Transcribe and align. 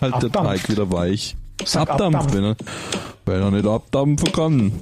halt 0.00 0.14
der 0.14 0.26
Abdampft. 0.26 0.50
Teig 0.50 0.68
wieder 0.70 0.90
weich. 0.92 1.36
Sag 1.64 1.90
Abdampft, 1.90 2.20
abdampft. 2.20 2.36
wenn 2.36 2.44
er, 2.44 2.56
wenn 3.26 3.42
er 3.42 3.50
nicht 3.50 3.66
abdampfen 3.66 4.32
kann. 4.32 4.72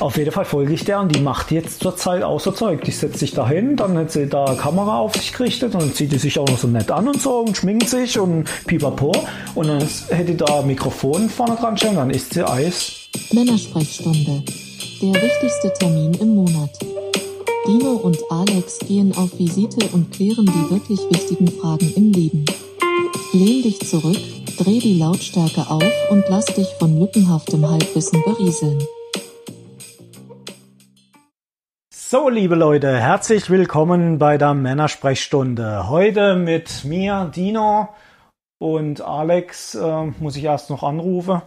Auf 0.00 0.16
jeden 0.16 0.30
Fall 0.30 0.44
folge 0.44 0.72
ich 0.74 0.84
der 0.84 1.00
und 1.00 1.14
die 1.14 1.20
macht 1.20 1.50
jetzt 1.50 1.80
zurzeit 1.82 2.22
so 2.38 2.52
Zeug. 2.52 2.84
Die 2.84 2.92
setzt 2.92 3.18
sich 3.18 3.32
dahin, 3.32 3.76
dann 3.76 3.98
hat 3.98 4.12
sie 4.12 4.28
da 4.28 4.54
Kamera 4.54 4.98
auf 4.98 5.14
sich 5.14 5.32
gerichtet 5.32 5.74
und 5.74 5.82
dann 5.82 5.92
zieht 5.92 6.12
die 6.12 6.18
sich 6.18 6.38
auch 6.38 6.46
noch 6.48 6.58
so 6.58 6.68
nett 6.68 6.90
an 6.92 7.08
und 7.08 7.20
so 7.20 7.40
und 7.40 7.56
schminkt 7.56 7.88
sich 7.88 8.16
und 8.18 8.48
pipapo. 8.66 9.12
Und 9.56 9.66
dann 9.66 9.82
hätte 10.10 10.36
da 10.36 10.60
ein 10.60 10.68
Mikrofon 10.68 11.28
vorne 11.28 11.56
dran 11.56 11.76
stellen, 11.76 11.96
dann 11.96 12.10
isst 12.10 12.34
sie 12.34 12.48
Eis. 12.48 12.92
Männersprechstunde. 13.32 14.44
Der 15.02 15.14
wichtigste 15.14 15.72
Termin 15.80 16.14
im 16.14 16.36
Monat. 16.36 16.70
Dino 17.66 17.90
und 17.90 18.18
Alex 18.30 18.78
gehen 18.78 19.12
auf 19.16 19.36
Visite 19.36 19.84
und 19.92 20.12
klären 20.12 20.46
die 20.46 20.70
wirklich 20.70 21.00
wichtigen 21.10 21.48
Fragen 21.48 21.92
im 21.96 22.12
Leben. 22.12 22.44
Lehn 23.34 23.62
dich 23.62 23.78
zurück, 23.80 24.16
dreh 24.56 24.78
die 24.78 24.98
Lautstärke 24.98 25.60
auf 25.68 25.84
und 26.08 26.24
lass 26.30 26.46
dich 26.46 26.66
von 26.78 26.98
lückenhaftem 26.98 27.68
Halbwissen 27.68 28.22
berieseln. 28.24 28.82
So, 31.92 32.30
liebe 32.30 32.54
Leute, 32.54 32.98
herzlich 32.98 33.50
willkommen 33.50 34.16
bei 34.16 34.38
der 34.38 34.54
Männersprechstunde. 34.54 35.90
Heute 35.90 36.36
mit 36.36 36.86
mir, 36.86 37.30
Dino 37.36 37.90
und 38.56 39.02
Alex, 39.02 39.74
äh, 39.74 40.04
muss 40.18 40.36
ich 40.36 40.44
erst 40.44 40.70
noch 40.70 40.82
anrufen. 40.82 41.42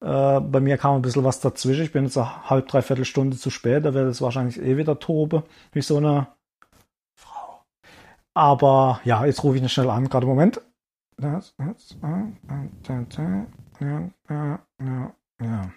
Äh, 0.00 0.38
bei 0.38 0.60
mir 0.60 0.78
kam 0.78 0.94
ein 0.94 1.02
bisschen 1.02 1.24
was 1.24 1.40
dazwischen. 1.40 1.82
Ich 1.82 1.92
bin 1.92 2.04
jetzt 2.04 2.16
eine 2.16 2.48
halb, 2.48 2.68
dreiviertel 2.68 3.04
Stunde 3.04 3.36
zu 3.36 3.50
spät. 3.50 3.84
Da 3.84 3.92
wird 3.92 4.08
es 4.08 4.22
wahrscheinlich 4.22 4.62
eh 4.62 4.76
wieder 4.76 5.00
tobe, 5.00 5.42
wie 5.72 5.82
so 5.82 5.96
eine 5.96 6.28
Frau. 7.16 7.64
Aber 8.34 9.00
ja, 9.04 9.26
jetzt 9.26 9.42
rufe 9.42 9.56
ich 9.56 9.62
ihn 9.62 9.68
schnell 9.68 9.90
an. 9.90 10.08
Gerade 10.08 10.28
Moment. 10.28 10.60
Das, 11.16 11.54
das, 11.56 11.96
äh, 12.02 12.08
äh, 12.52 12.92
äh, 12.92 13.46
ja, 13.80 14.10
ja, 14.28 14.66
ja, 14.80 15.14
ja. 15.40 15.72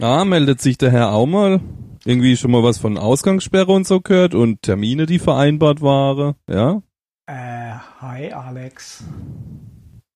Ah, 0.00 0.24
meldet 0.24 0.60
sich 0.60 0.76
der 0.76 0.90
Herr 0.90 1.12
auch 1.12 1.26
mal. 1.26 1.60
Irgendwie 2.04 2.36
schon 2.36 2.50
mal 2.50 2.62
was 2.64 2.78
von 2.78 2.98
Ausgangssperre 2.98 3.72
und 3.72 3.86
so 3.86 4.00
gehört 4.00 4.34
und 4.34 4.60
Termine, 4.62 5.06
die 5.06 5.20
vereinbart 5.20 5.80
waren. 5.80 6.34
Ja? 6.50 6.82
Äh, 7.26 7.74
hi 8.00 8.32
Alex. 8.32 9.04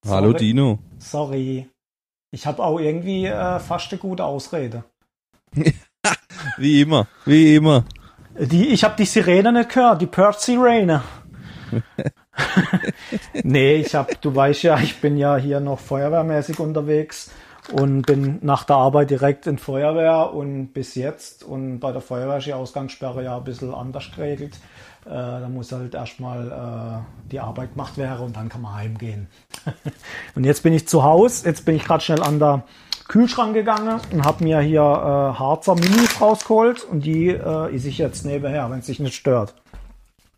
Hallo 0.04 0.32
Sorry. 0.32 0.38
Dino. 0.38 0.78
Sorry. 0.98 1.68
Ich 2.32 2.46
habe 2.46 2.62
auch 2.62 2.78
irgendwie 2.80 3.26
äh, 3.26 3.60
fast 3.60 3.92
eine 3.92 4.00
gute 4.00 4.24
Ausrede. 4.24 4.84
Wie 6.56 6.82
immer, 6.82 7.06
wie 7.24 7.56
immer. 7.56 7.84
Die, 8.38 8.68
ich 8.68 8.84
habe 8.84 8.94
die 8.96 9.04
Sirene 9.04 9.52
nicht 9.52 9.70
gehört, 9.70 10.00
die 10.00 10.06
Pert-Sirene. 10.06 11.02
nee, 13.42 13.74
ich 13.76 13.94
hab, 13.94 14.20
du 14.20 14.34
weißt 14.34 14.62
ja, 14.62 14.78
ich 14.78 15.00
bin 15.00 15.16
ja 15.16 15.36
hier 15.36 15.60
noch 15.60 15.80
feuerwehrmäßig 15.80 16.58
unterwegs 16.60 17.30
und 17.72 18.02
bin 18.02 18.38
nach 18.42 18.64
der 18.64 18.76
Arbeit 18.76 19.10
direkt 19.10 19.46
in 19.46 19.58
Feuerwehr 19.58 20.32
und 20.32 20.72
bis 20.72 20.94
jetzt 20.94 21.44
und 21.44 21.80
bei 21.80 21.92
der 21.92 22.00
Feuerwehr 22.00 22.38
ist 22.38 22.46
die 22.46 22.54
Ausgangssperre 22.54 23.24
ja 23.24 23.36
ein 23.36 23.44
bisschen 23.44 23.74
anders 23.74 24.10
geregelt. 24.14 24.54
Äh, 25.04 25.10
da 25.10 25.48
muss 25.48 25.72
halt 25.72 25.94
erstmal 25.94 26.48
äh, 26.50 27.30
die 27.30 27.40
Arbeit 27.40 27.72
gemacht 27.72 27.96
werden 27.98 28.26
und 28.26 28.36
dann 28.36 28.48
kann 28.48 28.62
man 28.62 28.74
heimgehen. 28.74 29.28
und 30.34 30.44
jetzt 30.44 30.62
bin 30.62 30.72
ich 30.72 30.88
zu 30.88 31.02
Hause, 31.02 31.46
jetzt 31.48 31.64
bin 31.64 31.76
ich 31.76 31.84
gerade 31.84 32.02
schnell 32.02 32.22
an 32.22 32.38
der 32.38 32.62
Kühlschrank 33.08 33.54
gegangen 33.54 34.00
und 34.12 34.24
habe 34.24 34.44
mir 34.44 34.60
hier 34.60 34.80
äh, 34.80 35.38
Harzer 35.38 35.74
Minis 35.74 36.20
rausgeholt 36.20 36.84
und 36.84 37.00
die 37.04 37.28
äh, 37.28 37.74
esse 37.74 37.88
ich 37.88 37.98
jetzt 37.98 38.24
nebenher, 38.24 38.70
wenn 38.70 38.78
es 38.80 38.86
sich 38.86 39.00
nicht 39.00 39.14
stört. 39.16 39.54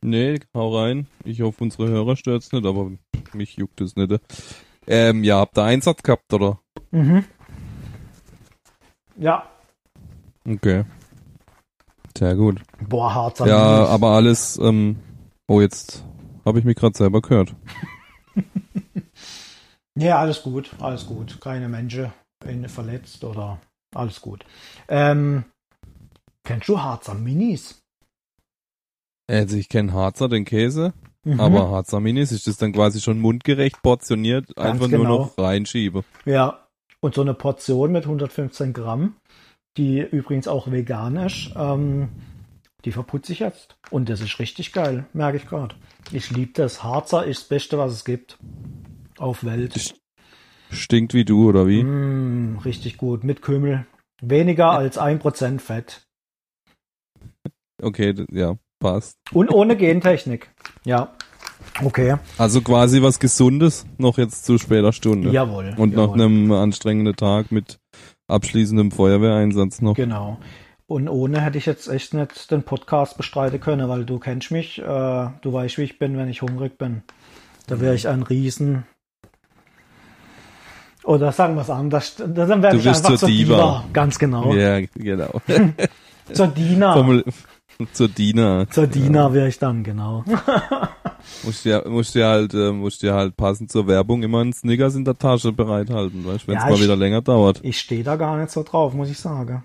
Nee, 0.03 0.39
hau 0.55 0.79
rein. 0.79 1.07
Ich 1.25 1.43
hoffe, 1.43 1.63
unsere 1.65 1.89
Hörer 1.89 2.17
stört's 2.17 2.53
nicht, 2.53 2.65
aber 2.65 2.91
mich 3.35 3.57
juckt 3.57 3.81
es 3.83 3.97
nicht. 3.97 4.19
Ähm, 4.87 5.25
ja, 5.25 5.39
habt 5.41 5.59
ihr 5.59 5.65
Einsatz 5.65 6.03
gehabt, 6.03 6.33
oder? 6.33 6.59
Mhm. 6.91 7.25
Ja, 9.17 9.45
Okay. 10.49 10.85
Sehr 12.17 12.35
gut. 12.35 12.61
boah, 12.81 13.15
Harzer 13.15 13.47
Ja, 13.47 13.75
Minis. 13.75 13.89
aber 13.91 14.09
alles, 14.09 14.59
ähm, 14.63 14.97
oh, 15.49 15.61
jetzt 15.61 16.03
habe 16.45 16.59
ich 16.59 16.65
mich 16.65 16.77
gerade 16.77 16.97
selber 16.97 17.21
gehört. 17.21 17.55
Ja, 19.97 20.19
alles 20.19 20.43
gut, 20.43 20.71
alles 20.81 21.05
gut. 21.07 21.41
Keine 21.43 21.69
Menschen 21.69 22.11
in- 22.45 22.69
verletzt 22.69 23.25
oder 23.25 23.61
alles 23.95 24.21
gut. 24.21 24.45
Ähm, 24.89 25.45
kennst 26.45 26.69
du 26.69 26.81
Harzer 26.81 27.15
Minis? 27.15 27.81
Also 29.29 29.57
ich 29.57 29.69
kenne 29.69 29.93
Harzer, 29.93 30.29
den 30.29 30.45
Käse, 30.45 30.93
Mhm. 31.25 31.39
aber 31.41 31.71
Harzer 31.71 32.01
Minis 32.01 32.33
ist 32.33 32.47
das 32.47 32.57
dann 32.57 32.73
quasi 32.73 33.01
schon 33.01 33.21
mundgerecht 33.21 33.81
portioniert, 33.83 34.47
Ganz 34.57 34.59
einfach 34.59 34.89
genau. 34.91 35.05
nur 35.05 35.19
noch 35.19 35.39
reinschiebe. 35.39 36.05
Ja, 36.25 36.67
und 37.01 37.15
so 37.15 37.21
eine 37.23 37.35
Portion 37.35 37.93
mit 37.93 38.05
115 38.07 38.73
Gramm, 38.73 39.17
die 39.77 40.01
übrigens 40.01 40.49
auch 40.49 40.71
vegan 40.71 41.17
ist, 41.17 41.53
ähm, 41.57 42.09
die 42.85 42.93
verputze 42.93 43.33
ich 43.33 43.41
jetzt. 43.41 43.77
Und 43.91 44.09
das 44.09 44.21
ist 44.21 44.39
richtig 44.39 44.73
geil, 44.73 45.07
merke 45.13 45.37
ich 45.37 45.47
gerade. 45.47 45.77
Ich 46.13 46.31
liebe 46.31 46.53
das. 46.55 46.83
Harzer 46.83 47.25
ist 47.27 47.43
das 47.43 47.49
Beste, 47.49 47.79
was 47.79 47.93
es 47.93 48.05
gibt. 48.05 48.39
Auf 49.19 49.45
Welt. 49.45 49.95
Stinkt 50.71 51.15
wie 51.15 51.25
du, 51.25 51.49
oder 51.49 51.67
wie? 51.67 51.83
Mm, 51.83 52.59
richtig 52.65 52.97
gut. 52.97 53.25
Mit 53.25 53.43
Kümmel. 53.43 53.87
Weniger 54.23 54.71
als 54.71 54.99
1% 54.99 55.61
Fett. 55.61 56.03
Okay, 57.83 58.15
ja, 58.31 58.57
passt. 58.79 59.17
Und 59.33 59.51
ohne 59.51 59.77
Gentechnik. 59.77 60.51
Ja. 60.85 61.13
Okay. 61.83 62.17
Also 62.39 62.61
quasi 62.61 63.03
was 63.03 63.19
Gesundes, 63.19 63.87
noch 63.99 64.19
jetzt 64.19 64.45
zu 64.45 64.59
später 64.59 64.93
Stunde. 64.93 65.31
Jawohl. 65.31 65.75
Und 65.77 65.95
nach 65.95 66.09
jawohl. 66.09 66.23
einem 66.23 66.53
anstrengenden 66.53 67.17
Tag 67.17 67.53
mit 67.53 67.79
abschließendem 68.29 68.91
Feuerwehreinsatz 68.91 69.83
noch. 69.83 69.95
Genau. 69.95 70.39
Und 70.87 71.09
ohne 71.09 71.41
hätte 71.41 71.59
ich 71.59 71.67
jetzt 71.67 71.89
echt 71.89 72.15
nicht 72.15 72.51
den 72.51 72.65
Podcast 72.65 73.17
bestreiten 73.17 73.61
können, 73.61 73.89
weil 73.89 74.05
du 74.05 74.19
kennst 74.19 74.51
mich, 74.51 74.79
äh, 74.81 74.83
du 74.85 75.53
weißt, 75.53 75.79
wie 75.79 75.83
ich 75.83 75.99
bin, 75.99 76.17
wenn 76.17 76.29
ich 76.29 76.43
hungrig 76.43 76.79
bin. 76.79 77.03
Da 77.67 77.81
wäre 77.81 77.95
ich 77.95 78.09
ein 78.09 78.23
Riesen. 78.23 78.85
Oder 81.05 81.33
sagen 81.33 81.55
wir 81.55 81.63
es 81.63 81.71
anders, 81.71 82.17
dann 82.17 82.35
wäre 82.37 82.73
Du 82.73 82.79
ich 82.79 82.85
bist 82.85 83.05
einfach 83.07 83.19
zur 83.19 83.29
Diva. 83.29 83.55
Diva. 83.57 83.85
Ganz 83.93 84.19
genau. 84.19 84.53
Ja, 84.55 84.81
genau. 84.95 85.41
Zur 86.33 86.47
Dina. 86.49 87.23
Zur 87.93 88.09
Dina. 88.09 88.69
Zur 88.71 88.87
Dina 88.87 89.33
wäre 89.33 89.49
ich 89.49 89.59
dann, 89.59 89.83
genau. 89.83 90.23
Musst 91.43 91.65
dir, 91.65 91.85
musst 91.89 92.15
dir 92.15 92.27
halt, 92.27 92.55
äh, 92.55 92.73
musst 92.73 93.03
dir 93.03 93.15
halt 93.15 93.37
passend 93.37 93.71
zur 93.71 93.87
Werbung 93.87 94.23
immer 94.23 94.41
einen 94.41 94.53
Snickers 94.53 94.95
in 94.95 95.05
der 95.05 95.19
Tasche 95.19 95.53
bereithalten, 95.53 96.25
weißt, 96.25 96.47
wenn 96.49 96.57
es 96.57 96.63
Ja, 96.65 96.71
mal 96.71 96.81
wieder 96.81 96.97
länger 96.97 97.21
dauert. 97.23 97.61
Ich 97.63 97.79
stehe 97.79 98.03
da 98.05 98.17
gar 98.17 98.37
nicht 98.39 98.51
so 98.51 98.63
drauf, 98.63 98.95
muss 98.95 99.11
ich 99.11 99.19
sagen. 99.19 99.65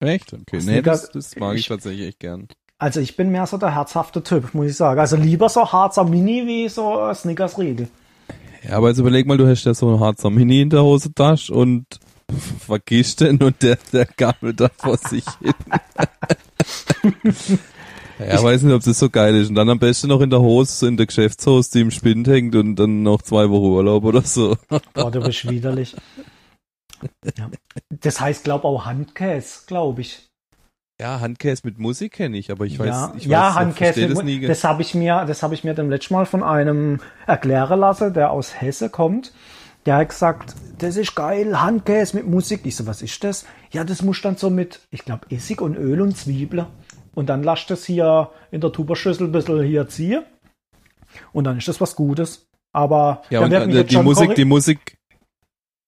Echt? 0.00 0.32
Okay. 0.32 0.42
Nee, 0.52 0.60
Snickers- 0.60 1.10
das, 1.10 1.30
das 1.32 1.36
mag 1.36 1.54
ich, 1.54 1.60
ich- 1.62 1.68
tatsächlich 1.68 2.08
echt 2.08 2.20
gern. 2.20 2.48
Also 2.78 3.00
ich 3.00 3.16
bin 3.16 3.30
mehr 3.30 3.46
so 3.46 3.56
der 3.56 3.74
herzhafte 3.74 4.22
Typ, 4.22 4.52
muss 4.54 4.66
ich 4.66 4.76
sagen. 4.76 4.98
Also 5.00 5.16
lieber 5.16 5.48
so 5.48 5.70
Harzer 5.72 6.04
Mini 6.04 6.46
wie 6.46 6.68
so 6.68 7.12
Snickers 7.14 7.58
Riegel. 7.58 7.88
Ja, 8.66 8.76
aber 8.78 8.88
jetzt 8.88 8.98
überleg 8.98 9.26
mal, 9.26 9.36
du 9.36 9.46
hast 9.46 9.64
ja 9.64 9.74
so 9.74 9.94
ein 9.94 10.00
Harzer 10.00 10.30
Mini 10.30 10.62
in 10.62 10.70
der 10.70 10.82
Hosentasche 10.82 11.52
und 11.52 11.84
vergisst 12.60 13.20
den 13.20 13.42
und 13.42 13.62
der, 13.62 13.78
der 13.92 14.06
gammelt 14.06 14.60
da 14.60 14.70
vor 14.76 14.96
sich 14.96 15.24
hin. 15.40 15.52
ja, 18.18 18.42
weiß 18.42 18.62
nicht, 18.62 18.74
ob 18.74 18.82
das 18.82 18.98
so 18.98 19.10
geil 19.10 19.34
ist. 19.34 19.50
Und 19.50 19.56
dann 19.56 19.68
am 19.68 19.78
besten 19.78 20.08
noch 20.08 20.22
in 20.22 20.30
der 20.30 20.40
Hose, 20.40 20.88
in 20.88 20.96
der 20.96 21.06
Geschäftshose, 21.06 21.72
die 21.72 21.80
im 21.80 21.90
Spind 21.90 22.26
hängt 22.26 22.54
und 22.54 22.76
dann 22.76 23.02
noch 23.02 23.20
zwei 23.20 23.50
Wochen 23.50 23.66
Urlaub 23.66 24.04
oder 24.04 24.22
so. 24.22 24.56
Boah, 24.94 25.10
du 25.10 25.20
bist 25.20 25.48
widerlich. 25.48 25.94
Ja. 27.36 27.50
Das 27.90 28.20
heißt, 28.20 28.44
glaub 28.44 28.64
auch 28.64 28.86
Handkäse, 28.86 29.64
glaube 29.66 30.00
ich. 30.00 30.30
Ja, 31.00 31.18
Handkäse 31.20 31.62
mit 31.64 31.78
Musik 31.78 32.12
kenne 32.12 32.36
ich, 32.38 32.52
aber 32.52 32.66
ich 32.66 32.78
weiß, 32.78 32.86
ja, 32.86 33.14
ich 33.16 33.24
ja 33.24 33.48
weiß, 33.48 33.54
Handkäse. 33.56 33.84
verstehe 33.84 34.08
Das, 34.08 34.16
das 34.18 34.24
nie. 34.24 34.46
das 34.46 34.64
habe 34.64 34.82
ich 34.82 34.94
mir, 34.94 35.24
das 35.26 35.42
habe 35.42 35.54
ich 35.54 35.64
mir 35.64 35.74
dem 35.74 35.90
letzten 35.90 36.14
Mal 36.14 36.24
von 36.24 36.42
einem 36.44 37.00
erklären 37.26 37.80
lassen, 37.80 38.14
der 38.14 38.30
aus 38.30 38.60
Hesse 38.60 38.90
kommt. 38.90 39.32
Der 39.86 39.96
hat 39.96 40.10
gesagt, 40.10 40.54
das 40.78 40.96
ist 40.96 41.14
geil, 41.14 41.60
Handkäse 41.60 42.16
mit 42.16 42.26
Musik. 42.26 42.60
Ich 42.64 42.76
so, 42.76 42.86
was 42.86 43.02
ist 43.02 43.22
das? 43.24 43.44
Ja, 43.70 43.82
das 43.84 44.02
muss 44.02 44.22
dann 44.22 44.36
so 44.36 44.50
mit, 44.50 44.80
ich 44.90 45.04
glaube, 45.04 45.26
Essig 45.30 45.60
und 45.60 45.76
Öl 45.76 46.00
und 46.00 46.16
Zwiebeln. 46.16 46.66
Und 47.14 47.28
dann 47.28 47.42
lasst 47.42 47.70
es 47.70 47.84
hier 47.84 48.30
in 48.50 48.60
der 48.60 48.72
Tuberschüssel 48.72 49.26
ein 49.26 49.32
bisschen 49.32 49.62
hier 49.62 49.88
ziehen. 49.88 50.22
Und 51.32 51.44
dann 51.44 51.58
ist 51.58 51.68
das 51.68 51.80
was 51.80 51.96
Gutes. 51.96 52.46
Aber 52.72 53.22
ja, 53.30 53.40
und 53.40 53.50
wird 53.50 53.66
mich 53.66 53.74
äh, 53.76 53.78
jetzt 53.80 53.90
die 53.92 53.98
Musik, 53.98 54.30
korri- 54.30 54.34
die 54.34 54.44
Musik, 54.44 54.96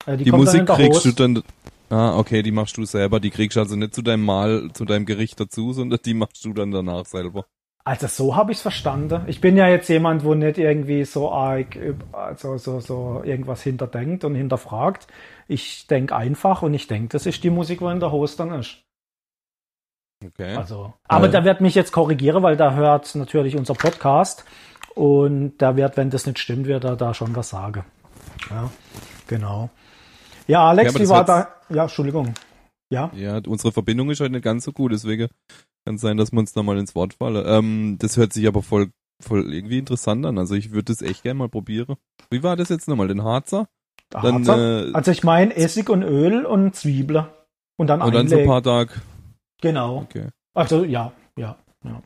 äh, 0.05 0.17
die 0.17 0.25
dann 0.25 0.35
in 0.35 0.41
Musik 0.41 0.67
kriegst 0.67 1.05
du 1.05 1.12
dann. 1.12 1.43
Ah, 1.88 2.18
okay, 2.18 2.42
die 2.42 2.50
machst 2.50 2.76
du 2.76 2.84
selber. 2.84 3.20
Die 3.20 3.30
kriegst 3.30 3.56
du 3.56 3.60
also 3.60 3.76
nicht 3.76 3.94
zu 3.94 4.02
deinem 4.02 4.24
Mahl, 4.24 4.70
zu 4.72 4.84
deinem 4.84 5.06
Gericht 5.06 5.38
dazu, 5.38 5.72
sondern 5.72 6.00
die 6.04 6.14
machst 6.14 6.44
du 6.44 6.52
dann 6.52 6.72
danach 6.72 7.06
selber. 7.06 7.46
Also 7.84 8.08
so 8.08 8.34
habe 8.34 8.50
ich 8.50 8.58
es 8.58 8.62
verstanden. 8.62 9.22
Ich 9.28 9.40
bin 9.40 9.56
ja 9.56 9.68
jetzt 9.68 9.88
jemand, 9.88 10.24
wo 10.24 10.34
nicht 10.34 10.58
irgendwie 10.58 11.04
so 11.04 11.30
arg 11.30 11.78
also 12.12 12.58
so, 12.58 12.80
so 12.80 13.22
irgendwas 13.24 13.62
hinterdenkt 13.62 14.24
und 14.24 14.34
hinterfragt. 14.34 15.06
Ich 15.46 15.86
denke 15.86 16.16
einfach 16.16 16.62
und 16.62 16.74
ich 16.74 16.88
denke, 16.88 17.10
das 17.10 17.26
ist 17.26 17.44
die 17.44 17.50
Musik, 17.50 17.80
wo 17.80 17.88
in 17.88 18.00
der 18.00 18.10
Host 18.10 18.40
dann 18.40 18.52
ist. 18.54 18.82
Okay. 20.24 20.56
Also, 20.56 20.94
aber 21.06 21.26
Ja. 21.26 21.32
da 21.32 21.44
wird 21.44 21.60
mich 21.60 21.76
jetzt 21.76 21.92
korrigieren, 21.92 22.42
weil 22.42 22.56
da 22.56 22.74
hört 22.74 23.14
natürlich 23.14 23.54
unser 23.56 23.74
Podcast 23.74 24.44
und 24.96 25.58
da 25.58 25.76
wird, 25.76 25.96
wenn 25.96 26.10
das 26.10 26.26
nicht 26.26 26.40
stimmt, 26.40 26.66
wird 26.66 26.82
er 26.82 26.96
da 26.96 27.14
schon 27.14 27.36
was 27.36 27.50
sagen. 27.50 27.84
Ja, 28.50 28.68
genau. 29.28 29.70
Ja, 30.46 30.69
Alex, 30.69 30.93
Ja, 30.93 30.98
das 30.98 31.08
war 31.08 31.25
da? 31.25 31.48
Ja, 31.69 31.82
Entschuldigung. 31.84 32.34
Ja, 32.90 33.10
Ja, 33.14 33.40
unsere 33.46 33.72
Verbindung 33.72 34.10
ist 34.10 34.20
heute 34.20 34.32
nicht 34.32 34.44
ganz 34.44 34.64
so 34.64 34.72
gut, 34.72 34.93
deswegen 34.93 35.28
kann 35.84 35.96
es 35.96 36.00
sein, 36.00 36.16
dass 36.16 36.32
wir 36.32 36.38
uns 36.38 36.52
da 36.52 36.62
mal 36.62 36.78
ins 36.78 36.94
Wort 36.94 37.14
fallen. 37.14 37.44
Ähm, 37.46 37.96
das 37.98 38.16
hört 38.16 38.32
sich 38.32 38.46
aber 38.46 38.62
voll, 38.62 38.90
voll 39.20 39.52
irgendwie 39.52 39.78
interessant 39.78 40.25
an. 40.25 40.38
Also 40.38 40.54
ich 40.54 40.70
würde 40.70 40.93
das 40.93 41.02
echt 41.02 41.25
gerne 41.25 41.38
mal 41.38 41.48
probieren. 41.48 41.96
Wie 42.31 42.43
war 42.43 42.56
das 42.56 42.69
jetzt 42.69 42.87
nochmal? 42.88 43.08
Den 43.08 43.25
Harzer? 43.25 43.66
der 44.12 44.22
Dann, 44.22 44.48
Harzer. 44.48 44.88
äh, 44.88 44.93
also 44.93 45.10
ich 45.10 45.25
meine 45.25 45.56
Essig 45.56 45.88
und 45.88 46.02
Öl 46.02 46.44
und 46.46 46.76
Zwiebeln 46.76 47.26
und 47.76 47.88
dann 47.88 48.02
und 48.02 48.14
dann 48.14 48.28
so 48.28 48.38
ein 48.38 48.46
paar 48.46 48.62
Tage. 48.62 48.93
Genau. 49.60 49.98
Okay. 49.98 50.28
Also 50.54 50.84
ja, 50.84 51.12
ja, 51.37 51.56
ja. 51.84 52.02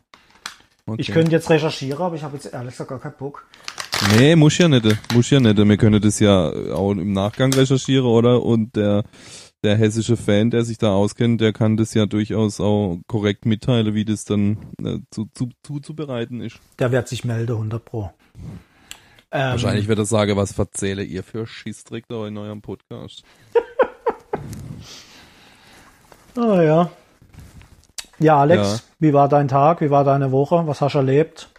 okay. 0.86 1.00
Ich 1.00 1.12
könnte 1.12 1.30
jetzt 1.32 1.50
recherchieren, 1.50 2.02
aber 2.02 2.16
ich 2.16 2.22
habe 2.22 2.36
jetzt 2.36 2.52
ehrlich 2.52 2.72
gesagt 2.72 2.90
gar 2.90 3.00
keinen 3.00 3.16
Bock. 3.18 3.46
Nee, 4.16 4.34
muss 4.36 4.56
ja 4.58 4.68
nicht. 4.68 4.86
Muss 5.12 5.30
ja 5.30 5.40
nicht. 5.40 5.56
Wir 5.56 5.76
können 5.76 6.00
das 6.00 6.20
ja 6.20 6.48
auch 6.72 6.92
im 6.92 7.12
Nachgang 7.12 7.52
recherchieren, 7.52 8.06
oder? 8.06 8.42
Und 8.42 8.74
der, 8.76 9.04
der 9.62 9.76
hessische 9.76 10.16
Fan, 10.16 10.50
der 10.50 10.64
sich 10.64 10.78
da 10.78 10.92
auskennt, 10.92 11.40
der 11.40 11.52
kann 11.52 11.76
das 11.76 11.92
ja 11.94 12.06
durchaus 12.06 12.60
auch 12.60 12.98
korrekt 13.06 13.44
mitteilen, 13.46 13.94
wie 13.94 14.04
das 14.04 14.24
dann 14.24 14.56
äh, 14.82 14.98
zu, 15.10 15.28
zu, 15.34 15.50
zuzubereiten 15.62 16.40
ist. 16.40 16.58
Der 16.78 16.92
wird 16.92 17.08
sich 17.08 17.24
melden, 17.24 17.52
100 17.52 17.84
pro. 17.84 18.10
Ähm, 19.32 19.50
Wahrscheinlich 19.52 19.86
wird 19.86 19.98
er 19.98 20.06
sagen, 20.06 20.36
was 20.36 20.52
verzähle 20.52 21.04
ihr 21.04 21.22
für 21.22 21.46
Schissdreck 21.46 22.06
da 22.08 22.26
in 22.26 22.36
eurem 22.38 22.62
Podcast. 22.62 23.22
Ah 26.36 26.62
ja. 26.62 26.90
Ja, 28.20 28.38
Alex, 28.40 28.72
Ja. 28.72 28.78
wie 29.00 29.12
war 29.12 29.28
dein 29.28 29.48
Tag? 29.48 29.80
Wie 29.80 29.90
war 29.90 30.04
deine 30.04 30.30
Woche? 30.30 30.62
Was 30.66 30.80
hast 30.80 30.92
du 30.94 30.98
erlebt? 30.98 31.49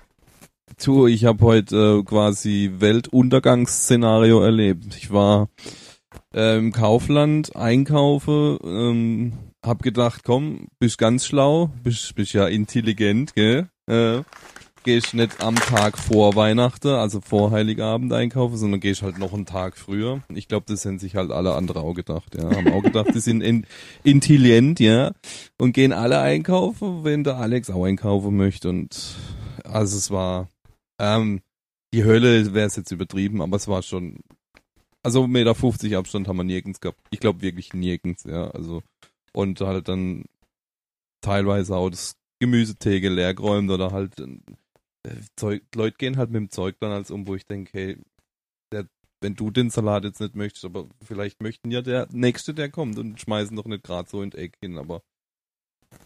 Du, 0.83 1.05
ich 1.05 1.25
habe 1.25 1.45
heute 1.45 1.99
äh, 1.99 2.03
quasi 2.03 2.71
Weltuntergangsszenario 2.79 4.41
erlebt. 4.41 4.95
Ich 4.97 5.11
war 5.11 5.49
äh, 6.33 6.57
im 6.57 6.71
Kaufland 6.71 7.55
einkaufe, 7.55 8.57
ähm, 8.63 9.33
hab 9.63 9.83
gedacht, 9.83 10.23
komm, 10.23 10.69
bist 10.79 10.97
ganz 10.97 11.27
schlau, 11.27 11.69
bist, 11.83 12.15
bist 12.15 12.33
ja 12.33 12.47
intelligent, 12.47 13.35
gell? 13.35 13.69
Äh, 13.87 14.21
gehst 14.83 15.13
nicht 15.13 15.43
am 15.43 15.53
Tag 15.55 15.99
vor 15.99 16.35
Weihnachten, 16.35 16.87
also 16.87 17.21
vor 17.21 17.51
Heiligabend 17.51 18.11
einkaufen, 18.11 18.57
sondern 18.57 18.79
gehst 18.79 19.03
halt 19.03 19.19
noch 19.19 19.33
einen 19.33 19.45
Tag 19.45 19.77
früher. 19.77 20.23
Ich 20.33 20.47
glaube, 20.47 20.65
das 20.67 20.83
haben 20.85 20.97
sich 20.97 21.15
halt 21.15 21.29
alle 21.29 21.53
andere 21.53 21.81
auch 21.81 21.93
gedacht, 21.93 22.35
ja. 22.35 22.49
Haben 22.49 22.73
auch 22.73 22.81
gedacht, 22.81 23.13
die 23.13 23.19
sind 23.19 23.41
in, 23.41 23.67
intelligent, 24.03 24.79
ja. 24.79 25.11
Und 25.59 25.73
gehen 25.73 25.93
alle 25.93 26.19
einkaufen, 26.21 27.03
wenn 27.03 27.23
der 27.23 27.37
Alex 27.37 27.69
auch 27.69 27.85
einkaufen 27.85 28.35
möchte. 28.35 28.69
Und 28.69 29.15
also 29.63 29.95
es 29.95 30.09
war, 30.09 30.47
ähm, 31.01 31.41
die 31.93 32.05
Hölle 32.05 32.53
wäre 32.53 32.67
es 32.67 32.75
jetzt 32.75 32.91
übertrieben, 32.91 33.41
aber 33.41 33.57
es 33.57 33.67
war 33.67 33.81
schon, 33.81 34.19
also 35.03 35.23
1,50 35.23 35.83
Meter 35.83 35.97
Abstand 35.97 36.27
haben 36.27 36.37
wir 36.37 36.43
nirgends 36.43 36.79
gehabt. 36.79 36.99
Ich 37.09 37.19
glaube 37.19 37.41
wirklich 37.41 37.73
nirgends, 37.73 38.23
ja. 38.23 38.49
Also, 38.51 38.83
und 39.33 39.59
halt 39.59 39.87
dann 39.87 40.25
teilweise 41.21 41.75
auch 41.75 41.89
das 41.89 42.15
Gemüsetheke 42.39 43.09
leer 43.09 43.33
geräumt 43.33 43.69
oder 43.71 43.91
halt 43.91 44.19
äh, 44.19 45.15
Zeug, 45.35 45.63
Leute 45.75 45.97
gehen 45.97 46.17
halt 46.17 46.29
mit 46.29 46.39
dem 46.39 46.49
Zeug 46.51 46.77
dann 46.79 46.91
als 46.91 47.11
um, 47.11 47.27
wo 47.27 47.35
ich 47.35 47.45
denke, 47.45 47.71
hey, 47.73 47.97
der, 48.71 48.85
wenn 49.21 49.35
du 49.35 49.49
den 49.49 49.71
Salat 49.71 50.03
jetzt 50.03 50.21
nicht 50.21 50.35
möchtest, 50.35 50.65
aber 50.65 50.87
vielleicht 51.03 51.41
möchten 51.41 51.71
ja 51.71 51.81
der 51.81 52.07
Nächste, 52.11 52.53
der 52.53 52.69
kommt 52.69 52.97
und 52.99 53.19
schmeißen 53.19 53.55
doch 53.55 53.65
nicht 53.65 53.83
gerade 53.83 54.09
so 54.09 54.21
in 54.21 54.31
Eck 54.31 54.55
hin, 54.61 54.77
aber 54.77 55.01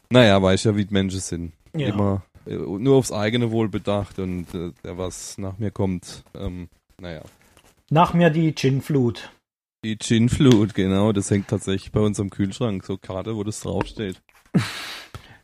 naja, 0.10 0.42
weiß 0.42 0.64
ja, 0.64 0.76
wie 0.76 0.86
die 0.86 0.94
Menschen 0.94 1.20
sind. 1.20 1.54
Ja. 1.74 1.90
Immer 1.90 2.26
nur 2.48 2.96
aufs 2.98 3.12
eigene 3.12 3.52
Wohl 3.52 3.70
bedacht 3.70 4.20
und 4.20 4.54
äh, 4.54 4.72
der, 4.84 4.98
was 4.98 5.38
nach 5.38 5.58
mir 5.58 5.72
kommt, 5.72 6.24
ähm, 6.38 6.70
naja. 7.02 7.22
Nach 7.90 8.14
mir 8.14 8.30
die 8.30 8.54
Gin-Flut. 8.54 9.32
Die 9.84 9.98
Gin-Flut, 9.98 10.74
genau, 10.74 11.12
das 11.12 11.30
hängt 11.30 11.48
tatsächlich 11.48 11.92
bei 11.92 12.00
uns 12.00 12.20
am 12.20 12.30
Kühlschrank, 12.30 12.84
so 12.84 12.98
Karte, 12.98 13.36
wo 13.36 13.44
das 13.44 13.60
draufsteht. 13.62 14.22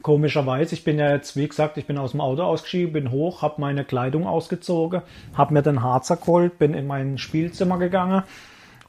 Komischerweise, 0.01 0.74
ich 0.74 0.83
bin 0.83 0.98
ja 0.98 1.12
jetzt, 1.13 1.36
wie 1.36 1.48
gesagt, 1.48 1.77
ich 1.77 1.86
bin 1.86 2.00
aus 2.00 2.12
dem 2.12 2.21
Auto 2.21 2.42
ausgeschieden, 2.42 2.92
bin 2.94 3.12
hoch, 3.12 3.44
habe 3.44 3.62
meine 3.62 3.86
Kleidung 3.86 4.25
ausgezogen, 4.25 5.04
habe 5.36 5.54
mir 5.54 5.62
den 5.62 5.83
Harzer 5.83 6.18
geholt, 6.18 6.57
bin 6.57 6.74
in 6.74 6.88
mein 6.88 7.19
Spielzimmer 7.19 7.77
gegangen 7.77 8.24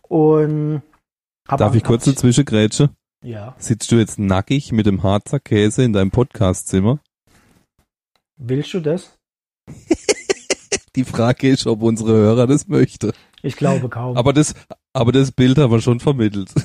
und 0.09 0.81
hab 1.47 1.59
Darf 1.59 1.75
ich 1.75 1.85
kurz 1.85 2.07
hab- 2.07 2.15
dazwischen 2.15 2.47
grätsche? 2.47 2.91
Ja. 3.23 3.55
Sitzt 3.59 3.93
du 3.93 3.97
jetzt 3.97 4.19
nackig 4.19 4.73
mit 4.73 4.87
dem 4.87 5.03
Harzer 5.03 5.39
Käse 5.39 5.85
in 5.85 5.93
deinem 5.93 6.11
Podcastzimmer? 6.11 6.99
Willst 8.45 8.75
du 8.75 8.81
das? 8.81 9.19
Die 10.97 11.05
Frage 11.05 11.49
ist, 11.49 11.67
ob 11.67 11.83
unsere 11.83 12.13
Hörer 12.13 12.47
das 12.47 12.67
möchte. 12.67 13.13
Ich 13.43 13.57
glaube 13.57 13.89
kaum. 13.89 14.17
Aber 14.17 14.33
das, 14.33 14.55
aber 14.93 15.13
das 15.13 15.31
Bild 15.33 15.59
haben 15.59 15.73
wir 15.73 15.81
schon 15.81 16.01
vermittelt. 16.01 16.51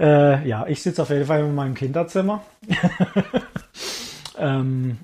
Äh, 0.00 0.48
ja, 0.48 0.66
ich 0.66 0.82
sitze 0.82 1.02
auf 1.02 1.10
jeden 1.10 1.26
Fall 1.26 1.44
in 1.44 1.54
meinem 1.54 1.74
Kinderzimmer. 1.74 2.42
ähm, 4.38 4.98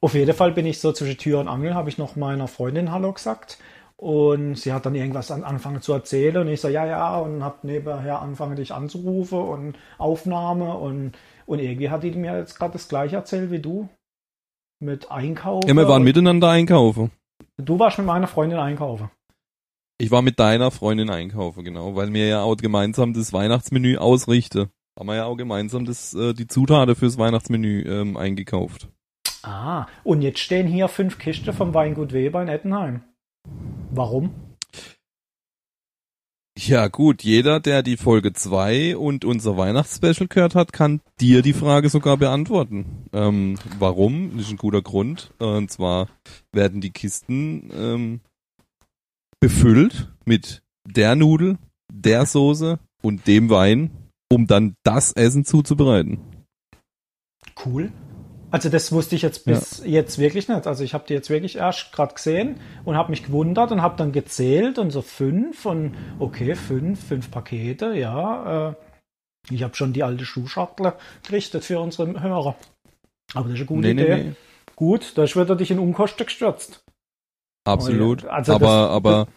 auf 0.00 0.14
jeden 0.14 0.32
Fall 0.32 0.52
bin 0.52 0.64
ich 0.64 0.78
so 0.78 0.92
zwischen 0.92 1.18
Tür 1.18 1.40
und 1.40 1.48
Angel, 1.48 1.74
habe 1.74 1.88
ich 1.88 1.98
noch 1.98 2.14
meiner 2.14 2.46
Freundin 2.46 2.92
Hallo 2.92 3.12
gesagt. 3.12 3.58
Und 3.96 4.54
sie 4.54 4.72
hat 4.72 4.86
dann 4.86 4.94
irgendwas 4.94 5.32
an, 5.32 5.42
angefangen 5.42 5.82
zu 5.82 5.92
erzählen 5.92 6.36
und 6.36 6.46
ich 6.46 6.60
so, 6.60 6.68
ja, 6.68 6.86
ja, 6.86 7.18
und 7.18 7.42
habe 7.42 7.66
nebenher 7.66 8.22
angefangen, 8.22 8.54
dich 8.54 8.72
anzurufen 8.72 9.40
und 9.40 9.78
Aufnahme 9.96 10.74
und, 10.74 11.16
und 11.48 11.60
irgendwie 11.60 11.88
hat 11.88 12.02
die 12.02 12.10
mir 12.10 12.36
jetzt 12.36 12.58
gerade 12.58 12.74
das 12.74 12.88
gleiche 12.88 13.16
erzählt 13.16 13.50
wie 13.50 13.58
du. 13.58 13.88
Mit 14.80 15.10
Einkaufen. 15.10 15.66
Ja, 15.66 15.74
wir 15.74 15.88
waren 15.88 16.04
miteinander 16.04 16.50
einkaufen. 16.50 17.10
Du 17.56 17.78
warst 17.78 17.98
mit 17.98 18.06
meiner 18.06 18.28
Freundin 18.28 18.58
einkaufen. 18.58 19.10
Ich 19.96 20.12
war 20.12 20.22
mit 20.22 20.38
deiner 20.38 20.70
Freundin 20.70 21.10
einkaufen, 21.10 21.64
genau, 21.64 21.96
weil 21.96 22.12
wir 22.12 22.26
ja 22.28 22.42
auch 22.42 22.56
gemeinsam 22.56 23.14
das 23.14 23.32
Weihnachtsmenü 23.32 23.96
ausrichten. 23.96 24.68
Haben 24.96 25.08
wir 25.08 25.16
ja 25.16 25.24
auch 25.24 25.36
gemeinsam 25.36 25.84
das, 25.84 26.14
äh, 26.14 26.34
die 26.34 26.46
Zutaten 26.46 26.94
fürs 26.94 27.18
Weihnachtsmenü 27.18 27.82
ähm, 27.82 28.16
eingekauft. 28.16 28.88
Ah, 29.42 29.86
und 30.04 30.22
jetzt 30.22 30.40
stehen 30.40 30.66
hier 30.66 30.86
fünf 30.86 31.18
Kisten 31.18 31.52
vom 31.52 31.72
Weingut 31.74 32.12
Weber 32.12 32.42
in 32.42 32.48
Ettenheim. 32.48 33.02
Warum? 33.90 34.34
Ja 36.60 36.88
gut, 36.88 37.22
jeder, 37.22 37.60
der 37.60 37.84
die 37.84 37.96
Folge 37.96 38.32
2 38.32 38.96
und 38.96 39.24
unser 39.24 39.56
Weihnachtsspecial 39.56 40.26
gehört 40.26 40.56
hat, 40.56 40.72
kann 40.72 41.00
dir 41.20 41.40
die 41.40 41.52
Frage 41.52 41.88
sogar 41.88 42.16
beantworten. 42.16 43.04
Ähm, 43.12 43.56
warum? 43.78 44.32
Das 44.36 44.46
ist 44.46 44.50
ein 44.50 44.56
guter 44.56 44.82
Grund. 44.82 45.32
Und 45.38 45.70
zwar 45.70 46.08
werden 46.50 46.80
die 46.80 46.90
Kisten 46.90 47.70
ähm, 47.72 48.20
befüllt 49.38 50.08
mit 50.24 50.64
der 50.84 51.14
Nudel, 51.14 51.58
der 51.92 52.26
Soße 52.26 52.80
und 53.02 53.28
dem 53.28 53.50
Wein, 53.50 53.92
um 54.28 54.48
dann 54.48 54.74
das 54.82 55.12
Essen 55.12 55.44
zuzubereiten. 55.44 56.18
Cool. 57.64 57.92
Also 58.50 58.70
das 58.70 58.92
wusste 58.92 59.14
ich 59.14 59.22
jetzt 59.22 59.44
bis 59.44 59.82
jetzt 59.84 60.18
wirklich 60.18 60.48
nicht. 60.48 60.66
Also 60.66 60.82
ich 60.82 60.94
habe 60.94 61.04
die 61.06 61.12
jetzt 61.12 61.28
wirklich 61.28 61.56
erst 61.56 61.92
gerade 61.92 62.14
gesehen 62.14 62.58
und 62.84 62.96
habe 62.96 63.10
mich 63.10 63.22
gewundert 63.24 63.72
und 63.72 63.82
habe 63.82 63.96
dann 63.98 64.10
gezählt 64.12 64.78
und 64.78 64.90
so 64.90 65.02
fünf 65.02 65.66
und 65.66 65.94
okay, 66.18 66.54
fünf, 66.54 67.06
fünf 67.06 67.30
Pakete, 67.30 67.94
ja. 67.94 68.70
Äh, 68.70 68.74
ich 69.50 69.62
habe 69.62 69.74
schon 69.76 69.92
die 69.92 70.02
alte 70.02 70.24
Schuhschachtel 70.24 70.94
gerichtet 71.26 71.64
für 71.64 71.78
unsere 71.80 72.20
Hörer. 72.22 72.56
Aber 73.34 73.44
das 73.48 73.54
ist 73.54 73.58
eine 73.60 73.66
gute 73.66 73.88
Nee, 73.88 73.94
nee, 73.94 74.02
Idee. 74.04 74.24
nee. 74.24 74.32
Gut, 74.76 75.12
da 75.16 75.22
wird 75.34 75.50
er 75.50 75.56
dich 75.56 75.70
in 75.70 75.78
Unkosten 75.78 76.24
gestürzt. 76.26 76.82
Absolut. 77.66 78.24
Oh 78.24 78.26
ja, 78.28 78.32
also 78.32 78.54
aber, 78.54 78.66
das- 78.66 78.90
aber 78.90 79.28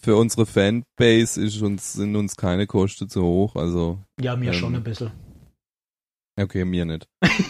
für 0.00 0.16
unsere 0.16 0.46
Fanbase 0.46 1.40
ist 1.44 1.62
uns, 1.62 1.92
sind 1.92 2.16
uns 2.16 2.36
keine 2.36 2.66
Kosten 2.66 3.08
zu 3.08 3.22
hoch. 3.22 3.54
Also, 3.54 3.98
Ja, 4.20 4.34
mir 4.34 4.48
Ähm. 4.48 4.54
schon 4.54 4.74
ein 4.74 4.82
bisschen. 4.82 5.12
okay, 6.40 6.64
mir 6.64 6.84
nicht. 6.84 7.06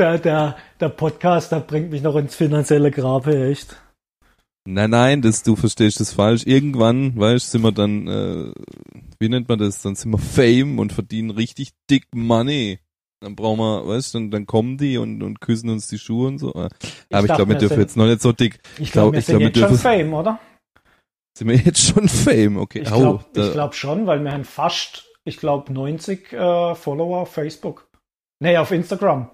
Der, 0.00 0.18
der, 0.18 0.56
der 0.80 0.88
Podcast, 0.88 1.52
der 1.52 1.60
bringt 1.60 1.90
mich 1.90 2.00
noch 2.00 2.16
ins 2.16 2.34
finanzielle 2.34 2.90
Grabe, 2.90 3.50
echt. 3.50 3.76
Nein, 4.66 4.88
nein, 4.90 5.20
das, 5.20 5.42
du 5.42 5.56
verstehst 5.56 6.00
das 6.00 6.14
falsch. 6.14 6.46
Irgendwann, 6.46 7.18
weißt, 7.18 7.50
sind 7.50 7.60
wir 7.60 7.72
dann, 7.72 8.06
äh, 8.08 8.52
wie 9.18 9.28
nennt 9.28 9.48
man 9.50 9.58
das? 9.58 9.82
Dann 9.82 9.94
sind 9.96 10.10
wir 10.10 10.16
Fame 10.18 10.78
und 10.78 10.94
verdienen 10.94 11.30
richtig 11.30 11.72
dick 11.90 12.06
Money. 12.14 12.78
Dann 13.22 13.36
brauchen 13.36 13.58
wir, 13.58 13.86
weißt, 13.86 14.14
dann, 14.14 14.30
dann 14.30 14.46
kommen 14.46 14.78
die 14.78 14.96
und, 14.96 15.22
und 15.22 15.42
küssen 15.42 15.68
uns 15.68 15.88
die 15.88 15.98
Schuhe 15.98 16.28
und 16.28 16.38
so. 16.38 16.54
Aber 16.54 16.70
ich 16.78 17.08
dachte, 17.10 17.26
glaube, 17.26 17.48
wir 17.48 17.58
dürfen 17.58 17.74
sind- 17.74 17.80
jetzt 17.80 17.96
noch 17.98 18.06
nicht 18.06 18.22
so 18.22 18.32
dick. 18.32 18.58
Ich 18.78 18.92
glaub- 18.92 19.12
glaube, 19.12 19.12
wir 19.12 19.18
ich 19.18 19.26
sind 19.26 19.38
glaub, 19.38 19.54
wir 19.54 19.60
jetzt 19.60 19.68
schon 19.68 19.78
Fame, 19.78 20.14
oder? 20.14 20.40
Sind 21.36 21.48
wir 21.48 21.56
jetzt 21.56 21.86
schon 21.86 22.08
Fame? 22.08 22.56
Okay. 22.56 22.80
Ich 22.80 22.90
Au, 22.90 22.98
glaube 23.00 23.50
glaub 23.52 23.74
schon, 23.74 24.06
weil 24.06 24.24
wir 24.24 24.32
haben 24.32 24.44
fast, 24.44 25.04
ich 25.24 25.36
glaube, 25.36 25.70
90 25.70 26.32
äh, 26.32 26.74
Follower 26.74 27.18
auf 27.18 27.32
Facebook. 27.34 27.86
Nee, 28.42 28.56
auf 28.56 28.70
Instagram. 28.70 29.28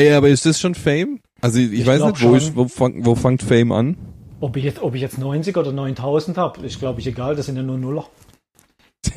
Ey, 0.00 0.12
aber 0.14 0.28
ist 0.28 0.46
das 0.46 0.58
schon 0.60 0.74
Fame? 0.74 1.20
Also 1.42 1.58
ich, 1.58 1.72
ich 1.72 1.86
weiß 1.86 2.02
nicht, 2.04 2.22
wo, 2.22 2.34
ich, 2.36 2.54
wo, 2.56 2.68
fang, 2.68 3.04
wo 3.04 3.14
fängt 3.14 3.42
Fame 3.42 3.72
an? 3.72 3.96
Ob 4.40 4.56
ich 4.56 4.64
jetzt, 4.64 4.80
ob 4.82 4.94
ich 4.94 5.02
jetzt 5.02 5.18
90 5.18 5.56
oder 5.56 5.72
9000 5.72 6.38
habe, 6.38 6.64
ist 6.66 6.78
glaube 6.78 7.00
ich 7.00 7.06
egal, 7.06 7.36
das 7.36 7.46
sind 7.46 7.56
ja 7.56 7.62
nur 7.62 7.76
Nuller. 7.78 8.06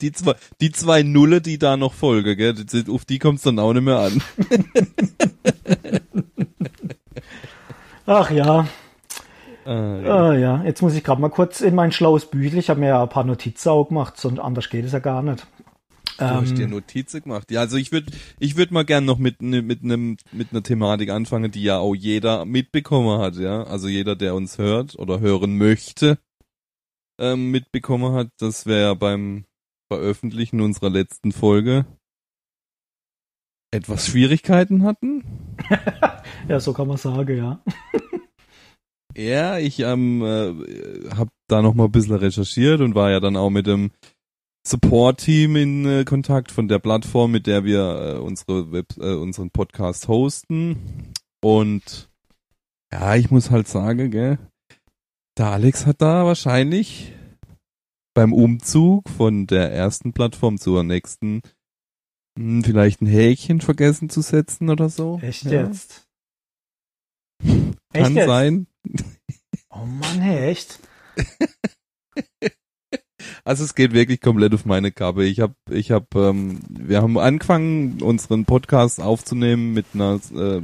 Die 0.00 0.12
zwei, 0.12 0.34
die 0.60 0.70
zwei 0.70 1.02
Nulle, 1.02 1.40
die 1.40 1.58
da 1.58 1.76
noch 1.76 1.92
folgen, 1.92 2.36
gell? 2.36 2.54
die- 2.54 2.88
Auf 2.88 3.04
die 3.04 3.18
kommt's 3.18 3.42
dann 3.42 3.58
auch 3.58 3.72
nicht 3.72 3.82
mehr 3.82 3.98
an. 3.98 4.22
Ach 8.06 8.30
ja, 8.30 8.66
Ah, 9.64 9.96
ja. 10.04 10.16
ah, 10.30 10.34
ja. 10.36 10.62
Jetzt 10.64 10.82
muss 10.82 10.94
ich 10.94 11.02
gerade 11.04 11.20
mal 11.20 11.28
kurz 11.30 11.60
in 11.60 11.74
mein 11.76 11.92
schlaues 11.92 12.26
Büchel. 12.26 12.58
Ich 12.58 12.68
habe 12.70 12.80
mir 12.80 12.88
ja 12.88 13.02
ein 13.02 13.08
paar 13.08 13.22
Notizen 13.24 13.68
auch 13.68 13.84
gemacht, 13.88 14.16
sonst 14.18 14.38
anders 14.40 14.68
geht 14.70 14.84
es 14.84 14.90
ja 14.92 14.98
gar 15.00 15.22
nicht. 15.22 15.46
Du 16.18 16.24
hast 16.24 16.56
dir 16.58 16.64
Ähm, 16.64 16.70
Notizen 16.70 17.22
gemacht. 17.22 17.50
Ja, 17.50 17.60
also 17.60 17.76
ich 17.76 17.92
würde 17.92 18.12
ich 18.38 18.56
würd 18.56 18.70
mal 18.70 18.84
gern 18.84 19.04
noch 19.04 19.18
mit 19.18 19.42
ne, 19.42 19.62
mit 19.62 19.82
einem 19.82 20.16
mit 20.32 20.52
einer 20.52 20.62
Thematik 20.62 21.10
anfangen, 21.10 21.50
die 21.50 21.62
ja 21.62 21.78
auch 21.78 21.94
jeder 21.94 22.44
mitbekommen 22.44 23.20
hat, 23.20 23.36
ja. 23.36 23.64
Also 23.64 23.88
jeder, 23.88 24.14
der 24.16 24.34
uns 24.34 24.58
hört 24.58 24.98
oder 24.98 25.20
hören 25.20 25.56
möchte, 25.58 26.18
ähm, 27.20 27.50
mitbekommen 27.50 28.12
hat, 28.14 28.28
dass 28.38 28.66
wir 28.66 28.78
ja 28.78 28.94
beim 28.94 29.44
Veröffentlichen 29.90 30.60
unserer 30.60 30.90
letzten 30.90 31.32
Folge 31.32 31.86
etwas 33.70 34.06
Schwierigkeiten 34.06 34.84
hatten. 34.84 35.24
ja, 36.48 36.60
so 36.60 36.72
kann 36.72 36.88
man 36.88 36.98
sagen, 36.98 37.36
ja. 37.36 37.62
Ja, 39.16 39.58
ich 39.58 39.80
ähm, 39.80 40.22
äh, 40.22 41.10
habe 41.14 41.30
da 41.46 41.60
noch 41.60 41.74
mal 41.74 41.84
ein 41.84 41.92
bisschen 41.92 42.14
recherchiert 42.14 42.80
und 42.80 42.94
war 42.94 43.10
ja 43.10 43.20
dann 43.20 43.36
auch 43.36 43.50
mit 43.50 43.66
dem 43.66 43.90
Support-Team 44.64 45.56
in 45.56 45.86
äh, 45.86 46.04
Kontakt 46.04 46.52
von 46.52 46.68
der 46.68 46.78
Plattform, 46.78 47.32
mit 47.32 47.46
der 47.46 47.64
wir 47.64 48.14
äh, 48.16 48.18
unsere 48.18 48.70
Web, 48.72 48.86
äh, 48.98 49.14
unseren 49.14 49.50
Podcast 49.50 50.08
hosten. 50.08 51.12
Und 51.42 52.08
ja, 52.92 53.16
ich 53.16 53.30
muss 53.30 53.50
halt 53.50 53.66
sagen, 53.68 54.10
gell, 54.10 54.38
der 55.36 55.46
Alex 55.46 55.86
hat 55.86 56.00
da 56.00 56.24
wahrscheinlich 56.26 57.12
beim 58.14 58.32
Umzug 58.32 59.08
von 59.08 59.46
der 59.46 59.72
ersten 59.72 60.12
Plattform 60.12 60.58
zur 60.58 60.84
nächsten 60.84 61.42
hm, 62.38 62.62
vielleicht 62.62 63.00
ein 63.00 63.06
Häkchen 63.06 63.60
vergessen 63.60 64.10
zu 64.10 64.20
setzen 64.20 64.68
oder 64.70 64.88
so. 64.88 65.18
Echt 65.22 65.44
Ja. 65.44 65.66
jetzt? 65.66 66.06
Echt 67.42 68.04
Kann 68.04 68.14
jetzt? 68.16 68.26
sein. 68.26 68.66
Oh 69.70 69.84
Mann, 69.86 70.20
hey, 70.20 70.50
echt? 70.50 70.78
Also 73.52 73.64
es 73.64 73.74
geht 73.74 73.92
wirklich 73.92 74.22
komplett 74.22 74.54
auf 74.54 74.64
meine 74.64 74.92
Kappe. 74.92 75.26
Ich 75.26 75.40
habe, 75.40 75.54
ich 75.68 75.90
habe, 75.90 76.06
ähm, 76.14 76.60
wir 76.70 77.02
haben 77.02 77.18
angefangen, 77.18 78.00
unseren 78.00 78.46
Podcast 78.46 78.98
aufzunehmen 78.98 79.74
mit 79.74 79.84
einer, 79.92 80.18
äh, 80.34 80.62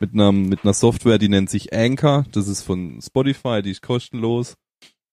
mit 0.00 0.14
einer, 0.14 0.32
mit 0.32 0.64
einer 0.64 0.72
Software, 0.72 1.18
die 1.18 1.28
nennt 1.28 1.48
sich 1.48 1.72
Anchor. 1.72 2.24
Das 2.32 2.48
ist 2.48 2.62
von 2.62 3.00
Spotify, 3.00 3.62
die 3.62 3.70
ist 3.70 3.82
kostenlos. 3.82 4.56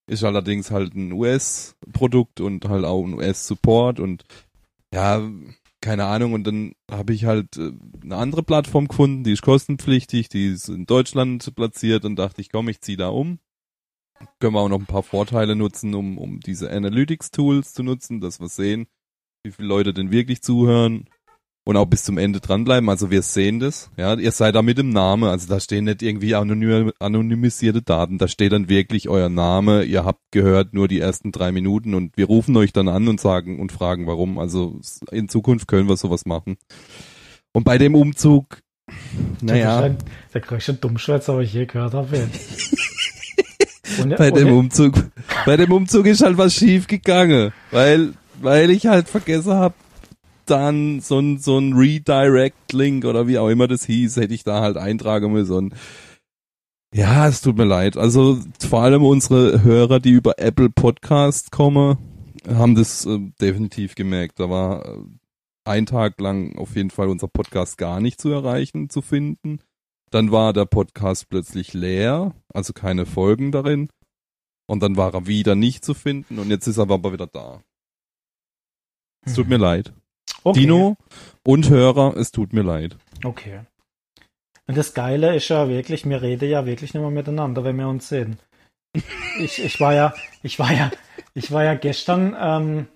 Ist 0.08 0.24
allerdings 0.24 0.72
halt 0.72 0.96
ein 0.96 1.12
US-Produkt 1.12 2.42
und 2.42 2.68
halt 2.68 2.86
auch 2.86 3.06
ein 3.06 3.13
US-Support 3.13 4.00
und 4.00 4.25
ja, 4.92 5.22
keine 5.80 6.06
Ahnung. 6.06 6.34
Und 6.34 6.48
dann 6.48 6.74
habe 6.90 7.13
ich 7.13 7.25
halt 7.25 7.56
äh, 7.58 7.72
eine 8.04 8.16
andere 8.16 8.42
Plattform 8.42 8.88
gefunden, 8.88 9.24
die 9.24 9.34
ist 9.34 9.44
kostenpflichtig, 9.44 10.28
die 10.30 10.48
ist 10.48 10.70
in 10.70 10.88
Deutschland 10.88 11.54
platziert 11.56 12.04
und 12.04 12.16
dachte 12.16 12.42
ich, 12.42 12.51
komm, 12.51 12.68
ich 12.68 12.82
zieh 12.82 12.98
da 12.98 13.10
um 13.10 13.38
können 14.40 14.54
wir 14.54 14.60
auch 14.60 14.70
noch 14.70 14.80
ein 14.80 14.86
paar 14.86 15.04
Vorteile 15.04 15.56
nutzen, 15.56 15.94
um, 15.96 16.18
um 16.18 16.40
diese 16.40 16.72
Analytics-Tools 16.72 17.74
zu 17.74 17.84
nutzen, 17.84 18.22
dass 18.22 18.40
wir 18.40 18.48
sehen, 18.50 18.88
wie 19.44 19.51
viele 19.51 19.68
Leute 19.68 19.94
denn 19.94 20.12
wirklich 20.12 20.42
zuhören 20.42 21.06
und 21.63 21.78
auch 21.78 21.86
bis 21.86 22.04
zum 22.04 22.18
Ende 22.18 22.40
dranbleiben. 22.40 22.90
Also 22.90 23.12
wir 23.12 23.22
sehen 23.22 23.60
das. 23.60 23.92
Ja, 23.98 24.16
ihr 24.16 24.32
seid 24.32 24.56
da 24.56 24.62
mit 24.63 24.78
dem 24.80 24.90
Namen. 24.90 25.25
Also 25.30 25.48
da 25.48 25.60
stehen 25.60 25.86
nicht 25.86 26.01
irgendwie 26.01 26.34
anonym, 26.36 26.92
anonymisierte 27.00 27.82
Daten. 27.84 28.18
Da 28.18 28.28
steht 28.28 28.51
dann 28.51 28.68
wirklich 28.70 29.10
euer 29.10 29.30
Name. 29.30 29.84
Ihr 29.84 30.04
habt 30.04 30.22
gehört 30.32 30.74
nur 30.74 30.88
die 30.88 31.00
ersten 31.00 31.32
drei 31.32 31.51
Minuten 31.51 31.94
und 31.94 32.18
wir 32.18 32.25
rufen 32.25 32.58
euch 32.58 32.74
dann 32.74 32.88
an 32.88 33.08
und 33.08 33.20
sagen 33.22 33.60
und 33.60 33.72
fragen, 33.72 34.08
warum. 34.08 34.40
Also 34.40 34.80
in 35.12 35.30
Zukunft 35.30 35.68
können 35.68 35.88
wir 35.88 35.98
sowas 35.98 36.25
machen. 36.25 36.58
Und 37.54 37.63
bei 37.63 37.78
dem 37.78 37.94
Umzug, 37.96 38.60
naja. 39.42 39.82
Das 39.82 39.92
ist 39.92 39.98
ein- 40.01 40.08
der 40.34 40.42
größte 40.42 40.74
Dummschwätzer, 40.74 41.38
was 41.38 41.46
ich 41.46 41.54
je 41.54 41.66
gehört 41.68 41.94
habe. 41.94 42.28
Und, 44.00 44.16
bei 44.18 44.32
dem 44.32 44.48
und, 44.48 44.54
Umzug, 44.54 44.94
bei 45.46 45.58
dem 45.58 45.72
Umzug 45.72 46.06
ist 46.06 46.22
halt 46.22 46.38
was 46.38 46.54
schief 46.54 46.88
gegangen, 46.88 47.52
weil, 47.72 48.14
weil 48.42 48.70
ich 48.72 48.88
halt 48.88 49.08
vergessen 49.08 49.54
hab, 49.54 49.74
dann 50.46 51.00
so 51.00 51.20
ein, 51.20 51.38
so 51.38 51.58
ein 51.58 51.74
Redirect-Link 51.74 53.06
oder 53.06 53.28
wie 53.28 53.38
auch 53.38 53.48
immer 53.48 53.68
das 53.68 53.86
hieß, 53.86 54.18
hätte 54.18 54.34
ich 54.34 54.44
da 54.44 54.62
halt 54.62 54.78
eintragen 54.78 55.32
müssen. 55.32 55.56
Und 55.56 55.74
ja, 56.94 57.28
es 57.28 57.42
tut 57.42 57.58
mir 57.58 57.66
leid. 57.66 57.96
Also 57.96 58.40
vor 58.60 58.82
allem 58.82 59.04
unsere 59.04 59.64
Hörer, 59.64 60.00
die 60.00 60.12
über 60.12 60.40
Apple 60.40 60.70
Podcast 60.70 61.52
kommen, 61.52 61.98
haben 62.48 62.76
das 62.76 63.06
äh, 63.06 63.20
definitiv 63.40 63.96
gemerkt. 63.96 64.40
Da 64.40 64.50
war 64.50 64.86
äh, 64.86 64.98
ein 65.64 65.86
Tag 65.86 66.20
lang 66.20 66.58
auf 66.58 66.76
jeden 66.76 66.90
Fall 66.90 67.08
unser 67.08 67.28
Podcast 67.28 67.78
gar 67.78 68.02
nicht 68.02 68.20
zu 68.20 68.30
erreichen, 68.30 68.90
zu 68.90 69.02
finden. 69.02 69.60
Dann 70.12 70.32
war 70.32 70.51
der 70.51 70.65
Podcast 70.65 71.30
plötzlich 71.30 71.74
leer, 71.74 72.34
also 72.53 72.74
keine 72.74 73.06
Folgen 73.06 73.51
darin. 73.51 73.89
Und 74.68 74.84
dann 74.84 74.98
war 74.98 75.13
er 75.13 75.25
wieder 75.25 75.56
nicht 75.56 75.84
zu 75.84 75.94
finden 75.94 76.38
und 76.38 76.50
jetzt 76.50 76.68
ist 76.68 76.77
er 76.77 76.89
aber 76.89 77.13
wieder 77.13 77.27
da. 77.27 77.62
Es 79.25 79.34
tut 79.34 79.48
mir 79.48 79.58
leid. 79.58 79.94
okay. 80.44 80.60
Dino 80.60 80.98
und 81.44 81.70
Hörer, 81.70 82.15
es 82.18 82.32
tut 82.32 82.53
mir 82.53 82.62
leid. 82.62 82.98
Okay. 83.24 83.62
Und 84.68 84.77
das 84.77 84.94
Geile 84.94 85.36
ist 85.36 85.50
ja 85.50 85.68
wirklich, 85.70 86.06
wir 86.06 86.22
reden 86.22 86.50
ja 86.50 86.65
wirklich 86.65 86.94
nicht 86.94 87.01
mehr 87.01 87.12
miteinander, 87.12 87.63
wenn 87.63 87.77
wir 87.77 87.88
uns 87.88 88.08
sehen. 88.10 88.38
Ich, 89.39 89.63
ich 89.63 89.80
war 89.80 89.94
ja, 89.94 90.13
ich 90.44 90.60
war 90.60 90.74
ja, 90.74 90.91
ich 91.34 91.51
war 91.51 91.63
ja 91.63 91.75
gestern 91.75 92.36
ähm, 92.39 92.88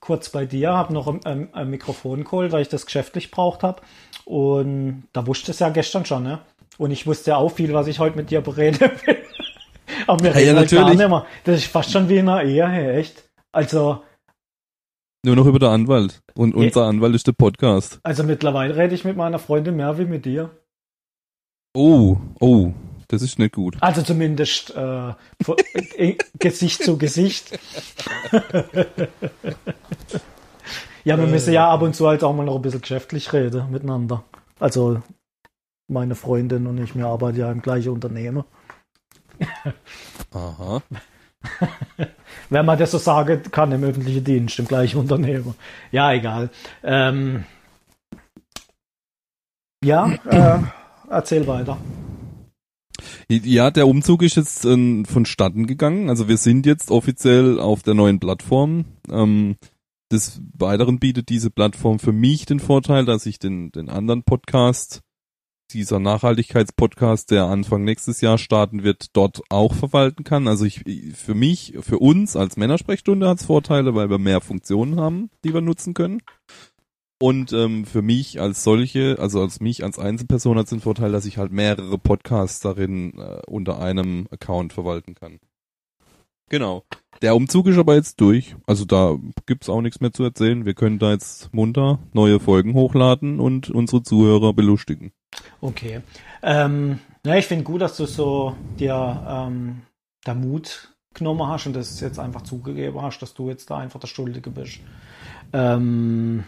kurz 0.00 0.30
bei 0.30 0.46
dir, 0.46 0.72
habe 0.72 0.92
noch 0.92 1.06
ein, 1.06 1.24
ein, 1.24 1.54
ein 1.54 1.70
Mikrofon 1.70 2.24
geholt, 2.24 2.52
weil 2.52 2.62
ich 2.62 2.68
das 2.68 2.86
geschäftlich 2.86 3.30
braucht 3.30 3.62
habe. 3.62 3.82
Und 4.24 5.04
da 5.12 5.26
wusste 5.26 5.52
es 5.52 5.60
ja 5.60 5.68
gestern 5.68 6.04
schon, 6.04 6.24
ne? 6.24 6.40
Und 6.78 6.90
ich 6.90 7.06
wusste 7.06 7.30
ja 7.32 7.36
auch 7.36 7.50
viel, 7.50 7.72
was 7.72 7.86
ich 7.86 7.98
heute 7.98 8.16
mit 8.16 8.30
dir 8.30 8.40
bereden 8.40 8.80
will. 9.06 9.16
Aber 10.06 10.22
wir 10.22 10.30
Ja, 10.30 10.36
reden 10.36 10.54
ja, 10.54 10.56
halt 10.60 10.70
gar 10.70 10.88
nicht 10.88 10.98
mehr. 10.98 11.26
Das 11.44 11.56
ist 11.56 11.66
fast 11.66 11.90
schon 11.90 12.08
wie 12.08 12.18
in 12.18 12.28
einer 12.28 12.42
Ehe, 12.42 12.68
hey, 12.68 12.98
echt. 12.98 13.24
Also, 13.52 14.02
Nur 15.24 15.36
noch 15.36 15.46
über 15.46 15.58
der 15.58 15.70
Anwalt. 15.70 16.20
Und 16.34 16.50
Ja. 16.54 16.56
unser 16.62 16.84
Anwalt 16.84 17.14
ist 17.14 17.26
der 17.26 17.32
Podcast. 17.32 17.98
also 18.02 18.22
mittlerweile 18.24 18.76
rede 18.76 18.94
ich 18.94 19.04
mit 19.04 19.16
meiner 19.16 19.38
Freundin 19.38 19.76
mehr 19.76 19.96
wie 19.98 20.04
mit 20.04 20.24
dir. 20.24 20.50
Oh, 21.74 22.16
oh, 22.40 22.72
das 23.08 23.22
ist 23.22 23.38
nicht 23.38 23.54
gut. 23.54 23.76
Also 23.80 24.02
zumindest 24.02 24.74
äh, 24.76 25.10
äh, 25.96 26.16
Gesicht 26.38 26.82
zu 26.82 26.98
Gesicht. 26.98 27.58
ja, 31.04 31.18
wir 31.18 31.26
müssen 31.26 31.52
ja 31.52 31.70
ab 31.70 31.82
und 31.82 31.94
zu 31.94 32.06
halt 32.08 32.24
auch 32.24 32.34
mal 32.34 32.44
noch 32.44 32.56
ein 32.56 32.62
bisschen 32.62 32.80
geschäftlich 32.80 33.32
reden 33.32 33.70
miteinander. 33.70 34.24
Also 34.58 35.02
meine 35.88 36.14
Freundin 36.14 36.66
und 36.66 36.78
ich, 36.78 36.94
wir 36.94 37.06
arbeiten 37.06 37.38
ja 37.38 37.50
im 37.50 37.62
gleichen 37.62 37.90
Unternehmen. 37.90 38.44
Aha. 40.32 40.82
Wenn 42.50 42.66
man 42.66 42.78
das 42.78 42.90
so 42.90 42.98
sagen 42.98 43.42
kann, 43.50 43.72
im 43.72 43.84
öffentlichen 43.84 44.24
Dienst, 44.24 44.58
im 44.58 44.66
gleichen 44.66 44.98
Unternehmen. 44.98 45.54
Ja, 45.92 46.12
egal. 46.12 46.50
Ähm, 46.82 47.44
ja, 49.84 50.10
äh, 50.24 50.58
erzähl 51.08 51.46
weiter. 51.46 51.78
Ja, 53.28 53.70
der 53.70 53.88
Umzug 53.88 54.22
ist 54.22 54.36
jetzt 54.36 54.64
ähm, 54.64 55.04
vonstatten 55.04 55.66
gegangen. 55.66 56.08
Also 56.08 56.28
wir 56.28 56.36
sind 56.36 56.66
jetzt 56.66 56.90
offiziell 56.90 57.58
auf 57.60 57.82
der 57.82 57.94
neuen 57.94 58.20
Plattform. 58.20 58.84
Ähm, 59.10 59.56
des 60.12 60.40
Weiteren 60.56 61.00
bietet 61.00 61.28
diese 61.28 61.50
Plattform 61.50 61.98
für 61.98 62.12
mich 62.12 62.46
den 62.46 62.60
Vorteil, 62.60 63.04
dass 63.04 63.26
ich 63.26 63.38
den, 63.40 63.72
den 63.72 63.88
anderen 63.88 64.22
Podcast, 64.22 65.02
dieser 65.72 65.98
Nachhaltigkeitspodcast, 65.98 67.30
der 67.30 67.44
Anfang 67.44 67.84
nächstes 67.84 68.20
Jahr 68.20 68.38
starten 68.38 68.82
wird, 68.82 69.16
dort 69.16 69.42
auch 69.50 69.74
verwalten 69.74 70.24
kann. 70.24 70.48
Also 70.48 70.64
ich, 70.64 70.84
für 71.14 71.34
mich, 71.34 71.74
für 71.80 71.98
uns 71.98 72.36
als 72.36 72.56
Männersprechstunde 72.56 73.28
hat 73.28 73.40
es 73.40 73.46
Vorteile, 73.46 73.94
weil 73.94 74.10
wir 74.10 74.18
mehr 74.18 74.40
Funktionen 74.40 75.00
haben, 75.00 75.30
die 75.44 75.52
wir 75.52 75.60
nutzen 75.60 75.94
können. 75.94 76.22
Und 77.18 77.52
ähm, 77.52 77.86
für 77.86 78.02
mich 78.02 78.40
als 78.40 78.62
solche, 78.62 79.16
also 79.18 79.40
als 79.40 79.60
mich 79.60 79.82
als 79.82 79.98
Einzelperson 79.98 80.58
hat 80.58 80.64
es 80.64 80.70
den 80.70 80.80
Vorteil, 80.80 81.12
dass 81.12 81.24
ich 81.24 81.38
halt 81.38 81.50
mehrere 81.50 81.96
Podcasts 81.96 82.60
darin 82.60 83.18
äh, 83.18 83.40
unter 83.46 83.80
einem 83.80 84.28
Account 84.30 84.74
verwalten 84.74 85.14
kann. 85.14 85.38
Genau. 86.50 86.84
Der 87.22 87.34
Umzug 87.34 87.66
ist 87.66 87.78
aber 87.78 87.94
jetzt 87.94 88.20
durch. 88.20 88.54
Also 88.66 88.84
da 88.84 89.16
gibt's 89.46 89.70
auch 89.70 89.80
nichts 89.80 90.00
mehr 90.00 90.12
zu 90.12 90.22
erzählen. 90.22 90.66
Wir 90.66 90.74
können 90.74 90.98
da 90.98 91.12
jetzt 91.12 91.52
munter 91.52 91.98
neue 92.12 92.38
Folgen 92.38 92.74
hochladen 92.74 93.40
und 93.40 93.70
unsere 93.70 94.02
Zuhörer 94.02 94.52
belustigen. 94.52 95.12
Okay. 95.60 96.00
Ähm, 96.42 97.00
ja, 97.24 97.34
ich 97.36 97.46
finde 97.46 97.64
gut, 97.64 97.80
dass 97.80 97.96
du 97.96 98.06
so 98.06 98.56
dir 98.78 99.24
ähm, 99.28 99.82
der 100.26 100.34
Mut 100.34 100.94
genommen 101.14 101.46
hast 101.48 101.66
und 101.66 101.74
das 101.74 102.00
jetzt 102.00 102.18
einfach 102.18 102.42
zugegeben 102.42 103.00
hast, 103.02 103.18
dass 103.20 103.34
du 103.34 103.48
jetzt 103.48 103.70
da 103.70 103.78
einfach 103.78 104.00
der 104.00 104.06
Schuldige 104.06 104.50
bist. 104.50 104.80
Ähm, 105.52 106.44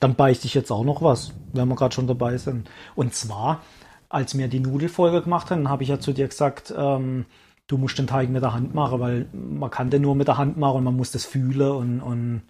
dann 0.00 0.14
beichte 0.14 0.46
ich 0.46 0.54
jetzt 0.54 0.70
auch 0.70 0.84
noch 0.84 1.02
was, 1.02 1.32
wenn 1.52 1.68
wir 1.68 1.76
gerade 1.76 1.94
schon 1.94 2.06
dabei 2.06 2.36
sind. 2.36 2.68
Und 2.94 3.14
zwar, 3.14 3.62
als 4.08 4.36
wir 4.36 4.48
die 4.48 4.60
Nudelfolge 4.60 5.22
gemacht 5.22 5.50
haben, 5.50 5.68
habe 5.68 5.82
ich 5.82 5.88
ja 5.88 5.98
zu 6.00 6.12
dir 6.12 6.28
gesagt, 6.28 6.74
ähm, 6.76 7.24
du 7.68 7.78
musst 7.78 7.98
den 7.98 8.06
Teig 8.06 8.28
mit 8.28 8.42
der 8.42 8.52
Hand 8.52 8.74
machen, 8.74 9.00
weil 9.00 9.26
man 9.32 9.70
kann 9.70 9.90
den 9.90 10.02
nur 10.02 10.14
mit 10.14 10.28
der 10.28 10.38
Hand 10.38 10.56
machen 10.56 10.78
und 10.78 10.84
man 10.84 10.96
muss 10.96 11.12
das 11.12 11.24
fühlen 11.24 11.70
und, 11.70 12.00
und 12.00 12.42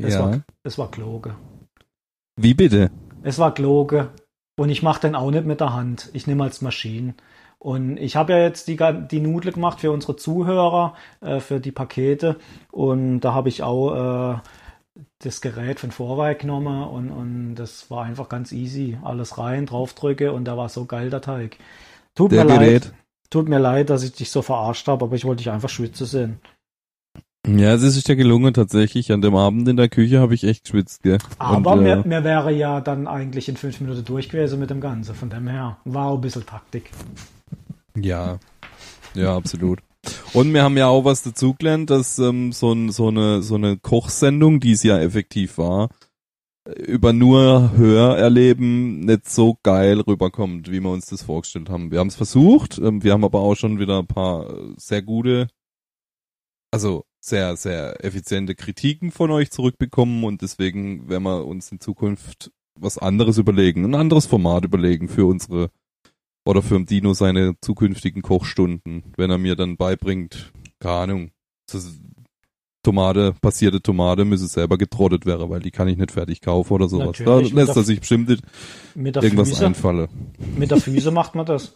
es, 0.00 0.14
Ja. 0.14 0.20
war, 0.20 0.40
es 0.62 0.78
war 0.78 0.90
Kloge. 0.90 1.34
Wie 2.36 2.54
bitte? 2.54 2.90
Es 3.22 3.38
war 3.38 3.52
Kloge. 3.52 4.10
Und 4.56 4.70
ich 4.70 4.82
mache 4.82 5.00
den 5.02 5.14
auch 5.14 5.30
nicht 5.30 5.44
mit 5.46 5.60
der 5.60 5.74
Hand. 5.74 6.10
Ich 6.14 6.26
nehme 6.26 6.44
als 6.44 6.62
Maschinen. 6.62 7.14
Und 7.58 7.96
ich 7.98 8.16
habe 8.16 8.32
ja 8.32 8.38
jetzt 8.40 8.68
die, 8.68 8.76
die 9.10 9.20
Nudel 9.20 9.52
gemacht 9.52 9.80
für 9.80 9.90
unsere 9.90 10.16
Zuhörer, 10.16 10.94
äh, 11.20 11.40
für 11.40 11.60
die 11.60 11.72
Pakete. 11.72 12.36
Und 12.70 13.20
da 13.20 13.34
habe 13.34 13.48
ich 13.48 13.62
auch 13.62 14.34
äh, 14.34 14.40
das 15.20 15.40
Gerät 15.40 15.80
von 15.80 15.90
Vorwerk 15.90 16.40
genommen 16.40 16.84
und, 16.84 17.10
und 17.10 17.54
das 17.56 17.90
war 17.90 18.04
einfach 18.04 18.28
ganz 18.28 18.52
easy. 18.52 18.98
Alles 19.02 19.38
rein, 19.38 19.66
draufdrücke 19.66 20.32
und 20.32 20.44
da 20.44 20.56
war 20.56 20.68
so 20.68 20.84
geil 20.86 21.10
der 21.10 21.20
Teig. 21.22 21.58
Tut 22.14 22.32
Der 22.32 22.44
mir 22.44 22.46
Gerät. 22.46 22.84
leid. 22.84 22.94
Tut 23.30 23.48
mir 23.48 23.58
leid, 23.58 23.90
dass 23.90 24.04
ich 24.04 24.12
dich 24.12 24.30
so 24.30 24.42
verarscht 24.42 24.88
habe, 24.88 25.04
aber 25.04 25.16
ich 25.16 25.24
wollte 25.24 25.42
dich 25.42 25.50
einfach 25.52 25.68
schwitzen 25.68 26.06
sehen. 26.06 26.40
Ja, 27.46 27.74
es 27.74 27.82
ist 27.82 28.08
ja 28.08 28.14
gelungen 28.16 28.54
tatsächlich. 28.54 29.12
An 29.12 29.20
dem 29.20 29.36
Abend 29.36 29.68
in 29.68 29.76
der 29.76 29.88
Küche 29.88 30.18
habe 30.18 30.34
ich 30.34 30.44
echt 30.44 30.64
geschwitzt, 30.64 31.02
gell? 31.02 31.18
Aber 31.38 31.72
Und, 31.72 31.82
mir, 31.82 32.02
mir 32.04 32.24
wäre 32.24 32.52
ja 32.52 32.80
dann 32.80 33.06
eigentlich 33.06 33.48
in 33.48 33.56
fünf 33.56 33.80
Minuten 33.80 34.04
durch 34.04 34.28
gewesen 34.28 34.58
mit 34.58 34.70
dem 34.70 34.80
Ganzen. 34.80 35.14
Von 35.14 35.30
dem 35.30 35.46
her 35.46 35.78
war 35.84 36.06
auch 36.06 36.16
ein 36.16 36.20
bisschen 36.20 36.44
Taktik. 36.44 36.90
Ja, 37.96 38.38
ja, 39.14 39.36
absolut. 39.36 39.78
Und 40.32 40.52
wir 40.52 40.62
haben 40.62 40.76
ja 40.76 40.88
auch 40.88 41.04
was 41.04 41.22
dazugelernt, 41.22 41.90
dass 41.90 42.18
ähm, 42.18 42.52
so, 42.52 42.72
ein, 42.72 42.90
so, 42.90 43.08
eine, 43.08 43.42
so 43.42 43.54
eine 43.54 43.76
Kochsendung, 43.76 44.60
die 44.60 44.72
es 44.72 44.82
ja 44.82 44.98
effektiv 44.98 45.58
war, 45.58 45.88
über 46.76 47.12
nur 47.12 47.72
Hörerleben 47.76 49.00
nicht 49.00 49.28
so 49.28 49.56
geil 49.62 50.00
rüberkommt, 50.00 50.70
wie 50.70 50.80
wir 50.80 50.90
uns 50.90 51.06
das 51.06 51.22
vorgestellt 51.22 51.70
haben. 51.70 51.90
Wir 51.90 52.00
haben 52.00 52.08
es 52.08 52.16
versucht, 52.16 52.78
ähm, 52.78 53.02
wir 53.02 53.12
haben 53.12 53.24
aber 53.24 53.40
auch 53.40 53.54
schon 53.54 53.78
wieder 53.78 54.00
ein 54.00 54.06
paar 54.06 54.50
äh, 54.50 54.74
sehr 54.76 55.02
gute, 55.02 55.48
also 56.70 57.04
sehr, 57.26 57.56
sehr 57.56 58.04
effiziente 58.04 58.54
Kritiken 58.54 59.10
von 59.10 59.30
euch 59.30 59.50
zurückbekommen 59.50 60.24
und 60.24 60.42
deswegen 60.42 61.08
werden 61.08 61.24
wir 61.24 61.44
uns 61.44 61.72
in 61.72 61.80
Zukunft 61.80 62.52
was 62.78 62.98
anderes 62.98 63.38
überlegen, 63.38 63.84
ein 63.84 63.94
anderes 63.94 64.26
Format 64.26 64.64
überlegen 64.64 65.08
für 65.08 65.26
unsere 65.26 65.70
oder 66.44 66.62
für 66.62 66.78
Dino 66.84 67.14
seine 67.14 67.54
zukünftigen 67.60 68.22
Kochstunden, 68.22 69.02
wenn 69.16 69.30
er 69.30 69.38
mir 69.38 69.56
dann 69.56 69.76
beibringt, 69.76 70.52
keine 70.78 70.94
Ahnung, 70.94 71.30
Tomate, 72.84 73.34
passierte 73.40 73.82
Tomate 73.82 74.24
müsse 74.24 74.46
selber 74.46 74.78
getrottet 74.78 75.26
werden, 75.26 75.50
weil 75.50 75.58
die 75.58 75.72
kann 75.72 75.88
ich 75.88 75.96
nicht 75.96 76.12
fertig 76.12 76.40
kaufen 76.40 76.72
oder 76.74 76.88
sowas. 76.88 77.16
Da 77.18 77.24
Natürlich, 77.24 77.52
mit 77.52 77.66
lässt 77.66 77.76
er 77.76 77.82
sich 77.82 77.98
bestimmt 77.98 78.40
irgendwas 78.94 79.48
Füße, 79.48 79.66
einfallen. 79.66 80.06
mit 80.56 80.70
der 80.70 80.80
Füße 80.80 81.10
macht 81.10 81.34
man 81.34 81.46
das. 81.46 81.74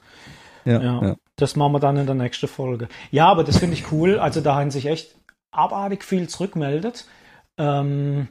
Ja, 0.64 0.80
Ja, 0.80 1.02
ja. 1.02 1.16
das 1.34 1.56
machen 1.56 1.72
wir 1.72 1.80
dann 1.80 1.96
in 1.96 2.06
der 2.06 2.14
nächsten 2.14 2.46
Folge. 2.46 2.88
Ja, 3.10 3.26
aber 3.28 3.42
das 3.42 3.58
finde 3.58 3.74
ich 3.74 3.90
cool. 3.90 4.20
Also 4.20 4.40
da 4.40 4.54
haben 4.54 4.70
sich 4.70 4.86
echt 4.86 5.16
abartig 5.50 6.04
viel 6.04 6.28
zurückmeldet. 6.28 7.06
Ähm, 7.58 8.28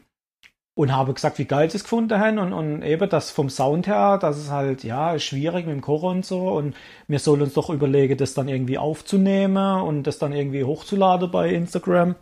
und 0.79 0.95
habe 0.95 1.13
gesagt, 1.13 1.39
wie 1.39 1.45
geil 1.45 1.69
sie 1.69 1.75
es 1.75 1.83
gefunden 1.83 2.17
haben 2.21 2.39
und, 2.39 2.53
und 2.53 2.83
eben 2.83 3.09
das 3.09 3.31
vom 3.31 3.49
Sound 3.49 3.85
her, 3.85 4.17
das 4.17 4.37
ist 4.37 4.49
halt, 4.49 4.85
ja, 4.85 5.19
schwierig 5.19 5.65
mit 5.65 5.75
dem 5.75 5.81
Kochen 5.81 6.09
und 6.09 6.25
so 6.25 6.51
und 6.53 6.73
wir 7.09 7.19
sollen 7.19 7.41
uns 7.41 7.53
doch 7.53 7.69
überlegen, 7.69 8.17
das 8.17 8.33
dann 8.33 8.47
irgendwie 8.47 8.77
aufzunehmen 8.77 9.81
und 9.81 10.03
das 10.03 10.19
dann 10.19 10.31
irgendwie 10.31 10.63
hochzuladen 10.63 11.29
bei 11.31 11.49
Instagram 11.49 12.15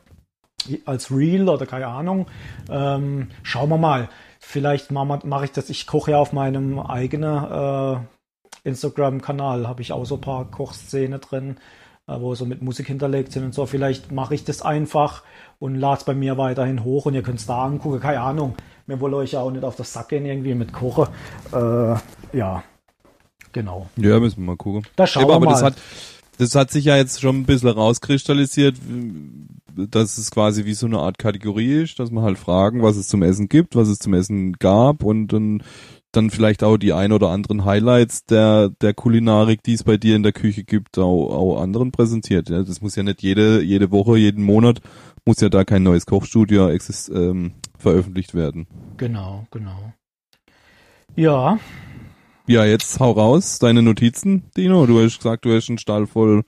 als 0.86 1.12
Reel 1.12 1.48
oder 1.50 1.68
keine 1.68 1.86
Ahnung. 1.86 2.26
Ähm, 2.68 3.30
schauen 3.44 3.70
wir 3.70 3.78
mal. 3.78 4.10
Vielleicht 4.40 4.90
mache 4.92 5.20
mach 5.26 5.44
ich 5.44 5.52
das, 5.52 5.70
ich 5.70 5.86
koche 5.86 6.12
ja 6.12 6.18
auf 6.18 6.34
meinem 6.34 6.80
eigenen 6.80 7.44
äh, 7.44 8.00
Instagram-Kanal, 8.64 9.68
habe 9.68 9.84
ich 9.84 9.92
auch 9.92 10.06
so 10.06 10.16
ein 10.16 10.22
paar 10.22 10.50
Kochszene 10.50 11.20
drin, 11.20 11.58
wo 12.08 12.34
so 12.36 12.46
mit 12.46 12.62
Musik 12.62 12.88
hinterlegt 12.88 13.34
sind 13.34 13.44
und 13.44 13.54
so. 13.54 13.66
Vielleicht 13.66 14.12
mache 14.12 14.34
ich 14.34 14.46
das 14.46 14.62
einfach 14.62 15.24
und 15.60 15.76
lade 15.76 16.00
es 16.00 16.04
bei 16.06 16.14
mir 16.16 16.38
weiterhin 16.38 16.84
hoch 16.84 17.06
und 17.06 17.14
ihr 17.14 17.22
könnt 17.22 17.40
es 17.40 17.46
da 17.46 17.66
angucken, 17.66 18.00
keine 18.00 18.22
Ahnung. 18.22 18.56
Mir 18.88 19.00
wollen 19.02 19.14
euch 19.16 19.34
ja 19.34 19.42
auch 19.42 19.52
nicht 19.52 19.66
auf 19.66 19.76
das 19.76 19.92
Sack 19.92 20.10
gehen 20.10 20.26
irgendwie 20.26 20.56
mit 20.56 20.72
Kochen. 20.72 21.08
Äh, 21.52 21.96
ja, 22.38 22.64
genau. 23.52 23.90
Ja, 23.98 24.20
müssen 24.20 24.38
wir 24.38 24.46
mal 24.46 24.56
gucken. 24.56 24.84
Da 24.96 25.06
schauen 25.06 25.24
Eben, 25.24 25.32
wir 25.32 25.36
aber 25.36 25.46
mal. 25.46 25.52
das 25.52 25.64
hat, 25.64 25.76
das 26.38 26.56
hat 26.56 26.72
sich 26.72 26.86
ja 26.86 26.96
jetzt 26.96 27.20
schon 27.20 27.42
ein 27.42 27.46
bisschen 27.46 27.70
rauskristallisiert, 27.70 28.78
dass 29.76 30.18
es 30.18 30.32
quasi 30.32 30.64
wie 30.64 30.74
so 30.74 30.86
eine 30.86 31.00
Art 31.00 31.18
Kategorie 31.18 31.84
ist, 31.84 32.00
dass 32.00 32.10
man 32.10 32.24
halt 32.24 32.38
fragen, 32.38 32.82
was 32.82 32.96
es 32.96 33.10
zum 33.10 33.22
Essen 33.22 33.50
gibt, 33.50 33.76
was 33.76 33.90
es 33.90 34.00
zum 34.00 34.14
Essen 34.14 34.54
gab 34.54 35.04
und 35.04 35.28
dann, 35.28 35.62
dann 36.18 36.32
vielleicht 36.32 36.64
auch 36.64 36.78
die 36.78 36.94
ein 36.94 37.12
oder 37.12 37.30
anderen 37.30 37.64
Highlights 37.64 38.26
der, 38.26 38.70
der 38.82 38.94
Kulinarik, 38.94 39.64
die 39.64 39.74
es 39.74 39.84
bei 39.84 39.98
dir 39.98 40.16
in 40.16 40.24
der 40.24 40.34
Küche 40.34 40.64
gibt, 40.64 40.98
auch, 40.98 41.30
auch 41.30 41.62
anderen 41.62 41.92
präsentiert. 41.92 42.50
Ja, 42.50 42.64
das 42.64 42.82
muss 42.82 42.96
ja 42.96 43.04
nicht 43.04 43.22
jede, 43.22 43.62
jede 43.62 43.92
Woche, 43.92 44.18
jeden 44.18 44.44
Monat, 44.44 44.82
muss 45.26 45.40
ja 45.40 45.50
da 45.50 45.64
kein 45.64 45.84
neues 45.84 46.06
Kochstudio 46.06 46.70
exist, 46.70 47.10
ähm, 47.10 47.54
veröffentlicht 47.78 48.34
werden. 48.34 48.68
genau, 48.98 49.48
genau. 49.52 49.94
Ja, 51.16 51.60
Ja, 52.48 52.64
jetzt 52.64 53.00
hau 53.00 53.12
raus, 53.12 53.60
deine 53.60 53.82
Notizen, 53.82 54.44
Dino. 54.56 54.86
Du 54.86 55.00
hast 55.00 55.18
gesagt, 55.18 55.46
du 55.46 55.54
hast 55.54 55.68
einen 55.70 55.78
Stall 55.78 56.08
voll 56.08 56.44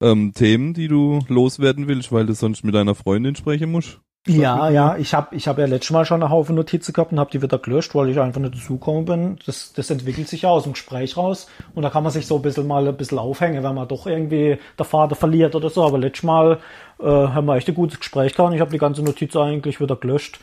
ähm, 0.00 0.32
Themen, 0.34 0.74
die 0.74 0.88
du 0.88 1.20
loswerden 1.28 1.88
willst, 1.88 2.12
weil 2.12 2.26
du 2.26 2.34
sonst 2.34 2.64
mit 2.64 2.74
deiner 2.74 2.94
Freundin 2.94 3.34
sprechen 3.34 3.70
musst. 3.70 4.00
Ja, 4.28 4.70
ja, 4.70 4.96
ich 4.96 5.14
habe 5.14 5.34
ich 5.34 5.48
hab 5.48 5.58
ja 5.58 5.66
letztes 5.66 5.90
Mal 5.90 6.04
schon 6.04 6.22
einen 6.22 6.30
Haufen 6.30 6.54
Notizen 6.54 6.92
gehabt 6.92 7.10
und 7.10 7.18
habe 7.18 7.32
die 7.32 7.42
wieder 7.42 7.58
gelöscht, 7.58 7.92
weil 7.96 8.08
ich 8.08 8.20
einfach 8.20 8.40
nicht 8.40 8.54
dazugekommen 8.54 9.04
bin. 9.04 9.38
Das, 9.46 9.72
das 9.72 9.90
entwickelt 9.90 10.28
sich 10.28 10.42
ja 10.42 10.48
aus 10.50 10.62
dem 10.62 10.74
Gespräch 10.74 11.16
raus 11.16 11.48
und 11.74 11.82
da 11.82 11.90
kann 11.90 12.04
man 12.04 12.12
sich 12.12 12.28
so 12.28 12.36
ein 12.36 12.42
bisschen 12.42 12.68
mal 12.68 12.86
ein 12.86 12.96
bisschen 12.96 13.18
aufhängen, 13.18 13.64
wenn 13.64 13.74
man 13.74 13.88
doch 13.88 14.06
irgendwie 14.06 14.58
der 14.78 14.84
Vater 14.84 15.16
verliert 15.16 15.56
oder 15.56 15.70
so. 15.70 15.84
Aber 15.84 15.98
letztes 15.98 16.22
Mal 16.22 16.60
äh, 17.00 17.04
haben 17.04 17.46
wir 17.46 17.56
echt 17.56 17.68
ein 17.68 17.74
gutes 17.74 17.98
Gespräch 17.98 18.34
gehabt 18.34 18.50
und 18.50 18.54
ich 18.54 18.60
habe 18.60 18.70
die 18.70 18.78
ganze 18.78 19.02
Notiz 19.02 19.34
eigentlich 19.34 19.80
wieder 19.80 19.96
gelöscht. 19.96 20.38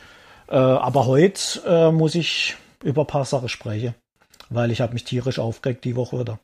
Äh, 0.48 0.56
aber 0.56 1.06
heute 1.06 1.62
äh, 1.66 1.90
muss 1.90 2.14
ich 2.14 2.56
über 2.84 3.04
ein 3.04 3.06
paar 3.06 3.24
Sachen 3.24 3.48
sprechen, 3.48 3.94
weil 4.50 4.72
ich 4.72 4.82
habe 4.82 4.92
mich 4.92 5.04
tierisch 5.04 5.38
aufgeregt 5.38 5.86
die 5.86 5.96
Woche 5.96 6.20
wieder. 6.20 6.38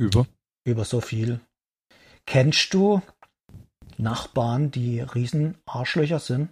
Über. 0.00 0.26
Über 0.64 0.84
so 0.84 1.00
viel. 1.00 1.38
Kennst 2.26 2.74
du 2.74 3.02
Nachbarn, 3.98 4.70
die 4.70 5.00
riesen 5.00 5.56
Arschlöcher 5.66 6.18
sind? 6.18 6.48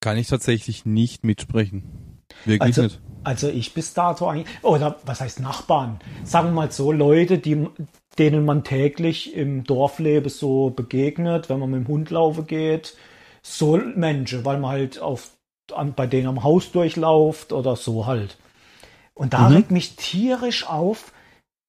Kann 0.00 0.16
ich 0.18 0.26
tatsächlich 0.28 0.84
nicht 0.84 1.24
mitsprechen. 1.24 2.18
Wirklich 2.44 2.60
Also- 2.62 2.82
nicht. 2.82 3.00
Also 3.24 3.48
ich 3.48 3.72
bis 3.72 3.94
dato 3.94 4.26
eigentlich, 4.28 4.48
oder 4.64 4.98
was 5.06 5.20
heißt 5.20 5.38
Nachbarn? 5.38 6.00
Sagen 6.24 6.48
wir 6.48 6.52
mal 6.54 6.72
so, 6.72 6.90
Leute, 6.90 7.38
die, 7.38 7.68
denen 8.18 8.44
man 8.44 8.64
täglich 8.64 9.34
im 9.36 9.62
Dorfleben 9.62 10.28
so 10.28 10.70
begegnet, 10.70 11.48
wenn 11.48 11.60
man 11.60 11.70
mit 11.70 11.84
dem 11.84 11.88
Hund 11.88 12.10
laufen 12.10 12.48
geht, 12.48 12.96
so 13.42 13.76
Menschen, 13.76 14.44
weil 14.44 14.58
man 14.58 14.72
halt 14.72 14.98
auf, 14.98 15.30
an, 15.72 15.94
bei 15.94 16.08
denen 16.08 16.26
am 16.26 16.42
Haus 16.42 16.72
durchlauft 16.72 17.52
oder 17.52 17.76
so 17.76 18.06
halt. 18.06 18.38
Und 19.14 19.34
da 19.34 19.48
Mhm. 19.48 19.54
regt 19.56 19.70
mich 19.70 19.94
tierisch 19.94 20.66
auf, 20.66 21.12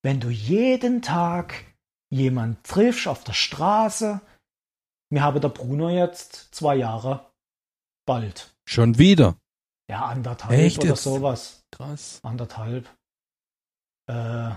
wenn 0.01 0.19
du 0.19 0.29
jeden 0.29 1.03
Tag 1.03 1.53
jemand 2.13 2.63
triffst 2.63 3.08
auf 3.08 3.23
der 3.23 3.34
Straße. 3.34 4.21
Mir 5.12 5.23
habe 5.23 5.39
der 5.39 5.49
Bruno 5.49 5.89
jetzt 5.89 6.54
zwei 6.54 6.76
Jahre 6.76 7.26
bald. 8.06 8.54
Schon 8.67 8.97
wieder. 8.97 9.36
Ja, 9.89 10.06
anderthalb 10.06 10.58
Echt 10.58 10.80
oder 10.80 10.89
jetzt? 10.89 11.04
sowas. 11.04 11.62
Krass. 11.71 12.19
Anderthalb. 12.23 12.88
Äh, 14.10 14.52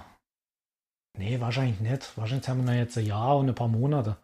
nee, 1.19 1.41
wahrscheinlich 1.41 1.81
nicht. 1.81 2.17
Wahrscheinlich 2.17 2.49
haben 2.49 2.67
wir 2.67 2.75
jetzt 2.77 2.97
ein 2.99 3.07
Jahr 3.07 3.37
und 3.37 3.49
ein 3.49 3.55
paar 3.55 3.69
Monate. 3.69 4.17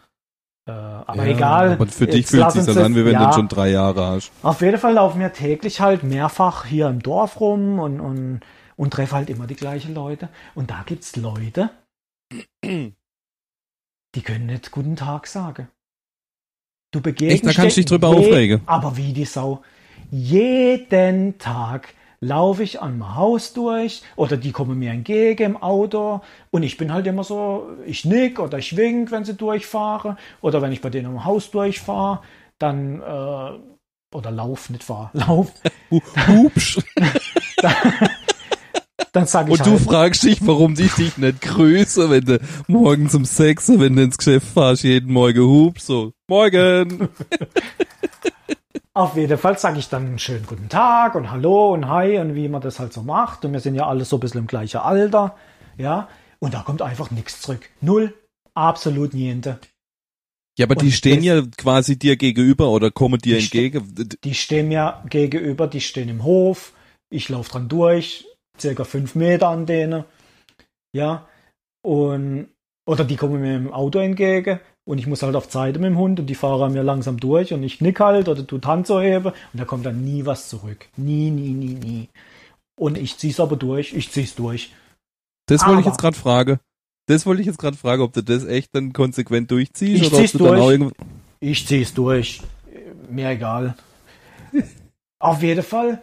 Äh, 0.68 0.72
aber 0.72 1.24
Ja, 1.26 1.34
egal. 1.34 1.72
Aber 1.72 1.86
für 1.86 2.06
dich 2.06 2.26
fühlt 2.26 2.50
sich 2.52 2.66
das- 2.66 2.76
an, 2.76 2.94
wie 2.94 3.04
wenn 3.04 3.12
ja, 3.12 3.26
du 3.26 3.32
schon 3.34 3.48
drei 3.48 3.70
Jahre 3.70 4.06
hast. 4.06 4.30
Auf 4.42 4.60
jeden 4.60 4.78
Fall 4.78 4.94
laufen 4.94 5.20
wir 5.20 5.32
täglich 5.32 5.80
halt 5.80 6.02
mehrfach 6.02 6.64
hier 6.66 6.88
im 6.88 7.02
Dorf 7.02 7.40
rum 7.40 7.78
und, 7.78 8.00
und, 8.00 8.40
und 8.76 8.92
treffe 8.92 9.16
halt 9.16 9.28
immer 9.30 9.46
die 9.46 9.56
gleichen 9.56 9.94
Leute. 9.94 10.28
Und 10.54 10.70
da 10.70 10.82
gibt's 10.84 11.16
Leute, 11.16 11.70
die 14.14 14.22
können 14.22 14.46
nicht 14.46 14.70
Guten 14.70 14.96
Tag 14.96 15.26
sagen. 15.26 15.68
Du 16.92 17.00
begegnest 17.00 17.44
Echt, 17.44 17.56
da 17.56 17.62
kannst 17.62 17.76
du 17.76 17.80
dich 17.80 17.86
drüber 17.88 18.08
aufregen. 18.08 18.62
Aber 18.66 18.96
wie 18.96 19.12
die 19.12 19.24
Sau. 19.24 19.62
Jeden 20.10 21.38
Tag 21.38 21.94
laufe 22.20 22.62
ich 22.62 22.80
an 22.82 22.98
mein 22.98 23.16
Haus 23.16 23.52
durch 23.54 24.02
oder 24.14 24.36
die 24.36 24.52
kommen 24.52 24.78
mir 24.78 24.92
entgegen 24.92 25.42
im 25.42 25.56
Auto 25.56 26.20
und 26.50 26.62
ich 26.62 26.76
bin 26.76 26.92
halt 26.92 27.06
immer 27.06 27.24
so, 27.24 27.70
ich 27.86 28.04
nick 28.04 28.38
oder 28.38 28.58
ich 28.58 28.76
wink, 28.76 29.10
wenn 29.10 29.24
sie 29.24 29.34
durchfahren 29.34 30.18
oder 30.40 30.62
wenn 30.62 30.70
ich 30.70 30.80
bei 30.82 30.90
denen 30.90 31.06
am 31.06 31.24
Haus 31.24 31.50
durchfahre, 31.50 32.22
dann 32.58 33.00
äh, 33.00 33.58
oder 34.14 34.30
lauf, 34.30 34.70
nicht 34.70 34.84
fahr, 34.84 35.10
lauf, 35.14 35.50
Hu- 35.90 36.00
Hupsch. 36.28 36.78
dann 39.12 39.26
sage 39.26 39.52
ich 39.52 39.58
Und 39.58 39.66
du 39.66 39.72
halt, 39.72 39.82
fragst 39.82 40.22
dich, 40.24 40.38
warum 40.46 40.74
die 40.74 40.88
dich 40.88 41.16
nicht 41.18 41.40
grüße, 41.42 42.10
wenn 42.10 42.24
du 42.24 42.40
morgens 42.66 43.14
um 43.14 43.24
sechs, 43.24 43.68
wenn 43.68 43.96
du 43.96 44.02
ins 44.02 44.18
Geschäft 44.18 44.46
fahrst, 44.48 44.82
jeden 44.84 45.12
Morgen 45.12 45.40
hupst, 45.46 45.86
so, 45.86 46.12
morgen. 46.28 47.08
Auf 48.94 49.16
jeden 49.16 49.38
Fall 49.38 49.58
sage 49.58 49.78
ich 49.78 49.88
dann 49.88 50.04
einen 50.06 50.18
schönen 50.18 50.44
guten 50.46 50.68
Tag 50.68 51.14
und 51.14 51.30
Hallo 51.30 51.72
und 51.72 51.88
Hi 51.88 52.18
und 52.18 52.34
wie 52.34 52.48
man 52.48 52.60
das 52.60 52.78
halt 52.78 52.92
so 52.92 53.02
macht. 53.02 53.44
Und 53.44 53.52
wir 53.54 53.60
sind 53.60 53.74
ja 53.74 53.86
alle 53.86 54.04
so 54.04 54.16
ein 54.16 54.20
bisschen 54.20 54.40
im 54.40 54.46
gleichen 54.46 54.80
Alter. 54.80 55.34
Ja. 55.78 56.08
Und 56.40 56.52
da 56.52 56.60
kommt 56.60 56.82
einfach 56.82 57.10
nichts 57.10 57.40
zurück. 57.40 57.70
Null. 57.80 58.12
Absolut 58.54 59.14
niente. 59.14 59.58
Ja, 60.58 60.66
aber 60.66 60.76
Und 60.76 60.82
die 60.82 60.92
stehen 60.92 61.22
ja 61.22 61.40
quasi 61.56 61.98
dir 61.98 62.16
gegenüber 62.16 62.68
oder 62.68 62.90
kommen 62.90 63.18
dir 63.18 63.36
Die 63.36 63.42
ste- 63.42 63.64
entgegen. 63.64 64.08
Die 64.24 64.34
stehen 64.34 64.68
mir 64.68 65.02
gegenüber, 65.08 65.66
die 65.68 65.80
stehen 65.80 66.10
im 66.10 66.22
Hof. 66.24 66.74
Ich 67.08 67.30
laufe 67.30 67.50
dran 67.50 67.68
durch, 67.70 68.26
circa 68.62 68.84
fünf 68.84 69.14
Meter 69.14 69.48
an 69.48 69.66
denen. 69.66 70.04
Ja. 70.94 71.28
Und, 71.84 72.48
oder 72.86 73.04
die 73.04 73.16
kommen 73.16 73.40
mir 73.40 73.56
im 73.56 73.72
Auto 73.72 73.98
entgegen 73.98 74.60
und 74.84 74.98
ich 74.98 75.06
muss 75.06 75.22
halt 75.22 75.36
auf 75.36 75.50
Seite 75.50 75.78
mit 75.78 75.90
dem 75.90 75.98
Hund 75.98 76.20
und 76.20 76.26
die 76.26 76.34
fahren 76.34 76.72
mir 76.72 76.82
langsam 76.82 77.18
durch 77.18 77.52
und 77.52 77.62
ich 77.62 77.80
nick 77.80 78.00
halt 78.00 78.28
oder 78.28 78.46
tu 78.46 78.60
Hand 78.64 78.86
so 78.86 79.00
hebe 79.00 79.30
und 79.52 79.60
da 79.60 79.64
kommt 79.64 79.84
dann 79.86 80.04
nie 80.04 80.24
was 80.24 80.48
zurück. 80.48 80.88
Nie, 80.96 81.30
nie, 81.30 81.50
nie, 81.50 81.74
nie. 81.74 82.08
Und 82.78 82.98
ich 82.98 83.18
zieh's 83.18 83.40
aber 83.40 83.56
durch, 83.56 83.92
ich 83.92 84.10
zieh's 84.10 84.34
durch. 84.34 84.72
Das 85.46 85.66
wollte 85.66 85.80
ich 85.80 85.86
jetzt 85.86 86.00
gerade 86.00 86.16
fragen. 86.16 86.58
Das 87.06 87.26
wollte 87.26 87.40
ich 87.42 87.46
jetzt 87.46 87.58
gerade 87.58 87.76
fragen, 87.76 88.02
ob 88.02 88.12
du 88.12 88.22
das 88.22 88.44
echt 88.44 88.74
dann 88.74 88.92
konsequent 88.92 89.50
durchziehst 89.50 90.02
Ich 90.02 90.08
oder 90.08 90.16
ob 90.16 90.20
zieh's 90.20 90.32
du 90.32 90.38
dann 90.38 90.48
durch. 90.48 90.60
auch 90.60 90.70
irgendwo. 90.70 90.94
Ich 91.40 91.66
zieh's 91.66 91.94
durch. 91.94 92.40
Mir 93.10 93.30
egal. 93.30 93.74
Auf 95.18 95.42
jeden 95.42 95.62
Fall 95.62 96.00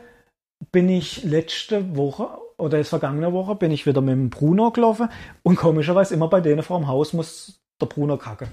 bin 0.72 0.90
ich 0.90 1.24
letzte 1.24 1.96
Woche 1.96 2.30
oder 2.60 2.80
ist 2.80 2.90
vergangene 2.90 3.34
Woche 3.34 3.56
bin 3.56 3.72
ich 3.72 3.86
wieder 3.86 4.02
mit 4.02 4.14
dem 4.14 4.30
Bruno 4.30 4.72
gelaufen 4.72 5.10
und 5.44 5.56
komischerweise 5.56 6.14
immer 6.14 6.28
bei 6.28 6.42
denen 6.42 6.64
vor 6.64 6.80
dem 6.80 6.88
Haus 6.88 7.14
muss 7.14 7.60
der 7.82 7.88
Bruno 7.88 8.18
kacke. 8.18 8.48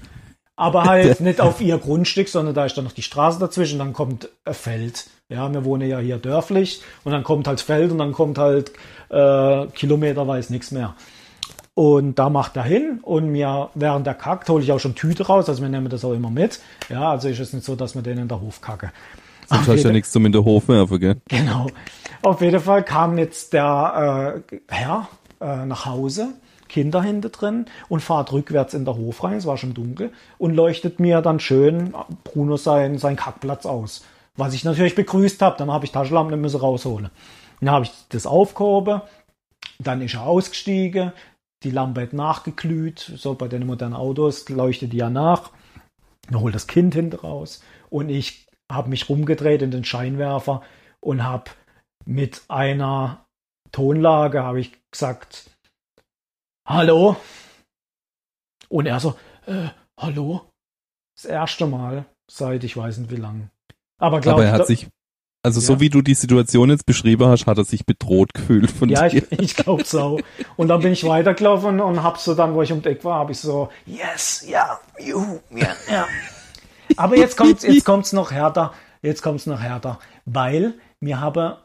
Aber 0.55 0.85
halt 0.85 1.19
nicht 1.21 1.39
auf 1.39 1.61
ihr 1.61 1.77
Grundstück, 1.77 2.27
sondern 2.29 2.55
da 2.55 2.65
ist 2.65 2.77
dann 2.77 2.85
noch 2.85 2.91
die 2.91 3.03
Straße 3.03 3.39
dazwischen, 3.39 3.79
dann 3.79 3.93
kommt 3.93 4.29
ein 4.45 4.53
Feld. 4.53 5.07
Ja, 5.29 5.51
wir 5.51 5.65
wohnen 5.65 5.87
ja 5.87 5.99
hier 5.99 6.17
dörflich 6.17 6.81
und 7.03 7.11
dann 7.11 7.23
kommt 7.23 7.47
halt 7.47 7.61
Feld 7.61 7.91
und 7.91 7.97
dann 7.97 8.13
kommt 8.13 8.37
halt 8.37 8.71
äh, 9.09 9.67
kilometerweise 9.67 10.53
nichts 10.53 10.71
mehr. 10.71 10.95
Und 11.75 12.17
da 12.17 12.29
macht 12.29 12.55
er 12.55 12.63
hin 12.63 13.01
und 13.03 13.29
mir 13.29 13.69
während 13.75 14.07
der 14.07 14.15
kackt, 14.15 14.49
hole 14.49 14.63
ich 14.63 14.71
auch 14.71 14.79
schon 14.79 14.95
Tüte 14.95 15.27
raus, 15.27 15.47
also 15.47 15.61
wir 15.61 15.69
nehmen 15.69 15.89
das 15.89 16.03
auch 16.03 16.13
immer 16.13 16.31
mit. 16.31 16.59
Ja, 16.89 17.11
also 17.11 17.27
ist 17.27 17.39
es 17.39 17.53
nicht 17.53 17.65
so, 17.65 17.75
dass 17.75 17.93
wir 17.93 18.01
den 18.01 18.17
in 18.17 18.27
der 18.27 18.41
Hof 18.41 18.61
kacke. 18.61 18.91
Sonst 19.47 19.67
hast 19.67 19.83
du 19.83 19.87
ja 19.87 19.93
nichts 19.93 20.11
zum 20.11 20.25
in 20.25 20.31
der 20.31 20.43
Hof 20.43 20.67
werfen, 20.67 20.99
gell? 20.99 21.17
Genau. 21.27 21.67
Auf 22.27 22.41
jeden 22.41 22.59
Fall 22.59 22.83
kam 22.83 23.17
jetzt 23.17 23.53
der 23.53 24.43
äh, 24.51 24.57
Herr 24.67 25.07
äh, 25.39 25.65
nach 25.65 25.85
Hause, 25.85 26.33
Kinder 26.67 27.01
hinter 27.01 27.29
drin 27.29 27.67
und 27.87 28.01
fahrt 28.01 28.33
rückwärts 28.33 28.73
in 28.73 28.83
der 28.83 28.97
Hof 28.97 29.23
rein, 29.23 29.37
es 29.37 29.45
war 29.45 29.55
schon 29.55 29.73
dunkel, 29.73 30.11
und 30.37 30.53
leuchtet 30.53 30.99
mir 30.99 31.21
dann 31.21 31.39
schön 31.39 31.95
Bruno 32.25 32.57
sein, 32.57 32.97
sein 32.97 33.15
Kackplatz 33.15 33.65
aus. 33.65 34.03
Was 34.35 34.53
ich 34.53 34.65
natürlich 34.65 34.93
begrüßt 34.93 35.41
habe, 35.41 35.55
dann 35.57 35.71
habe 35.71 35.85
ich 35.85 35.93
Taschenlampe 35.93 36.33
nicht 36.33 36.41
müssen 36.41 36.59
rausholen. 36.59 37.11
Dann 37.61 37.71
habe 37.71 37.85
ich 37.85 37.91
das 38.09 38.25
aufgehoben, 38.25 38.99
dann 39.79 40.01
ist 40.01 40.15
er 40.15 40.23
ausgestiegen, 40.23 41.13
die 41.63 41.71
Lampe 41.71 42.01
hat 42.01 42.11
nachgeglüht, 42.11 42.99
so 42.99 43.35
bei 43.35 43.47
den 43.47 43.65
modernen 43.65 43.95
Autos 43.95 44.49
leuchtet 44.49 44.91
die 44.91 44.97
ja 44.97 45.09
nach. 45.09 45.51
Dann 46.29 46.41
holt 46.41 46.55
das 46.55 46.67
Kind 46.67 46.93
hinten 46.93 47.15
raus 47.15 47.63
und 47.89 48.09
ich 48.09 48.49
habe 48.69 48.89
mich 48.89 49.07
rumgedreht 49.07 49.61
in 49.61 49.71
den 49.71 49.85
Scheinwerfer 49.85 50.61
und 50.99 51.23
habe 51.23 51.51
mit 52.07 52.41
einer 52.47 53.25
Tonlage 53.71 54.41
habe 54.41 54.59
ich 54.61 54.71
gesagt, 54.91 55.51
hallo. 56.65 57.17
Und 58.69 58.85
er 58.85 58.99
so, 58.99 59.15
äh, 59.45 59.67
hallo. 59.99 60.49
Das 61.15 61.25
erste 61.25 61.67
Mal 61.67 62.05
seit 62.29 62.63
ich 62.63 62.75
weiß 62.75 62.97
nicht 62.99 63.11
wie 63.11 63.17
lang. 63.17 63.49
Aber 63.99 64.21
glaub, 64.21 64.35
Aber 64.35 64.45
er 64.45 64.51
hat 64.51 64.67
sich, 64.67 64.87
also 65.43 65.59
so 65.59 65.73
Ja. 65.73 65.79
wie 65.79 65.89
du 65.89 66.01
die 66.01 66.13
Situation 66.13 66.69
jetzt 66.69 66.85
beschrieben 66.85 67.27
hast, 67.27 67.47
hat 67.47 67.57
er 67.57 67.63
sich 67.63 67.85
bedroht 67.85 68.33
gefühlt 68.33 68.71
von 68.71 68.89
ja, 68.89 69.09
dir. 69.09 69.23
ich, 69.31 69.39
ich 69.39 69.55
glaube 69.55 69.83
so. 69.83 70.19
Und 70.55 70.67
dann 70.67 70.81
bin 70.81 70.93
ich 70.93 71.03
weitergelaufen 71.03 71.79
und 71.79 72.03
hab 72.03 72.19
so 72.19 72.35
dann, 72.35 72.53
wo 72.53 72.61
ich 72.61 72.71
um 72.71 72.81
die 72.81 72.89
Ecke 72.89 73.05
war, 73.05 73.19
habe 73.19 73.31
ich 73.31 73.39
so, 73.39 73.69
yes, 73.85 74.45
ja, 74.47 74.79
juhu, 74.99 75.39
ja, 75.51 75.75
ja. 75.89 76.07
Aber 76.95 77.17
jetzt 77.17 77.35
kommt's, 77.37 77.63
jetzt 77.63 77.85
kommt's 77.85 78.13
noch 78.13 78.31
härter, 78.31 78.73
jetzt 79.01 79.21
kommt's 79.21 79.45
noch 79.45 79.59
härter, 79.59 79.99
weil 80.25 80.75
wir 80.99 81.19
haben 81.19 81.55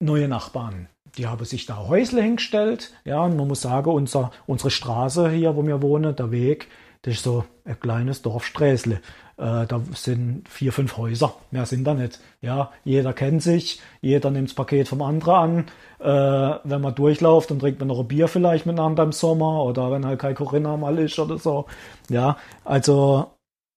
neue 0.00 0.28
Nachbarn. 0.28 0.88
Die 1.16 1.26
haben 1.26 1.44
sich 1.44 1.66
da 1.66 1.76
Häusle 1.88 2.22
hingestellt, 2.22 2.92
ja, 3.04 3.22
und 3.22 3.36
man 3.36 3.48
muss 3.48 3.62
sagen, 3.62 3.90
unser, 3.90 4.32
unsere 4.46 4.70
Straße 4.70 5.30
hier, 5.30 5.56
wo 5.56 5.66
wir 5.66 5.80
wohnen, 5.80 6.14
der 6.14 6.30
Weg, 6.30 6.68
das 7.02 7.14
ist 7.14 7.22
so 7.22 7.44
ein 7.64 7.78
kleines 7.78 8.22
Dorfsträßle. 8.22 8.96
Äh, 9.38 9.66
da 9.66 9.80
sind 9.94 10.48
vier, 10.48 10.72
fünf 10.72 10.96
Häuser, 10.96 11.34
mehr 11.50 11.66
sind 11.66 11.84
da 11.84 11.94
nicht. 11.94 12.20
Ja, 12.40 12.72
jeder 12.84 13.12
kennt 13.12 13.42
sich, 13.42 13.80
jeder 14.00 14.30
nimmt 14.30 14.48
das 14.48 14.54
Paket 14.54 14.88
vom 14.88 15.02
anderen 15.02 15.34
an. 15.34 15.64
Äh, 16.00 16.58
wenn 16.64 16.80
man 16.80 16.94
durchläuft, 16.94 17.50
dann 17.50 17.58
trinkt 17.58 17.78
man 17.78 17.88
noch 17.88 18.00
ein 18.00 18.08
Bier 18.08 18.28
vielleicht 18.28 18.66
miteinander 18.66 19.02
im 19.02 19.12
Sommer 19.12 19.62
oder 19.64 19.90
wenn 19.90 20.04
halt 20.04 20.18
kein 20.18 20.34
Corinna 20.34 20.76
mal 20.76 20.98
ist 20.98 21.18
oder 21.18 21.38
so. 21.38 21.66
Ja, 22.08 22.38
also 22.64 23.30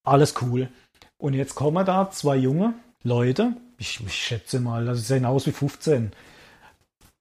alles 0.04 0.34
cool. 0.42 0.70
Und 1.18 1.34
jetzt 1.34 1.56
kommen 1.56 1.86
da 1.86 2.10
zwei 2.10 2.36
junge 2.36 2.74
Leute, 3.04 3.54
ich, 3.80 4.00
ich 4.06 4.14
schätze 4.14 4.60
mal, 4.60 4.88
also 4.88 5.00
sie 5.00 5.08
sehen 5.08 5.26
aus 5.26 5.48
wie 5.48 5.52
15, 5.52 6.12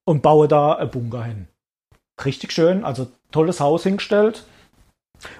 und 0.05 0.21
bauen 0.21 0.49
da 0.49 0.73
ein 0.73 0.91
Bunker 0.91 1.23
hin. 1.23 1.47
Richtig 2.23 2.51
schön, 2.51 2.83
also 2.83 3.11
tolles 3.31 3.59
Haus 3.59 3.83
hingestellt. 3.83 4.45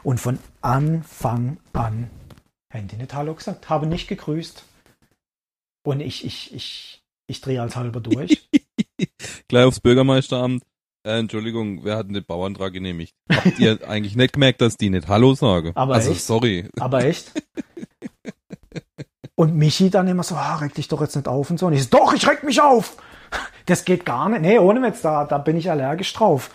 Und 0.03 0.19
von 0.19 0.39
Anfang 0.61 1.57
an 1.73 2.09
haben 2.73 2.87
die 2.87 2.97
nicht 2.97 3.13
Hallo 3.13 3.33
gesagt, 3.33 3.69
haben 3.69 3.89
nicht 3.89 4.07
gegrüßt. 4.07 4.63
Und 5.85 6.01
ich, 6.01 6.25
ich, 6.25 6.53
ich, 6.53 7.01
ich 7.27 7.41
drehe 7.41 7.61
als 7.61 7.75
halber 7.75 7.99
durch. 7.99 8.47
Gleich 9.47 9.65
aufs 9.65 9.79
Bürgermeisteramt. 9.79 10.63
Äh, 11.03 11.19
Entschuldigung, 11.19 11.83
wer 11.83 11.97
hat 11.97 12.09
den 12.09 12.23
Bauantrag 12.25 12.73
genehmigt? 12.73 13.15
Habt 13.31 13.57
ihr 13.57 13.79
eigentlich 13.89 14.15
nicht 14.15 14.33
gemerkt, 14.33 14.61
dass 14.61 14.77
die 14.77 14.89
nicht 14.89 15.07
Hallo 15.07 15.33
sagen? 15.33 15.71
Aber 15.75 15.95
also 15.95 16.11
echt? 16.11 16.21
sorry. 16.21 16.69
Aber 16.79 17.03
echt? 17.03 17.31
Und 19.39 19.55
Michi 19.55 19.89
dann 19.89 20.09
immer 20.09 20.23
so, 20.23 20.35
ah, 20.35 20.57
reg 20.57 20.73
dich 20.73 20.89
doch 20.89 20.99
jetzt 20.99 21.15
nicht 21.15 21.29
auf 21.29 21.49
und 21.49 21.57
so. 21.57 21.67
Und 21.67 21.71
ich 21.71 21.83
so, 21.83 21.89
doch, 21.91 22.13
ich 22.13 22.27
reg 22.27 22.43
mich 22.43 22.59
auf. 22.59 22.97
Das 23.67 23.85
geht 23.85 24.03
gar 24.03 24.27
nicht. 24.27 24.41
Nee, 24.41 24.57
ohne 24.57 24.81
Witz, 24.81 25.01
da, 25.01 25.23
da 25.23 25.37
bin 25.37 25.55
ich 25.55 25.69
allergisch 25.69 26.11
drauf. 26.11 26.49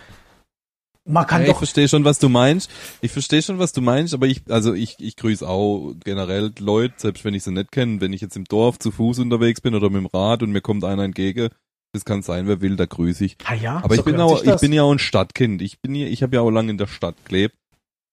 Man 1.05 1.25
kann 1.25 1.41
ich 1.41 1.47
doch, 1.47 1.57
verstehe 1.57 1.87
schon, 1.87 2.03
was 2.03 2.19
du 2.19 2.29
meinst. 2.29 2.69
Ich 3.01 3.11
verstehe 3.11 3.41
schon, 3.41 3.57
was 3.57 3.71
du 3.71 3.81
meinst, 3.81 4.13
aber 4.13 4.27
ich, 4.27 4.41
also 4.49 4.73
ich, 4.73 4.97
ich 4.99 5.15
grüße 5.15 5.47
auch 5.47 5.93
generell 6.03 6.51
Leute, 6.59 6.93
selbst 6.97 7.25
wenn 7.25 7.33
ich 7.33 7.43
sie 7.43 7.51
nicht 7.51 7.71
kenne, 7.71 8.01
wenn 8.01 8.13
ich 8.13 8.21
jetzt 8.21 8.35
im 8.35 8.43
Dorf 8.43 8.77
zu 8.77 8.91
Fuß 8.91 9.17
unterwegs 9.19 9.61
bin 9.61 9.73
oder 9.73 9.89
mit 9.89 10.01
dem 10.01 10.07
Rad 10.07 10.43
und 10.43 10.51
mir 10.51 10.61
kommt 10.61 10.83
einer 10.83 11.03
entgegen, 11.03 11.49
das 11.93 12.05
kann 12.05 12.21
sein, 12.21 12.47
wer 12.47 12.61
will, 12.61 12.75
da 12.75 12.85
grüße 12.85 13.25
ich. 13.25 13.37
ah 13.45 13.55
ja, 13.55 13.77
Aber 13.77 13.95
so 13.95 14.01
ich 14.01 14.05
bin 14.05 14.19
auch, 14.19 14.43
ich 14.43 14.57
bin 14.57 14.73
ja 14.73 14.83
auch 14.83 14.91
ein 14.91 14.99
Stadtkind. 14.99 15.61
Ich 15.63 15.79
bin 15.79 15.95
hier, 15.95 16.07
ich 16.09 16.21
habe 16.21 16.35
ja 16.35 16.41
auch 16.41 16.51
lange 16.51 16.69
in 16.69 16.77
der 16.77 16.87
Stadt 16.87 17.15
gelebt. 17.25 17.55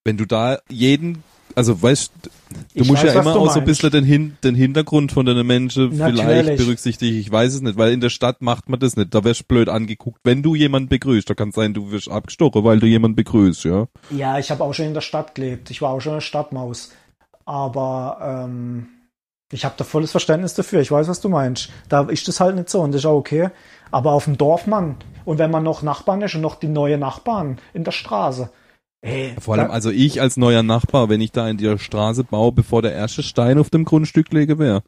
Wenn 0.05 0.17
du 0.17 0.25
da 0.25 0.61
jeden, 0.71 1.25
also 1.57 1.81
weißt, 1.83 2.13
du 2.23 2.31
Ich 2.75 2.89
musst 2.89 3.05
weiß, 3.05 3.15
ja 3.15 3.21
immer 3.21 3.37
auch 3.37 3.51
so 3.51 3.61
ein 3.61 3.65
bisschen 3.65 3.91
den, 3.91 4.05
Hin 4.05 4.37
den 4.43 4.55
Hintergrund 4.55 5.13
von 5.13 5.27
den 5.27 5.47
Menschen 5.47 5.93
vielleicht 5.93 6.17
Natürlich. 6.17 6.59
berücksichtigen. 6.59 7.19
Ich 7.19 7.31
weiß 7.31 7.55
es 7.55 7.61
nicht, 7.61 7.77
weil 7.77 7.93
in 7.93 8.01
der 8.01 8.11
Stadt 8.11 8.43
macht 8.43 8.69
man 8.69 8.81
das 8.81 8.97
nicht. 8.97 9.15
Da 9.15 9.25
wärst 9.25 9.41
du 9.41 9.45
blöd 9.45 9.69
angeguckt, 9.69 10.21
wenn 10.25 10.43
du 10.43 10.55
jemanden 10.55 10.89
begrüßt. 10.89 11.29
Da 11.29 11.35
kann 11.35 11.53
sein, 11.53 11.75
du 11.75 11.91
wirst 11.91 12.11
abgestochen, 12.11 12.65
weil 12.65 12.81
du 12.81 12.87
jemanden 12.87 13.17
begrüßt, 13.17 13.65
ja. 13.65 13.87
Ja, 14.11 14.39
ich 14.39 14.51
habe 14.51 14.65
auch 14.65 14.73
schon 14.73 14.87
in 14.87 14.95
der 14.95 15.01
Stadt 15.01 15.35
gelebt. 15.35 15.71
Ich 15.71 15.83
war 15.83 15.91
auch 15.91 16.01
schon 16.01 16.13
eine 16.13 16.21
Stadtmaus. 16.21 16.91
Aber 17.45 18.47
ähm, 18.47 18.89
ich 19.51 19.65
habe 19.65 19.75
da 19.77 19.85
volles 19.85 20.11
Verständnis 20.11 20.55
dafür. 20.55 20.81
Ich 20.81 20.91
weiß, 20.91 21.09
was 21.09 21.21
du 21.21 21.29
meinst. 21.29 21.71
Da 21.89 22.03
ist 22.03 22.27
das 22.27 22.41
halt 22.41 22.57
nicht 22.57 22.71
so 22.71 22.81
und 22.81 22.93
das 22.93 23.03
ist 23.03 23.07
auch 23.07 23.19
okay. 23.19 23.51
Aber 23.91 24.13
auf 24.13 24.25
dem 24.25 24.39
Dorf, 24.39 24.67
Mann. 24.67 24.97
Und 25.25 25.39
wenn 25.39 25.51
man 25.51 25.63
noch 25.63 25.83
Nachbarn 25.83 26.23
ist 26.23 26.35
und 26.35 26.41
noch 26.41 26.55
die 26.55 26.69
neue 26.69 26.99
Nachbarn 26.99 27.59
in 27.75 27.85
der 27.85 27.93
Straße. 27.93 28.51
Ey, 29.05 29.35
Vor 29.41 29.59
allem, 29.59 29.71
also 29.71 29.91
ich 29.91 30.21
als 30.21 30.37
neuer 30.37 30.63
Nachbar, 30.63 31.09
wenn 31.09 31.21
ich 31.21 31.33
da 31.33 31.49
in 31.49 31.57
die 31.57 31.77
Straße 31.77 32.23
baue, 32.23 32.53
bevor 32.53 32.83
der 32.83 32.93
erste 32.93 33.25
Stein 33.25 33.59
auf 33.59 33.69
dem 33.69 33.85
Grundstück 33.85 34.33
lege 34.33 34.61
wäre, 34.61 34.83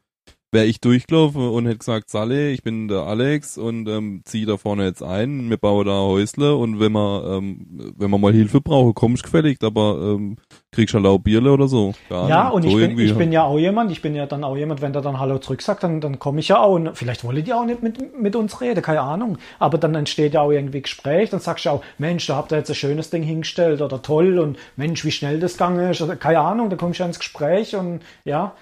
wäre 0.54 0.64
ich 0.64 0.80
durchgelaufen 0.80 1.46
und 1.46 1.66
hätte 1.66 1.78
gesagt, 1.78 2.08
Sally, 2.08 2.52
ich 2.52 2.62
bin 2.62 2.88
der 2.88 3.00
Alex 3.00 3.58
und 3.58 3.86
ähm, 3.88 4.22
zieh 4.24 4.46
da 4.46 4.56
vorne 4.56 4.84
jetzt 4.86 5.02
ein, 5.02 5.50
wir 5.50 5.58
bauen 5.58 5.84
da 5.84 5.98
Häusle 5.98 6.54
und 6.56 6.80
wenn 6.80 6.92
man, 6.92 7.24
ähm, 7.26 7.92
wenn 7.98 8.10
man 8.10 8.20
mal 8.20 8.32
Hilfe 8.32 8.60
braucht, 8.60 8.94
kommst 8.94 9.24
gefälligt, 9.24 9.62
aber 9.64 9.98
ähm, 10.00 10.36
kriegst 10.72 10.94
halt 10.94 11.06
auch 11.06 11.18
Bierle 11.18 11.52
oder 11.52 11.68
so. 11.68 11.94
Gar 12.08 12.28
ja, 12.28 12.44
nicht. 12.44 12.52
und 12.54 12.62
so 12.62 12.68
ich 12.68 12.74
bin, 12.74 12.82
irgendwie. 12.82 13.04
ich 13.04 13.14
bin 13.16 13.32
ja 13.32 13.44
auch 13.44 13.58
jemand, 13.58 13.90
ich 13.90 14.02
bin 14.02 14.14
ja 14.14 14.26
dann 14.26 14.44
auch 14.44 14.56
jemand, 14.56 14.80
wenn 14.80 14.92
der 14.92 15.02
dann 15.02 15.18
Hallo 15.18 15.38
zurück 15.38 15.62
sagt, 15.62 15.82
dann, 15.82 16.00
dann 16.00 16.18
komme 16.18 16.40
ich 16.40 16.48
ja 16.48 16.60
auch. 16.60 16.74
Und 16.74 16.96
vielleicht 16.96 17.24
wollen 17.24 17.44
die 17.44 17.52
auch 17.52 17.64
nicht 17.64 17.82
mit, 17.82 18.18
mit 18.20 18.36
uns 18.36 18.60
reden, 18.60 18.82
keine 18.82 19.00
Ahnung. 19.00 19.38
Aber 19.58 19.78
dann 19.78 19.94
entsteht 19.94 20.34
ja 20.34 20.40
auch 20.40 20.50
irgendwie 20.50 20.82
Gespräch, 20.82 21.30
dann 21.30 21.40
sagst 21.40 21.64
du 21.64 21.70
auch, 21.70 21.82
Mensch, 21.98 22.26
da 22.26 22.36
habt 22.36 22.52
ihr 22.52 22.58
jetzt 22.58 22.70
ein 22.70 22.74
schönes 22.74 23.10
Ding 23.10 23.22
hingestellt 23.22 23.82
oder 23.82 24.02
toll 24.02 24.38
und 24.38 24.58
Mensch, 24.76 25.04
wie 25.04 25.12
schnell 25.12 25.40
das 25.40 25.52
gegangen 25.54 25.90
ist 25.90 26.00
oder 26.00 26.16
keine 26.16 26.40
Ahnung, 26.40 26.70
da 26.70 26.76
kommst 26.76 26.98
du 26.98 27.02
ja 27.02 27.08
ins 27.08 27.18
Gespräch 27.18 27.74
und 27.76 28.00
ja. 28.24 28.54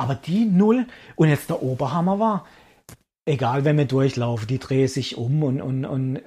Aber 0.00 0.14
die 0.14 0.46
null 0.46 0.86
und 1.14 1.28
jetzt 1.28 1.50
der 1.50 1.62
Oberhammer 1.62 2.18
war, 2.18 2.46
egal 3.26 3.66
wenn 3.66 3.76
wir 3.76 3.84
durchlaufen, 3.84 4.46
die 4.46 4.58
drehen 4.58 4.88
sich 4.88 5.18
um 5.18 5.42
und, 5.42 5.60
und, 5.60 5.84
und 5.84 6.20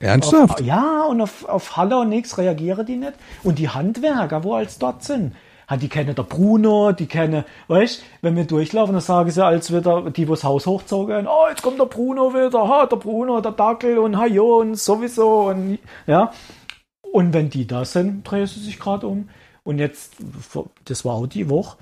Ernsthaft? 0.00 0.60
auf, 0.60 0.66
ja, 0.66 1.04
und 1.04 1.20
auf, 1.20 1.44
auf 1.44 1.76
Hallo 1.76 2.00
und 2.00 2.08
nichts 2.08 2.36
reagieren 2.36 2.84
die 2.84 2.96
nicht. 2.96 3.12
Und 3.44 3.60
die 3.60 3.68
Handwerker, 3.68 4.42
wo 4.42 4.54
als 4.54 4.80
dort 4.80 5.04
sind, 5.04 5.36
hat 5.68 5.82
die 5.82 5.88
kennen 5.88 6.16
der 6.16 6.24
Bruno, 6.24 6.90
die 6.90 7.06
kennen, 7.06 7.44
weißt, 7.68 8.02
wenn 8.22 8.34
wir 8.34 8.44
durchlaufen, 8.44 8.92
dann 8.92 9.02
sagen 9.02 9.30
sie, 9.30 9.44
als 9.44 9.72
wieder 9.72 10.10
die, 10.10 10.26
wo 10.26 10.32
das 10.32 10.42
Haus 10.42 10.66
hochzogen, 10.66 11.28
oh, 11.28 11.46
jetzt 11.48 11.62
kommt 11.62 11.78
der 11.78 11.84
Bruno 11.84 12.34
wieder, 12.34 12.68
ha, 12.68 12.86
der 12.86 12.96
Bruno, 12.96 13.40
der 13.40 13.52
Dackel 13.52 13.98
und 13.98 14.16
Hajo 14.16 14.58
und 14.58 14.74
sowieso 14.74 15.50
und 15.50 15.78
ja. 16.08 16.32
Und 17.12 17.32
wenn 17.32 17.50
die 17.50 17.68
da 17.68 17.84
sind, 17.84 18.28
drehen 18.28 18.48
sie 18.48 18.58
sich 18.58 18.80
gerade 18.80 19.06
um. 19.06 19.28
Und 19.62 19.78
jetzt, 19.78 20.16
das 20.86 21.04
war 21.04 21.14
auch 21.14 21.28
die 21.28 21.48
Woche, 21.48 21.76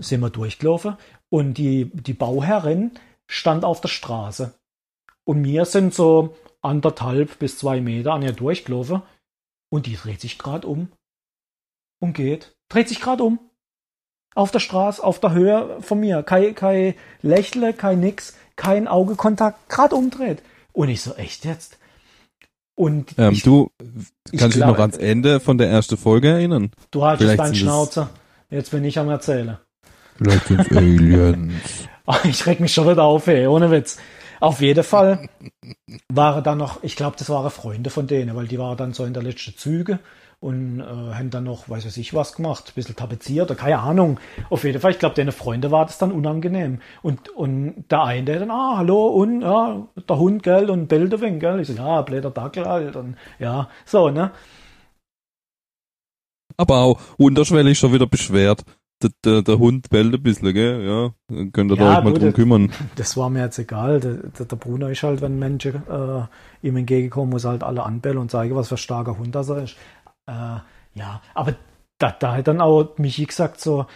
sind 0.00 0.20
wir 0.20 0.30
durchgelaufen 0.30 0.96
und 1.28 1.54
die, 1.54 1.90
die 1.92 2.12
Bauherrin 2.12 2.92
stand 3.26 3.64
auf 3.64 3.80
der 3.80 3.88
Straße. 3.88 4.54
Und 5.24 5.44
wir 5.44 5.64
sind 5.64 5.94
so 5.94 6.36
anderthalb 6.62 7.38
bis 7.38 7.58
zwei 7.58 7.80
Meter 7.80 8.12
an 8.12 8.22
ihr 8.22 8.32
durchgelaufen 8.32 9.02
und 9.70 9.86
die 9.86 9.96
dreht 9.96 10.20
sich 10.20 10.38
gerade 10.38 10.66
um 10.66 10.88
und 12.00 12.14
geht. 12.14 12.56
Dreht 12.68 12.88
sich 12.88 13.00
gerade 13.00 13.22
um. 13.22 13.38
Auf 14.34 14.50
der 14.50 14.60
Straße, 14.60 15.02
auf 15.02 15.20
der 15.20 15.32
Höhe 15.32 15.80
von 15.80 16.00
mir. 16.00 16.22
Kein, 16.22 16.54
kein 16.54 16.94
Lächle, 17.20 17.72
kein 17.72 18.00
nix, 18.00 18.36
kein 18.56 18.86
Augekontakt, 18.86 19.68
gerade 19.68 19.96
umdreht. 19.96 20.42
Und 20.72 20.88
ich 20.88 21.02
so, 21.02 21.14
echt 21.14 21.44
jetzt? 21.44 21.78
Und 22.76 23.14
ähm, 23.18 23.32
ich, 23.32 23.42
du 23.42 23.70
kannst 24.36 24.56
dich 24.56 24.64
noch 24.64 24.78
ans 24.78 24.96
Ende 24.96 25.40
von 25.40 25.58
der 25.58 25.68
ersten 25.68 25.96
Folge 25.96 26.28
erinnern? 26.28 26.70
Du 26.90 27.04
haltest 27.04 27.38
deinen 27.38 27.54
Schnauzer. 27.54 28.10
Jetzt 28.48 28.70
bin 28.70 28.84
ich 28.84 28.98
am 28.98 29.08
Erzählen. 29.10 29.58
Vielleicht 30.20 30.46
sind 30.48 30.76
Aliens. 30.76 31.88
ich 32.24 32.46
reg 32.46 32.60
mich 32.60 32.74
schon 32.74 32.88
wieder 32.88 33.04
auf, 33.04 33.26
ey, 33.26 33.46
ohne 33.46 33.70
Witz. 33.70 33.98
Auf 34.40 34.60
jeden 34.60 34.84
Fall 34.84 35.28
waren 36.08 36.44
da 36.44 36.54
noch, 36.54 36.82
ich 36.82 36.96
glaube, 36.96 37.16
das 37.18 37.28
waren 37.30 37.50
Freunde 37.50 37.90
von 37.90 38.06
denen, 38.06 38.36
weil 38.36 38.46
die 38.46 38.58
waren 38.58 38.76
dann 38.76 38.92
so 38.92 39.04
in 39.04 39.14
der 39.14 39.22
letzten 39.22 39.56
Züge 39.56 39.98
und 40.40 40.80
äh, 40.80 40.84
haben 40.84 41.30
dann 41.30 41.44
noch, 41.44 41.68
weiß 41.68 41.84
ich 41.84 41.98
ich, 41.98 42.14
was 42.14 42.34
gemacht, 42.34 42.68
ein 42.68 42.74
bisschen 42.74 42.96
tapeziert 42.96 43.50
oder 43.50 43.60
keine 43.60 43.78
Ahnung. 43.78 44.18
Auf 44.48 44.64
jeden 44.64 44.80
Fall, 44.80 44.92
ich 44.92 44.98
glaube, 44.98 45.14
deine 45.14 45.32
Freunde 45.32 45.70
war 45.70 45.84
das 45.86 45.98
dann 45.98 46.12
unangenehm. 46.12 46.80
Und, 47.02 47.28
und 47.30 47.84
der 47.90 48.04
eine, 48.04 48.24
der 48.24 48.40
dann, 48.40 48.50
ah, 48.50 48.78
hallo, 48.78 49.06
und, 49.08 49.42
ja, 49.42 49.86
der 50.08 50.18
Hund, 50.18 50.42
gell, 50.42 50.70
und 50.70 50.90
wenig, 50.90 51.40
gell. 51.40 51.60
Ich 51.60 51.68
so, 51.68 51.74
ja, 51.74 52.00
blätter 52.02 52.30
Dackel 52.30 52.66
halt, 52.66 52.96
und, 52.96 53.16
ja, 53.38 53.68
so, 53.84 54.08
ne. 54.08 54.32
Aber 56.56 56.78
auch 56.78 57.00
unterschwellig 57.18 57.78
schon 57.78 57.92
wieder 57.92 58.06
beschwert. 58.06 58.64
Der, 59.02 59.10
der, 59.24 59.42
der 59.42 59.58
Hund 59.58 59.88
bellt 59.88 60.14
ein 60.14 60.22
bisschen, 60.22 60.52
gell, 60.52 60.84
ja. 60.84 61.46
Könnt 61.52 61.72
ihr 61.72 61.76
ja, 61.76 61.98
euch 61.98 62.04
mal 62.04 62.12
drum 62.12 62.32
kümmern. 62.32 62.70
Das 62.96 63.16
war 63.16 63.30
mir 63.30 63.44
jetzt 63.44 63.58
egal. 63.58 63.98
Der, 64.00 64.14
der, 64.14 64.56
Bruno 64.56 64.88
ist 64.88 65.02
halt, 65.02 65.22
wenn 65.22 65.38
Menschen 65.38 65.82
äh, 65.88 66.66
ihm 66.66 66.76
entgegenkommen, 66.76 67.30
muss 67.30 67.44
halt 67.44 67.62
alle 67.62 67.82
anbellen 67.82 68.18
und 68.18 68.30
zeigen, 68.30 68.54
was 68.56 68.68
für 68.68 68.74
ein 68.74 68.78
starker 68.78 69.16
Hund 69.16 69.34
das 69.34 69.48
ist. 69.48 69.76
Äh, 70.26 70.58
ja, 70.94 71.22
aber 71.34 71.54
da, 71.98 72.10
da 72.10 72.36
hat 72.36 72.48
dann 72.48 72.60
auch 72.60 72.98
Michi 72.98 73.24
gesagt 73.24 73.60
so, 73.60 73.86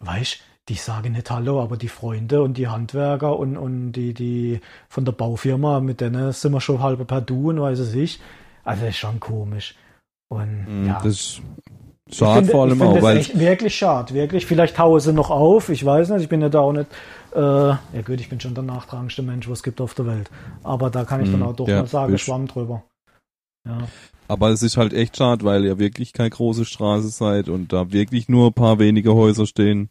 weißt 0.00 0.42
die 0.68 0.74
sagen 0.74 1.12
nicht 1.12 1.30
Hallo, 1.30 1.62
aber 1.62 1.76
die 1.76 1.88
Freunde 1.88 2.42
und 2.42 2.56
die 2.56 2.68
Handwerker 2.68 3.38
und, 3.38 3.56
und 3.56 3.92
die, 3.92 4.14
die 4.14 4.60
von 4.88 5.04
der 5.04 5.12
Baufirma, 5.12 5.80
mit 5.80 6.00
denen 6.00 6.32
sind 6.32 6.52
wir 6.52 6.60
schon 6.60 6.82
halb 6.82 7.06
per 7.06 7.20
Du 7.20 7.50
und 7.50 7.60
weiß 7.60 7.78
es 7.80 7.94
ich. 7.94 8.20
Also 8.64 8.82
das 8.82 8.90
ist 8.90 8.98
schon 8.98 9.20
komisch. 9.20 9.74
Und 10.28 10.64
mm, 10.66 10.86
ja. 10.86 11.00
Das 11.02 11.42
schade 12.16 12.46
vor 12.46 12.64
allem 12.64 12.80
auch, 12.82 13.00
weil. 13.02 13.18
Echt 13.18 13.38
wirklich 13.38 13.74
schade, 13.74 14.14
wirklich. 14.14 14.46
Vielleicht 14.46 14.78
haue 14.78 15.00
sie 15.00 15.12
noch 15.12 15.30
auf, 15.30 15.68
ich 15.68 15.84
weiß 15.84 16.10
nicht, 16.10 16.22
ich 16.22 16.28
bin 16.28 16.40
ja 16.40 16.48
da 16.48 16.60
auch 16.60 16.72
nicht. 16.72 16.86
Äh, 17.34 17.40
ja 17.40 18.02
gut, 18.04 18.20
ich 18.20 18.28
bin 18.28 18.40
schon 18.40 18.54
der 18.54 18.64
nachtragendste 18.64 19.22
Mensch, 19.22 19.48
was 19.48 19.58
es 19.58 19.62
gibt 19.62 19.80
auf 19.80 19.94
der 19.94 20.06
Welt. 20.06 20.30
Aber 20.62 20.90
da 20.90 21.04
kann 21.04 21.22
ich 21.22 21.30
dann 21.30 21.42
auch 21.42 21.56
doch 21.56 21.68
ja, 21.68 21.80
mal 21.80 21.86
sagen, 21.86 22.16
schwamm 22.18 22.46
drüber. 22.46 22.84
Ja. 23.66 23.78
Aber 24.28 24.50
es 24.50 24.62
ist 24.62 24.76
halt 24.76 24.92
echt 24.92 25.16
schade, 25.16 25.44
weil 25.44 25.64
ihr 25.64 25.78
wirklich 25.78 26.12
keine 26.12 26.30
große 26.30 26.64
Straße 26.64 27.08
seid 27.08 27.48
und 27.48 27.72
da 27.72 27.92
wirklich 27.92 28.28
nur 28.28 28.48
ein 28.48 28.54
paar 28.54 28.78
wenige 28.78 29.14
Häuser 29.14 29.46
stehen. 29.46 29.90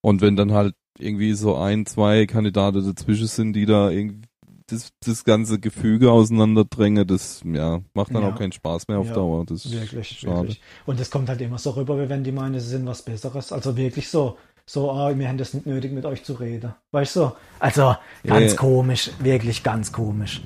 Und 0.00 0.20
wenn 0.20 0.36
dann 0.36 0.52
halt 0.52 0.74
irgendwie 0.98 1.32
so 1.34 1.56
ein, 1.56 1.86
zwei 1.86 2.26
Kandidaten 2.26 2.84
dazwischen 2.84 3.26
sind, 3.26 3.52
die 3.52 3.66
da 3.66 3.90
irgendwie 3.90 4.27
das, 4.70 4.92
das 5.04 5.24
ganze 5.24 5.58
Gefüge 5.58 6.10
auseinanderdrängen, 6.10 7.06
das 7.06 7.42
ja, 7.44 7.80
macht 7.94 8.14
dann 8.14 8.22
ja. 8.22 8.30
auch 8.30 8.38
keinen 8.38 8.52
Spaß 8.52 8.88
mehr 8.88 8.98
auf 8.98 9.08
ja, 9.08 9.14
Dauer. 9.14 9.44
Das 9.46 9.64
ist 9.64 9.72
wirklich, 9.72 10.20
schade. 10.20 10.36
Wirklich. 10.36 10.60
Und 10.86 11.00
das 11.00 11.10
kommt 11.10 11.28
halt 11.28 11.40
immer 11.40 11.58
so 11.58 11.70
rüber, 11.70 12.00
wie 12.00 12.08
wenn 12.08 12.22
die 12.22 12.32
meinen, 12.32 12.60
sie 12.60 12.68
sind 12.68 12.86
was 12.86 13.02
Besseres. 13.02 13.52
Also 13.52 13.76
wirklich 13.76 14.08
so, 14.08 14.36
so, 14.66 14.90
ah, 14.90 15.16
wir 15.16 15.28
haben 15.28 15.38
das 15.38 15.54
nicht 15.54 15.66
nötig, 15.66 15.92
mit 15.92 16.04
euch 16.04 16.22
zu 16.22 16.34
reden. 16.34 16.74
Weißt 16.92 17.16
du? 17.16 17.32
Also 17.58 17.96
ganz 18.24 18.52
ja. 18.52 18.58
komisch, 18.58 19.10
wirklich 19.18 19.62
ganz 19.62 19.90
komisch. 19.90 20.42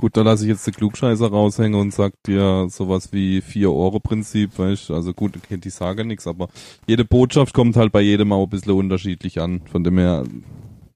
Gut, 0.00 0.16
da 0.16 0.22
lasse 0.22 0.44
ich 0.44 0.50
jetzt 0.50 0.64
den 0.64 0.74
Klugscheißer 0.74 1.26
raushängen 1.26 1.78
und 1.78 1.92
sag 1.92 2.12
dir 2.24 2.68
sowas 2.70 3.12
wie 3.12 3.40
Vier-Euro-Prinzip, 3.40 4.56
weißt 4.56 4.92
Also 4.92 5.12
gut, 5.12 5.34
die 5.50 5.70
Sage 5.70 6.04
nichts, 6.04 6.28
aber 6.28 6.48
jede 6.86 7.04
Botschaft 7.04 7.52
kommt 7.52 7.76
halt 7.76 7.90
bei 7.90 8.00
jedem 8.00 8.32
auch 8.32 8.44
ein 8.44 8.48
bisschen 8.48 8.74
unterschiedlich 8.74 9.40
an. 9.40 9.60
Von 9.70 9.82
dem 9.82 9.98
her, 9.98 10.22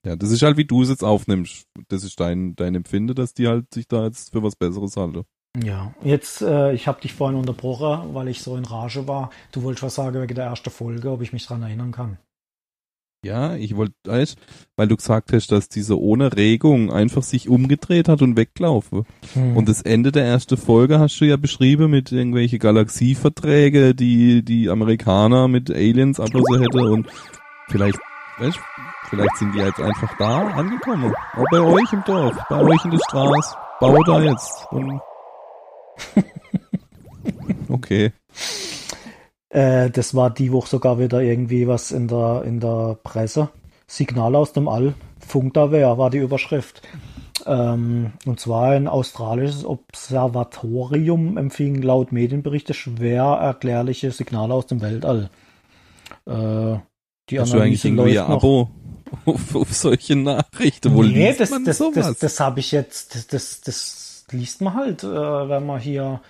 ja, 0.04 0.16
das 0.16 0.30
ist 0.30 0.42
halt 0.42 0.56
wie 0.56 0.64
du 0.64 0.82
es 0.82 0.88
jetzt 0.88 1.04
aufnimmst. 1.04 1.66
Das 1.88 2.04
ist 2.04 2.18
dein, 2.18 2.56
dein 2.56 2.74
Empfinden, 2.74 3.14
dass 3.14 3.34
die 3.34 3.48
halt 3.48 3.72
sich 3.72 3.86
da 3.86 4.04
jetzt 4.04 4.32
für 4.32 4.42
was 4.42 4.56
Besseres 4.56 4.96
halten. 4.96 5.24
Ja, 5.62 5.94
jetzt, 6.02 6.40
äh, 6.40 6.72
ich 6.72 6.88
habe 6.88 7.00
dich 7.00 7.12
vorhin 7.12 7.38
unterbrochen, 7.38 8.14
weil 8.14 8.28
ich 8.28 8.40
so 8.40 8.56
in 8.56 8.64
Rage 8.64 9.06
war. 9.06 9.30
Du 9.52 9.62
wolltest 9.62 9.82
was 9.82 9.94
sagen 9.94 10.20
wegen 10.20 10.34
der 10.34 10.46
ersten 10.46 10.70
Folge, 10.70 11.10
ob 11.10 11.20
ich 11.20 11.32
mich 11.32 11.46
dran 11.46 11.62
erinnern 11.62 11.92
kann. 11.92 12.18
Ja, 13.24 13.54
ich 13.54 13.76
wollte, 13.76 13.94
weil 14.74 14.88
du 14.88 14.96
gesagt 14.96 15.32
hast, 15.32 15.52
dass 15.52 15.68
diese 15.68 16.00
ohne 16.00 16.36
Regung 16.36 16.90
einfach 16.90 17.22
sich 17.22 17.48
umgedreht 17.48 18.08
hat 18.08 18.20
und 18.20 18.36
weglaufe. 18.36 19.04
Hm. 19.34 19.56
Und 19.56 19.68
das 19.68 19.82
Ende 19.82 20.10
der 20.10 20.24
ersten 20.24 20.56
Folge 20.56 20.98
hast 20.98 21.20
du 21.20 21.26
ja 21.26 21.36
beschrieben 21.36 21.90
mit 21.90 22.10
irgendwelche 22.10 22.58
Galaxieverträge, 22.58 23.94
die 23.94 24.44
die 24.44 24.68
Amerikaner 24.70 25.46
mit 25.46 25.70
Aliens 25.70 26.18
abschlossen 26.18 26.62
hätte 26.62 26.78
und 26.78 27.06
vielleicht, 27.68 28.00
weißt, 28.38 28.58
vielleicht 29.12 29.36
sind 29.36 29.54
die 29.54 29.58
jetzt 29.58 29.78
einfach 29.78 30.16
da 30.16 30.48
angekommen. 30.48 31.12
Auch 31.34 31.44
bei 31.50 31.60
euch 31.60 31.92
im 31.92 32.02
Dorf, 32.04 32.34
bei 32.48 32.62
euch 32.62 32.84
in 32.84 32.92
der 32.92 32.98
Straße. 32.98 33.54
Bau 33.78 34.02
da 34.04 34.20
jetzt 34.22 34.66
und 34.70 35.00
okay. 37.68 38.12
Äh, 39.50 39.90
das 39.90 40.14
war 40.14 40.30
die 40.30 40.50
Woche 40.50 40.68
sogar 40.68 40.98
wieder 40.98 41.20
irgendwie 41.20 41.68
was 41.68 41.90
in 41.90 42.08
der, 42.08 42.42
in 42.46 42.58
der 42.58 42.96
Presse. 43.02 43.50
Signal 43.86 44.34
aus 44.34 44.54
dem 44.54 44.66
All, 44.66 44.94
Funk 45.18 45.52
da 45.52 45.70
wer, 45.70 45.98
war 45.98 46.08
die 46.08 46.18
Überschrift. 46.18 46.80
Ähm, 47.44 48.12
und 48.24 48.40
zwar 48.40 48.70
ein 48.70 48.88
australisches 48.88 49.66
Observatorium 49.66 51.36
empfing 51.36 51.82
laut 51.82 52.12
Medienberichte 52.12 52.72
schwer 52.72 53.24
erklärliche 53.24 54.10
Signale 54.10 54.54
aus 54.54 54.66
dem 54.66 54.80
Weltall. 54.80 55.28
Äh, 56.24 56.78
die 57.28 57.40
Hast 57.40 57.52
Analyse 57.52 57.56
du 57.56 57.60
eigentlich 57.60 57.84
irgendwie 57.84 58.18
ein 58.18 58.30
Abo 58.30 58.70
auf, 59.26 59.54
auf, 59.54 59.72
solche 59.72 60.16
Nachrichten? 60.16 60.94
Wo 60.94 61.02
nee, 61.02 61.34
das, 61.34 61.50
das, 61.50 61.78
das, 61.78 61.92
das, 61.94 62.18
das 62.18 62.40
habe 62.40 62.60
ich 62.60 62.72
jetzt, 62.72 63.14
das, 63.14 63.26
das, 63.26 63.60
das 63.60 64.24
liest 64.30 64.60
man 64.60 64.74
halt, 64.74 65.04
äh, 65.04 65.06
wenn 65.06 65.66
man 65.66 65.80
hier 65.80 66.20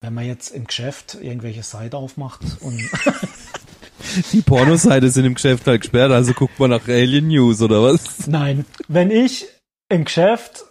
wenn 0.00 0.14
man 0.14 0.26
jetzt 0.26 0.50
im 0.50 0.66
Geschäft 0.66 1.18
irgendwelche 1.20 1.64
Seite 1.64 1.96
aufmacht 1.96 2.40
und 2.60 2.80
Die 4.32 4.42
Pornoseite 4.42 5.10
sind 5.10 5.24
im 5.24 5.34
Geschäft 5.34 5.66
halt 5.66 5.82
gesperrt, 5.82 6.12
also 6.12 6.32
guckt 6.32 6.58
man 6.58 6.70
nach 6.70 6.86
Alien 6.88 7.28
News 7.28 7.60
oder 7.60 7.82
was? 7.82 8.26
Nein, 8.26 8.64
wenn 8.86 9.10
ich 9.10 9.46
im 9.88 10.04
Geschäft 10.04 10.64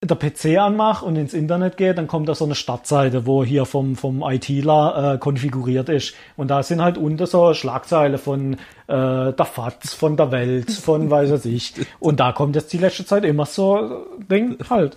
der 0.00 0.16
PC 0.16 0.58
anmache 0.58 1.04
und 1.04 1.16
ins 1.16 1.34
Internet 1.34 1.76
gehe, 1.76 1.92
dann 1.92 2.06
kommt 2.06 2.28
da 2.28 2.34
so 2.34 2.44
eine 2.44 2.54
Startseite, 2.54 3.26
wo 3.26 3.44
hier 3.44 3.64
vom, 3.64 3.96
vom 3.96 4.22
ITler 4.22 5.14
äh, 5.14 5.18
konfiguriert 5.18 5.88
ist. 5.88 6.14
Und 6.36 6.48
da 6.48 6.62
sind 6.62 6.80
halt 6.80 6.96
unter 6.96 7.26
so 7.26 7.52
Schlagzeile 7.52 8.18
von 8.18 8.54
äh, 8.54 9.32
der 9.32 9.44
FATS, 9.44 9.94
von 9.94 10.16
der 10.16 10.30
Welt, 10.30 10.70
von 10.70 11.10
weiß 11.10 11.32
was 11.32 11.44
ich. 11.44 11.74
Und 11.98 12.20
da 12.20 12.32
kommt 12.32 12.54
jetzt 12.54 12.72
die 12.72 12.78
letzte 12.78 13.04
Zeit 13.04 13.24
immer 13.24 13.46
so 13.46 14.06
Ding 14.30 14.58
halt. 14.70 14.94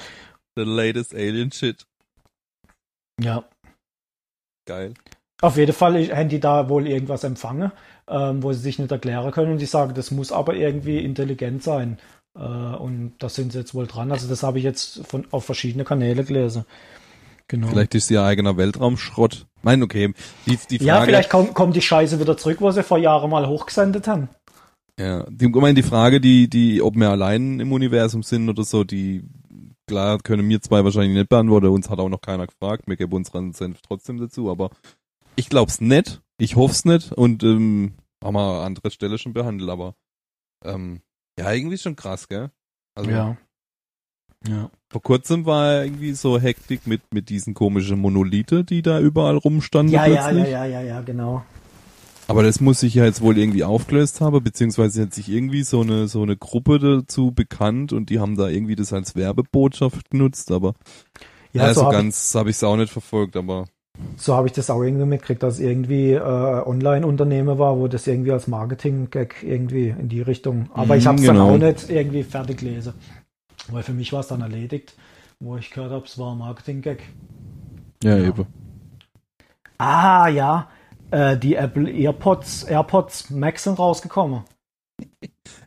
The 0.56 0.64
latest 0.64 1.16
Alien 1.16 1.52
Shit. 1.52 1.86
Ja. 3.20 3.44
Geil. 4.66 4.94
Auf 5.42 5.58
jeden 5.58 5.74
Fall 5.74 6.16
haben 6.16 6.30
die 6.30 6.40
da 6.40 6.70
wohl 6.70 6.88
irgendwas 6.88 7.24
empfangen, 7.24 7.72
ähm, 8.08 8.44
wo 8.44 8.54
sie 8.54 8.60
sich 8.60 8.78
nicht 8.78 8.92
erklären 8.92 9.32
können 9.32 9.54
und 9.54 9.58
die 9.58 9.66
sagen, 9.66 9.96
das 9.96 10.12
muss 10.12 10.32
aber 10.32 10.54
irgendwie 10.54 11.04
intelligent 11.04 11.64
sein. 11.64 11.98
Äh, 12.36 12.40
und 12.40 13.14
da 13.20 13.30
sind 13.30 13.52
sie 13.52 13.60
jetzt 13.60 13.74
wohl 13.74 13.88
dran. 13.88 14.12
Also 14.12 14.28
das 14.28 14.44
habe 14.44 14.58
ich 14.58 14.64
jetzt 14.64 15.06
von, 15.08 15.28
auf 15.32 15.46
verschiedene 15.46 15.84
Kanäle 15.84 16.24
gelesen. 16.24 16.66
Genau. 17.48 17.68
Vielleicht 17.68 17.96
ist 17.96 18.10
ihr 18.10 18.24
eigener 18.24 18.56
Weltraumschrott. 18.56 19.46
Mein, 19.62 19.84
okay. 19.84 20.14
Die, 20.46 20.58
die 20.70 20.78
Frage, 20.78 20.88
ja, 20.88 21.02
vielleicht 21.02 21.30
kommt, 21.30 21.54
kommt 21.54 21.76
die 21.76 21.82
Scheiße 21.82 22.20
wieder 22.20 22.38
zurück, 22.38 22.62
wo 22.62 22.72
sie 22.72 22.84
vor 22.84 22.98
Jahren 22.98 23.30
mal 23.30 23.48
hochgesendet 23.48 24.08
haben. 24.08 24.30
Ja, 24.98 25.26
die, 25.30 25.46
ich 25.46 25.56
meine, 25.56 25.74
die 25.74 25.84
Frage, 25.84 26.22
die, 26.22 26.50
die, 26.50 26.82
ob 26.82 26.96
wir 26.96 27.10
allein 27.10 27.60
im 27.60 27.72
Universum 27.72 28.24
sind 28.24 28.48
oder 28.48 28.64
so, 28.64 28.84
die 28.84 29.24
klar, 29.92 30.20
können 30.20 30.48
mir 30.48 30.62
zwei 30.62 30.84
wahrscheinlich 30.84 31.18
nicht 31.18 31.30
beantworten. 31.30 31.68
Uns 31.68 31.90
hat 31.90 32.00
auch 32.00 32.08
noch 32.08 32.22
keiner 32.22 32.48
gefragt. 32.48 32.84
Wir 32.88 32.96
geben 32.96 33.14
unseren 33.14 33.52
Senf 33.52 33.82
trotzdem 33.82 34.18
dazu. 34.18 34.50
Aber 34.50 34.70
ich 35.36 35.50
glaub's 35.50 35.82
nicht. 35.82 36.22
Ich 36.38 36.56
hoff's 36.56 36.86
nicht. 36.86 37.12
Und 37.12 37.44
ähm, 37.44 37.96
haben 38.24 38.36
wir 38.36 38.60
an 38.60 38.68
anderer 38.68 38.92
Stelle 38.92 39.18
schon 39.18 39.34
behandelt. 39.34 39.70
Aber 39.70 39.96
ähm, 40.64 41.02
ja, 41.40 41.52
irgendwie 41.52 41.78
schon 41.78 41.96
krass, 41.96 42.28
gell? 42.28 42.52
Also, 42.96 43.10
ja. 43.10 43.38
Ja. 44.48 44.72
Vor 44.90 45.02
kurzem 45.02 45.46
war 45.46 45.84
irgendwie 45.84 46.14
so 46.14 46.40
Hektik 46.40 46.88
mit, 46.88 47.02
mit 47.14 47.30
diesen 47.30 47.54
komischen 47.54 48.00
Monolithe, 48.00 48.64
die 48.64 48.82
da 48.82 49.00
überall 49.00 49.38
rumstanden. 49.38 49.94
Ja, 49.94 50.08
ja, 50.08 50.32
ja, 50.32 50.46
ja, 50.46 50.66
ja, 50.66 50.82
ja, 50.82 51.02
genau. 51.02 51.44
Aber 52.28 52.44
das 52.44 52.62
muss 52.62 52.80
sich 52.80 52.96
ja 52.96 53.06
jetzt 53.06 53.22
wohl 53.22 53.38
irgendwie 53.38 53.64
aufgelöst 53.64 54.22
haben, 54.22 54.44
beziehungsweise 54.44 55.04
hat 55.04 55.14
sich 55.14 55.30
irgendwie 55.30 55.64
so 55.64 55.82
eine 55.82 56.08
so 56.08 56.22
eine 56.22 56.38
Gruppe 56.38 56.80
dazu 56.80 57.32
bekannt 57.32 57.94
und 57.94 58.10
die 58.10 58.20
haben 58.20 58.38
da 58.38 58.48
irgendwie 58.48 58.76
das 58.76 58.94
als 58.94 59.16
Werbebotschaft 59.16 60.10
genutzt, 60.10 60.52
aber 60.52 60.74
ja, 61.52 61.68
ja 61.68 61.74
so, 61.74 61.82
so 61.82 61.86
hab 61.88 61.92
ganz 61.92 62.34
habe 62.34 62.50
ich 62.50 62.56
es 62.56 62.64
auch 62.64 62.78
nicht 62.78 62.94
verfolgt, 62.94 63.36
aber 63.36 63.66
so 64.18 64.36
habe 64.36 64.48
ich 64.48 64.54
das 64.54 64.70
auch 64.70 64.82
irgendwie 64.82 65.06
mitgekriegt, 65.06 65.44
dass 65.44 65.60
irgendwie 65.60 66.12
äh, 66.12 66.20
Online-Unternehmen 66.20 67.58
war, 67.58 67.78
wo 67.78 67.88
das 67.88 68.08
irgendwie 68.08 68.32
als 68.32 68.48
Marketing-Gag 68.48 69.44
irgendwie 69.44 69.90
in 69.90 70.10
die 70.10 70.22
Richtung. 70.22 70.70
Aber 70.74 70.98
ich 70.98 71.08
habe 71.08 71.18
es 71.18 71.24
genau. 71.24 71.48
dann 71.48 71.64
auch 71.64 71.66
nicht 71.66 71.90
irgendwie 71.90 72.24
fertig 72.24 72.60
gelesen. 72.60 72.94
Weil 73.70 73.84
für 73.84 73.94
mich 73.94 74.12
war 74.14 74.22
es 74.22 74.28
dann 74.28 74.42
erledigt, 74.42 74.94
wo 75.40 75.58
ich 75.58 75.72
gehört 75.72 75.92
habe, 75.92 76.06
es 76.06 76.18
war 76.18 76.34
ein 76.34 76.38
Marketing-Gag. 76.38 77.04
Ja, 78.04 78.18
ja, 78.18 78.28
eben. 78.28 78.46
Ah, 79.78 80.28
ja. 80.28 80.68
Äh, 81.12 81.38
die 81.38 81.56
Apple 81.56 81.90
AirPods, 81.90 82.64
AirPods 82.64 83.30
Max 83.30 83.64
sind 83.64 83.80
rausgekommen. 83.80 84.42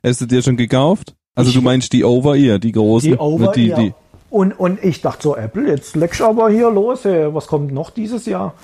Hast 0.03 0.21
du 0.21 0.27
dir 0.27 0.43
schon 0.43 0.57
gekauft? 0.57 1.15
Also 1.35 1.51
ich, 1.51 1.57
du 1.57 1.63
meinst 1.63 1.93
die 1.93 2.05
Over-Ear, 2.05 2.59
die 2.59 2.73
großen? 2.73 3.11
Die 3.11 3.19
Over-Ear. 3.19 3.95
Und, 4.35 4.59
und 4.59 4.83
ich 4.83 5.01
dachte 5.01 5.23
so, 5.23 5.37
Apple, 5.37 5.69
jetzt 5.69 5.95
leckst 5.95 6.21
aber 6.21 6.51
hier 6.51 6.69
los, 6.69 7.05
ey, 7.05 7.33
was 7.33 7.47
kommt 7.47 7.73
noch 7.73 7.91
dieses 7.91 8.27
Jahr? 8.27 8.55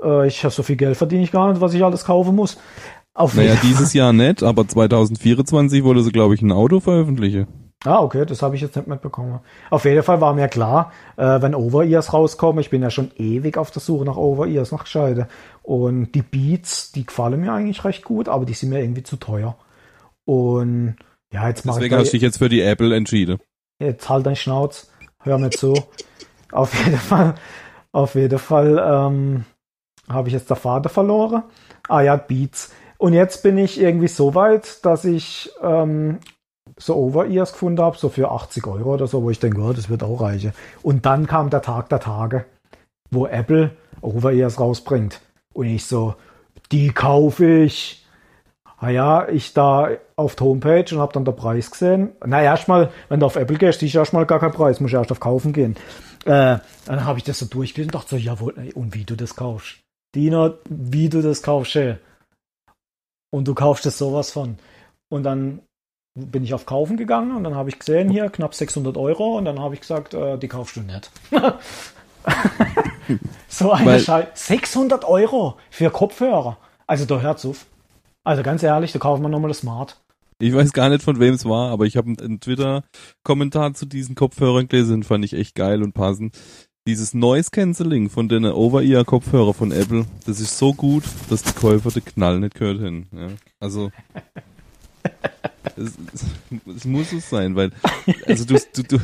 Äh, 0.00 0.28
ich 0.28 0.44
habe 0.44 0.54
so 0.54 0.62
viel 0.62 0.76
Geld 0.76 0.96
verdiene 0.96 1.24
ich 1.24 1.32
gar 1.32 1.50
nicht, 1.50 1.60
was 1.60 1.74
ich 1.74 1.82
alles 1.82 2.04
kaufen 2.04 2.36
muss. 2.36 2.58
Auf 3.12 3.34
naja, 3.34 3.56
dieses 3.60 3.92
Jahr 3.92 4.12
nicht, 4.12 4.44
aber 4.44 4.68
2024 4.68 5.82
wollte 5.82 6.02
sie, 6.02 6.12
glaube 6.12 6.36
ich, 6.36 6.42
ein 6.42 6.52
Auto 6.52 6.78
veröffentlichen. 6.78 7.48
Ah, 7.84 7.98
okay, 7.98 8.24
das 8.24 8.40
habe 8.40 8.54
ich 8.54 8.62
jetzt 8.62 8.76
nicht 8.76 8.86
mitbekommen. 8.86 9.40
Auf 9.68 9.84
jeden 9.84 10.04
Fall 10.04 10.20
war 10.20 10.32
mir 10.32 10.46
klar, 10.46 10.92
äh, 11.16 11.42
wenn 11.42 11.56
Over-Ears 11.56 12.12
rauskommen, 12.12 12.60
ich 12.60 12.70
bin 12.70 12.82
ja 12.82 12.90
schon 12.90 13.10
ewig 13.16 13.58
auf 13.58 13.72
der 13.72 13.82
Suche 13.82 14.04
nach 14.04 14.16
Over-Ears, 14.16 14.70
nach 14.70 14.84
Gescheide. 14.84 15.26
Und 15.64 16.12
die 16.12 16.22
Beats, 16.22 16.92
die 16.92 17.04
gefallen 17.04 17.40
mir 17.40 17.52
eigentlich 17.52 17.84
recht 17.84 18.04
gut, 18.04 18.28
aber 18.28 18.44
die 18.44 18.54
sind 18.54 18.68
mir 18.68 18.80
irgendwie 18.80 19.02
zu 19.02 19.16
teuer. 19.16 19.56
Und 20.24 20.94
ja, 21.32 21.48
jetzt 21.48 21.64
mache 21.64 21.78
ich. 21.78 21.80
Deswegen 21.80 22.00
hast 22.00 22.12
du 22.12 22.12
dich 22.12 22.22
jetzt 22.22 22.38
für 22.38 22.48
die 22.48 22.60
Apple 22.60 22.94
entschieden. 22.94 23.40
Jetzt 23.80 24.08
halt 24.08 24.24
dein 24.24 24.36
Schnauz 24.36 24.88
hör 25.26 25.38
mir 25.38 25.50
zu. 25.50 25.74
auf 26.52 26.74
jeden 26.84 26.96
Fall, 26.96 27.34
auf 27.92 28.14
jeden 28.14 28.38
Fall 28.38 28.78
ähm, 28.78 29.44
habe 30.08 30.28
ich 30.28 30.34
jetzt 30.34 30.48
der 30.48 30.56
Vater 30.56 30.88
verloren. 30.88 31.42
Ah 31.88 32.00
ja, 32.00 32.16
Beats. 32.16 32.72
Und 32.98 33.12
jetzt 33.12 33.42
bin 33.42 33.58
ich 33.58 33.78
irgendwie 33.78 34.08
so 34.08 34.34
weit, 34.34 34.84
dass 34.84 35.04
ich 35.04 35.50
ähm, 35.62 36.18
so 36.78 36.96
Over-Ears 36.96 37.52
gefunden 37.52 37.82
habe, 37.82 37.98
so 37.98 38.08
für 38.08 38.30
80 38.30 38.66
Euro 38.66 38.94
oder 38.94 39.06
so, 39.06 39.22
wo 39.22 39.30
ich 39.30 39.38
denke, 39.38 39.60
oh, 39.60 39.72
das 39.72 39.90
wird 39.90 40.02
auch 40.02 40.20
reichen. 40.20 40.52
Und 40.82 41.04
dann 41.04 41.26
kam 41.26 41.50
der 41.50 41.62
Tag 41.62 41.90
der 41.90 42.00
Tage, 42.00 42.46
wo 43.10 43.26
Apple 43.26 43.72
Over-Ears 44.00 44.58
rausbringt. 44.58 45.20
Und 45.52 45.66
ich 45.66 45.84
so, 45.86 46.14
die 46.72 46.92
kaufe 46.92 47.46
ich 47.46 48.06
ah 48.78 48.90
ja, 48.90 49.28
ich 49.28 49.52
da 49.54 49.90
auf 50.16 50.34
der 50.34 50.46
Homepage 50.46 50.86
und 50.94 51.00
habe 51.00 51.12
dann 51.12 51.24
den 51.24 51.36
Preis 51.36 51.70
gesehen. 51.70 52.12
Na, 52.24 52.42
erstmal, 52.42 52.90
wenn 53.08 53.20
du 53.20 53.26
auf 53.26 53.36
Apple 53.36 53.58
gehst, 53.58 53.82
ist 53.82 53.94
erstmal 53.94 54.24
gar 54.24 54.40
kein 54.40 54.52
Preis, 54.52 54.80
musst 54.80 54.94
erst 54.94 55.12
auf 55.12 55.20
Kaufen 55.20 55.52
gehen. 55.52 55.76
Äh, 56.24 56.58
dann 56.86 57.04
habe 57.04 57.18
ich 57.18 57.24
das 57.24 57.38
so 57.38 57.46
durchgelesen 57.46 57.90
und 57.90 57.94
dachte 57.94 58.10
so, 58.10 58.16
jawohl, 58.16 58.54
ey, 58.56 58.72
und 58.72 58.94
wie 58.94 59.04
du 59.04 59.14
das 59.14 59.36
kaufst. 59.36 59.78
Dina, 60.14 60.54
wie 60.68 61.10
du 61.10 61.20
das 61.20 61.42
kaufst, 61.42 61.76
ey. 61.76 61.96
Und 63.30 63.46
du 63.46 63.54
kaufst 63.54 63.84
das 63.84 63.98
sowas 63.98 64.30
von. 64.30 64.58
Und 65.10 65.22
dann 65.24 65.60
bin 66.16 66.44
ich 66.44 66.54
auf 66.54 66.64
Kaufen 66.64 66.96
gegangen 66.96 67.36
und 67.36 67.44
dann 67.44 67.54
habe 67.54 67.68
ich 67.68 67.78
gesehen, 67.78 68.08
hier 68.08 68.30
knapp 68.30 68.54
600 68.54 68.96
Euro 68.96 69.36
und 69.36 69.44
dann 69.44 69.60
habe 69.60 69.74
ich 69.74 69.80
gesagt, 69.80 70.14
äh, 70.14 70.38
die 70.38 70.48
kaufst 70.48 70.76
du 70.76 70.80
nicht. 70.80 71.10
so 73.48 73.70
eine 73.70 74.00
Scheiße. 74.00 74.30
600 74.32 75.04
Euro 75.04 75.58
für 75.70 75.90
Kopfhörer. 75.90 76.56
Also 76.86 77.04
da 77.04 77.20
hört's 77.20 77.44
auf. 77.44 77.66
Also 78.24 78.42
ganz 78.42 78.62
ehrlich, 78.62 78.92
da 78.92 78.98
kaufen 78.98 79.22
wir 79.22 79.28
nochmal 79.28 79.48
das 79.48 79.58
Smart. 79.58 80.00
Ich 80.38 80.52
weiß 80.52 80.72
gar 80.72 80.90
nicht, 80.90 81.02
von 81.02 81.18
wem 81.18 81.34
es 81.34 81.46
war, 81.46 81.70
aber 81.70 81.86
ich 81.86 81.96
habe 81.96 82.12
einen 82.18 82.40
Twitter-Kommentar 82.40 83.72
zu 83.72 83.86
diesen 83.86 84.14
Kopfhörern 84.14 84.68
gelesen, 84.68 85.02
fand 85.02 85.24
ich 85.24 85.32
echt 85.32 85.54
geil 85.54 85.82
und 85.82 85.94
passend. 85.94 86.36
Dieses 86.86 87.14
Noise 87.14 87.50
Cancelling 87.50 88.10
von 88.10 88.28
den 88.28 88.44
Over-Ear-Kopfhörer 88.44 89.54
von 89.54 89.72
Apple, 89.72 90.04
das 90.26 90.40
ist 90.40 90.58
so 90.58 90.74
gut, 90.74 91.04
dass 91.30 91.42
die 91.42 91.52
Käufer 91.52 91.90
den 91.90 92.04
Knall 92.04 92.38
nicht 92.38 92.54
gehört 92.54 92.80
haben. 92.80 93.08
Ja? 93.12 93.28
Also 93.58 93.90
es, 95.76 95.92
es, 96.74 96.84
muss 96.84 97.12
es 97.12 97.28
sein, 97.28 97.54
weil, 97.54 97.70
also 98.26 98.44
du, 98.44 98.58
du, 98.74 98.82
du, 98.82 98.98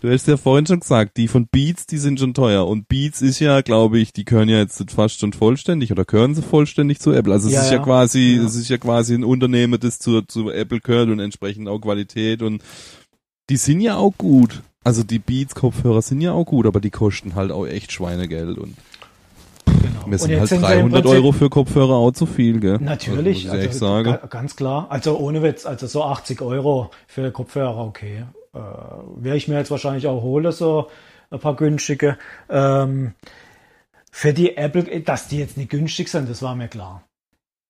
du 0.00 0.10
hast 0.10 0.28
ja 0.28 0.36
vorhin 0.36 0.66
schon 0.66 0.80
gesagt, 0.80 1.16
die 1.16 1.28
von 1.28 1.46
Beats, 1.46 1.86
die 1.86 1.98
sind 1.98 2.20
schon 2.20 2.34
teuer. 2.34 2.66
Und 2.66 2.88
Beats 2.88 3.22
ist 3.22 3.38
ja, 3.40 3.60
glaube 3.62 3.98
ich, 3.98 4.12
die 4.12 4.24
gehören 4.24 4.48
ja 4.48 4.58
jetzt 4.58 4.90
fast 4.90 5.20
schon 5.20 5.32
vollständig 5.32 5.92
oder 5.92 6.04
gehören 6.04 6.34
sie 6.34 6.42
vollständig 6.42 7.00
zu 7.00 7.12
Apple. 7.12 7.32
Also 7.32 7.48
es 7.48 7.54
ja, 7.54 7.62
ist 7.62 7.70
ja, 7.70 7.78
ja 7.78 7.82
quasi, 7.82 8.36
ja. 8.36 8.44
es 8.44 8.54
ist 8.54 8.68
ja 8.68 8.78
quasi 8.78 9.14
ein 9.14 9.24
Unternehmen, 9.24 9.80
das 9.80 9.98
zu, 9.98 10.22
zu 10.22 10.50
Apple 10.50 10.80
gehört 10.80 11.08
und 11.08 11.20
entsprechend 11.20 11.68
auch 11.68 11.80
Qualität 11.80 12.42
und 12.42 12.62
die 13.50 13.56
sind 13.56 13.80
ja 13.80 13.96
auch 13.96 14.12
gut. 14.18 14.62
Also 14.84 15.02
die 15.02 15.18
Beats 15.18 15.54
Kopfhörer 15.54 16.02
sind 16.02 16.20
ja 16.20 16.32
auch 16.32 16.44
gut, 16.44 16.66
aber 16.66 16.80
die 16.80 16.90
kosten 16.90 17.34
halt 17.34 17.50
auch 17.50 17.66
echt 17.66 17.92
Schweinegeld 17.92 18.58
und 18.58 18.76
Genau. 19.80 20.06
Mir 20.06 20.18
sind 20.18 20.38
halt 20.38 20.50
300 20.50 21.06
Euro 21.06 21.32
für 21.32 21.50
Kopfhörer 21.50 21.94
auch 21.94 22.12
zu 22.12 22.26
viel, 22.26 22.60
gell? 22.60 22.78
Natürlich, 22.80 23.50
also, 23.50 23.66
also 23.66 23.78
sagen. 23.78 24.18
ganz 24.30 24.56
klar. 24.56 24.86
Also 24.90 25.18
ohne 25.18 25.42
Witz, 25.42 25.66
also 25.66 25.86
so 25.86 26.04
80 26.04 26.42
Euro 26.42 26.90
für 27.06 27.30
Kopfhörer, 27.30 27.78
okay. 27.78 28.24
Äh, 28.54 28.58
Wäre 29.16 29.36
ich 29.36 29.48
mir 29.48 29.56
jetzt 29.56 29.70
wahrscheinlich 29.70 30.06
auch 30.06 30.22
hole, 30.22 30.52
so 30.52 30.88
ein 31.30 31.38
paar 31.38 31.56
günstige. 31.56 32.18
Ähm, 32.48 33.14
für 34.10 34.32
die 34.32 34.56
Apple, 34.56 35.00
dass 35.00 35.28
die 35.28 35.38
jetzt 35.38 35.56
nicht 35.56 35.70
günstig 35.70 36.08
sind, 36.08 36.28
das 36.28 36.42
war 36.42 36.54
mir 36.54 36.68
klar. 36.68 37.04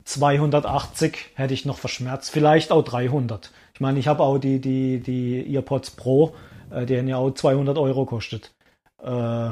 280 0.05 1.33
hätte 1.35 1.53
ich 1.53 1.67
noch 1.67 1.77
verschmerzt, 1.77 2.31
vielleicht 2.31 2.73
auch 2.73 2.83
300. 2.83 3.53
Ich 3.75 3.81
meine, 3.81 3.99
ich 3.99 4.09
habe 4.09 4.23
auch 4.23 4.39
die, 4.39 4.59
die, 4.59 5.01
die 5.01 5.55
EarPods 5.55 5.91
Pro, 5.91 6.35
äh, 6.71 6.87
die 6.87 6.97
haben 6.97 7.09
ja 7.09 7.19
auch 7.19 7.33
200 7.33 7.77
Euro 7.77 8.07
kostet. 8.07 8.55
Äh, 9.03 9.51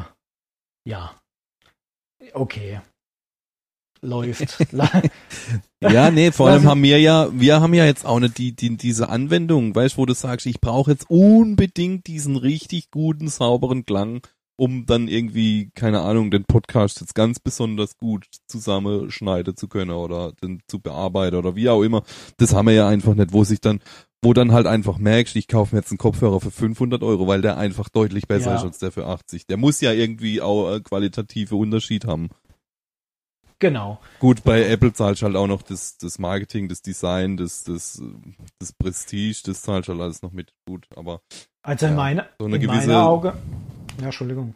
ja, 0.84 1.10
okay. 2.34 2.80
Läuft. 4.02 4.58
ja, 5.80 6.10
nee, 6.10 6.30
vor 6.30 6.48
allem 6.48 6.64
haben 6.64 6.82
wir 6.82 7.00
ja, 7.00 7.28
wir 7.32 7.60
haben 7.60 7.74
ja 7.74 7.84
jetzt 7.86 8.04
auch 8.04 8.20
nicht 8.20 8.38
die, 8.38 8.54
die 8.54 8.76
diese 8.76 9.08
Anwendung, 9.08 9.74
weißt, 9.74 9.96
wo 9.96 10.06
du 10.06 10.14
sagst, 10.14 10.46
ich 10.46 10.60
brauche 10.60 10.90
jetzt 10.92 11.08
unbedingt 11.08 12.06
diesen 12.06 12.36
richtig 12.36 12.90
guten, 12.90 13.28
sauberen 13.28 13.86
Klang, 13.86 14.20
um 14.56 14.86
dann 14.86 15.08
irgendwie, 15.08 15.70
keine 15.74 16.00
Ahnung, 16.00 16.30
den 16.30 16.44
Podcast 16.44 17.00
jetzt 17.00 17.14
ganz 17.14 17.40
besonders 17.40 17.96
gut 17.96 18.26
zusammenschneiden 18.48 19.56
zu 19.56 19.68
können 19.68 19.90
oder 19.90 20.32
den 20.42 20.60
zu 20.68 20.80
bearbeiten 20.80 21.36
oder 21.36 21.56
wie 21.56 21.68
auch 21.68 21.82
immer. 21.82 22.02
Das 22.38 22.54
haben 22.54 22.66
wir 22.66 22.74
ja 22.74 22.88
einfach 22.88 23.14
nicht, 23.14 23.32
wo 23.32 23.44
sich 23.44 23.60
dann, 23.60 23.80
wo 24.22 24.32
dann 24.32 24.52
halt 24.52 24.66
einfach 24.66 24.98
merkst, 24.98 25.36
ich 25.36 25.48
kaufe 25.48 25.74
mir 25.74 25.80
jetzt 25.80 25.90
einen 25.90 25.98
Kopfhörer 25.98 26.40
für 26.40 26.50
500 26.50 27.02
Euro, 27.02 27.26
weil 27.26 27.42
der 27.42 27.56
einfach 27.56 27.88
deutlich 27.88 28.26
besser 28.26 28.50
ja. 28.50 28.56
ist 28.56 28.64
als 28.64 28.78
der 28.78 28.92
für 28.92 29.06
80. 29.06 29.46
Der 29.46 29.56
muss 29.56 29.80
ja 29.80 29.92
irgendwie 29.92 30.40
auch 30.40 30.74
äh, 30.74 30.80
qualitative 30.80 31.56
Unterschied 31.56 32.06
haben. 32.06 32.30
Genau. 33.58 34.00
Gut, 34.20 34.44
bei 34.44 34.68
Apple 34.68 34.92
zahlst 34.92 35.22
du 35.22 35.26
halt 35.26 35.36
auch 35.36 35.46
noch 35.46 35.62
das, 35.62 35.96
das 35.96 36.18
Marketing, 36.18 36.68
das 36.68 36.82
Design, 36.82 37.38
das, 37.38 37.64
das, 37.64 38.02
das 38.58 38.72
Prestige, 38.74 39.40
das 39.46 39.62
zahlst 39.62 39.88
halt 39.88 40.00
alles 40.00 40.20
noch 40.20 40.32
mit. 40.32 40.52
Gut, 40.66 40.86
aber. 40.94 41.22
Also 41.62 41.86
in, 41.86 41.92
ja, 41.92 41.96
meine, 41.96 42.28
so 42.38 42.44
eine 42.44 42.56
in 42.56 42.62
gewisse, 42.62 42.88
meiner 42.88 43.06
Auge. 43.06 43.34
Ja, 43.98 44.06
Entschuldigung. 44.06 44.54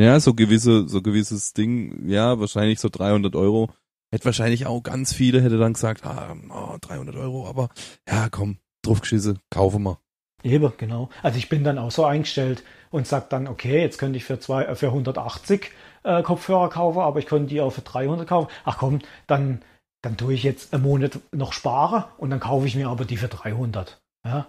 Ja, 0.00 0.18
so 0.20 0.34
gewisse, 0.34 0.88
so 0.88 1.02
gewisses 1.02 1.52
Ding, 1.52 2.08
ja, 2.08 2.38
wahrscheinlich 2.38 2.80
so 2.80 2.88
300 2.88 3.34
Euro. 3.36 3.70
Hätte 4.10 4.24
wahrscheinlich 4.24 4.66
auch 4.66 4.82
ganz 4.82 5.12
viele, 5.12 5.42
hätte 5.42 5.58
dann 5.58 5.74
gesagt, 5.74 6.06
ah, 6.06 6.34
oh, 6.50 6.76
300 6.80 7.16
Euro, 7.16 7.46
aber 7.46 7.68
ja, 8.08 8.28
komm, 8.30 8.58
draufgeschisse, 8.82 9.36
kaufe 9.50 9.78
mal. 9.78 9.98
Eben, 10.42 10.72
genau. 10.76 11.10
Also 11.22 11.38
ich 11.38 11.48
bin 11.48 11.64
dann 11.64 11.78
auch 11.78 11.90
so 11.90 12.04
eingestellt 12.04 12.62
und 12.90 13.06
sag 13.06 13.28
dann, 13.30 13.48
okay, 13.48 13.80
jetzt 13.80 13.98
könnte 13.98 14.16
ich 14.16 14.24
für, 14.24 14.38
zwei, 14.38 14.64
äh, 14.64 14.74
für 14.76 14.86
180 14.86 15.70
äh, 16.04 16.22
Kopfhörer 16.22 16.68
kaufen, 16.70 17.00
aber 17.00 17.18
ich 17.18 17.26
könnte 17.26 17.48
die 17.48 17.60
auch 17.60 17.72
für 17.72 17.82
300 17.82 18.26
kaufen. 18.26 18.50
Ach 18.64 18.78
komm, 18.78 19.00
dann, 19.26 19.62
dann 20.02 20.16
tue 20.16 20.34
ich 20.34 20.42
jetzt 20.42 20.72
einen 20.72 20.84
Monat 20.84 21.18
noch 21.32 21.52
sparen 21.52 22.04
und 22.18 22.30
dann 22.30 22.40
kaufe 22.40 22.66
ich 22.66 22.76
mir 22.76 22.88
aber 22.88 23.04
die 23.04 23.16
für 23.16 23.28
300. 23.28 24.00
Ja, 24.24 24.46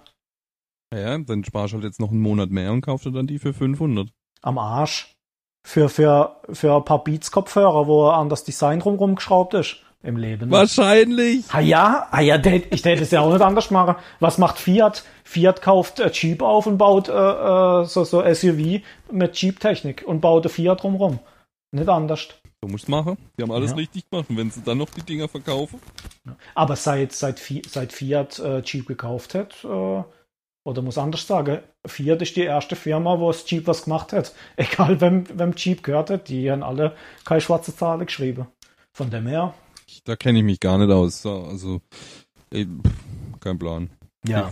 ja 0.94 1.18
dann 1.18 1.44
sparst 1.44 1.74
du 1.74 1.78
halt 1.78 1.86
jetzt 1.86 2.00
noch 2.00 2.12
einen 2.12 2.22
Monat 2.22 2.52
mehr 2.52 2.72
und 2.72 2.82
kaufst 2.82 3.06
du 3.06 3.12
dann 3.12 3.28
die 3.28 3.40
für 3.40 3.54
500. 3.54 4.10
Am 4.42 4.58
Arsch. 4.58 5.16
Für, 5.64 5.90
für, 5.90 6.38
für 6.52 6.76
ein 6.76 6.86
paar 6.86 7.04
Beats-Kopfhörer, 7.04 7.88
wo 7.88 8.08
an 8.08 8.30
das 8.30 8.44
Design 8.44 8.80
drumherum 8.80 9.16
geschraubt 9.16 9.54
ist 9.54 9.78
im 10.02 10.18
Leben. 10.18 10.50
Wahrscheinlich. 10.50 11.46
Ah 11.50 11.60
ja, 11.60 12.08
ah 12.12 12.22
ja, 12.22 12.38
ich 12.38 12.86
hätte 12.86 13.04
es 13.04 13.12
ja 13.12 13.22
auch 13.22 13.32
nicht 13.34 13.42
anders 13.42 13.70
machen. 13.70 13.96
Was 14.20 14.38
macht 14.38 14.58
Fiat? 14.58 15.04
Fiat 15.24 15.62
kauft 15.62 16.00
äh, 16.00 16.10
Jeep 16.12 16.42
auf 16.42 16.66
und 16.68 16.78
baut 16.78 17.10
äh, 17.10 17.12
äh, 17.12 17.86
so, 17.86 18.04
so 18.04 18.22
SUV 18.22 18.82
mit 19.12 19.36
Jeep-Technik 19.36 20.04
und 20.08 20.22
baut 20.22 20.46
ein 20.46 20.50
Fiat 20.50 20.84
drumherum. 20.84 21.20
Nicht 21.72 21.90
anders. 21.90 22.30
So 22.62 22.68
musst 22.68 22.88
du 22.88 22.92
machen. 22.92 23.18
Die 23.38 23.44
haben 23.44 23.52
alles 23.52 23.72
ja. 23.72 23.78
richtig 23.78 24.10
gemacht. 24.10 24.30
Und 24.30 24.38
wenn 24.38 24.52
sie 24.52 24.62
dann 24.62 24.78
noch 24.78 24.90
die 24.90 25.02
Dinger 25.02 25.28
verkaufen. 25.28 25.80
Aber 26.56 26.76
seit, 26.76 27.14
seit, 27.14 27.40
seit 27.40 27.94
Fiat 27.94 28.40
äh, 28.40 28.62
Jeep 28.62 28.88
gekauft 28.88 29.36
hat, 29.36 29.64
äh, 29.64 30.04
Oder 30.66 30.82
muss 30.82 30.98
anders 30.98 31.26
sagen, 31.26 31.60
Fiat 31.86 32.22
ist 32.22 32.36
die 32.36 32.42
erste 32.44 32.76
Firma, 32.76 33.20
wo 33.20 33.30
es 33.30 33.50
Jeep 33.50 33.66
was 33.68 33.86
gemacht 33.86 34.14
hat. 34.14 34.34
Egal 34.58 35.00
wem, 35.02 35.24
wem 35.38 35.54
Jeep 35.56 35.84
gehört 35.84 36.10
hat, 36.10 36.30
die 36.30 36.52
haben 36.52 36.64
alle 36.64 36.96
keine 37.26 37.42
schwarze 37.42 37.76
Zahlen 37.76 38.06
geschrieben. 38.06 38.48
Von 38.94 39.10
dem 39.10 39.28
her. 39.28 39.54
Da 40.04 40.16
kenne 40.16 40.40
ich 40.40 40.46
mich 40.46 40.60
gar 40.60 40.78
nicht 40.78 40.92
aus. 40.92 41.26
Also, 41.26 41.82
ey, 42.52 42.68
kein 43.40 43.58
Plan. 43.58 43.90
Ja. 44.28 44.52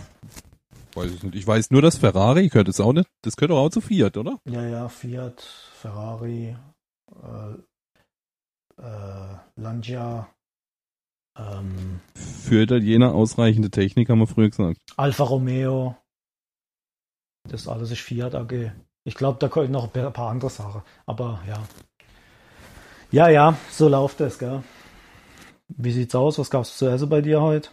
Ich 0.90 0.96
weiß 0.96 1.10
es 1.12 1.22
nicht. 1.22 1.34
Ich 1.34 1.46
weiß 1.46 1.70
nur, 1.70 1.82
dass 1.82 1.98
Ferrari 1.98 2.48
gehört 2.48 2.68
es 2.68 2.80
auch 2.80 2.92
nicht. 2.92 3.08
Das 3.22 3.36
gehört 3.36 3.50
doch 3.50 3.58
auch 3.58 3.70
zu 3.70 3.80
Fiat, 3.80 4.16
oder? 4.16 4.38
Ja, 4.48 4.66
ja, 4.66 4.88
Fiat, 4.88 5.42
Ferrari, 5.74 6.56
äh, 7.12 8.82
äh, 8.82 9.36
Lancia, 9.56 10.28
ähm, 11.38 12.00
Für 12.14 12.62
Italiener 12.62 13.14
ausreichende 13.14 13.70
Technik, 13.70 14.08
haben 14.08 14.18
wir 14.18 14.26
früher 14.26 14.50
gesagt. 14.50 14.80
Alfa 14.96 15.24
Romeo. 15.24 15.96
Das 17.48 17.68
alles 17.68 17.90
ist 17.90 18.00
Fiat 18.00 18.34
AG. 18.34 18.72
Ich 19.04 19.14
glaube, 19.14 19.38
da 19.38 19.48
kommen 19.48 19.70
noch 19.70 19.94
ein 19.94 20.12
paar 20.12 20.30
andere 20.30 20.50
Sachen. 20.50 20.82
Aber 21.06 21.40
ja. 21.48 21.62
Ja, 23.10 23.28
ja, 23.28 23.56
so 23.70 23.88
läuft 23.88 24.20
das, 24.20 24.38
gell. 24.38 24.62
Wie 25.68 25.92
sieht's 25.92 26.14
aus? 26.14 26.38
Was 26.38 26.50
gab's 26.50 26.76
zu 26.76 26.86
essen 26.86 27.08
bei 27.08 27.20
dir 27.20 27.40
heute? 27.40 27.70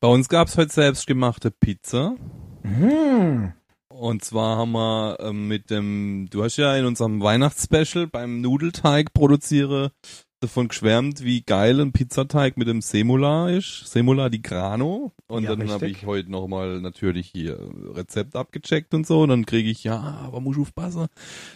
Bei 0.00 0.08
uns 0.08 0.28
gab's 0.28 0.56
heute 0.56 0.72
selbstgemachte 0.72 1.50
Pizza. 1.50 2.14
Hm. 2.62 3.52
Und 3.88 4.24
zwar 4.24 4.56
haben 4.56 4.72
wir 4.72 5.18
ähm, 5.20 5.48
mit 5.48 5.68
dem, 5.68 6.28
du 6.30 6.42
hast 6.42 6.56
ja 6.56 6.74
in 6.76 6.86
unserem 6.86 7.20
Weihnachtsspecial 7.20 8.06
beim 8.06 8.40
Nudelteig 8.40 9.12
produziere 9.12 9.92
davon 10.40 10.68
geschwärmt, 10.68 11.22
wie 11.22 11.42
geil 11.42 11.80
ein 11.80 11.92
Pizzateig 11.92 12.56
mit 12.56 12.66
dem 12.66 12.80
Semula 12.80 13.50
ist. 13.50 13.86
Semula 13.86 14.30
di 14.30 14.40
Grano. 14.40 15.12
Und 15.28 15.44
Ja, 15.44 15.54
dann 15.54 15.68
habe 15.68 15.88
ich 15.88 16.06
heute 16.06 16.30
nochmal 16.30 16.80
natürlich 16.80 17.28
hier 17.28 17.58
Rezept 17.94 18.34
abgecheckt 18.34 18.94
und 18.94 19.06
so. 19.06 19.20
Und 19.20 19.28
dann 19.28 19.44
kriege 19.44 19.68
ich, 19.70 19.84
ja, 19.84 19.98
aber 19.98 20.40
muss 20.40 20.58
aufpassen. 20.58 21.08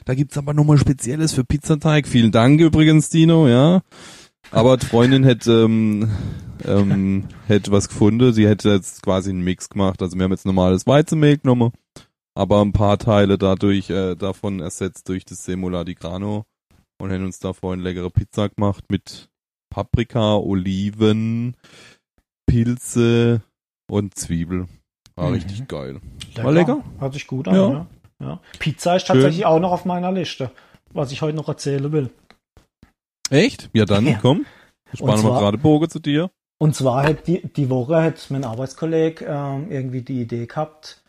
Da 0.05 0.14
gibt's 0.14 0.37
aber 0.37 0.53
nochmal 0.53 0.76
Spezielles 0.76 1.32
für 1.32 1.45
Pizzateig. 1.45 2.07
Vielen 2.07 2.30
Dank 2.30 2.61
übrigens, 2.61 3.09
Dino, 3.09 3.49
ja. 3.49 3.80
Aber 4.51 4.76
die 4.76 4.87
Freundin 4.87 5.24
hätte, 5.24 5.62
ähm, 5.64 6.11
ähm, 6.66 7.24
hätte 7.47 7.72
was 7.72 7.89
gefunden. 7.89 8.35
Sie 8.35 8.47
hätte 8.47 8.68
jetzt 8.68 9.03
quasi 9.03 9.30
einen 9.30 9.43
Mix 9.43 9.70
gemacht. 9.70 10.03
Also 10.03 10.16
wir 10.18 10.24
haben 10.24 10.32
jetzt 10.32 10.45
normales 10.45 10.87
Weizenmehl 10.87 11.39
genommen, 11.39 11.72
aber 12.35 12.61
ein 12.61 12.72
paar 12.72 12.99
Teile 12.99 13.39
dadurch 13.39 13.89
äh, 13.89 14.14
davon 14.14 14.61
ersetzt 14.61 15.09
durch 15.09 15.24
das 15.24 15.43
Semula 15.43 15.85
di 15.85 15.95
Grano 15.95 16.45
und 17.01 17.12
haben 17.12 17.24
uns 17.24 17.38
da 17.38 17.53
vorhin 17.53 17.82
leckere 17.82 18.11
Pizza 18.11 18.49
gemacht 18.49 18.84
mit 18.90 19.28
Paprika, 19.70 20.36
Oliven, 20.36 21.57
Pilze 22.47 23.42
und 23.90 24.16
Zwiebel. 24.16 24.68
War 25.16 25.28
Mhm. 25.28 25.34
richtig 25.34 25.68
geil. 25.68 26.01
War 26.36 26.53
lecker? 26.53 26.82
Hört 26.99 27.14
sich 27.14 27.26
gut 27.26 27.49
an, 27.49 27.55
Ja. 27.55 27.68
ja. 27.72 27.86
ja. 28.20 28.40
Pizza 28.59 28.97
ist 28.97 29.07
tatsächlich 29.07 29.47
auch 29.47 29.61
noch 29.61 29.72
auf 29.72 29.84
meiner 29.84 30.12
Liste, 30.12 30.51
was 30.92 31.12
ich 31.12 31.22
heute 31.22 31.36
noch 31.36 31.49
erzählen 31.49 31.90
will. 31.92 32.11
Echt? 33.30 33.70
Ja 33.72 33.84
dann, 33.84 34.07
Ja. 34.07 34.18
komm. 34.20 34.47
Spannen 34.92 35.18
zwar- 35.20 35.32
mal 35.32 35.40
gerade 35.40 35.59
Bogen 35.59 35.88
zu 35.88 35.99
dir. 35.99 36.30
Und 36.61 36.74
zwar 36.76 37.03
hat 37.05 37.26
die, 37.26 37.42
die 37.42 37.68
Woche 37.68 38.01
hat 38.01 38.30
mein 38.30 38.45
Arbeitskollege 38.45 39.24
ähm, 39.26 39.70
irgendwie 39.70 40.03
die 40.03 40.20
Idee 40.22 40.47
gehabt, 40.47 41.03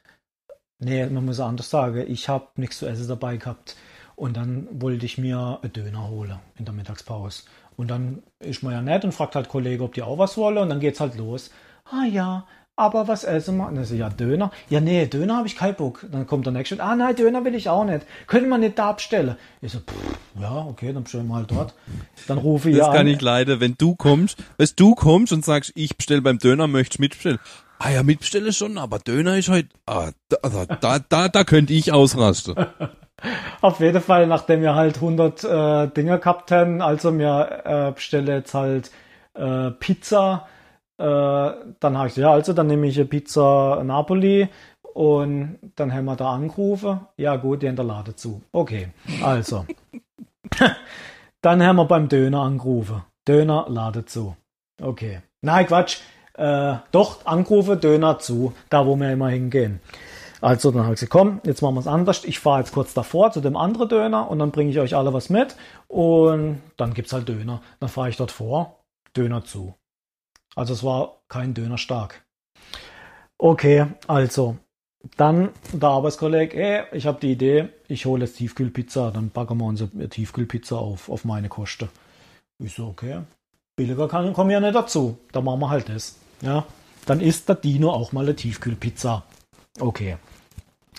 nee, 0.79 1.05
man 1.05 1.23
muss 1.25 1.39
anders 1.39 1.69
sagen, 1.69 2.03
ich 2.07 2.27
habe 2.29 2.47
nichts 2.55 2.79
zu 2.79 2.87
essen 2.87 3.07
dabei 3.07 3.37
gehabt. 3.37 3.75
Und 4.15 4.37
dann 4.37 4.67
wollte 4.71 5.05
ich 5.05 5.17
mir 5.17 5.59
einen 5.61 5.73
Döner 5.73 6.07
holen 6.09 6.39
in 6.57 6.65
der 6.65 6.73
Mittagspause. 6.73 7.43
Und 7.75 7.89
dann 7.89 8.23
ist 8.39 8.63
man 8.63 8.71
ja 8.73 8.81
nett 8.81 9.03
und 9.03 9.11
fragt 9.13 9.35
halt 9.35 9.49
Kollege, 9.49 9.83
ob 9.83 9.93
die 9.93 10.01
auch 10.03 10.17
was 10.17 10.37
wollen. 10.37 10.57
Und 10.59 10.69
dann 10.69 10.79
geht's 10.79 10.99
halt 11.01 11.17
los. 11.17 11.51
Ah 11.83 12.05
ja, 12.05 12.45
aber 12.77 13.07
was 13.09 13.25
essen 13.25 13.57
wir? 13.57 13.67
Und 13.67 13.75
dann 13.75 13.83
so, 13.85 13.95
ja, 13.95 14.09
Döner. 14.09 14.51
Ja, 14.69 14.79
nee, 14.79 15.05
Döner 15.05 15.37
habe 15.37 15.47
ich 15.47 15.57
keinen 15.57 15.75
Bock. 15.75 16.05
Dann 16.09 16.25
kommt 16.27 16.45
der 16.45 16.53
nächste. 16.53 16.81
Ah, 16.81 16.95
nein, 16.95 17.15
Döner 17.15 17.43
will 17.43 17.55
ich 17.55 17.67
auch 17.67 17.83
nicht. 17.83 18.05
Können 18.27 18.47
wir 18.47 18.57
nicht 18.57 18.79
da 18.79 18.89
abstellen? 18.91 19.35
Ich 19.61 19.73
so, 19.73 19.79
pff, 19.79 19.93
ja, 20.41 20.51
okay, 20.65 20.93
dann 20.93 21.03
bestellen 21.03 21.27
wir 21.27 21.35
halt 21.35 21.51
dort. 21.51 21.73
Dann 22.27 22.37
rufe 22.37 22.69
ich 22.69 22.77
Das 22.77 22.87
an. 22.87 22.93
kann 22.95 23.07
ich 23.07 23.19
leider, 23.21 23.59
wenn 23.59 23.75
du 23.77 23.95
kommst, 23.95 24.37
wenn 24.57 24.69
du 24.77 24.95
kommst 24.95 25.33
und 25.33 25.43
sagst, 25.43 25.73
ich 25.75 25.97
bestell 25.97 26.21
beim 26.21 26.39
Döner, 26.39 26.67
möchtest 26.67 26.99
mitbestellen. 27.01 27.39
Ah 27.79 27.89
ja, 27.89 28.03
mitbestelle 28.03 28.53
schon, 28.53 28.77
aber 28.77 28.99
Döner 28.99 29.37
ist 29.37 29.49
heute, 29.49 29.67
ah, 29.85 30.11
da, 30.29 30.37
da, 30.41 30.65
da, 30.65 30.99
da, 30.99 31.27
da 31.27 31.43
könnte 31.43 31.73
ich 31.73 31.91
ausrasten. 31.91 32.55
Auf 33.61 33.79
jeden 33.79 34.01
Fall, 34.01 34.27
nachdem 34.27 34.61
wir 34.61 34.75
halt 34.75 34.95
100 34.95 35.43
äh, 35.43 35.87
Dinger 35.89 36.17
gehabt 36.17 36.51
haben, 36.51 36.81
also 36.81 37.11
mir 37.11 37.61
äh, 37.63 37.91
bestelle 37.91 38.33
jetzt 38.33 38.53
halt 38.53 38.91
äh, 39.33 39.71
Pizza, 39.71 40.47
äh, 40.97 41.03
dann 41.03 41.97
habe 41.97 42.07
ich 42.07 42.15
ja, 42.15 42.31
also 42.31 42.53
dann 42.53 42.67
nehme 42.67 42.87
ich 42.87 42.97
eine 42.97 43.05
Pizza 43.05 43.81
Napoli 43.83 44.49
und 44.93 45.59
dann 45.75 45.93
haben 45.93 46.05
wir 46.05 46.15
da 46.15 46.31
angerufen. 46.31 47.01
Ja 47.17 47.35
gut, 47.35 47.61
die 47.61 47.67
haben 47.67 47.75
der 47.75 47.85
Lade 47.85 48.15
zu. 48.15 48.41
Okay, 48.51 48.89
also. 49.23 49.65
dann 51.41 51.63
haben 51.63 51.75
wir 51.75 51.85
beim 51.85 52.07
Döner 52.07 52.41
angerufen. 52.41 53.03
Döner 53.27 53.65
Lade 53.67 54.05
zu. 54.05 54.35
Okay. 54.81 55.21
Nein, 55.41 55.67
Quatsch. 55.67 55.99
Äh, 56.33 56.75
doch, 56.91 57.25
angerufen, 57.25 57.79
Döner 57.79 58.19
zu, 58.19 58.53
da 58.69 58.85
wo 58.85 58.95
wir 58.97 59.11
immer 59.11 59.29
hingehen. 59.29 59.79
Also 60.45 60.69
dann 60.69 60.83
habe 60.83 60.93
ich 60.93 60.99
gesagt, 60.99 61.11
komm, 61.11 61.41
jetzt 61.43 61.63
machen 61.63 61.73
wir 61.73 61.79
es 61.79 61.87
anders. 61.87 62.23
Ich 62.23 62.37
fahre 62.37 62.59
jetzt 62.59 62.71
kurz 62.71 62.93
davor 62.93 63.31
zu 63.31 63.41
dem 63.41 63.57
anderen 63.57 63.89
Döner 63.89 64.29
und 64.29 64.37
dann 64.37 64.51
bringe 64.51 64.69
ich 64.69 64.77
euch 64.77 64.95
alle 64.95 65.11
was 65.11 65.31
mit 65.31 65.55
und 65.87 66.61
dann 66.77 66.93
gibt's 66.93 67.13
halt 67.13 67.27
Döner. 67.27 67.63
Dann 67.79 67.89
fahre 67.89 68.09
ich 68.09 68.17
dort 68.17 68.29
vor, 68.29 68.83
Döner 69.17 69.43
zu. 69.43 69.73
Also 70.55 70.75
es 70.75 70.83
war 70.83 71.23
kein 71.29 71.55
Döner 71.55 71.79
stark. 71.79 72.23
Okay, 73.39 73.87
also 74.05 74.57
dann 75.17 75.49
der 75.73 75.89
Arbeitskollege, 75.89 76.55
ey, 76.55 76.83
ich 76.91 77.07
habe 77.07 77.19
die 77.19 77.31
Idee, 77.31 77.69
ich 77.87 78.05
hole 78.05 78.23
jetzt 78.23 78.37
Tiefkühlpizza, 78.37 79.09
dann 79.09 79.31
packen 79.31 79.57
wir 79.57 79.65
unsere 79.65 79.89
Tiefkühlpizza 80.09 80.75
auf, 80.75 81.09
auf 81.09 81.25
meine 81.25 81.49
Kosten. 81.49 81.89
Ich 82.59 82.75
so, 82.75 82.85
okay, 82.85 83.21
billiger 83.75 84.07
kann, 84.07 84.31
kommen 84.33 84.51
ja 84.51 84.59
nicht 84.59 84.75
dazu, 84.75 85.17
dann 85.31 85.43
machen 85.43 85.61
wir 85.61 85.71
halt 85.71 85.89
das. 85.89 86.17
Ja, 86.41 86.67
dann 87.07 87.19
isst 87.19 87.49
der 87.49 87.55
Dino 87.55 87.89
auch 87.89 88.11
mal 88.11 88.25
eine 88.25 88.35
Tiefkühlpizza. 88.35 89.23
Okay. 89.79 90.17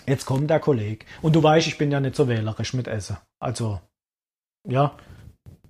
Jetzt 0.07 0.25
kommt 0.25 0.49
der 0.49 0.59
Kollege. 0.59 1.05
Und 1.21 1.35
du 1.35 1.43
weißt, 1.43 1.67
ich 1.67 1.77
bin 1.77 1.91
ja 1.91 1.99
nicht 1.99 2.15
so 2.15 2.27
wählerisch 2.27 2.73
mit 2.73 2.87
Essen. 2.87 3.17
Also, 3.39 3.81
ja. 4.67 4.93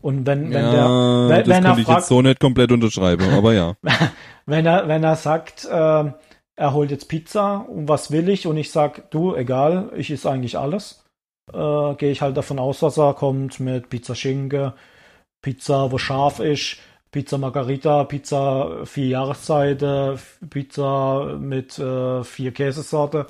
Und 0.01 0.27
wenn, 0.27 0.53
wenn 0.53 0.63
ja, 0.63 0.71
der, 0.71 1.29
wenn, 1.29 1.39
das 1.39 1.47
wenn 1.47 1.65
er 1.65 1.77
ich 1.77 1.85
fragt, 1.85 1.99
jetzt 1.99 2.09
so 2.09 2.21
nicht 2.21 2.39
komplett 2.39 2.71
unterschreiben, 2.71 3.29
aber 3.33 3.53
ja. 3.53 3.75
wenn 4.45 4.65
er, 4.65 4.88
wenn 4.88 5.03
er 5.03 5.15
sagt, 5.15 5.65
äh, 5.65 6.11
er 6.55 6.73
holt 6.73 6.91
jetzt 6.91 7.09
Pizza 7.09 7.65
und 7.67 7.89
was 7.89 8.11
will 8.11 8.29
ich 8.29 8.45
und 8.45 8.57
ich 8.57 8.71
sag, 8.71 9.09
du, 9.09 9.35
egal, 9.35 9.91
ich 9.95 10.11
esse 10.11 10.29
eigentlich 10.29 10.57
alles, 10.57 11.03
äh, 11.51 11.95
gehe 11.95 12.11
ich 12.11 12.21
halt 12.21 12.38
davon 12.38 12.59
aus, 12.59 12.79
dass 12.79 12.97
er 12.97 13.15
kommt 13.15 13.59
mit 13.59 13.89
Pizza 13.89 14.13
Schinken, 14.13 14.73
Pizza, 15.41 15.91
wo 15.91 15.97
scharf 15.97 16.39
ist, 16.39 16.77
Pizza 17.11 17.38
Margarita, 17.39 18.03
Pizza 18.03 18.85
vier 18.85 19.07
Jahreszeiten, 19.07 20.19
Pizza 20.49 21.38
mit 21.39 21.79
äh, 21.79 22.23
vier 22.23 22.51
Käsesorte 22.51 23.25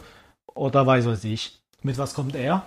oder 0.56 0.86
weiß 0.86 1.06
was 1.06 1.24
ich. 1.24 1.60
Mit 1.84 1.98
was 1.98 2.14
kommt 2.14 2.36
er? 2.36 2.66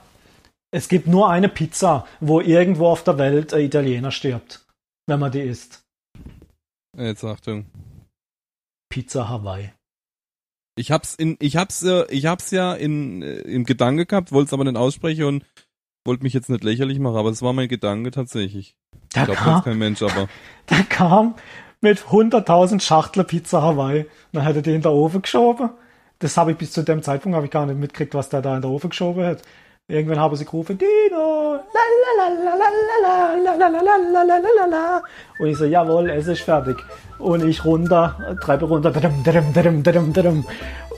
Es 0.73 0.89
gibt 0.89 1.07
nur 1.07 1.29
eine 1.29 1.49
Pizza, 1.49 2.07
wo 2.21 2.41
irgendwo 2.41 2.89
auf 2.89 3.03
der 3.03 3.19
Welt 3.19 3.53
ein 3.53 3.63
Italiener 3.63 4.13
stirbt, 4.13 4.65
wenn 5.07 5.19
man 5.19 5.33
die 5.33 5.41
isst. 5.41 5.83
Jetzt 6.97 7.25
Achtung. 7.25 7.67
Pizza 8.89 9.29
Hawaii. 9.29 9.73
Ich 10.77 10.93
hab's 10.93 11.15
in, 11.15 11.37
ich 11.41 11.57
hab's, 11.57 11.83
äh, 11.83 12.07
ich 12.11 12.27
hab's 12.27 12.51
ja 12.53 12.75
in, 12.75 13.23
äh, 13.23 13.41
im 13.41 13.65
Gedanke 13.65 14.07
gehabt, 14.07 14.33
wollte 14.33 14.49
es 14.49 14.53
aber 14.53 14.65
nicht 14.65 14.77
aussprechen 14.77 15.25
und 15.25 15.45
wollte 16.05 16.23
mich 16.23 16.33
jetzt 16.33 16.49
nicht 16.49 16.65
lächerlich 16.65 16.99
machen, 16.99 17.17
aber 17.17 17.31
es 17.31 17.43
war 17.43 17.53
mein 17.53 17.69
Gedanke 17.69 18.11
tatsächlich. 18.11 18.77
Da 19.13 19.23
Ich 19.23 19.33
glaube, 19.33 19.63
kein 19.65 19.79
Mensch, 19.79 20.03
aber. 20.03 20.29
der 20.71 20.85
kam 20.85 21.35
mit 21.81 21.99
100.000 21.99 22.81
Schachtel 22.81 23.25
Pizza 23.25 23.63
Hawaii. 23.63 24.07
Dann 24.33 24.45
er 24.45 24.63
die 24.63 24.71
in 24.71 24.83
den 24.83 24.93
Ofen 24.93 25.23
geschoben 25.23 25.71
das 26.21 26.37
habe 26.37 26.53
ich 26.53 26.59
bis 26.59 26.73
zu 26.73 26.83
dem 26.83 27.03
Zeitpunkt 27.03 27.35
habe 27.35 27.47
ich 27.47 27.51
gar 27.51 27.67
nicht 27.67 27.79
mitgekriegt, 27.79 28.15
was 28.15 28.29
der 28.29 28.43
da 28.43 28.55
in 28.55 28.63
der 28.63 28.71
Ofen 28.71 28.91
geschoben 28.91 29.25
hat. 29.25 29.43
Irgendwann 29.89 30.21
habe 30.21 30.37
sie 30.37 30.45
gerufen, 30.45 30.79
Dino, 30.79 31.59
la 34.55 35.03
Und 35.41 35.49
ich 35.49 35.57
so, 35.57 35.65
jawohl, 35.65 36.11
es 36.11 36.29
ist 36.29 36.43
fertig. 36.43 36.77
Und 37.19 37.45
ich 37.45 37.65
runter, 37.65 38.39
Treppe 38.41 38.67
runter, 38.67 38.93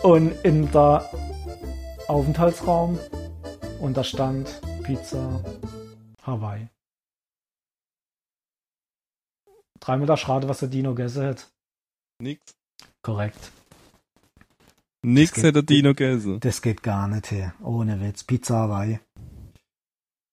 und 0.02 0.32
in 0.44 0.70
der 0.72 1.10
Aufenthaltsraum 2.08 2.98
und 3.80 3.96
da 3.96 4.04
stand 4.04 4.60
Pizza 4.82 5.42
Hawaii. 6.26 6.68
Dreimal 9.80 10.06
da 10.06 10.16
schade, 10.16 10.48
was 10.48 10.58
der 10.58 10.68
Dino 10.68 10.94
gegessen 10.94 11.24
hat. 11.24 11.50
Nix. 12.20 12.54
Korrekt. 13.02 13.52
Nix 15.04 15.32
geht- 15.34 15.44
hätte 15.44 15.64
Dino 15.64 15.90
gegessen. 15.90 16.38
Das 16.40 16.62
geht 16.62 16.82
gar 16.82 17.08
nicht 17.08 17.30
her. 17.30 17.54
Ohne 17.62 18.00
Witz. 18.00 18.22
Pizza 18.24 18.56
Hawaii. 18.56 19.00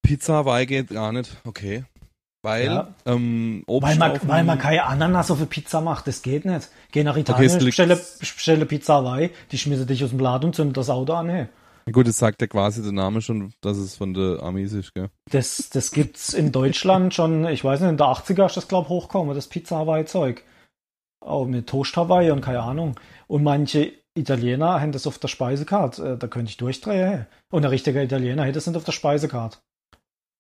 Pizza 0.03 0.33
Hawaii 0.35 0.65
geht 0.65 0.89
gar 0.89 1.11
nicht. 1.11 1.35
Okay. 1.45 1.83
Weil, 2.41 2.65
Ja. 2.65 2.93
ähm, 3.05 3.63
Obst 3.67 3.89
Weil 3.89 3.97
man, 3.97 4.19
weil 4.27 4.43
man 4.45 4.57
keine 4.57 4.85
Ananas 4.85 5.29
auf 5.29 5.39
eine 5.39 5.47
Pizza 5.47 5.81
macht, 5.81 6.07
das 6.07 6.21
geht 6.21 6.45
nicht. 6.45 6.69
Geh 6.91 7.03
nach 7.03 7.17
Italien, 7.17 7.51
liegt- 7.51 7.65
bestelle, 7.65 7.99
bestelle 8.19 8.65
Pizza 8.65 8.93
Hawaii, 8.95 9.31
die 9.51 9.57
schmissen 9.57 9.87
dich 9.87 10.03
aus 10.03 10.11
dem 10.11 10.19
Laden 10.19 10.45
und 10.45 10.55
zünden 10.55 10.73
das 10.73 10.89
Auto 10.89 11.13
an. 11.13 11.29
Hey. 11.29 11.47
Gut, 11.91 12.07
das 12.07 12.17
sagt 12.17 12.39
ja 12.39 12.47
quasi 12.47 12.81
der 12.81 12.91
Name 12.93 13.21
schon, 13.21 13.51
dass 13.61 13.77
es 13.77 13.95
von 13.97 14.13
der 14.13 14.41
Amis 14.43 14.71
ist, 14.73 14.93
gell? 14.93 15.09
Das, 15.31 15.69
das 15.71 15.91
gibt's 15.91 16.33
in 16.33 16.51
Deutschland 16.51 17.13
schon, 17.13 17.45
ich 17.47 17.63
weiß 17.63 17.81
nicht, 17.81 17.89
in 17.89 17.97
der 17.97 18.07
80er 18.07 18.45
ist 18.45 18.55
das, 18.55 18.67
glaube 18.67 18.85
ich, 18.85 18.89
hochgekommen, 18.89 19.35
das 19.35 19.47
Pizza 19.47 19.77
Hawaii-Zeug. 19.77 20.43
Auch 21.21 21.45
mit 21.45 21.67
Toast 21.67 21.97
Hawaii 21.97 22.31
und 22.31 22.41
keine 22.41 22.61
Ahnung. 22.61 22.95
Und 23.27 23.43
manche 23.43 23.91
Italiener 24.17 24.81
haben 24.81 24.91
das 24.91 25.07
auf 25.07 25.19
der 25.19 25.27
Speisekarte. 25.27 26.13
Äh, 26.13 26.17
Da 26.17 26.27
könnte 26.27 26.49
ich 26.49 26.57
durchdrehen. 26.57 27.27
Und 27.51 27.63
ein 27.65 27.69
richtiger 27.69 28.03
Italiener 28.03 28.43
hätte 28.43 28.55
das 28.55 28.67
nicht 28.67 28.75
auf 28.75 28.83
der 28.83 28.91
Speisekarte. 28.91 29.59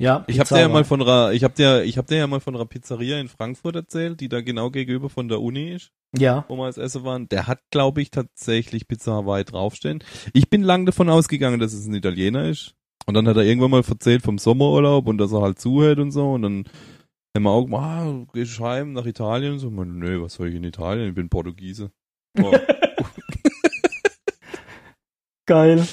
Ja, 0.01 0.23
Ich 0.27 0.39
habe 0.39 0.45
Pizza 0.45 0.55
dir 0.55 0.61
ja 0.61 0.69
mal 0.69 0.85
von 0.85 1.01
einer, 1.01 1.31
ich 1.33 1.43
habe 1.43 1.53
dir, 1.53 1.83
ich 1.83 1.97
habe 1.97 2.07
dir 2.07 2.17
ja 2.17 2.27
mal 2.27 2.39
von 2.39 2.55
einer 2.55 2.65
Pizzeria 2.65 3.19
in 3.19 3.27
Frankfurt 3.27 3.75
erzählt, 3.75 4.21
die 4.21 4.29
da 4.29 4.39
genau 4.39 4.69
gegenüber 4.71 5.09
von 5.09 5.27
der 5.27 5.41
Uni 5.41 5.71
ist, 5.73 5.91
Ja, 6.17 6.45
wo 6.47 6.55
wir 6.55 6.65
als 6.65 6.77
Essen 6.77 7.03
waren. 7.03 7.27
Der 7.27 7.47
hat, 7.47 7.59
glaube 7.69 8.01
ich, 8.01 8.09
tatsächlich 8.09 8.87
Pizza 8.87 9.11
Hawaii 9.11 9.43
draufstehen. 9.43 10.01
Ich 10.33 10.49
bin 10.49 10.63
lang 10.63 10.85
davon 10.85 11.09
ausgegangen, 11.09 11.59
dass 11.59 11.73
es 11.73 11.85
ein 11.85 11.93
Italiener 11.93 12.45
ist. 12.45 12.75
Und 13.07 13.15
dann 13.15 13.27
hat 13.27 13.35
er 13.37 13.43
irgendwann 13.43 13.71
mal 13.71 13.83
erzählt 13.85 14.21
vom 14.21 14.37
Sommerurlaub 14.37 15.07
und 15.07 15.17
dass 15.17 15.33
er 15.33 15.41
halt 15.41 15.59
zuhört 15.59 15.99
und 15.99 16.11
so. 16.11 16.31
Und 16.31 16.43
dann 16.43 16.63
haben 17.35 17.43
wir 17.43 17.49
auch 17.49 17.69
ah, 17.71 18.25
gehst 18.33 18.59
heim 18.61 18.93
nach 18.93 19.05
Italien? 19.05 19.53
Und 19.53 19.59
so, 19.59 19.69
nö, 19.69 20.21
was 20.21 20.35
soll 20.35 20.47
ich 20.47 20.55
in 20.55 20.63
Italien? 20.63 21.09
Ich 21.09 21.15
bin 21.15 21.29
Portugiese. 21.29 21.91
Oh, 22.41 22.51
geil. 25.49 25.87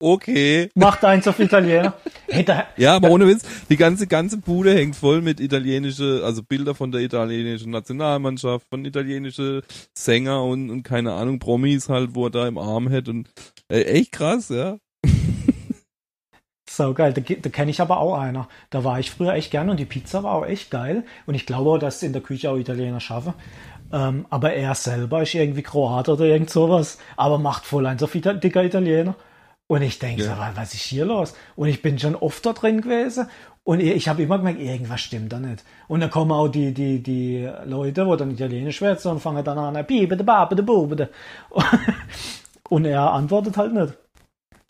okay. 0.00 0.70
Macht 0.74 1.04
eins 1.04 1.26
auf 1.28 1.38
Italiener. 1.38 1.94
Hey, 2.28 2.44
da, 2.46 2.66
Ja, 2.78 2.96
aber 2.96 3.10
ohne 3.10 3.26
Witz, 3.26 3.44
die 3.68 3.76
ganze, 3.76 4.06
ganze 4.06 4.38
Bude 4.38 4.74
hängt 4.74 4.96
voll 4.96 5.20
mit 5.20 5.38
italienische, 5.38 6.22
also 6.24 6.42
Bilder 6.42 6.74
von 6.74 6.90
der 6.90 7.02
italienischen 7.02 7.70
Nationalmannschaft, 7.72 8.66
von 8.70 8.86
italienische 8.86 9.62
Sänger 9.94 10.42
und, 10.42 10.70
und 10.70 10.82
keine 10.82 11.12
Ahnung, 11.12 11.40
Promis 11.40 11.90
halt, 11.90 12.14
wo 12.14 12.26
er 12.26 12.30
da 12.30 12.48
im 12.48 12.56
Arm 12.56 12.88
hätte 12.88 13.10
und 13.10 13.28
äh, 13.68 13.82
echt 13.82 14.12
krass, 14.12 14.48
ja. 14.48 14.78
So 16.70 16.94
geil, 16.94 17.12
da, 17.12 17.20
da 17.20 17.50
kenne 17.50 17.70
ich 17.70 17.82
aber 17.82 17.98
auch 17.98 18.18
einer. 18.18 18.48
Da 18.70 18.82
war 18.82 18.98
ich 18.98 19.10
früher 19.10 19.34
echt 19.34 19.50
gern 19.50 19.68
und 19.68 19.78
die 19.78 19.84
Pizza 19.84 20.22
war 20.22 20.32
auch 20.32 20.46
echt 20.46 20.70
geil. 20.70 21.04
Und 21.26 21.34
ich 21.34 21.44
glaube 21.44 21.68
auch, 21.68 21.76
dass 21.76 22.02
in 22.02 22.14
der 22.14 22.22
Küche 22.22 22.50
auch 22.50 22.56
Italiener 22.56 22.98
schaffen. 22.98 23.34
Ähm, 23.92 24.26
aber 24.30 24.54
er 24.54 24.74
selber 24.74 25.22
ist 25.22 25.34
irgendwie 25.34 25.62
Kroat 25.62 26.08
oder 26.08 26.24
irgend 26.24 26.50
sowas. 26.50 26.98
Aber 27.16 27.38
macht 27.38 27.64
voll 27.66 27.86
eins 27.86 28.02
auf 28.02 28.14
Ita 28.14 28.32
dicker 28.32 28.64
Italiener. 28.64 29.14
Und 29.68 29.82
ich 29.82 29.98
denke, 29.98 30.22
Ja. 30.24 30.34
so, 30.34 30.40
wa- 30.40 30.52
was 30.54 30.74
ist 30.74 30.82
hier 30.82 31.04
los? 31.04 31.34
Und 31.56 31.68
ich 31.68 31.82
bin 31.82 31.98
schon 31.98 32.16
oft 32.16 32.44
da 32.44 32.52
drin 32.52 32.80
gewesen. 32.80 33.26
Und 33.64 33.80
ich, 33.80 34.08
habe 34.08 34.22
immer 34.22 34.38
gemerkt, 34.38 34.60
irgendwas 34.60 35.00
stimmt 35.00 35.32
da 35.32 35.38
nicht. 35.38 35.62
Und 35.88 36.00
dann 36.00 36.10
kommen 36.10 36.32
auch 36.32 36.48
die, 36.48 36.74
die, 36.74 37.00
die 37.02 37.48
Leute, 37.64 38.06
wo 38.06 38.16
dann 38.16 38.32
Italienisch 38.32 38.78
schwätzen 38.78 39.12
und 39.12 39.20
fangen 39.20 39.44
dann 39.44 39.56
an, 39.58 39.86
biebede, 39.86 40.24
babede, 40.24 40.62
bubede. 40.64 41.10
Und 42.68 42.84
er 42.86 43.12
antwortet 43.12 43.56
halt 43.56 43.72
nicht. 43.74 43.94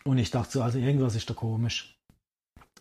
Und 0.04 0.18
ich 0.18 0.30
dachte 0.30 0.50
so, 0.52 0.62
also 0.62 0.78
irgendwas 0.78 1.14
ist 1.14 1.30
da 1.30 1.34
komisch. 1.34 1.96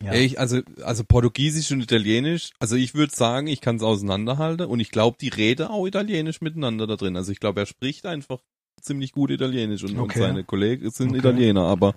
Ja. 0.04 0.14
Ich, 0.14 0.39
also, 0.39 0.62
also 0.84 1.04
Portugiesisch 1.04 1.72
und 1.72 1.82
Italienisch, 1.82 2.52
also 2.60 2.76
ich 2.76 2.95
würde 2.95 3.14
sagen, 3.16 3.47
ich 3.47 3.62
kann 3.62 3.76
es 3.76 3.84
auseinanderhalten 3.84 4.66
und 4.66 4.80
ich 4.80 4.91
glaube, 4.91 5.18
die 5.20 5.30
reden 5.30 5.68
auch 5.68 5.86
Italienisch 5.86 6.41
miteinander 6.41 6.88
da 6.88 6.95
drin. 6.95 7.16
Also 7.16 7.32
ich 7.32 7.39
glaube, 7.39 7.60
er 7.62 7.66
spricht 7.66 8.06
einfach 8.06 8.39
ziemlich 8.82 9.12
gut 9.12 9.30
Italienisch 9.30 9.84
und, 9.84 9.91
und 9.91 10.02
Okay. 10.02 10.20
seine 10.20 10.43
Kollegen 10.43 10.89
sind 10.89 11.10
Okay. 11.10 11.20
Italiener, 11.20 11.64
aber 11.64 11.95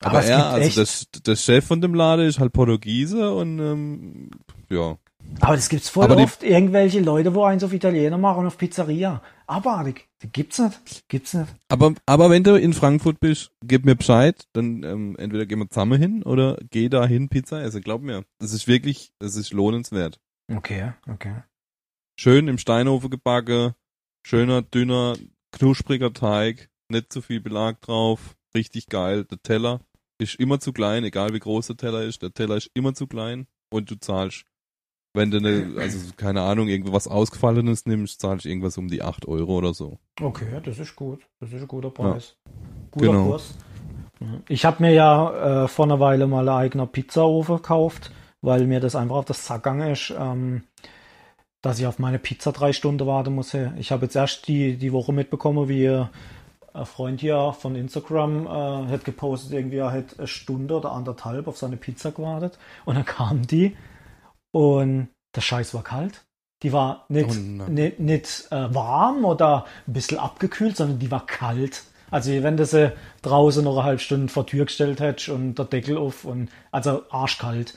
Aber 0.00 0.18
aber, 0.18 0.24
er, 0.24 0.46
also 0.46 0.84
der, 0.84 1.22
der 1.22 1.36
Chef 1.36 1.64
von 1.64 1.80
dem 1.80 1.94
Laden 1.94 2.26
ist 2.26 2.38
halt 2.38 2.52
Portugiese 2.52 3.32
und 3.34 3.58
ähm, 3.58 4.30
ja. 4.68 4.98
Aber 5.40 5.56
das 5.56 5.68
gibt's 5.68 5.88
voll 5.88 6.04
Aber 6.04 6.16
oft 6.16 6.42
irgendwelche 6.42 7.00
Leute, 7.00 7.34
wo 7.34 7.44
eins 7.44 7.64
auf 7.64 7.72
Italiener 7.72 8.18
machen 8.18 8.46
auf 8.46 8.56
Pizzeria. 8.56 9.22
Abartig. 9.46 10.08
Die 10.22 10.28
gibt's 10.28 10.58
nicht. 10.58 11.08
Gibt's 11.08 11.34
nicht. 11.34 11.54
Aber, 11.68 11.94
aber 12.06 12.30
wenn 12.30 12.44
du 12.44 12.58
in 12.58 12.72
Frankfurt 12.72 13.20
bist, 13.20 13.52
gib 13.62 13.84
mir 13.84 13.96
Bescheid, 13.96 14.46
dann 14.52 14.82
ähm, 14.84 15.16
entweder 15.18 15.44
gehen 15.44 15.58
wir 15.58 15.68
zusammen 15.68 16.00
hin 16.00 16.22
oder 16.22 16.58
geh 16.70 16.88
da 16.88 17.06
hin 17.06 17.28
Pizza 17.28 17.62
essen. 17.62 17.82
Glaub 17.82 18.02
mir, 18.02 18.24
das 18.38 18.52
ist 18.52 18.66
wirklich, 18.68 19.12
das 19.18 19.36
ist 19.36 19.52
lohnenswert. 19.52 20.20
Okay, 20.50 20.92
okay. 21.10 21.42
Schön 22.18 22.48
im 22.48 22.58
Steinofen 22.58 23.10
gebacken, 23.10 23.74
schöner, 24.24 24.62
dünner, 24.62 25.14
knuspriger 25.52 26.12
Teig, 26.12 26.70
nicht 26.88 27.12
zu 27.12 27.22
viel 27.22 27.40
Belag 27.40 27.80
drauf, 27.80 28.36
richtig 28.54 28.86
geil. 28.86 29.24
Der 29.24 29.42
Teller 29.42 29.80
ist 30.18 30.36
immer 30.36 30.60
zu 30.60 30.72
klein, 30.72 31.04
egal 31.04 31.34
wie 31.34 31.40
groß 31.40 31.66
der 31.68 31.76
Teller 31.76 32.02
ist, 32.02 32.22
der 32.22 32.32
Teller 32.32 32.56
ist 32.56 32.70
immer 32.74 32.94
zu 32.94 33.06
klein 33.06 33.46
und 33.70 33.90
du 33.90 33.96
zahlst, 33.96 34.44
wenn 35.14 35.30
du 35.30 35.40
ne, 35.40 35.74
also 35.78 36.12
keine 36.16 36.42
Ahnung, 36.42 36.68
irgendwas 36.68 37.06
Ausgefallenes 37.06 37.86
nimmst, 37.86 38.20
zahlst 38.20 38.44
du 38.44 38.48
irgendwas 38.48 38.76
um 38.76 38.88
die 38.88 39.02
8 39.02 39.26
Euro 39.26 39.56
oder 39.56 39.72
so. 39.72 39.98
Okay, 40.20 40.60
das 40.62 40.78
ist 40.78 40.96
gut. 40.96 41.22
Das 41.40 41.52
ist 41.52 41.62
ein 41.62 41.68
guter 41.68 41.90
Preis. 41.90 42.36
Guter 42.90 43.06
Genau. 43.06 43.26
Kurs. 43.26 43.54
Ich 44.48 44.64
habe 44.64 44.82
mir 44.82 44.92
ja 44.92 45.64
äh, 45.64 45.68
vor 45.68 45.84
einer 45.84 46.00
Weile 46.00 46.26
mal 46.26 46.48
einen 46.48 46.58
eigenen 46.58 46.88
Pizzaofen 46.88 47.56
gekauft, 47.56 48.10
weil 48.42 48.66
mir 48.66 48.80
das 48.80 48.96
einfach 48.96 49.16
auf 49.16 49.24
das 49.24 49.46
Sack 49.46 49.62
gegangen 49.62 49.92
ist, 49.92 50.12
ähm, 50.18 50.62
dass 51.62 51.78
ich 51.78 51.86
auf 51.86 51.98
meine 51.98 52.18
Pizza 52.18 52.52
drei 52.52 52.72
Stunden 52.72 53.06
warten 53.06 53.34
muss. 53.34 53.54
Ich 53.78 53.92
habe 53.92 54.06
jetzt 54.06 54.16
erst 54.16 54.48
die, 54.48 54.76
die 54.76 54.92
Woche 54.92 55.12
mitbekommen, 55.12 55.68
wie 55.68 55.88
ein 55.88 56.86
Freund 56.86 57.20
hier 57.20 57.54
von 57.56 57.76
Instagram 57.76 58.46
äh, 58.46 58.90
hat 58.90 59.04
gepostet, 59.04 59.52
irgendwie 59.52 59.76
er 59.76 59.92
hat 59.92 60.18
eine 60.18 60.26
Stunde 60.26 60.74
oder 60.74 60.90
anderthalb 60.90 61.46
auf 61.46 61.56
seine 61.56 61.76
Pizza 61.76 62.10
gewartet 62.10 62.58
und 62.84 62.96
dann 62.96 63.04
kam 63.04 63.46
die 63.46 63.76
und 64.54 65.08
der 65.34 65.40
Scheiß 65.40 65.74
war 65.74 65.82
kalt. 65.82 66.24
Die 66.62 66.72
war 66.72 67.06
nicht, 67.08 67.28
Oh 67.28 67.68
nicht, 67.68 67.98
nicht 67.98 68.46
äh, 68.52 68.72
warm 68.72 69.24
oder 69.24 69.66
ein 69.86 69.92
bisschen 69.92 70.18
abgekühlt, 70.18 70.76
sondern 70.76 71.00
die 71.00 71.10
war 71.10 71.26
kalt. 71.26 71.82
Also 72.10 72.30
wenn 72.30 72.56
du 72.56 72.64
sie 72.64 72.92
draußen 73.22 73.64
noch 73.64 73.76
eine 73.78 73.84
halbe 73.84 73.98
Stunde 73.98 74.32
vor 74.32 74.46
Tür 74.46 74.66
gestellt 74.66 75.00
hättest 75.00 75.30
und 75.30 75.56
der 75.56 75.64
Deckel 75.64 75.98
auf 75.98 76.24
und 76.24 76.50
also 76.70 77.02
arschkalt. 77.10 77.76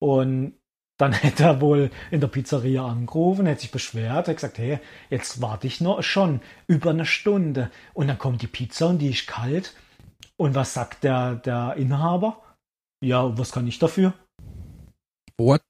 Und 0.00 0.54
dann 0.98 1.12
hätte 1.24 1.44
er 1.44 1.60
wohl 1.60 1.90
in 2.10 2.20
der 2.20 2.26
Pizzeria 2.26 2.84
angerufen, 2.84 3.46
hätte 3.46 3.60
sich 3.60 3.70
beschwert, 3.70 4.26
hat 4.26 4.34
gesagt, 4.34 4.58
hey, 4.58 4.80
jetzt 5.10 5.40
warte 5.40 5.68
ich 5.68 5.80
noch 5.80 6.02
schon 6.02 6.40
über 6.66 6.90
eine 6.90 7.06
Stunde. 7.06 7.70
Und 7.94 8.08
dann 8.08 8.18
kommt 8.18 8.42
die 8.42 8.48
Pizza 8.48 8.88
und 8.88 8.98
die 8.98 9.10
ist 9.10 9.28
kalt. 9.28 9.76
Und 10.36 10.56
was 10.56 10.74
sagt 10.74 11.04
der, 11.04 11.36
der 11.36 11.74
Inhaber? 11.76 12.42
Ja, 13.04 13.38
was 13.38 13.52
kann 13.52 13.68
ich 13.68 13.78
dafür? 13.78 14.14
What? 15.38 15.62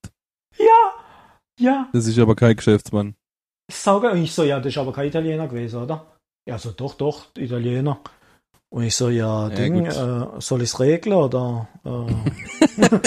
Ja, 1.59 1.71
ja, 1.71 1.89
Das 1.93 2.07
ist 2.07 2.17
aber 2.19 2.35
kein 2.35 2.55
Geschäftsmann. 2.55 3.15
sauger. 3.71 4.11
Und 4.13 4.23
ich 4.23 4.33
so, 4.33 4.43
ja, 4.43 4.57
das 4.59 4.67
ist 4.73 4.77
aber 4.77 4.93
kein 4.93 5.07
Italiener 5.07 5.47
gewesen, 5.47 5.83
oder? 5.83 6.05
Ja, 6.47 6.57
so, 6.57 6.71
doch, 6.71 6.95
doch, 6.95 7.25
Italiener. 7.37 7.99
Und 8.69 8.83
ich 8.83 8.95
so, 8.95 9.09
ja, 9.09 9.49
Ja, 9.49 9.49
Ding, 9.49 9.85
äh, 9.85 10.27
soll 10.39 10.61
ich's 10.61 10.79
regeln 10.79 11.15
oder? 11.15 11.67
Äh, 11.85 12.13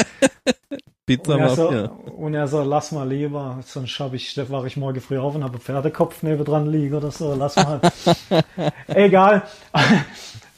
Pizza 1.07 1.34
und, 1.34 1.40
er 1.40 1.50
so, 1.50 1.64
Mafia. 1.64 1.84
und 2.16 2.34
er 2.34 2.46
so, 2.48 2.62
lass 2.62 2.92
mal 2.92 3.09
lieber, 3.09 3.59
sonst 3.64 3.98
hab 3.98 4.14
ich, 4.14 4.36
wache 4.50 4.66
ich 4.68 4.76
morgen 4.76 5.00
früh 5.00 5.18
auf 5.18 5.34
und 5.34 5.42
habe 5.42 5.59
Pferdekopf 5.59 6.22
nebendran 6.22 6.70
liegen 6.70 6.94
oder 6.94 7.11
so, 7.11 7.34
lass 7.34 7.57
mal. 7.57 7.80
Egal. 8.86 9.42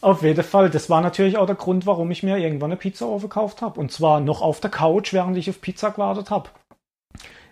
Auf 0.02 0.22
jeden 0.22 0.44
Fall, 0.44 0.68
das 0.68 0.90
war 0.90 1.00
natürlich 1.00 1.38
auch 1.38 1.46
der 1.46 1.54
Grund, 1.54 1.86
warum 1.86 2.10
ich 2.10 2.22
mir 2.22 2.36
irgendwann 2.36 2.70
eine 2.70 2.76
Pizza 2.76 3.06
gekauft 3.18 3.62
habe. 3.62 3.80
Und 3.80 3.90
zwar 3.90 4.20
noch 4.20 4.42
auf 4.42 4.60
der 4.60 4.68
Couch, 4.68 5.14
während 5.14 5.34
ich 5.38 5.48
auf 5.48 5.62
Pizza 5.62 5.92
gewartet 5.92 6.30
habe. 6.30 6.50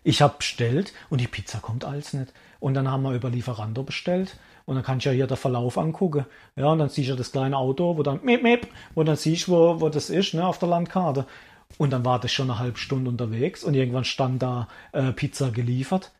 Ich 0.04 0.22
habe 0.22 0.34
bestellt 0.38 0.92
und 1.10 1.20
die 1.20 1.28
Pizza 1.28 1.58
kommt 1.58 1.84
alles 1.84 2.12
nicht. 2.12 2.32
Und 2.60 2.74
dann 2.74 2.90
haben 2.90 3.02
wir 3.02 3.12
über 3.12 3.30
Lieferando 3.30 3.82
bestellt. 3.82 4.36
Und 4.64 4.76
dann 4.76 4.84
kann 4.84 4.98
ich 4.98 5.04
ja 5.04 5.12
hier 5.12 5.26
den 5.26 5.36
Verlauf 5.36 5.78
angucken. 5.78 6.26
Ja, 6.56 6.66
und 6.66 6.78
dann 6.78 6.88
siehst 6.88 7.10
du 7.10 7.16
das 7.16 7.32
kleine 7.32 7.56
Auto, 7.56 7.96
wo 7.96 8.02
dann 8.02 8.20
miep, 8.24 8.42
miep, 8.42 8.68
wo 8.94 9.02
dann 9.02 9.16
siehst, 9.16 9.48
wo, 9.48 9.80
wo 9.80 9.88
das 9.88 10.10
ist, 10.10 10.34
ne, 10.34 10.46
auf 10.46 10.58
der 10.58 10.68
Landkarte. 10.68 11.26
Und 11.78 11.90
dann 11.90 12.04
war 12.04 12.20
das 12.20 12.32
schon 12.32 12.50
eine 12.50 12.58
halbe 12.58 12.78
Stunde 12.78 13.10
unterwegs 13.10 13.64
und 13.64 13.74
irgendwann 13.74 14.04
stand 14.04 14.42
da 14.42 14.68
äh, 14.92 15.12
Pizza 15.12 15.50
geliefert. 15.50 16.12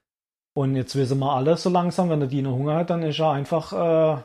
Und 0.55 0.77
jetzt 0.77 0.97
wissen 0.97 1.19
wir 1.19 1.33
alle 1.33 1.57
so 1.57 1.71
langsam, 1.71 2.11
wenn 2.11 2.21
der 2.21 2.29
Dino 2.29 2.51
Hunger 2.51 2.77
hat, 2.77 2.91
dann 2.91 3.03
ist 3.03 3.19
er 3.19 3.31
einfach 3.31 3.73
äh, 3.73 4.23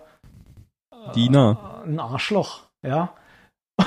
Dina. 1.16 1.84
ein 1.86 2.00
Arschloch, 2.00 2.64
ja. 2.84 3.14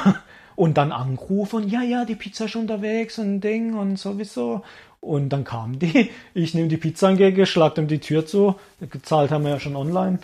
Und 0.56 0.76
dann 0.76 0.92
angerufen, 0.92 1.68
ja, 1.68 1.80
ja, 1.80 2.04
die 2.04 2.16
Pizza 2.16 2.44
ist 2.44 2.54
unterwegs 2.54 3.18
und 3.18 3.36
ein 3.36 3.40
Ding 3.40 3.78
und 3.78 3.98
sowieso. 3.98 4.62
Und 5.00 5.30
dann 5.30 5.44
kam 5.44 5.78
die, 5.78 6.10
ich 6.34 6.54
nehme 6.54 6.68
die 6.68 6.76
Pizza 6.76 7.08
entgegen, 7.10 7.46
schlag 7.46 7.78
ihm 7.78 7.88
die 7.88 8.00
Tür 8.00 8.26
zu, 8.26 8.56
gezahlt 8.80 9.30
haben 9.30 9.44
wir 9.44 9.52
ja 9.52 9.60
schon 9.60 9.76
online. 9.76 10.18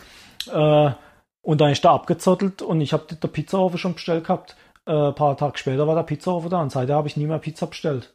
Äh, 0.53 0.91
und 1.43 1.61
dann 1.61 1.70
ist 1.70 1.85
er 1.85 1.93
abgezottelt 1.93 2.61
und 2.62 2.81
ich 2.81 2.93
habe 2.93 3.05
der 3.14 3.29
Pizzaofen 3.29 3.79
schon 3.79 3.95
bestellt 3.95 4.24
gehabt. 4.24 4.57
Äh, 4.87 4.93
ein 4.93 5.14
paar 5.14 5.37
Tage 5.37 5.59
später 5.59 5.87
war 5.87 5.95
der 5.95 6.03
Pizzaofen 6.03 6.51
da 6.51 6.61
und 6.61 6.70
seitdem 6.72 6.97
habe 6.97 7.09
ich 7.09 7.16
nie 7.16 7.27
mehr 7.27 7.39
Pizza 7.39 7.66
bestellt. 7.66 8.12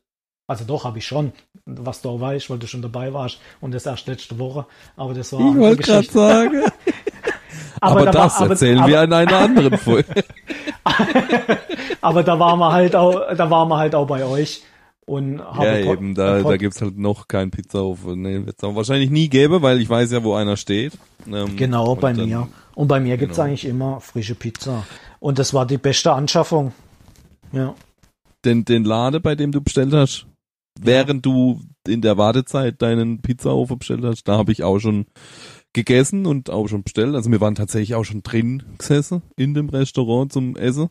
Also 0.47 0.65
doch, 0.65 0.83
habe 0.83 0.97
ich 0.97 1.07
schon, 1.07 1.31
was 1.65 2.01
du 2.01 2.09
auch 2.09 2.19
weißt, 2.19 2.49
weil 2.49 2.57
du 2.59 2.67
schon 2.67 2.81
dabei 2.81 3.13
warst 3.13 3.39
und 3.61 3.73
das 3.73 3.85
erst 3.85 4.07
letzte 4.07 4.37
Woche. 4.37 4.65
Aber 4.97 5.13
das 5.13 5.31
war 5.31 5.39
Ich 5.39 5.55
wollte 5.57 5.83
gerade 5.83 6.07
sagen. 6.11 6.61
Aber, 7.81 8.05
da 8.05 8.11
das 8.11 8.33
war- 8.35 8.41
aber- 8.41 8.49
erzählen 8.51 8.79
aber- 8.79 8.87
wir 8.89 9.03
in 9.03 9.13
einer 9.13 9.37
anderen 9.37 9.77
Folge. 9.77 10.23
Aber 12.01 12.23
da 12.23 12.37
waren 12.39 12.59
wir 12.59 12.71
halt 12.71 12.95
auch, 12.95 13.33
da 13.35 13.49
waren 13.49 13.69
wir 13.69 13.77
halt 13.77 13.95
auch 13.95 14.05
bei 14.05 14.23
euch. 14.25 14.61
Und 15.11 15.39
Ja, 15.39 15.55
habe 15.55 15.83
Pod- 15.83 15.97
eben, 15.97 16.15
da, 16.15 16.41
da 16.41 16.55
gibt's 16.55 16.81
halt 16.81 16.97
noch 16.97 17.27
keinen 17.27 17.51
Pizzaofen. 17.51 18.21
Nee, 18.21 18.45
wird's 18.45 18.63
auch 18.63 18.75
wahrscheinlich 18.75 19.09
nie 19.09 19.27
geben, 19.27 19.61
weil 19.61 19.81
ich 19.81 19.89
weiß 19.89 20.09
ja, 20.11 20.23
wo 20.23 20.35
einer 20.35 20.55
steht. 20.55 20.93
Ähm, 21.27 21.57
Genau, 21.57 21.95
bei 21.95 22.13
dann- 22.13 22.29
mir. 22.29 22.47
Und 22.75 22.87
bei 22.87 23.01
mir 23.01 23.17
gibt's 23.17 23.35
genau. 23.35 23.47
eigentlich 23.49 23.65
immer 23.65 23.99
frische 23.99 24.35
Pizza. 24.35 24.85
Und 25.19 25.37
das 25.37 25.53
war 25.53 25.65
die 25.65 25.77
beste 25.77 26.13
Anschaffung. 26.13 26.71
Ja. 27.51 27.75
Den, 28.45 28.63
den 28.63 28.85
Lade, 28.85 29.19
bei 29.19 29.35
dem 29.35 29.51
du 29.51 29.59
bestellt 29.59 29.91
hast, 29.93 30.27
während 30.79 31.25
du 31.25 31.59
in 31.85 31.99
der 32.01 32.17
Wartezeit 32.17 32.81
deinen 32.81 33.21
Pizzaofen 33.21 33.79
bestellt 33.79 34.05
hast, 34.05 34.23
da 34.29 34.37
habe 34.37 34.53
ich 34.53 34.63
auch 34.63 34.79
schon 34.79 35.07
gegessen 35.73 36.25
und 36.25 36.49
auch 36.49 36.69
schon 36.69 36.83
bestellt. 36.83 37.15
Also 37.15 37.29
wir 37.29 37.41
waren 37.41 37.55
tatsächlich 37.55 37.95
auch 37.95 38.05
schon 38.05 38.23
drin 38.23 38.63
gesessen 38.77 39.23
in 39.35 39.53
dem 39.53 39.67
Restaurant 39.67 40.31
zum 40.31 40.55
Essen. 40.55 40.87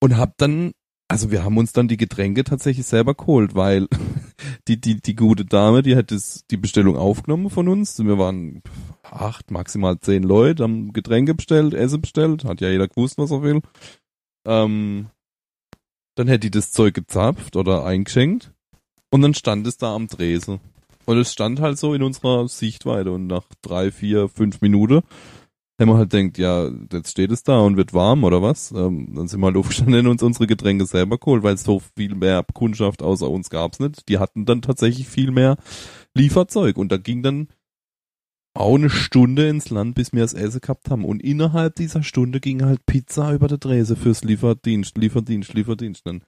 Und 0.00 0.16
hab 0.16 0.38
dann, 0.38 0.70
also 1.08 1.30
wir 1.30 1.44
haben 1.44 1.56
uns 1.56 1.72
dann 1.72 1.88
die 1.88 1.96
Getränke 1.96 2.44
tatsächlich 2.44 2.86
selber 2.86 3.14
geholt, 3.14 3.54
weil 3.54 3.88
die, 4.68 4.80
die, 4.80 5.00
die 5.00 5.14
gute 5.14 5.44
Dame, 5.44 5.82
die 5.82 5.96
hat 5.96 6.10
das, 6.10 6.44
die 6.50 6.56
Bestellung 6.56 6.96
aufgenommen 6.96 7.50
von 7.50 7.68
uns. 7.68 7.98
Wir 7.98 8.18
waren 8.18 8.62
acht, 9.02 9.50
maximal 9.50 9.98
zehn 10.00 10.22
Leute, 10.22 10.64
haben 10.64 10.92
Getränke 10.92 11.34
bestellt, 11.34 11.74
Essen 11.74 12.00
bestellt, 12.00 12.44
hat 12.44 12.60
ja 12.60 12.68
jeder 12.68 12.88
gewusst, 12.88 13.18
was 13.18 13.30
er 13.30 13.42
will. 13.42 13.60
Ähm, 14.46 15.06
dann 16.16 16.28
hätte 16.28 16.40
die 16.40 16.50
das 16.50 16.72
Zeug 16.72 16.94
gezapft 16.94 17.56
oder 17.56 17.84
eingeschenkt 17.84 18.52
und 19.10 19.22
dann 19.22 19.34
stand 19.34 19.66
es 19.66 19.76
da 19.76 19.94
am 19.94 20.08
Tresen. 20.08 20.60
Und 21.04 21.18
es 21.18 21.32
stand 21.32 21.60
halt 21.60 21.78
so 21.78 21.94
in 21.94 22.02
unserer 22.02 22.48
Sichtweite 22.48 23.12
und 23.12 23.28
nach 23.28 23.44
drei, 23.62 23.92
vier, 23.92 24.28
fünf 24.28 24.60
Minuten 24.60 25.02
haben 25.78 25.88
wir 25.88 25.98
halt 25.98 26.12
denkt, 26.12 26.38
ja, 26.38 26.70
jetzt 26.92 27.10
steht 27.10 27.30
es 27.30 27.42
da 27.42 27.58
und 27.58 27.76
wird 27.76 27.92
warm 27.92 28.24
oder 28.24 28.40
was. 28.40 28.72
Ähm, 28.72 29.14
dann 29.14 29.28
sind 29.28 29.40
wir 29.40 29.46
halt 29.46 29.56
aufgestanden 29.58 30.06
und 30.06 30.12
uns 30.12 30.22
unsere 30.22 30.46
Getränke 30.46 30.86
selber 30.86 31.18
geholt, 31.18 31.42
weil 31.42 31.56
so 31.58 31.80
viel 31.94 32.14
mehr 32.14 32.44
Kundschaft 32.54 33.02
außer 33.02 33.28
uns 33.28 33.50
gab's 33.50 33.78
nicht. 33.78 34.08
Die 34.08 34.18
hatten 34.18 34.46
dann 34.46 34.62
tatsächlich 34.62 35.06
viel 35.06 35.30
mehr 35.30 35.56
Lieferzeug 36.14 36.78
und 36.78 36.90
da 36.90 36.96
ging 36.96 37.22
dann 37.22 37.48
auch 38.56 38.76
eine 38.76 38.90
Stunde 38.90 39.48
ins 39.48 39.70
Land, 39.70 39.94
bis 39.94 40.12
wir 40.12 40.22
das 40.22 40.34
Essen 40.34 40.60
gehabt 40.60 40.90
haben. 40.90 41.04
Und 41.04 41.22
innerhalb 41.22 41.74
dieser 41.76 42.02
Stunde 42.02 42.40
ging 42.40 42.64
halt 42.64 42.86
Pizza 42.86 43.34
über 43.34 43.48
der 43.48 43.58
Drese 43.58 43.96
fürs 43.96 44.24
Lieferdienst, 44.24 44.96
Lieferdienst, 44.96 45.52
Lieferdienst. 45.54 46.06
Dann 46.06 46.22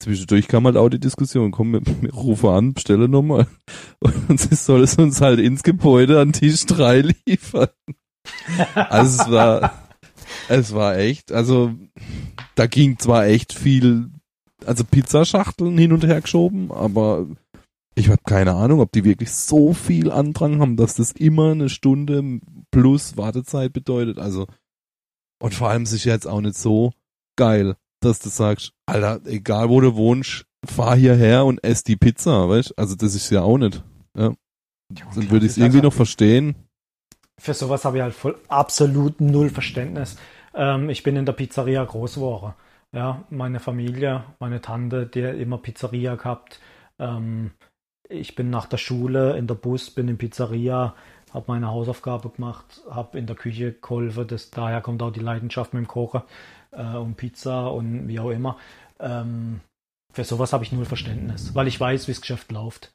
zwischendurch 0.00 0.48
kam 0.48 0.66
halt 0.66 0.76
auch 0.76 0.90
die 0.90 1.00
Diskussion, 1.00 1.50
komm, 1.50 1.72
wir 1.72 2.12
rufen 2.12 2.50
an, 2.50 2.74
bestelle 2.74 3.08
nochmal. 3.08 3.46
Und 4.28 4.38
sie 4.38 4.54
soll 4.54 4.82
es 4.82 4.96
uns 4.96 5.20
halt 5.20 5.40
ins 5.40 5.62
Gebäude 5.62 6.20
an 6.20 6.32
Tisch 6.32 6.66
3 6.66 7.14
liefern. 7.26 7.68
Also 8.74 9.22
es 9.22 9.30
war, 9.30 9.72
es 10.48 10.74
war 10.74 10.96
echt, 10.98 11.32
also 11.32 11.74
da 12.54 12.66
ging 12.66 12.98
zwar 12.98 13.26
echt 13.26 13.52
viel, 13.52 14.10
also 14.64 14.84
Pizzaschachteln 14.84 15.76
hin 15.76 15.92
und 15.92 16.04
her 16.04 16.20
geschoben, 16.20 16.70
aber 16.70 17.26
ich 17.94 18.08
habe 18.08 18.22
keine 18.24 18.54
Ahnung, 18.54 18.80
ob 18.80 18.92
die 18.92 19.04
wirklich 19.04 19.32
so 19.32 19.74
viel 19.74 20.10
Andrang 20.10 20.60
haben, 20.60 20.76
dass 20.76 20.94
das 20.94 21.12
immer 21.12 21.52
eine 21.52 21.68
Stunde 21.68 22.40
plus 22.70 23.16
Wartezeit 23.16 23.72
bedeutet. 23.72 24.18
Also 24.18 24.46
und 25.42 25.54
vor 25.54 25.68
allem 25.68 25.82
es 25.82 25.92
ist 25.92 26.04
jetzt 26.04 26.26
auch 26.26 26.40
nicht 26.40 26.56
so 26.56 26.92
geil, 27.36 27.76
dass 28.00 28.20
du 28.20 28.28
sagst, 28.28 28.72
Alter, 28.86 29.20
egal 29.26 29.68
wo 29.68 29.80
du 29.80 29.94
wohnst, 29.96 30.46
fahr 30.64 30.96
hierher 30.96 31.44
und 31.44 31.62
ess 31.64 31.82
die 31.82 31.96
Pizza, 31.96 32.48
weißt? 32.48 32.78
Also 32.78 32.94
das 32.94 33.14
ist 33.14 33.30
ja 33.30 33.42
auch 33.42 33.58
nicht. 33.58 33.82
Ja. 34.16 34.32
Dann 35.14 35.30
würde 35.30 35.46
ich 35.46 35.52
es 35.52 35.58
irgendwie 35.58 35.80
noch 35.80 35.92
verstehen. 35.92 36.54
Für 37.42 37.54
sowas 37.54 37.84
habe 37.84 37.96
ich 37.96 38.02
halt 38.04 38.14
voll 38.14 38.38
absolut 38.46 39.20
null 39.20 39.50
Verständnis. 39.50 40.16
Ähm, 40.54 40.88
ich 40.90 41.02
bin 41.02 41.16
in 41.16 41.26
der 41.26 41.32
Pizzeria 41.32 41.82
groß 41.84 42.14
geworden. 42.14 42.54
Ja, 42.92 43.24
meine 43.30 43.58
Familie, 43.58 44.22
meine 44.38 44.60
Tante, 44.60 45.06
die 45.06 45.22
immer 45.22 45.58
Pizzeria 45.58 46.14
gehabt. 46.14 46.60
Ähm, 47.00 47.50
ich 48.08 48.36
bin 48.36 48.50
nach 48.50 48.66
der 48.66 48.76
Schule 48.76 49.36
in 49.36 49.48
der 49.48 49.56
Bus, 49.56 49.90
bin 49.90 50.06
in 50.06 50.18
Pizzeria, 50.18 50.94
habe 51.34 51.44
meine 51.48 51.66
Hausaufgabe 51.66 52.30
gemacht, 52.30 52.80
habe 52.88 53.18
in 53.18 53.26
der 53.26 53.34
Küche 53.34 53.72
geholfen. 53.72 54.28
Das, 54.28 54.52
daher 54.52 54.80
kommt 54.80 55.02
auch 55.02 55.10
die 55.10 55.18
Leidenschaft 55.18 55.74
mit 55.74 55.82
dem 55.82 55.88
Kochen 55.88 56.22
äh, 56.70 56.94
und 56.94 57.16
Pizza 57.16 57.66
und 57.72 58.06
wie 58.06 58.20
auch 58.20 58.30
immer. 58.30 58.56
Ähm, 59.00 59.62
für 60.12 60.22
sowas 60.22 60.52
habe 60.52 60.62
ich 60.62 60.70
null 60.70 60.84
Verständnis, 60.84 61.56
weil 61.56 61.66
ich 61.66 61.80
weiß, 61.80 62.06
wie 62.06 62.12
das 62.12 62.20
Geschäft 62.20 62.52
läuft. 62.52 62.92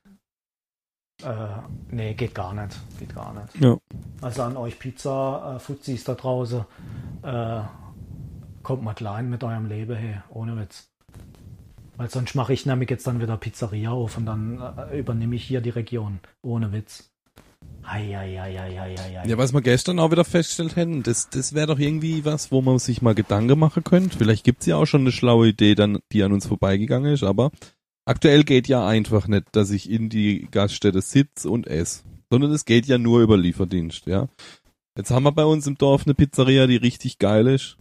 Äh, 1.23 1.47
nee, 1.89 2.13
geht 2.13 2.35
gar 2.35 2.53
nicht. 2.53 2.77
Geht 2.99 3.15
gar 3.15 3.33
nicht. 3.33 3.59
Ja. 3.59 3.77
Also 4.21 4.43
an 4.43 4.57
euch 4.57 4.77
Pizza-Fuzis 4.77 6.03
da 6.03 6.13
draußen, 6.15 6.65
äh, 7.23 7.61
kommt 8.61 8.83
mal 8.83 8.93
klein 8.93 9.29
mit 9.29 9.43
eurem 9.43 9.65
Leben 9.65 9.95
her, 9.95 10.23
ohne 10.29 10.57
Witz. 10.57 10.89
Weil 11.95 12.09
sonst 12.09 12.35
mache 12.35 12.53
ich 12.53 12.65
nämlich 12.65 12.89
jetzt 12.91 13.07
dann 13.07 13.19
wieder 13.19 13.37
Pizzeria 13.37 13.91
auf 13.91 14.17
und 14.17 14.27
dann 14.27 14.61
äh, 14.91 14.99
übernehme 14.99 15.35
ich 15.35 15.43
hier 15.43 15.61
die 15.61 15.71
Region, 15.71 16.19
ohne 16.43 16.71
Witz. 16.71 17.09
Eieieiei. 17.81 19.25
Ja, 19.25 19.37
was 19.37 19.53
wir 19.53 19.61
gestern 19.61 19.99
auch 19.99 20.11
wieder 20.11 20.25
festgestellt 20.25 20.75
hätten, 20.75 21.03
das, 21.03 21.29
das 21.29 21.53
wäre 21.53 21.67
doch 21.67 21.79
irgendwie 21.79 22.25
was, 22.25 22.51
wo 22.51 22.61
man 22.61 22.79
sich 22.79 23.01
mal 23.01 23.15
Gedanken 23.15 23.57
machen 23.57 23.83
könnte. 23.83 24.17
Vielleicht 24.17 24.43
gibt's 24.43 24.65
ja 24.65 24.75
auch 24.75 24.85
schon 24.85 25.01
eine 25.01 25.11
schlaue 25.11 25.47
Idee, 25.47 25.73
dann, 25.73 25.99
die 26.11 26.21
an 26.21 26.33
uns 26.33 26.45
vorbeigegangen 26.45 27.13
ist, 27.13 27.23
aber 27.23 27.51
aktuell 28.07 28.43
geht 28.43 28.67
ja 28.67 28.87
einfach 28.87 29.27
nicht, 29.27 29.47
dass 29.51 29.71
ich 29.71 29.89
in 29.89 30.09
die 30.09 30.47
Gaststätte 30.49 31.01
sitze 31.01 31.49
und 31.49 31.67
esse, 31.67 32.03
sondern 32.29 32.51
es 32.51 32.65
geht 32.65 32.85
ja 32.85 32.97
nur 32.97 33.21
über 33.21 33.37
Lieferdienst, 33.37 34.07
ja. 34.07 34.27
Jetzt 34.97 35.11
haben 35.11 35.23
wir 35.23 35.31
bei 35.31 35.45
uns 35.45 35.67
im 35.67 35.77
Dorf 35.77 36.05
eine 36.05 36.15
Pizzeria, 36.15 36.65
die 36.65 36.77
richtig 36.77 37.19
geil 37.19 37.47
ist. 37.47 37.77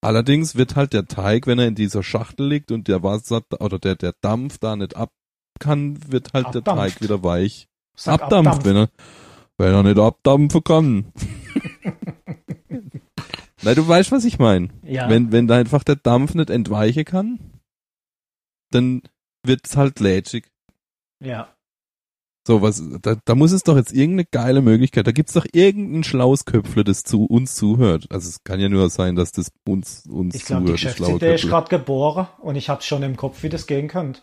Allerdings 0.00 0.56
wird 0.56 0.74
halt 0.74 0.92
der 0.92 1.06
Teig, 1.06 1.46
wenn 1.46 1.60
er 1.60 1.68
in 1.68 1.76
dieser 1.76 2.02
Schachtel 2.02 2.48
liegt 2.48 2.72
und 2.72 2.88
der 2.88 3.04
Wasser 3.04 3.42
oder 3.60 3.78
der, 3.78 3.94
der 3.94 4.14
Dampf 4.20 4.58
da 4.58 4.74
nicht 4.74 4.96
ab 4.96 5.12
kann, 5.60 5.98
wird 6.10 6.32
halt 6.32 6.54
der 6.54 6.66
Abdampft. 6.66 6.82
Teig 6.82 7.02
wieder 7.02 7.22
weich. 7.22 7.68
Sag 7.94 8.22
abdampft, 8.22 8.48
abdampft. 8.48 8.66
wenn 8.66 8.76
er, 8.76 8.88
wenn 9.58 9.74
er 9.74 9.82
nicht 9.84 9.98
abdampfen 9.98 10.64
kann. 10.64 11.12
Na, 13.62 13.74
du 13.74 13.86
weißt, 13.86 14.10
was 14.10 14.24
ich 14.24 14.40
meine. 14.40 14.70
Ja, 14.82 15.08
Wenn, 15.08 15.30
wenn 15.30 15.46
da 15.46 15.56
einfach 15.56 15.84
der 15.84 15.94
Dampf 15.94 16.34
nicht 16.34 16.50
entweichen 16.50 17.04
kann, 17.04 17.38
dann 18.72 19.02
wird's 19.44 19.76
halt 19.76 20.00
lätschig. 20.00 20.44
ja. 21.20 21.48
So, 22.44 22.60
was, 22.60 22.82
da, 23.02 23.14
da 23.24 23.34
muss 23.36 23.52
es 23.52 23.62
doch 23.62 23.76
jetzt 23.76 23.92
irgendeine 23.92 24.24
geile 24.28 24.62
Möglichkeit, 24.62 25.06
da 25.06 25.12
gibt's 25.12 25.32
doch 25.32 25.46
irgendein 25.52 26.02
schlaues 26.02 26.44
Köpfle, 26.44 26.82
das 26.82 27.04
zu 27.04 27.24
uns 27.24 27.54
zuhört. 27.54 28.06
Also 28.10 28.28
es 28.28 28.42
kann 28.42 28.58
ja 28.58 28.68
nur 28.68 28.90
sein, 28.90 29.14
dass 29.14 29.30
das 29.30 29.52
uns, 29.64 30.02
uns 30.10 30.34
Ich 30.34 30.44
glaube, 30.46 30.62
die 30.62 30.66
zuhört, 30.74 30.84
das 30.84 30.96
schlaue 30.96 31.12
Geschäftsidee 31.12 31.34
ist 31.36 31.48
gerade 31.48 31.68
geboren 31.68 32.26
und 32.40 32.56
ich 32.56 32.68
habe 32.68 32.82
schon 32.82 33.04
im 33.04 33.14
Kopf, 33.16 33.44
wie 33.44 33.48
das 33.48 33.68
gehen 33.68 33.86
könnte. 33.86 34.22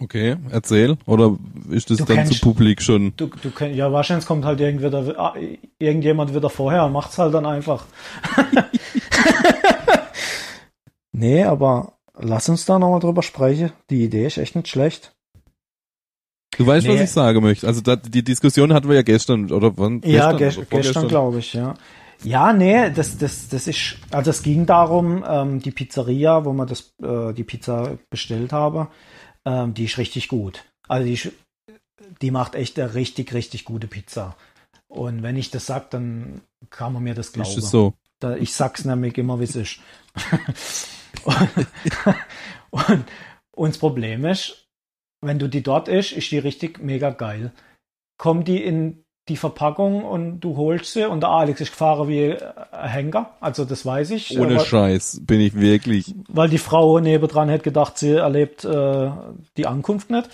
Okay, 0.00 0.36
erzähl. 0.50 0.98
Oder 1.06 1.38
ist 1.70 1.88
das 1.88 1.96
Du 1.96 2.04
dann 2.04 2.16
kennst- 2.18 2.34
zu 2.34 2.40
publik 2.40 2.82
schon? 2.82 3.14
Du, 3.16 3.28
du 3.28 3.50
kenn, 3.52 3.74
ja, 3.74 3.90
wahrscheinlich 3.90 4.26
kommt 4.26 4.44
halt 4.44 4.60
irgendwie 4.60 4.90
der, 4.90 5.18
ah, 5.18 5.34
irgendjemand 5.78 6.34
wieder 6.34 6.50
vorher 6.50 6.84
und 6.84 6.92
macht's 6.92 7.16
halt 7.16 7.32
dann 7.32 7.46
einfach. 7.46 7.86
nee, 11.12 11.42
aber 11.42 11.97
lass 12.20 12.48
uns 12.48 12.64
da 12.64 12.78
nochmal 12.78 13.00
drüber 13.00 13.22
sprechen. 13.22 13.72
Die 13.90 14.04
Idee 14.04 14.26
ist 14.26 14.38
echt 14.38 14.56
nicht 14.56 14.68
schlecht. 14.68 15.12
Du 16.56 16.66
weißt, 16.66 16.86
Nee. 16.86 16.94
was 16.94 17.00
ich 17.02 17.10
sagen 17.10 17.42
möchte. 17.42 17.66
Also 17.66 17.80
da, 17.80 17.96
die 17.96 18.24
Diskussion 18.24 18.72
hatten 18.72 18.88
wir 18.88 18.96
ja 18.96 19.02
gestern, 19.02 19.52
oder 19.52 19.76
wann? 19.76 20.00
Ja, 20.04 20.32
gestern, 20.32 20.38
ges 20.38 20.58
oder 20.58 20.82
gestern 20.82 21.08
glaube 21.08 21.38
ich, 21.38 21.52
ja. 21.52 21.74
Ja, 22.24 22.52
nee, 22.52 22.90
das, 22.90 23.16
das, 23.16 23.48
das 23.48 23.68
ist, 23.68 23.96
also 24.10 24.30
es 24.30 24.42
ging 24.42 24.66
darum, 24.66 25.24
ähm, 25.26 25.60
die 25.60 25.70
Pizzeria, 25.70 26.44
wo 26.44 26.52
man 26.52 26.66
das, 26.66 26.92
äh, 27.00 27.32
die 27.32 27.44
Pizza 27.44 27.96
bestellt 28.10 28.52
habe, 28.52 28.88
ähm, 29.44 29.72
die 29.74 29.84
ist 29.84 29.98
richtig 29.98 30.26
gut. 30.26 30.64
Also 30.88 31.06
die, 31.06 31.30
die 32.20 32.30
macht 32.32 32.56
echt 32.56 32.78
eine 32.78 32.94
richtig, 32.94 33.32
richtig 33.34 33.64
gute 33.64 33.86
Pizza. 33.86 34.36
Und 34.88 35.22
wenn 35.22 35.36
ich 35.36 35.50
das 35.50 35.66
sag, 35.66 35.90
dann 35.90 36.40
kann 36.70 36.92
man 36.92 37.04
mir 37.04 37.14
das 37.14 37.32
glauben. 37.32 37.50
Ist 37.50 37.58
es 37.58 37.70
so? 37.70 37.94
Da, 38.18 38.34
ich 38.34 38.52
sag's 38.52 38.84
nämlich 38.84 39.16
immer, 39.16 39.38
wie 39.38 39.44
es 39.44 39.54
ist. 39.54 39.78
und, 41.24 41.66
und, 42.88 43.04
und 43.52 43.68
das 43.70 43.78
Problem 43.78 44.24
ist, 44.24 44.68
wenn 45.20 45.38
du 45.38 45.48
die 45.48 45.62
dort 45.62 45.88
isst, 45.88 46.12
ist 46.12 46.30
die 46.30 46.38
richtig 46.38 46.78
mega 46.80 47.10
geil. 47.10 47.52
Kommt 48.18 48.48
die 48.48 48.62
in 48.62 49.04
die 49.28 49.36
Verpackung 49.36 50.04
und 50.04 50.40
du 50.40 50.56
holst 50.56 50.92
sie 50.92 51.08
und 51.08 51.20
der 51.20 51.30
Alex 51.30 51.60
ist 51.60 51.72
gefahren 51.72 52.08
wie 52.08 52.34
ein 52.34 52.88
Henker, 52.88 53.36
also 53.40 53.64
das 53.64 53.84
weiß 53.84 54.10
ich. 54.12 54.38
Ohne 54.38 54.56
weil, 54.56 54.64
Scheiß 54.64 55.20
bin 55.24 55.40
ich 55.40 55.54
wirklich. 55.54 56.14
weil 56.28 56.48
die 56.48 56.58
Frau 56.58 56.98
nebendran 56.98 57.48
hätte 57.48 57.64
gedacht, 57.64 57.98
sie 57.98 58.12
erlebt 58.12 58.64
äh, 58.64 59.10
die 59.56 59.66
Ankunft 59.66 60.10
nicht. 60.10 60.30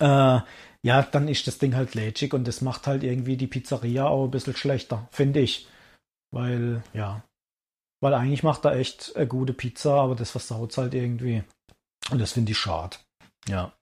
Äh, 0.00 0.40
ja, 0.82 1.02
dann 1.02 1.28
ist 1.28 1.46
das 1.46 1.58
Ding 1.58 1.74
halt 1.74 1.94
lätschig 1.94 2.34
und 2.34 2.46
das 2.46 2.60
macht 2.60 2.86
halt 2.86 3.02
irgendwie 3.02 3.36
die 3.36 3.46
Pizzeria 3.46 4.06
auch 4.06 4.24
ein 4.24 4.30
bisschen 4.30 4.54
schlechter, 4.54 5.08
finde 5.10 5.40
ich. 5.40 5.66
Weil, 6.30 6.82
ja, 6.92 7.22
weil 8.00 8.14
eigentlich 8.14 8.42
macht 8.42 8.64
er 8.64 8.76
echt 8.76 9.14
eine 9.16 9.26
gute 9.26 9.52
Pizza, 9.52 9.94
aber 9.94 10.14
das 10.14 10.30
versaut 10.30 10.76
halt 10.76 10.94
irgendwie. 10.94 11.42
Und 12.10 12.20
das 12.20 12.32
finde 12.32 12.52
ich 12.52 12.58
schade. 12.58 12.96
Ja. 13.48 13.72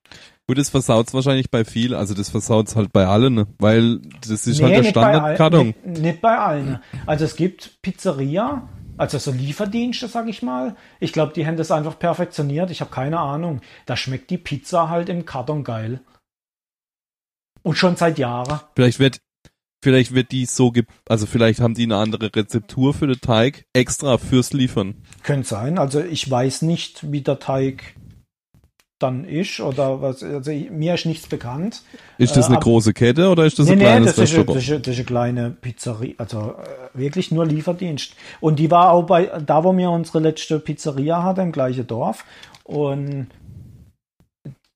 Gut, 0.48 0.58
das 0.58 0.70
versaut's 0.70 1.12
wahrscheinlich 1.12 1.50
bei 1.50 1.64
viel, 1.64 1.94
also 1.94 2.14
das 2.14 2.28
versaut's 2.30 2.76
halt 2.76 2.92
bei 2.92 3.06
allen, 3.06 3.34
ne? 3.34 3.46
weil 3.58 3.98
das 4.20 4.46
ist 4.46 4.62
halt 4.62 4.72
der 4.72 4.82
nicht 4.82 4.94
bei 4.94 5.02
all- 5.02 5.12
Standardkarton. 5.34 5.66
Nicht, 5.84 5.86
nicht 6.02 6.20
bei 6.20 6.38
allen. 6.38 6.80
Also 7.04 7.24
es 7.24 7.34
gibt 7.36 7.82
Pizzeria, 7.82 8.68
Also 8.96 9.18
so 9.18 9.32
Lieferdienste, 9.32 10.06
sag 10.08 10.28
ich 10.28 10.42
mal. 10.42 10.76
Ich 11.00 11.12
glaube, 11.12 11.32
die 11.32 11.46
haben 11.46 11.56
das 11.56 11.70
einfach 11.72 11.98
perfektioniert. 11.98 12.70
Ich 12.70 12.80
habe 12.80 12.90
keine 12.92 13.18
Ahnung. 13.18 13.60
Da 13.86 13.96
schmeckt 13.96 14.30
die 14.30 14.38
Pizza 14.38 14.88
halt 14.88 15.08
im 15.08 15.26
Karton 15.26 15.64
geil. 15.64 16.00
Und 17.62 17.76
schon 17.76 17.96
seit 17.96 18.16
Jahren. 18.18 18.60
Vielleicht 18.76 19.00
wird, 19.00 19.18
vielleicht 19.86 20.12
wird 20.14 20.32
die 20.32 20.46
so, 20.46 20.72
ge 20.72 20.82
also 21.08 21.26
vielleicht 21.26 21.60
haben 21.60 21.74
die 21.74 21.84
eine 21.84 21.96
andere 21.96 22.34
Rezeptur 22.34 22.92
für 22.92 23.06
den 23.06 23.20
Teig 23.20 23.66
extra 23.72 24.18
fürs 24.18 24.52
Liefern. 24.52 24.96
Könnte 25.22 25.46
sein. 25.46 25.78
Also 25.78 26.00
ich 26.00 26.28
weiß 26.28 26.62
nicht, 26.62 27.12
wie 27.12 27.20
der 27.20 27.38
Teig 27.38 27.94
dann 28.98 29.24
ist 29.24 29.60
oder 29.60 30.02
was. 30.02 30.24
Also 30.24 30.50
mir 30.50 30.94
ist 30.94 31.06
nichts 31.06 31.28
bekannt. 31.28 31.84
Ist 32.18 32.34
das 32.36 32.46
Äh, 32.46 32.48
eine 32.48 32.56
ab- 32.56 32.64
große 32.64 32.94
Kette 32.94 33.28
oder 33.28 33.44
ist 33.46 33.58
das 33.60 33.66
Nee, 33.66 33.72
ein 33.74 33.78
nee, 33.78 33.84
kleines 33.84 34.16
das 34.16 34.32
ist, 34.32 34.48
das, 34.48 34.56
ist, 34.56 34.70
das 34.70 34.94
ist 34.94 34.96
eine 34.96 35.04
kleine 35.04 35.50
Pizzeria, 35.50 36.14
also 36.18 36.54
äh, 36.56 36.98
wirklich 36.98 37.30
nur 37.30 37.46
Lieferdienst. 37.46 38.16
Und 38.40 38.58
die 38.58 38.70
war 38.72 38.90
auch 38.90 39.04
bei, 39.04 39.26
da 39.26 39.62
wo 39.62 39.76
wir 39.76 39.90
unsere 39.90 40.18
letzte 40.18 40.58
Pizzeria 40.58 41.22
hatten, 41.22 41.40
im 41.42 41.52
gleichen 41.52 41.86
Dorf. 41.86 42.24
Und 42.64 43.28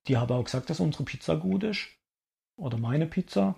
die 0.07 0.17
haben 0.17 0.33
auch 0.33 0.45
gesagt, 0.45 0.71
dass 0.71 0.79
unsere 0.81 1.03
Pizza 1.05 1.35
gut 1.37 1.65
ist. 1.65 1.89
Oder 2.57 2.79
meine 2.79 3.07
Pizza. 3.07 3.55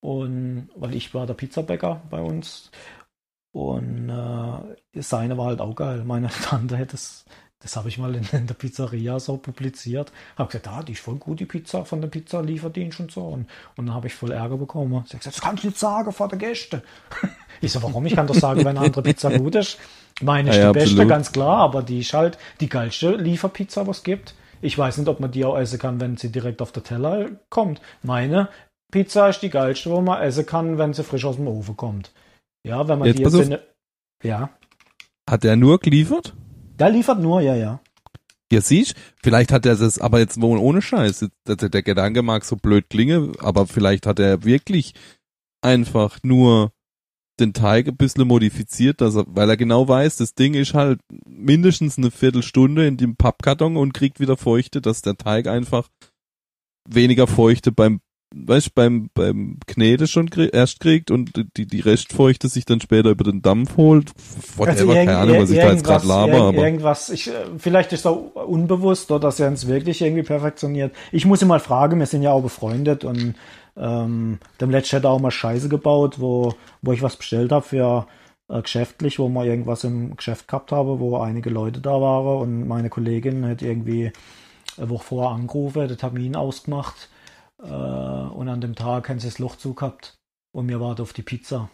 Und 0.00 0.70
weil 0.76 0.94
ich 0.94 1.14
war 1.14 1.26
der 1.26 1.34
Pizzabäcker 1.34 2.02
bei 2.10 2.20
uns. 2.20 2.70
Und 3.52 4.10
äh, 4.10 5.02
seine 5.02 5.36
war 5.38 5.46
halt 5.46 5.60
auch 5.60 5.74
geil. 5.74 6.04
Meine 6.04 6.28
Tante 6.42 6.76
hätte 6.76 6.94
es, 6.96 7.24
das 7.60 7.76
habe 7.76 7.88
ich 7.88 7.98
mal 7.98 8.14
in, 8.14 8.24
in 8.32 8.46
der 8.46 8.54
Pizzeria 8.54 9.18
so 9.18 9.36
publiziert. 9.36 10.12
Habe 10.36 10.48
gesagt, 10.48 10.68
ah, 10.68 10.82
die 10.82 10.92
ist 10.92 11.00
voll 11.00 11.16
gut, 11.16 11.40
die 11.40 11.46
Pizza 11.46 11.84
von 11.84 12.00
der 12.00 12.08
Pizza 12.08 12.40
Lieferdienst 12.42 13.00
und 13.00 13.10
so. 13.10 13.22
Und, 13.22 13.46
und 13.76 13.86
dann 13.86 13.94
habe 13.94 14.06
ich 14.06 14.14
voll 14.14 14.32
Ärger 14.32 14.56
bekommen. 14.56 14.92
Sie 15.06 15.14
hat 15.14 15.20
gesagt, 15.20 15.36
das 15.36 15.40
kannst 15.40 15.64
du 15.64 15.68
nicht 15.68 15.78
sagen 15.78 16.12
vor 16.12 16.28
der 16.28 16.38
Gäste. 16.38 16.82
Ich 17.60 17.72
so, 17.72 17.82
warum? 17.82 18.06
Ich 18.06 18.14
kann 18.14 18.28
doch 18.28 18.36
sagen, 18.36 18.60
wenn 18.60 18.68
eine 18.76 18.86
andere 18.86 19.02
Pizza 19.02 19.36
gut 19.36 19.56
ist. 19.56 19.78
Meine 20.22 20.50
ist 20.50 20.56
Ja, 20.56 20.62
ja, 20.62 20.68
die 20.68 20.74
beste, 20.74 20.90
absolut. 20.90 21.08
ganz 21.08 21.32
klar, 21.32 21.56
aber 21.56 21.82
die 21.82 21.98
ist 21.98 22.14
halt 22.14 22.38
die 22.60 22.68
geilste 22.68 23.16
Lieferpizza, 23.16 23.84
was 23.88 23.98
es 23.98 24.04
gibt. 24.04 24.36
Ich 24.60 24.78
weiß 24.78 24.98
nicht, 24.98 25.08
ob 25.08 25.18
man 25.18 25.32
die 25.32 25.44
auch 25.44 25.58
essen 25.58 25.80
kann, 25.80 26.00
wenn 26.00 26.16
sie 26.16 26.30
direkt 26.30 26.62
auf 26.62 26.70
der 26.70 26.84
Teller 26.84 27.30
kommt. 27.50 27.80
Meine 28.02 28.48
Pizza 28.90 29.28
ist 29.28 29.40
die 29.40 29.50
geilste, 29.50 29.90
wo 29.90 30.00
man 30.00 30.22
essen 30.22 30.46
kann, 30.46 30.78
wenn 30.78 30.94
sie 30.94 31.04
frisch 31.04 31.24
aus 31.24 31.36
dem 31.36 31.46
Ofen 31.46 31.76
kommt. 31.76 32.12
Ja, 32.66 32.88
wenn 32.88 32.98
man 32.98 33.08
Jetzt 33.08 33.18
die 33.18 33.22
jetzt 33.22 33.34
in, 33.34 33.58
ja, 34.22 34.50
Hat 35.28 35.44
er 35.44 35.56
nur 35.56 35.78
geliefert? 35.78 36.34
der 36.78 36.90
liefert 36.90 37.20
nur, 37.20 37.40
ja, 37.40 37.54
ja. 37.56 37.80
Ja, 38.50 38.60
siehst, 38.60 38.94
vielleicht 39.22 39.52
hat 39.52 39.66
er 39.66 39.76
das, 39.76 39.98
aber 39.98 40.20
jetzt 40.20 40.40
wohl 40.40 40.58
ohne 40.58 40.80
Scheiß. 40.80 41.28
Der, 41.46 41.56
der 41.56 41.82
Gedanke 41.82 42.22
mag 42.22 42.44
so 42.44 42.56
blöd 42.56 42.88
klingen, 42.88 43.38
aber 43.40 43.66
vielleicht 43.66 44.06
hat 44.06 44.18
er 44.20 44.44
wirklich 44.44 44.94
einfach 45.60 46.18
nur 46.22 46.72
den 47.40 47.52
Teig 47.52 47.88
ein 47.88 47.96
bisschen 47.96 48.26
modifiziert, 48.26 49.00
dass 49.00 49.16
er, 49.16 49.24
weil 49.28 49.50
er 49.50 49.56
genau 49.56 49.86
weiß, 49.86 50.16
das 50.16 50.34
Ding 50.34 50.54
ist 50.54 50.74
halt 50.74 51.00
mindestens 51.26 51.98
eine 51.98 52.10
Viertelstunde 52.10 52.86
in 52.86 52.96
dem 52.96 53.16
Pappkarton 53.16 53.76
und 53.76 53.92
kriegt 53.92 54.18
wieder 54.18 54.36
Feuchte, 54.36 54.80
dass 54.80 55.02
der 55.02 55.16
Teig 55.16 55.46
einfach 55.46 55.88
weniger 56.88 57.26
Feuchte 57.26 57.70
beim, 57.70 58.00
weißt, 58.34 58.74
beim, 58.74 59.08
beim 59.14 59.58
Knete 59.66 60.06
schon 60.06 60.28
krie 60.30 60.48
erst 60.48 60.80
kriegt 60.80 61.10
und 61.10 61.32
die, 61.56 61.66
die 61.66 61.80
Restfeuchte 61.80 62.48
sich 62.48 62.64
dann 62.66 62.80
später 62.80 63.10
über 63.10 63.24
den 63.24 63.40
Dampf 63.42 63.76
holt. 63.76 64.12
Whatever, 64.56 64.80
irgend- 64.94 64.94
keine 65.06 65.16
Ahnung, 65.18 65.38
was 65.40 65.50
ich 65.50 65.58
da 65.58 65.72
jetzt 65.72 65.84
gerade 65.84 66.04
irgendwas- 66.04 66.08
laber, 66.08 66.32
irgend- 66.32 66.42
aber. 66.58 66.64
Irgendwas, 66.66 67.08
ich, 67.10 67.28
äh, 67.28 67.32
vielleicht 67.58 67.92
ist 67.92 68.06
auch 68.06 68.34
unbewusst 68.34 69.10
oder 69.10 69.20
dass 69.20 69.40
er 69.40 69.48
uns 69.48 69.66
wirklich 69.66 70.02
irgendwie 70.02 70.22
perfektioniert. 70.22 70.94
Ich 71.12 71.24
muss 71.24 71.40
ihn 71.42 71.48
mal 71.48 71.60
fragen, 71.60 71.98
wir 71.98 72.06
sind 72.06 72.22
ja 72.22 72.32
auch 72.32 72.42
befreundet 72.42 73.04
und 73.04 73.34
ähm, 73.76 74.38
dem 74.60 74.70
letzten 74.70 74.96
hat 74.96 75.04
er 75.04 75.10
auch 75.10 75.20
mal 75.20 75.30
Scheiße 75.30 75.68
gebaut, 75.68 76.16
wo, 76.18 76.54
wo 76.82 76.92
ich 76.92 77.00
was 77.02 77.16
bestellt 77.16 77.52
habe 77.52 77.64
für 77.64 78.06
äh, 78.50 78.60
geschäftlich, 78.60 79.18
wo 79.18 79.28
wir 79.28 79.44
irgendwas 79.44 79.84
im 79.84 80.16
Geschäft 80.16 80.48
gehabt 80.48 80.72
haben, 80.72 80.98
wo 81.00 81.18
einige 81.18 81.48
Leute 81.50 81.80
da 81.80 82.00
waren 82.00 82.42
und 82.42 82.66
meine 82.68 82.90
Kollegin 82.90 83.46
hat 83.46 83.62
irgendwie 83.62 84.10
eine 84.76 84.90
Woche 84.90 85.04
vorher 85.04 85.30
angerufen, 85.30 85.86
den 85.88 85.96
Termin 85.96 86.36
ausgemacht 86.36 87.08
und 87.62 88.48
an 88.48 88.60
dem 88.60 88.74
Tag 88.74 89.08
haben 89.08 89.20
sie 89.20 89.28
das 89.28 89.38
Loch 89.38 89.56
zu 89.56 89.74
gehabt 89.74 90.18
und 90.52 90.66
mir 90.66 90.80
wartet 90.80 91.00
auf 91.02 91.12
die 91.12 91.22
Pizza. 91.22 91.70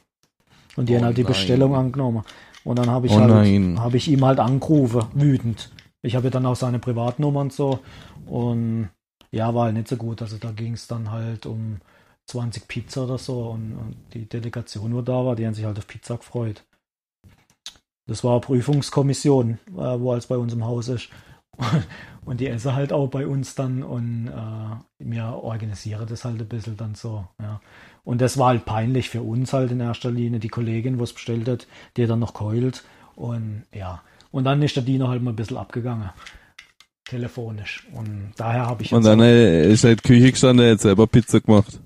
Und 0.76 0.88
die 0.88 0.94
Oh 0.94 0.96
haben 0.96 1.04
halt 1.04 1.16
die 1.18 1.22
nein. 1.22 1.28
Bestellung 1.28 1.74
angenommen. 1.74 2.24
Und 2.64 2.78
dann 2.78 2.90
habe 2.90 3.06
ich 3.06 3.12
Oh 3.12 3.20
halt, 3.20 3.30
habe 3.78 3.96
ich 3.96 4.08
ihm 4.08 4.24
halt 4.24 4.40
angerufen, 4.40 5.04
wütend. 5.14 5.70
Ich 6.02 6.16
habe 6.16 6.26
ja 6.26 6.30
dann 6.30 6.46
auch 6.46 6.56
seine 6.56 6.78
Privatnummer 6.78 7.40
und 7.40 7.52
so. 7.52 7.80
Und 8.26 8.90
ja, 9.30 9.54
war 9.54 9.66
halt 9.66 9.74
nicht 9.74 9.88
so 9.88 9.96
gut. 9.96 10.22
Also 10.22 10.38
da 10.38 10.52
ging 10.52 10.74
es 10.74 10.86
dann 10.86 11.10
halt 11.10 11.46
um 11.46 11.80
20 12.26 12.68
Pizza 12.68 13.04
oder 13.04 13.18
so 13.18 13.50
und, 13.50 13.76
und 13.76 13.96
die 14.14 14.26
Delegation, 14.28 14.94
wo 14.94 15.02
da 15.02 15.24
war, 15.24 15.36
die 15.36 15.46
haben 15.46 15.54
sich 15.54 15.64
halt 15.64 15.78
auf 15.78 15.86
Pizza 15.86 16.16
gefreut. 16.16 16.64
Das 18.06 18.24
war 18.24 18.32
eine 18.32 18.40
Prüfungskommission, 18.40 19.58
äh, 19.72 20.00
wo 20.00 20.12
als 20.12 20.26
bei 20.26 20.36
uns 20.36 20.52
im 20.52 20.64
Haus 20.64 20.88
ist. 20.88 21.08
Und 22.24 22.40
die 22.40 22.48
essen 22.48 22.74
halt 22.74 22.92
auch 22.92 23.08
bei 23.08 23.26
uns 23.26 23.54
dann 23.54 23.82
und 23.82 24.28
äh, 24.28 24.76
wir 24.98 25.24
organisieren 25.24 26.06
das 26.08 26.24
halt 26.24 26.40
ein 26.40 26.48
bisschen 26.48 26.76
dann 26.76 26.94
so, 26.94 27.26
ja. 27.38 27.60
Und 28.02 28.20
das 28.20 28.38
war 28.38 28.48
halt 28.48 28.64
peinlich 28.64 29.10
für 29.10 29.22
uns 29.22 29.52
halt 29.52 29.70
in 29.72 29.80
erster 29.80 30.10
Linie. 30.10 30.38
Die 30.38 30.48
Kollegin, 30.48 30.98
wo 30.98 31.04
es 31.04 31.12
bestellt 31.12 31.48
hat, 31.48 31.66
die 31.96 32.02
hat 32.02 32.10
dann 32.10 32.20
noch 32.20 32.34
keult. 32.34 32.84
Und 33.14 33.64
ja. 33.74 34.02
Und 34.30 34.44
dann 34.44 34.62
ist 34.62 34.76
der 34.76 34.82
Diener 34.82 35.08
halt 35.08 35.22
mal 35.22 35.32
ein 35.32 35.36
bisschen 35.36 35.56
abgegangen. 35.56 36.10
Telefonisch. 37.04 37.86
Und 37.94 38.32
daher 38.36 38.66
habe 38.66 38.82
ich 38.82 38.92
Und 38.92 39.04
dann 39.04 39.20
äh, 39.20 39.70
ist 39.70 39.84
die 39.84 39.96
Küche 39.96 40.32
gestanden, 40.32 40.70
hat 40.70 40.80
selber 40.80 41.06
Pizza 41.06 41.40
gemacht. 41.40 41.78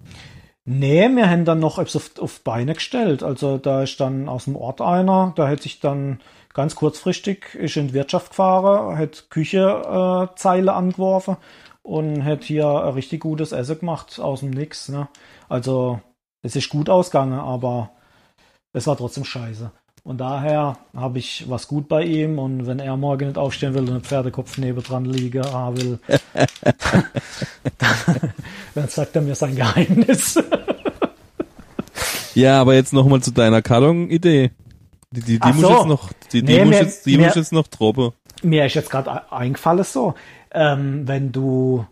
Nee, 0.65 1.09
wir 1.09 1.31
haben 1.31 1.45
dann 1.45 1.61
noch 1.61 1.79
etwas 1.79 1.97
auf, 1.97 2.19
auf 2.19 2.41
Beine 2.41 2.75
gestellt. 2.75 3.23
Also 3.23 3.59
da 3.59 3.85
ist 3.85 4.01
dann 4.01 4.29
aus 4.29 4.45
dem 4.45 4.57
Ort 4.57 4.81
einer, 4.81 5.33
da 5.37 5.49
hätte 5.49 5.63
sich 5.63 5.81
dann 5.81 6.21
ganz 6.59 6.75
kurzfristig 6.75 7.55
ist 7.55 7.77
in 7.77 7.87
die 7.87 7.95
Wirtschaft 7.95 8.31
gefahren, 8.31 8.99
hat 8.99 9.31
Küchezeile 9.31 10.71
äh, 10.73 10.75
angeworfen 10.75 11.37
und 11.83 12.25
hat 12.25 12.43
hier 12.43 12.67
ein 12.67 12.95
richtig 12.95 13.21
gutes 13.21 13.53
Essen 13.53 13.79
gemacht 13.79 14.19
aus 14.19 14.41
dem 14.41 14.51
Nix. 14.51 14.89
Ne? 14.89 15.07
Also 15.49 16.01
es 16.43 16.57
ist 16.57 16.69
gut 16.69 16.91
ausgegangen, 16.91 17.39
aber 17.39 17.91
es 18.73 18.89
war 18.89 18.97
trotzdem 18.97 19.25
scheiße. 19.25 19.71
Und 20.03 20.19
daher 20.19 20.79
habe 20.97 21.21
ich 21.21 21.49
was 21.49 21.69
gut 21.69 21.87
bei 21.87 22.03
ihm 22.03 22.41
und 22.41 22.67
wenn 22.67 22.81
er 22.81 22.97
morgen 22.97 23.29
nicht 23.29 23.39
aufstehen 23.39 23.75
will 23.75 23.89
und 23.89 23.95
ein 23.95 24.03
Pferdekopf 24.03 24.59
nebendran 24.59 25.05
liegen 25.05 25.45
haben 25.45 25.77
will, 25.77 25.99
dann, 27.79 28.33
dann 28.75 28.89
sagt 28.89 29.15
er 29.15 29.23
mir 29.23 29.37
sein 29.37 29.55
Geheimnis. 29.55 30.43
Ja, 32.35 32.61
aber 32.61 32.75
jetzt 32.75 32.93
nochmal 32.93 33.21
zu 33.21 33.33
deiner 33.33 33.63
Karton-Idee. 33.63 34.53
Die, 35.11 35.21
die, 35.23 35.39
die 35.39 35.53
muss 35.55 35.63
so. 35.63 35.71
jetzt 35.71 35.87
noch, 35.87 36.13
die, 36.33 36.43
die 36.43 36.53
Nee, 36.55 36.65
muss 36.65 36.71
mir- 36.71 36.83
jetzt, 36.83 37.07
die 37.07 37.17
mir- 37.17 37.33
jetzt 37.35 37.53
noch 37.53 37.67
droppen. 37.69 38.13
Mir 38.43 38.67
ist 38.67 38.75
jetzt 38.75 38.91
gerade 38.91 39.33
eingefallen 39.33 39.85
so, 39.85 40.15
ähm, 40.53 41.07
wenn 41.09 41.33
du 41.33 41.87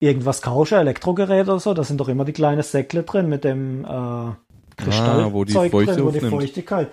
irgendwas 0.00 0.40
kaufst, 0.42 0.72
Elektrogerät 0.72 1.46
oder 1.48 1.58
so, 1.60 1.74
da 1.74 1.84
sind 1.84 1.98
doch 1.98 2.08
immer 2.08 2.24
die 2.24 2.32
kleinen 2.32 2.62
Säckle 2.62 3.02
drin 3.02 3.28
mit 3.28 3.44
dem 3.44 3.84
äh, 3.84 4.32
Kristallzeug 4.76 5.26
Ah, 5.26 5.32
wo 5.32 5.44
die 5.44 5.52
Feuchte 5.52 5.84
drin, 5.94 6.04
wo 6.04 6.10
die. 6.10 6.20
Feuchtigkeit. 6.20 6.90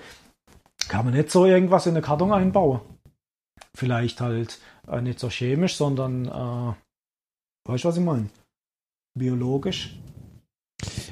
Kann 0.88 1.06
man 1.06 1.14
nicht 1.14 1.32
so 1.32 1.46
irgendwas 1.46 1.86
in 1.86 1.94
eine 1.94 2.02
Karton 2.02 2.32
einbauen? 2.34 2.82
Vielleicht 3.76 4.20
halt 4.22 4.60
äh, 4.90 5.02
nicht 5.02 5.20
so 5.20 5.30
chemisch, 5.30 5.76
sondern 5.76 6.26
äh, 6.26 7.70
weißt 7.70 7.84
du, 7.86 7.88
was 7.88 7.98
ich 7.98 8.04
meine? 8.04 8.30
Biologisch. 9.18 9.98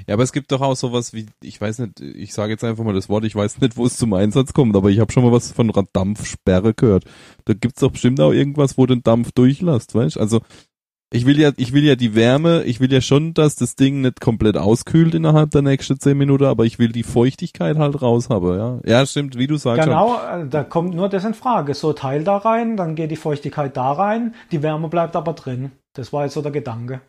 Ja, 0.08 0.16
aber 0.16 0.24
es 0.24 0.32
gibt 0.32 0.52
doch 0.52 0.62
auch 0.62 0.76
sowas 0.76 1.14
wie, 1.14 1.28
ich 1.42 1.60
weiß 1.60 1.80
nicht, 1.80 2.00
ich 2.00 2.34
sage 2.34 2.52
jetzt 2.52 2.64
einfach 2.64 2.84
mal 2.84 2.94
das 2.94 3.10
Wort, 3.10 3.26
ich 3.26 3.36
weiß 3.36 3.62
nicht, 3.62 3.78
wo 3.78 3.86
es 3.86 3.98
zum 3.98 4.14
Einsatz 4.14 4.54
kommt, 4.54 4.76
aber 4.76 4.90
ich 4.90 5.00
habe 5.00 5.12
schon 5.12 5.24
mal 5.24 5.32
was 5.32 5.52
von 5.52 5.72
Dampfsperre 5.94 6.74
gehört. 6.74 7.06
Da 7.46 7.54
gibt's 7.54 7.82
doch 7.82 7.92
bestimmt 7.92 8.20
auch 8.22 8.32
irgendwas, 8.32 8.78
wo 8.78 8.86
den 8.86 9.04
Dampf 9.04 9.32
durchlässt, 9.32 9.96
weißt? 9.96 10.18
Also 10.18 10.42
ich 11.12 11.26
will 11.26 11.40
ja, 11.40 11.52
ich 11.58 11.74
will 11.74 11.84
ja 11.84 11.96
die 11.96 12.14
Wärme, 12.14 12.64
ich 12.66 12.80
will 12.80 12.94
ja 12.94 13.02
schon, 13.02 13.34
dass 13.34 13.56
das 13.56 13.76
Ding 13.76 14.02
nicht 14.02 14.22
komplett 14.22 14.58
auskühlt 14.58 15.16
innerhalb 15.16 15.50
der 15.50 15.64
nächsten 15.64 16.00
zehn 16.00 16.16
Minuten, 16.16 16.46
aber 16.46 16.66
ich 16.66 16.78
will 16.78 16.92
die 16.92 17.02
Feuchtigkeit 17.02 17.78
halt 17.80 18.00
raus 18.00 18.30
haben, 18.30 18.56
ja. 18.56 18.80
Ja, 18.86 19.06
stimmt, 19.08 19.36
wie 19.36 19.48
du 19.48 19.58
sagst. 19.58 19.86
Genau, 19.86 20.18
äh, 20.18 20.48
da 20.48 20.64
kommt 20.64 20.94
nur 20.94 21.10
das 21.10 21.26
in 21.26 21.34
Frage. 21.34 21.74
So 21.74 21.94
Teil 21.94 22.24
da 22.24 22.38
rein, 22.38 22.78
dann 22.78 22.94
geht 22.94 23.10
die 23.10 23.16
Feuchtigkeit 23.16 23.76
da 23.76 23.92
rein, 23.92 24.36
die 24.52 24.62
Wärme 24.62 24.88
bleibt 24.88 25.16
aber 25.16 25.34
drin. 25.34 25.72
Das 25.94 26.14
war 26.14 26.26
jetzt 26.26 26.36
so 26.36 26.44
der 26.44 26.52
Gedanke. 26.52 27.02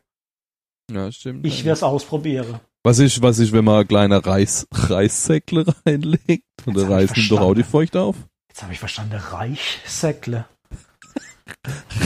Ja, 0.92 1.10
stimmt. 1.12 1.46
Ich 1.46 1.64
werde 1.64 1.72
es 1.74 1.82
ausprobieren. 1.82 2.60
Was 2.82 2.98
ist, 2.98 3.20
was 3.22 3.38
ist, 3.38 3.52
wenn 3.52 3.64
man 3.64 3.86
kleine 3.86 4.24
Reis, 4.24 4.66
Reissäckle 4.72 5.64
reinlegt? 5.86 6.44
Und 6.66 6.76
der 6.76 6.88
Reis 6.88 7.14
nimmt 7.14 7.30
doch 7.30 7.40
auch 7.40 7.54
die. 7.54 7.62
Feuchte 7.62 8.00
auf? 8.00 8.16
Jetzt 8.48 8.62
habe 8.62 8.72
ich 8.72 8.78
verstanden, 8.78 9.16
Reichsäckle. 9.16 10.46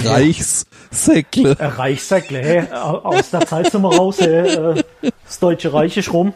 Reichssäckle. 0.04 1.56
Äh, 1.58 1.64
Reichsäckle, 1.66 2.38
hey, 2.42 2.72
au- 2.72 2.98
aus 3.04 3.30
der 3.30 3.46
Zeit 3.46 3.70
sind 3.70 3.82
wir 3.82 3.94
raus, 3.94 4.16
hey, 4.18 4.48
äh, 4.48 4.82
das 5.24 5.38
Deutsche 5.38 5.72
Reich 5.72 5.96
ist 5.96 6.12
rum. 6.12 6.32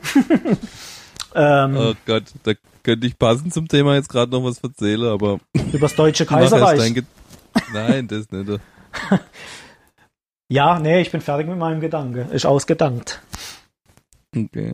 ähm, 1.34 1.76
Oh 1.76 1.94
Gott, 2.06 2.24
da 2.42 2.52
könnte 2.82 3.06
ich 3.06 3.18
passend 3.18 3.52
zum 3.54 3.66
Thema 3.68 3.94
jetzt 3.94 4.08
gerade 4.08 4.30
noch 4.32 4.44
was 4.44 4.58
erzählen, 4.58 5.08
aber 5.08 5.40
Über 5.54 5.78
das 5.80 5.94
Deutsche 5.94 6.26
Kaiserreich. 6.26 7.02
Nein, 7.72 8.08
das 8.08 8.30
nicht. 8.30 8.60
Ja, 10.50 10.78
nee, 10.78 11.00
ich 11.00 11.10
bin 11.10 11.20
fertig 11.20 11.46
mit 11.46 11.58
meinem 11.58 11.80
Gedanke. 11.80 12.22
Ist 12.32 12.46
ausgedankt. 12.46 13.20
Okay. 14.34 14.72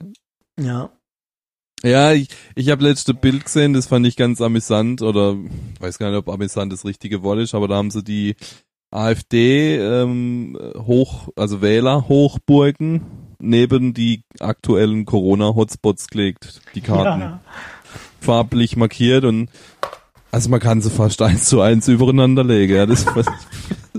Ja. 0.60 0.90
Ja, 1.82 2.12
ich, 2.12 2.28
ich 2.54 2.70
habe 2.70 2.84
letzte 2.84 3.12
Bild 3.12 3.44
gesehen, 3.44 3.74
das 3.74 3.86
fand 3.86 4.06
ich 4.06 4.16
ganz 4.16 4.40
amüsant 4.40 5.02
oder 5.02 5.36
weiß 5.80 5.98
gar 5.98 6.08
nicht, 6.10 6.18
ob 6.18 6.28
amüsant 6.28 6.72
das 6.72 6.84
richtige 6.84 7.22
Wort 7.22 7.40
ist, 7.40 7.54
aber 7.54 7.68
da 7.68 7.74
haben 7.76 7.90
sie 7.90 8.02
die 8.02 8.36
AfD 8.90 9.76
ähm, 9.76 10.56
hoch, 10.78 11.28
also 11.36 11.60
Wähler 11.60 12.08
Hochburgen 12.08 13.02
neben 13.38 13.92
die 13.92 14.22
aktuellen 14.40 15.04
Corona-Hotspots 15.04 16.06
gelegt, 16.08 16.62
die 16.74 16.80
Karten 16.80 17.20
Ja. 17.20 17.40
farblich 18.20 18.76
markiert 18.76 19.24
und 19.24 19.50
also 20.34 20.50
man 20.50 20.58
kann 20.58 20.82
sie 20.82 20.90
fast 20.90 21.22
eins 21.22 21.44
zu 21.44 21.60
eins 21.60 21.86
übereinander 21.86 22.42
legen. 22.42 22.74
Ja, 22.74 22.86
das 22.86 23.04
fand, 23.04 23.28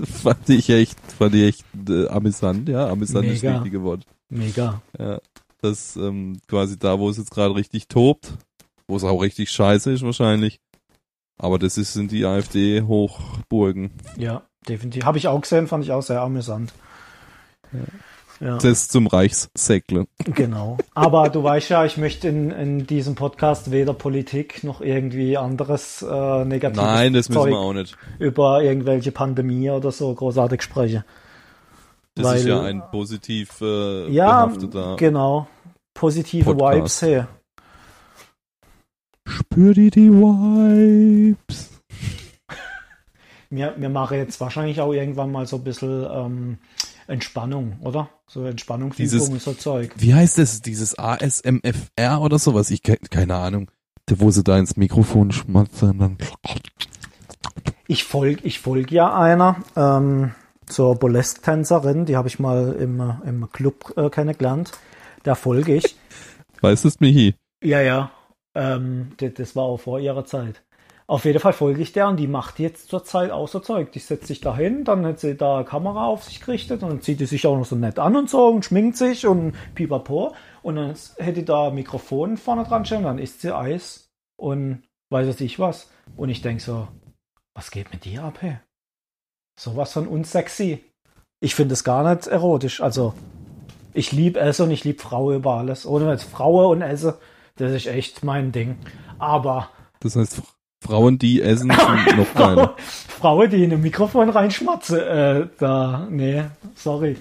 fand 0.06 0.48
ich 0.50 0.68
echt, 0.68 1.00
fand 1.12 1.34
ich 1.34 1.42
echt 1.42 1.64
äh, 1.88 2.08
amüsant. 2.08 2.68
Ja, 2.68 2.88
amüsant 2.88 3.26
ist 3.26 3.36
das 3.36 3.42
Mega. 3.42 3.56
richtige 3.56 3.82
Wort. 3.82 4.04
Mega. 4.28 4.82
Ja, 4.98 5.18
das 5.62 5.96
ähm, 5.96 6.38
quasi 6.46 6.78
da, 6.78 6.98
wo 6.98 7.08
es 7.08 7.16
jetzt 7.16 7.30
gerade 7.30 7.54
richtig 7.54 7.88
tobt, 7.88 8.34
wo 8.86 8.96
es 8.96 9.04
auch 9.04 9.22
richtig 9.22 9.50
scheiße 9.50 9.90
ist 9.90 10.02
wahrscheinlich. 10.02 10.60
Aber 11.38 11.58
das 11.58 11.78
ist, 11.78 11.94
sind 11.94 12.12
die 12.12 12.26
AfD-Hochburgen. 12.26 13.92
Ja, 14.18 14.42
definitiv. 14.68 15.04
Habe 15.04 15.16
ich 15.16 15.28
auch 15.28 15.40
gesehen, 15.40 15.66
fand 15.66 15.84
ich 15.84 15.92
auch 15.92 16.02
sehr 16.02 16.20
amüsant. 16.20 16.74
Ja, 17.72 17.80
Das 18.40 18.88
zum 18.88 19.06
Reichssäckle. 19.06 20.06
genau. 20.24 20.76
Aber 20.94 21.28
du 21.30 21.42
weißt 21.42 21.70
ja, 21.70 21.84
ich 21.84 21.96
möchte 21.96 22.28
in, 22.28 22.50
in 22.50 22.86
diesem 22.86 23.14
Podcast 23.14 23.70
weder 23.70 23.94
Politik 23.94 24.62
noch 24.62 24.80
irgendwie 24.80 25.36
anderes 25.38 26.02
äh, 26.02 26.44
negatives 26.44 26.84
Nein, 26.84 27.12
das 27.14 27.28
müssen 27.28 27.40
Zeug 27.42 27.50
wir 27.52 27.58
auch 27.58 27.72
nicht. 27.72 27.96
über 28.18 28.62
irgendwelche 28.62 29.10
Pandemie 29.12 29.70
oder 29.70 29.90
so 29.90 30.12
großartig 30.14 30.62
sprechen. 30.62 31.02
Das 32.14 32.26
Weil- 32.26 32.36
ist 32.38 32.46
ja 32.46 32.62
ein 32.62 32.82
positiv 32.90 33.60
äh, 33.62 34.08
Ja, 34.10 34.50
genau. 34.96 35.46
Positive 35.94 36.44
Podcast. 36.54 36.76
Vibes 36.76 37.02
her. 37.02 37.28
Spür 39.26 39.74
die 39.74 39.90
die 39.90 40.10
Vibes. 40.10 41.70
Wir, 43.50 43.74
wir 43.76 43.88
machen 43.88 44.18
jetzt 44.18 44.40
wahrscheinlich 44.40 44.80
auch 44.80 44.92
irgendwann 44.92 45.32
mal 45.32 45.46
so 45.46 45.56
ein 45.56 45.64
bisschen 45.64 46.06
ähm, 46.10 46.58
Entspannung, 47.06 47.78
oder? 47.82 48.08
So 48.28 48.44
Entspannungsübungen, 48.44 49.30
Dieses- 49.30 49.44
so 49.44 49.52
Zeug. 49.54 49.92
Wie 49.96 50.14
heißt 50.14 50.38
das? 50.38 50.60
Dieses 50.60 50.98
ASMFR 50.98 52.20
oder 52.20 52.38
sowas? 52.38 52.70
Ich 52.70 52.82
ke 52.82 52.96
keine 53.10 53.36
Ahnung. 53.36 53.70
Der, 54.08 54.20
wo 54.20 54.30
sie 54.30 54.44
da 54.44 54.58
ins 54.58 54.76
Mikrofon 54.76 55.32
schmatzen 55.32 55.90
und 55.90 55.98
dann. 55.98 56.18
Ich 57.88 58.04
folge 58.04 58.40
ich 58.44 58.60
folg 58.60 58.90
ja 58.90 59.16
einer, 59.16 59.56
ähm, 59.76 60.32
zur 60.66 60.96
Burlesque-Tänzerin, 60.96 62.06
die 62.06 62.16
habe 62.16 62.28
ich 62.28 62.38
mal 62.40 62.72
im, 62.72 63.00
äh, 63.00 63.14
im 63.28 63.50
Club 63.52 63.94
äh, 63.96 64.10
kennengelernt. 64.10 64.72
Da 65.22 65.34
folge 65.36 65.76
ich. 65.76 65.96
Weißt 66.60 66.84
du 66.84 66.88
es, 66.88 67.00
Michi? 67.00 67.34
Ja, 67.62 67.80
ja. 67.80 68.10
Ähm, 68.54 69.12
das, 69.18 69.34
das 69.34 69.56
war 69.56 69.64
auch 69.64 69.78
vor 69.78 70.00
ihrer 70.00 70.24
Zeit. 70.24 70.62
Auf 71.08 71.24
jeden 71.24 71.38
Fall 71.38 71.52
folge 71.52 71.82
ich 71.82 71.92
der 71.92 72.08
und 72.08 72.16
die 72.16 72.26
macht 72.26 72.58
jetzt 72.58 72.88
zur 72.88 73.04
Zeit 73.04 73.30
auch 73.30 73.46
so 73.46 73.60
Zeug. 73.60 73.92
Die 73.92 74.00
setzt 74.00 74.26
sich 74.26 74.40
da 74.40 74.56
hin, 74.56 74.82
dann 74.82 75.06
hat 75.06 75.20
sie 75.20 75.36
da 75.36 75.62
Kamera 75.62 76.06
auf 76.06 76.24
sich 76.24 76.40
gerichtet 76.40 76.82
und 76.82 76.88
dann 76.88 77.00
zieht 77.00 77.20
die 77.20 77.26
sich 77.26 77.46
auch 77.46 77.56
noch 77.56 77.64
so 77.64 77.76
nett 77.76 78.00
an 78.00 78.16
und 78.16 78.28
so 78.28 78.48
und 78.48 78.64
schminkt 78.64 78.96
sich 78.96 79.24
und 79.24 79.54
pipapo. 79.76 80.34
Und 80.62 80.76
dann 80.76 80.96
hätte 81.18 81.44
da 81.44 81.70
Mikrofon 81.70 82.36
vorne 82.36 82.64
dran 82.64 82.84
stehen, 82.84 83.04
dann 83.04 83.18
isst 83.18 83.40
sie 83.40 83.54
Eis 83.54 84.08
und 84.36 84.82
weiß 85.10 85.28
es 85.28 85.40
ich 85.40 85.60
was. 85.60 85.88
Und 86.16 86.28
ich 86.28 86.42
denk 86.42 86.60
so, 86.60 86.88
was 87.54 87.70
geht 87.70 87.92
mit 87.92 88.04
dir 88.04 88.24
ab, 88.24 88.38
hey? 88.40 88.58
Sowas 89.58 89.92
von 89.92 90.08
unsexy. 90.08 90.84
Ich 91.40 91.54
finde 91.54 91.74
es 91.74 91.84
gar 91.84 92.12
nicht 92.12 92.26
erotisch. 92.26 92.80
Also, 92.80 93.14
ich 93.94 94.10
liebe 94.10 94.40
Essen 94.40 94.64
und 94.64 94.70
ich 94.72 94.82
liebe 94.82 95.00
Frauen 95.00 95.36
über 95.36 95.54
alles. 95.54 95.86
Ohne 95.86 96.10
jetzt 96.10 96.24
Frauen 96.24 96.66
und 96.66 96.82
Essen, 96.82 97.14
das 97.54 97.70
ist 97.70 97.86
echt 97.86 98.24
mein 98.24 98.50
Ding. 98.50 98.76
Aber 99.18 99.70
Das 100.00 100.16
heißt, 100.16 100.42
Frauen, 100.80 101.18
die 101.18 101.40
essen, 101.42 101.70
sind 102.06 102.16
noch 102.18 102.34
geiler. 102.34 102.76
Frauen, 103.08 103.50
die 103.50 103.64
in 103.64 103.72
ein 103.72 103.80
Mikrofon 103.80 104.28
reinschmatzen, 104.28 104.98
äh, 104.98 105.46
da, 105.58 106.06
nee, 106.10 106.44
sorry. 106.74 107.16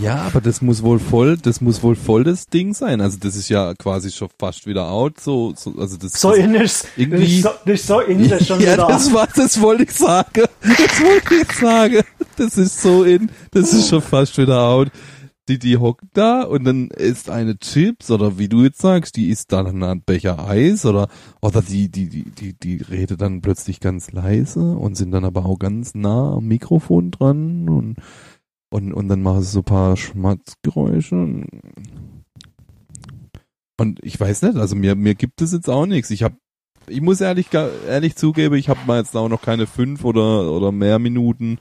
Ja, 0.00 0.22
aber 0.26 0.40
das 0.40 0.62
muss 0.62 0.82
wohl 0.84 1.00
voll, 1.00 1.36
das 1.36 1.60
muss 1.60 1.82
wohl 1.82 1.96
voll 1.96 2.22
das 2.22 2.46
Ding 2.46 2.72
sein. 2.72 3.00
Also 3.00 3.18
das 3.20 3.34
ist 3.34 3.48
ja 3.48 3.74
quasi 3.74 4.12
schon 4.12 4.28
fast 4.38 4.64
wieder 4.66 4.88
out. 4.88 5.18
So, 5.18 5.54
so 5.56 5.74
also 5.76 5.96
das. 5.96 6.12
So 6.20 6.30
das, 6.30 6.38
in 6.38 6.54
ist, 6.54 6.84
das 6.84 6.90
irgendwie- 6.96 7.36
ist 7.38 7.42
so, 7.42 7.50
das 7.64 7.74
ist 7.80 7.86
so 7.88 8.00
das 8.28 8.46
schon 8.46 8.60
ja, 8.60 8.74
wieder. 8.74 8.86
das 8.86 9.12
war, 9.12 9.26
das 9.34 9.60
wollte 9.60 9.82
ich 9.84 9.90
sagen. 9.92 10.44
Das 10.62 11.00
wollte 11.02 11.34
ich 11.42 11.52
sagen. 11.52 12.02
Das 12.36 12.56
ist 12.56 12.80
so 12.80 13.02
in, 13.02 13.28
das 13.50 13.72
ist 13.72 13.88
schon 13.88 14.02
fast 14.02 14.38
wieder 14.38 14.60
out. 14.60 14.88
Die, 15.48 15.58
die 15.58 15.78
hockt 15.78 16.04
da 16.12 16.42
und 16.42 16.64
dann 16.64 16.88
isst 16.88 17.30
eine 17.30 17.58
Chips 17.58 18.10
oder 18.10 18.38
wie 18.38 18.48
du 18.48 18.64
jetzt 18.64 18.82
sagst, 18.82 19.16
die 19.16 19.30
isst 19.30 19.50
dann 19.52 19.82
einen 19.82 20.02
Becher 20.02 20.46
Eis 20.46 20.84
oder, 20.84 21.08
oder 21.40 21.62
die, 21.62 21.90
die, 21.90 22.10
die, 22.10 22.24
die, 22.24 22.52
die 22.52 22.76
redet 22.82 23.22
dann 23.22 23.40
plötzlich 23.40 23.80
ganz 23.80 24.12
leise 24.12 24.76
und 24.76 24.96
sind 24.96 25.10
dann 25.10 25.24
aber 25.24 25.46
auch 25.46 25.58
ganz 25.58 25.94
nah 25.94 26.34
am 26.34 26.46
Mikrofon 26.46 27.10
dran 27.10 27.68
und, 27.70 27.96
und, 28.70 28.92
und 28.92 29.08
dann 29.08 29.22
machen 29.22 29.40
sie 29.40 29.50
so 29.50 29.60
ein 29.60 29.64
paar 29.64 29.96
Schmatzgeräusche. 29.96 31.46
Und 33.80 34.00
ich 34.02 34.20
weiß 34.20 34.42
nicht, 34.42 34.56
also 34.56 34.76
mir, 34.76 34.96
mir 34.96 35.14
gibt 35.14 35.40
es 35.40 35.52
jetzt 35.52 35.70
auch 35.70 35.86
nichts. 35.86 36.10
Ich 36.10 36.22
habe 36.22 36.36
ich 36.90 37.00
muss 37.00 37.20
ehrlich, 37.20 37.48
ehrlich 37.52 38.16
zugeben, 38.16 38.54
ich 38.54 38.68
habe 38.68 38.80
mal 38.86 38.98
jetzt 38.98 39.16
auch 39.16 39.28
noch 39.28 39.42
keine 39.42 39.66
fünf 39.66 40.04
oder, 40.04 40.50
oder 40.50 40.72
mehr 40.72 40.98
Minuten 40.98 41.58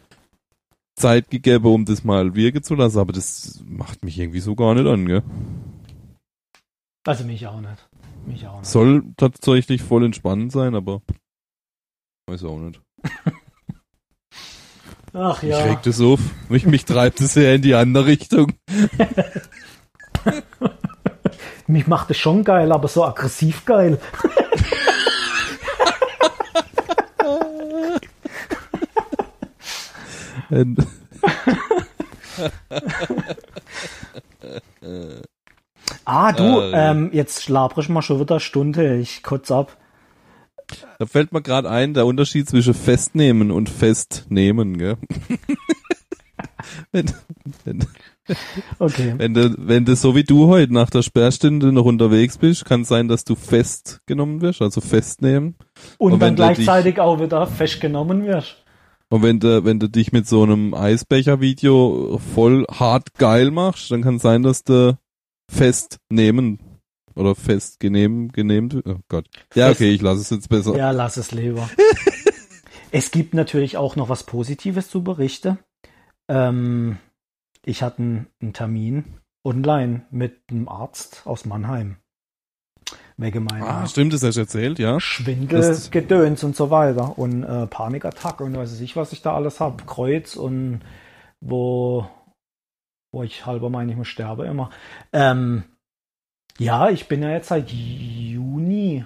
Zeit 0.98 1.30
gegeben, 1.30 1.66
um 1.66 1.86
das 1.86 2.04
mal 2.04 2.36
wirken 2.36 2.64
zu 2.64 2.76
lassen, 2.76 3.00
aber 3.00 3.14
das 3.14 3.64
macht 3.66 4.04
mich 4.04 4.20
irgendwie 4.20 4.39
so 4.39 4.56
gar 4.56 4.74
nicht 4.74 4.88
an, 4.88 5.06
gell? 5.06 5.24
Also 7.06 7.24
mich 7.24 7.48
auch 7.48 7.62
nicht. 7.62 7.88
Mich 8.26 8.48
auch 8.48 8.60
nicht. 8.60 8.70
Soll 8.70 9.04
tatsächlich 9.16 9.82
voll 9.82 10.04
entspannend 10.04 10.52
sein, 10.52 10.76
aber 10.76 11.02
weiß 12.28 12.43
auch 12.43 12.58
nicht. 12.58 12.82
Ach 15.14 15.41
Ich 15.41 15.50
ja. 15.50 15.64
reg 15.64 15.82
das 15.84 16.02
auf. 16.02 16.20
Mich, 16.50 16.66
mich 16.66 16.84
treibt 16.86 17.22
es 17.22 17.38
eher 17.38 17.56
in 17.56 17.62
die 17.62 17.76
andere 17.76 18.08
Richtung. 18.08 18.54
Mich 21.68 21.88
macht 21.88 22.10
es 22.12 22.18
schon 22.18 22.43
geil, 22.43 22.72
aber 22.72 22.88
so 22.88 23.04
aggressiv 23.06 23.66
geil. 23.66 24.00
Ah, 36.06 36.32
du, 36.34 36.43
Äh, 36.62 36.89
ähm, 36.91 37.10
jetzt 37.14 37.43
schlapre 37.43 37.82
ich 37.82 37.89
mal 37.89 38.02
schon 38.02 38.20
wieder 38.20 38.36
eine 38.36 38.39
Stunde. 38.39 38.98
Ich 38.98 39.24
kotz 39.24 39.52
ab. 39.52 39.78
Da 41.00 41.06
fällt 41.06 41.32
mir 41.32 41.41
gerade 41.41 41.70
ein, 41.70 41.93
der 41.93 42.06
Unterschied 42.06 42.50
zwischen 42.50 42.74
festnehmen 42.74 43.52
und 43.52 43.70
festnehmen, 43.70 44.78
gell? 44.78 44.98
wenn, 46.91 47.10
wenn, 47.64 47.86
Okay. 48.78 49.14
wenn, 49.18 49.34
du, 49.34 49.56
wenn 49.58 49.86
du 49.86 49.95
so 49.95 50.14
wie 50.16 50.26
du 50.26 50.48
heute 50.48 50.74
nach 50.74 50.89
der 50.89 51.04
Sperrstunde 51.04 51.72
noch 51.72 51.86
unterwegs 51.86 52.38
bist, 52.38 52.66
kann 52.66 52.82
es 52.82 52.89
sein, 52.89 53.08
dass 53.08 53.24
du 53.24 53.36
festgenommen 53.36 54.41
wirst, 54.41 54.62
also 54.62 54.82
festnehmen. 54.82 55.56
Und, 55.98 56.12
und 56.14 56.20
dann 56.20 56.32
wenn 56.32 56.36
du 56.36 56.48
dich- 56.48 56.56
gleichzeitig 56.66 57.00
auch 57.00 57.22
wieder 57.22 57.48
festgenommen 57.48 58.26
wirst. 58.26 58.58
Und 59.10 59.24
wenn 59.24 59.39
du, 59.39 59.64
wenn 59.64 59.80
du 59.80 59.88
dich 59.88 60.12
mit 60.12 60.28
so 60.28 60.43
einem 60.43 60.74
Eisbecher-Video 60.74 62.20
voll 62.34 62.66
hart 62.70 63.14
geil 63.16 63.51
machst, 63.51 63.89
dann 63.91 64.01
kann 64.01 64.18
es 64.18 64.22
sein, 64.22 64.43
dass 64.43 64.64
du 64.64 64.97
festnehmen 65.49 66.60
oder 67.16 67.34
festgenehm, 67.34 68.32
genehmt, 68.32 68.76
oh 68.86 68.99
Gott. 69.08 69.28
Ja, 69.55 69.72
okay, 69.72 69.91
ich 69.91 70.01
lasse 70.01 70.22
es 70.22 70.30
jetzt 70.30 70.49
besser. 70.49 70.78
Ja, 70.78 70.91
lass 70.91 71.18
es 71.18 71.32
lieber. 71.32 71.70
es 72.91 73.12
gibt 73.12 73.34
natürlich 73.34 73.78
auch 73.78 73.95
noch 73.95 74.10
was 74.10 74.24
Positives 74.24 74.89
zu 74.89 75.03
berichten. 75.03 75.58
Ähm, 76.28 76.97
ich 77.66 77.82
hatte 77.82 78.01
einen 78.01 78.53
Termin 78.53 79.05
online 79.43 80.05
mit 80.12 80.41
einem 80.49 80.68
Arzt 80.68 81.22
aus 81.26 81.45
Mannheim. 81.45 81.97
Wegen 83.20 83.45
meiner 83.45 83.65
Ah, 83.68 83.88
stimmt, 83.88 84.13
das 84.13 84.22
hast 84.24 84.36
du 84.36 84.41
erzählt, 84.41 84.78
ja. 84.78 84.99
Schwindel, 84.99 85.59
Das- 85.61 85.89
Gedöns 85.89 86.43
und 86.43 86.55
so 86.55 86.70
weiter. 86.70 87.18
Und 87.18 87.43
äh, 87.43 87.65
Panikattacke 87.65 88.43
und 88.43 88.55
weiß 88.55 88.80
ich, 88.80 88.95
was 88.95 89.11
ich 89.11 89.22
da 89.24 89.34
alles 89.34 89.59
hab. 89.59 89.88
Kreuz 89.88 90.36
und 90.36 90.82
wo, 91.41 92.05
wo 93.11 93.24
ich 93.24 93.45
halber 93.47 93.70
meine, 93.72 93.91
ich 93.91 93.97
muss 93.97 94.07
sterben 94.07 94.45
immer. 94.45 94.70
Ähm, 95.13 95.63
ja, 96.59 96.89
ich 96.89 97.07
bin 97.07 97.24
ja 97.24 97.32
jetzt 97.32 97.47
seit 97.49 97.72
Juni, 97.72 99.05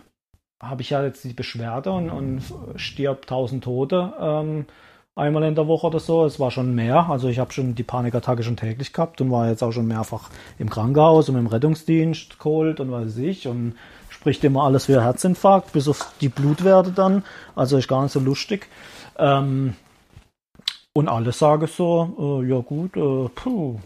habe 0.62 0.82
ich 0.82 0.90
ja 0.90 1.04
jetzt 1.04 1.24
die 1.24 1.34
Beschwerde 1.34 1.92
und, 1.92 2.10
und 2.10 2.42
stirb 2.76 3.28
tausend 3.28 3.64
Tote 3.64 4.14
ähm, 4.20 4.66
einmal 5.16 5.44
in 5.44 5.56
der 5.56 5.68
Woche 5.68 5.88
oder 5.88 6.00
so. 6.00 6.26
Es 6.26 6.40
war 6.40 6.52
schon 6.52 6.76
mehr. 6.76 7.10
Also 7.10 7.30
ich 7.30 7.40
habe 7.40 7.52
schon 7.54 7.76
die 7.76 7.84
Panikattacke 7.84 8.44
schon 8.44 8.58
täglich 8.58 8.92
gehabt 8.94 9.22
und 9.22 9.32
war 9.32 9.48
jetzt 9.50 9.64
auch 9.64 9.72
schon 9.72 9.88
mehrfach 9.88 10.30
im 10.60 10.70
Krankenhaus 10.70 11.30
und 11.30 11.38
im 11.38 11.48
Rettungsdienst 11.48 12.40
geholt 12.40 12.80
und 12.82 12.92
weiß 12.92 13.18
ich 13.18 13.48
und 13.48 13.76
spricht 14.22 14.44
immer 14.44 14.66
alles 14.66 14.86
für 14.86 15.02
Herzinfarkt, 15.02 15.74
bis 15.74 15.88
auf 15.88 16.14
die 16.22 16.30
Blutwerte 16.30 16.92
dann. 16.92 17.24
Also 17.56 17.78
ist 17.78 17.88
gar 17.88 18.04
nicht 18.04 18.12
so 18.12 18.20
lustig. 18.20 18.68
Ähm, 19.18 19.74
und 20.94 21.08
alle 21.08 21.32
sagen 21.32 21.66
so, 21.66 22.44
äh, 22.44 22.48
ja 22.48 22.60
gut, 22.60 22.96
äh, 22.96 23.30
puh, 23.34 23.80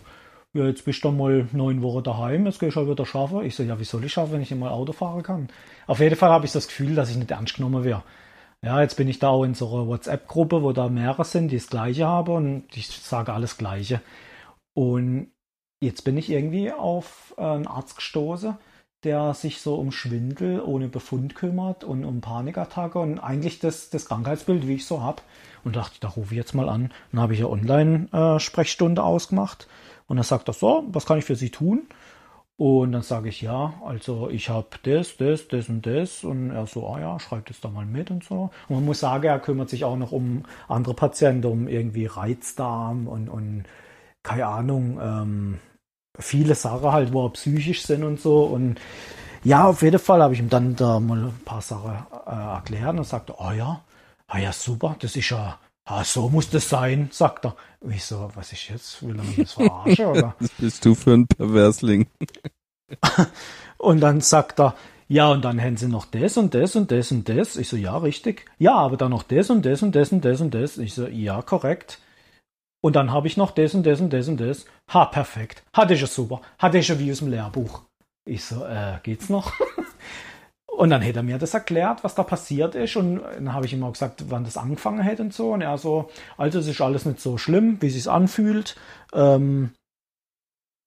ja, 0.51 0.65
jetzt 0.65 0.83
bist 0.83 1.05
du 1.05 1.11
mal 1.11 1.47
neun 1.53 1.81
Wochen 1.81 2.03
daheim, 2.03 2.45
jetzt 2.47 2.59
gehst 2.59 2.75
du 2.75 2.81
halt 2.81 2.89
wieder 2.89 3.05
schaffen. 3.05 3.45
Ich 3.45 3.55
so, 3.55 3.63
ja, 3.63 3.79
wie 3.79 3.85
soll 3.85 4.03
ich 4.03 4.11
schaffen, 4.11 4.33
wenn 4.33 4.41
ich 4.41 4.51
nicht 4.51 4.59
mal 4.59 4.71
Auto 4.71 4.91
fahren 4.91 5.23
kann? 5.23 5.47
Auf 5.87 6.01
jeden 6.01 6.17
Fall 6.17 6.31
habe 6.31 6.45
ich 6.45 6.51
das 6.51 6.67
Gefühl, 6.67 6.95
dass 6.95 7.09
ich 7.09 7.15
nicht 7.15 7.31
ernst 7.31 7.55
genommen 7.55 7.85
wäre. 7.85 8.03
Ja, 8.61 8.81
jetzt 8.81 8.95
bin 8.97 9.07
ich 9.07 9.19
da 9.19 9.29
auch 9.29 9.45
in 9.45 9.53
so 9.53 9.73
einer 9.73 9.87
WhatsApp-Gruppe, 9.87 10.63
wo 10.63 10.73
da 10.73 10.89
mehrere 10.89 11.23
sind, 11.23 11.49
die 11.49 11.57
das 11.57 11.67
Gleiche 11.67 12.07
haben 12.07 12.33
und 12.33 12.65
ich 12.75 12.89
sage 12.89 13.31
alles 13.31 13.57
Gleiche. 13.57 14.01
Und 14.73 15.31
jetzt 15.79 16.01
bin 16.03 16.17
ich 16.17 16.29
irgendwie 16.29 16.73
auf 16.73 17.33
einen 17.37 17.67
Arzt 17.67 17.95
gestoßen, 17.95 18.57
der 19.05 19.33
sich 19.33 19.61
so 19.61 19.75
um 19.75 19.91
Schwindel 19.91 20.61
ohne 20.61 20.89
Befund 20.89 21.35
kümmert 21.35 21.83
und 21.83 22.03
um 22.03 22.21
Panikattacke 22.21 22.99
und 22.99 23.19
eigentlich 23.19 23.59
das, 23.59 23.89
das 23.89 24.07
Krankheitsbild, 24.07 24.67
wie 24.67 24.75
ich 24.75 24.85
so 24.85 25.01
habe. 25.01 25.21
Und 25.63 25.75
dachte, 25.75 25.95
da 25.99 26.09
rufe 26.09 26.33
ich 26.33 26.37
jetzt 26.37 26.53
mal 26.53 26.69
an. 26.69 26.91
Dann 27.11 27.21
habe 27.21 27.33
ich 27.33 27.39
eine 27.39 27.49
Online-Sprechstunde 27.49 29.01
ausgemacht 29.01 29.67
und 30.07 30.17
dann 30.17 30.23
sagt 30.23 30.47
er 30.47 30.53
so, 30.53 30.83
was 30.89 31.05
kann 31.05 31.17
ich 31.17 31.25
für 31.25 31.35
Sie 31.35 31.49
tun? 31.49 31.87
Und 32.57 32.93
dann 32.93 33.01
sage 33.01 33.29
ich, 33.29 33.41
ja, 33.41 33.73
also 33.83 34.29
ich 34.29 34.49
habe 34.49 34.67
das, 34.83 35.17
das, 35.17 35.47
das 35.49 35.67
und 35.67 35.85
das. 35.85 36.23
Und 36.23 36.51
er 36.51 36.67
so, 36.67 36.87
ah 36.87 36.99
ja, 36.99 37.19
schreibt 37.19 37.49
es 37.49 37.59
da 37.59 37.69
mal 37.69 37.85
mit 37.85 38.11
und 38.11 38.23
so. 38.23 38.49
Und 38.69 38.75
man 38.75 38.85
muss 38.85 39.01
sagen, 39.01 39.25
er 39.25 39.39
kümmert 39.39 39.69
sich 39.69 39.83
auch 39.83 39.97
noch 39.97 40.11
um 40.11 40.43
andere 40.67 40.93
Patienten, 40.93 41.47
um 41.47 41.67
irgendwie 41.67 42.05
Reizdarm 42.05 43.07
und, 43.07 43.27
und 43.27 43.65
keine 44.23 44.45
Ahnung, 44.45 44.99
ähm, 45.01 45.59
viele 46.19 46.55
Sachen 46.55 46.91
halt, 46.91 47.13
wo 47.13 47.25
er 47.25 47.31
psychisch 47.31 47.83
sind 47.83 48.03
und 48.03 48.19
so. 48.19 48.43
Und 48.43 48.79
ja, 49.43 49.65
auf 49.65 49.81
jeden 49.81 49.99
Fall 49.99 50.21
habe 50.21 50.33
ich 50.33 50.39
ihm 50.39 50.49
dann 50.49 50.75
da 50.75 50.99
mal 50.99 51.25
ein 51.25 51.41
paar 51.45 51.61
Sachen 51.61 51.93
äh, 52.25 52.31
erklärt 52.31 52.97
und 52.97 53.03
sagte, 53.05 53.35
oh 53.37 53.51
ja, 53.51 53.81
ah 54.27 54.39
ja, 54.39 54.51
super, 54.51 54.95
das 54.99 55.15
ist 55.15 55.29
ja, 55.29 55.59
ah, 55.85 56.03
so 56.03 56.29
muss 56.29 56.49
das 56.49 56.67
sein, 56.69 57.09
sagt 57.11 57.45
er. 57.45 57.55
Und 57.79 57.91
ich 57.91 58.03
so, 58.03 58.31
was 58.35 58.51
ist 58.51 58.69
jetzt? 58.69 59.03
Will 59.03 59.17
er 59.17 59.23
mich 59.23 59.37
jetzt 59.37 59.53
verarschen, 59.53 60.05
oder? 60.05 60.35
Was 60.39 60.49
bist 60.57 60.85
du 60.85 60.95
für 60.95 61.13
ein 61.13 61.27
Perversling? 61.27 62.07
und 63.77 63.99
dann 63.99 64.21
sagt 64.21 64.59
er, 64.59 64.75
ja, 65.07 65.29
und 65.29 65.45
dann 65.45 65.59
hätten 65.59 65.77
sie 65.77 65.87
noch 65.87 66.05
das 66.05 66.37
und 66.37 66.55
das 66.55 66.75
und 66.75 66.89
das 66.89 67.11
und 67.11 67.29
das. 67.29 67.57
Ich 67.57 67.69
so, 67.69 67.77
ja, 67.77 67.95
richtig. 67.97 68.45
Ja, 68.57 68.73
aber 68.73 68.97
dann 68.97 69.11
noch 69.11 69.21
das 69.21 69.51
und 69.51 69.63
das 69.63 69.83
und 69.83 69.93
das 69.95 70.11
und 70.11 70.25
das 70.25 70.41
und 70.41 70.53
das. 70.55 70.79
Ich 70.79 70.95
so, 70.95 71.05
ja, 71.07 71.43
korrekt. 71.43 71.99
Und 72.85 72.95
dann 72.95 73.11
habe 73.11 73.25
ich 73.25 73.35
noch 73.35 73.49
das 73.49 73.73
und 73.73 73.83
das 73.83 73.99
und 73.99 74.13
das 74.13 74.27
und 74.27 74.39
das. 74.39 74.67
Ha, 74.93 75.05
perfekt. 75.05 75.63
Hatte 75.73 75.95
ich 75.95 76.01
ja 76.01 76.05
super. 76.05 76.41
Hatte 76.59 76.77
ich 76.77 76.87
ja 76.87 76.99
wie 76.99 77.11
aus 77.11 77.17
dem 77.17 77.29
Lehrbuch. 77.29 77.81
Ich 78.25 78.45
so, 78.45 78.63
äh, 78.63 78.99
geht's 79.01 79.27
noch? 79.27 79.53
und 80.67 80.91
dann 80.91 81.01
hätte 81.01 81.17
er 81.17 81.23
mir 81.23 81.39
das 81.39 81.55
erklärt, 81.55 82.03
was 82.03 82.13
da 82.13 82.21
passiert 82.21 82.75
ist. 82.75 82.95
Und 82.95 83.23
dann 83.23 83.53
habe 83.53 83.65
ich 83.65 83.73
ihm 83.73 83.83
auch 83.83 83.93
gesagt, 83.93 84.25
wann 84.29 84.43
das 84.43 84.55
angefangen 84.55 84.99
hätte 84.99 85.23
und 85.23 85.33
so. 85.33 85.53
Und 85.53 85.61
er 85.61 85.79
so, 85.79 86.11
also 86.37 86.59
es 86.59 86.67
ist 86.67 86.79
alles 86.79 87.05
nicht 87.05 87.19
so 87.19 87.39
schlimm, 87.39 87.81
wie 87.81 87.87
es 87.87 87.93
sich 87.93 88.07
anfühlt. 88.07 88.75
Ähm, 89.13 89.71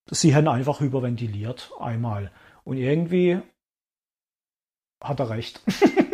sie 0.08 0.36
haben 0.36 0.46
einfach 0.46 0.78
hyperventiliert 0.78 1.72
einmal. 1.80 2.30
Und 2.62 2.76
irgendwie 2.76 3.40
hat 5.02 5.18
er 5.18 5.30
recht. 5.30 5.60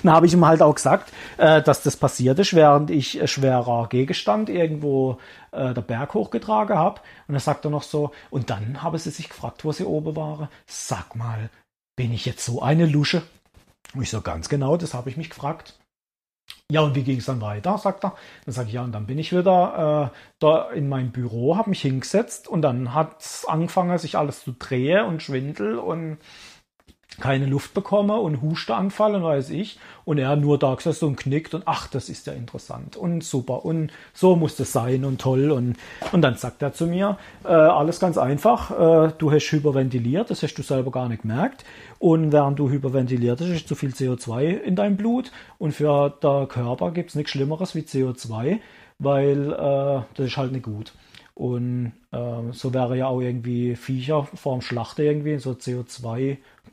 Dann 0.02 0.12
habe 0.14 0.26
ich 0.26 0.32
ihm 0.32 0.44
halt 0.44 0.62
auch 0.62 0.74
gesagt, 0.74 1.12
äh, 1.36 1.62
dass 1.62 1.82
das 1.82 1.96
passiert 1.96 2.38
ist, 2.38 2.54
während 2.54 2.90
ich 2.90 3.20
schwerer 3.30 3.88
Gegenstand 3.88 4.48
irgendwo 4.48 5.18
äh, 5.52 5.74
der 5.74 5.82
Berg 5.82 6.14
hochgetragen 6.14 6.76
habe. 6.76 7.00
Und 7.28 7.34
dann 7.34 7.40
sagt 7.40 7.64
er 7.64 7.70
noch 7.70 7.82
so, 7.82 8.12
und 8.30 8.50
dann 8.50 8.82
haben 8.82 8.98
sie 8.98 9.10
sich 9.10 9.28
gefragt, 9.28 9.64
wo 9.64 9.72
sie 9.72 9.84
oben 9.84 10.16
waren. 10.16 10.48
Sag 10.66 11.14
mal, 11.16 11.50
bin 11.96 12.12
ich 12.12 12.24
jetzt 12.26 12.44
so 12.44 12.62
eine 12.62 12.86
Lusche? 12.86 13.22
Und 13.94 14.02
ich 14.02 14.10
so, 14.10 14.20
ganz 14.20 14.48
genau, 14.48 14.76
das 14.76 14.94
habe 14.94 15.10
ich 15.10 15.16
mich 15.16 15.30
gefragt. 15.30 15.74
Ja, 16.70 16.82
und 16.82 16.94
wie 16.94 17.02
ging 17.02 17.18
es 17.18 17.26
dann 17.26 17.40
weiter, 17.40 17.78
sagt 17.78 18.04
er. 18.04 18.14
Dann 18.44 18.54
sage 18.54 18.68
ich, 18.68 18.74
ja, 18.74 18.82
und 18.82 18.92
dann 18.92 19.06
bin 19.06 19.18
ich 19.18 19.32
wieder 19.32 20.12
äh, 20.12 20.16
da 20.38 20.70
in 20.70 20.88
meinem 20.88 21.10
Büro, 21.10 21.56
habe 21.56 21.70
mich 21.70 21.82
hingesetzt 21.82 22.46
und 22.46 22.62
dann 22.62 22.94
hat 22.94 23.20
es 23.20 23.44
angefangen, 23.44 23.98
sich 23.98 24.16
alles 24.16 24.44
zu 24.44 24.52
drehen 24.52 25.04
und 25.06 25.22
schwindel 25.22 25.78
und 25.78 26.18
keine 27.18 27.46
Luft 27.46 27.74
bekomme 27.74 28.14
und 28.14 28.40
Husteanfall 28.42 29.14
und 29.14 29.22
weiß 29.22 29.50
ich. 29.50 29.78
Und 30.04 30.18
er 30.18 30.34
nur 30.36 30.58
da 30.58 30.74
gesessen 30.74 31.06
und 31.06 31.16
knickt 31.16 31.54
und 31.54 31.62
ach, 31.66 31.86
das 31.88 32.08
ist 32.08 32.26
ja 32.26 32.32
interessant 32.32 32.96
und 32.96 33.22
super 33.22 33.64
und 33.64 33.92
so 34.12 34.34
muss 34.34 34.56
das 34.56 34.72
sein 34.72 35.04
und 35.04 35.20
toll. 35.20 35.50
Und, 35.50 35.76
und 36.12 36.22
dann 36.22 36.36
sagt 36.36 36.62
er 36.62 36.72
zu 36.72 36.86
mir, 36.86 37.18
äh, 37.44 37.48
alles 37.48 38.00
ganz 38.00 38.18
einfach, 38.18 38.70
äh, 38.70 39.12
du 39.18 39.30
hast 39.30 39.50
hyperventiliert, 39.52 40.30
das 40.30 40.42
hast 40.42 40.54
du 40.54 40.62
selber 40.62 40.90
gar 40.90 41.08
nicht 41.08 41.22
gemerkt. 41.22 41.64
Und 41.98 42.32
während 42.32 42.58
du 42.58 42.70
hyperventiliert 42.70 43.40
hast, 43.40 43.48
ist 43.48 43.68
zu 43.68 43.74
viel 43.74 43.90
CO2 43.90 44.58
in 44.60 44.74
deinem 44.74 44.96
Blut. 44.96 45.30
Und 45.58 45.72
für 45.72 46.12
der 46.22 46.46
Körper 46.46 46.90
gibt 46.92 47.10
es 47.10 47.14
nichts 47.14 47.32
Schlimmeres 47.32 47.74
wie 47.74 47.80
CO2, 47.80 48.58
weil 48.98 49.52
äh, 49.52 50.02
das 50.14 50.26
ist 50.26 50.36
halt 50.36 50.52
nicht 50.52 50.64
gut. 50.64 50.92
Und 51.40 51.92
äh, 52.12 52.52
so 52.52 52.74
wäre 52.74 52.98
ja 52.98 53.06
auch 53.06 53.20
irgendwie 53.20 53.74
Viecher 53.74 54.24
vorm 54.34 54.60
Schlachter 54.60 55.04
irgendwie, 55.04 55.38
so 55.38 55.52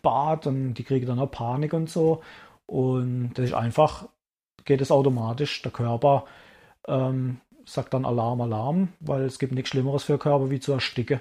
CO2-Bad 0.01 0.47
und 0.47 0.73
die 0.75 0.83
kriegen 0.83 1.05
dann 1.05 1.19
auch 1.19 1.31
Panik 1.31 1.73
und 1.73 1.89
so. 1.89 2.21
Und 2.65 3.33
das 3.35 3.45
ist 3.45 3.53
einfach, 3.53 4.07
geht 4.65 4.81
es 4.81 4.91
automatisch, 4.91 5.61
der 5.61 5.71
Körper 5.71 6.25
ähm, 6.87 7.39
sagt 7.65 7.93
dann 7.93 8.05
Alarm, 8.05 8.41
Alarm, 8.41 8.89
weil 8.99 9.23
es 9.23 9.39
gibt 9.39 9.53
nichts 9.53 9.69
Schlimmeres 9.69 10.03
für 10.03 10.13
den 10.13 10.19
Körper 10.19 10.49
wie 10.49 10.59
zu 10.59 10.73
ersticken. 10.73 11.19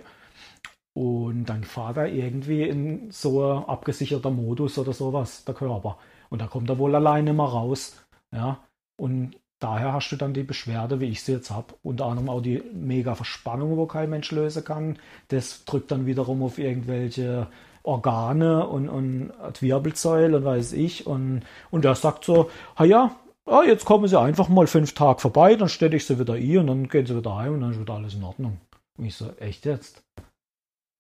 Und 0.95 1.47
dann 1.47 1.65
fahrt 1.65 1.99
er 1.99 2.07
irgendwie 2.07 2.63
in 2.63 3.11
so 3.11 3.45
abgesicherter 3.45 4.31
Modus 4.31 4.79
oder 4.79 4.93
sowas, 4.93 5.45
der 5.45 5.55
Körper. 5.55 5.99
Und 6.31 6.41
da 6.41 6.47
kommt 6.47 6.71
er 6.71 6.79
wohl 6.79 6.95
alleine 6.95 7.35
mal 7.35 7.45
raus. 7.45 8.03
Ja. 8.33 8.61
Und 8.99 9.37
daher 9.59 9.93
hast 9.93 10.11
du 10.11 10.17
dann 10.17 10.33
die 10.33 10.43
Beschwerde, 10.43 11.01
wie 11.01 11.07
ich 11.07 11.23
sie 11.23 11.33
jetzt 11.33 11.51
habe. 11.51 11.75
Unter 11.83 12.07
anderem 12.07 12.31
auch 12.31 12.41
die 12.41 12.63
mega 12.73 13.15
Verspannung, 13.15 13.77
wo 13.77 13.87
kein 13.87 14.09
Mensch 14.09 14.31
lösen 14.33 14.65
kann. 14.65 14.99
Das 15.29 15.65
drückt 15.67 15.91
dann 15.91 16.07
wiederum 16.07 16.43
auf 16.43 16.59
irgendwelche 16.59 17.49
Organe 17.87 18.67
und, 18.67 18.89
und 18.89 19.33
Wirbelsäule 19.61 20.39
und 20.39 20.45
weiß 20.45 20.73
ich. 20.73 21.07
Und, 21.07 21.43
und 21.71 21.85
der 21.85 21.95
sagt 21.95 22.25
so, 22.25 22.51
ha 22.77 22.85
ja, 22.85 23.17
ah, 23.47 23.63
jetzt 23.65 23.85
kommen 23.85 24.09
sie 24.09 24.21
einfach 24.21 24.49
mal 24.49 24.67
fünf 24.67 24.95
Tage 24.95 25.21
vorbei, 25.21 25.55
dann 25.55 25.69
stelle 25.69 25.97
ich 25.97 26.05
sie 26.05 26.19
wieder 26.19 26.35
ein 26.35 26.59
und 26.59 26.67
dann 26.67 26.89
gehen 26.89 27.07
sie 27.07 27.17
wieder 27.17 27.37
heim 27.37 27.55
und 27.55 27.61
dann 27.61 27.71
ist 27.71 27.81
wieder 27.81 27.95
alles 27.95 28.15
in 28.15 28.25
Ordnung. 28.25 28.61
Und 28.99 29.05
ich 29.05 29.15
so, 29.15 29.31
echt 29.39 29.65
jetzt? 29.67 30.03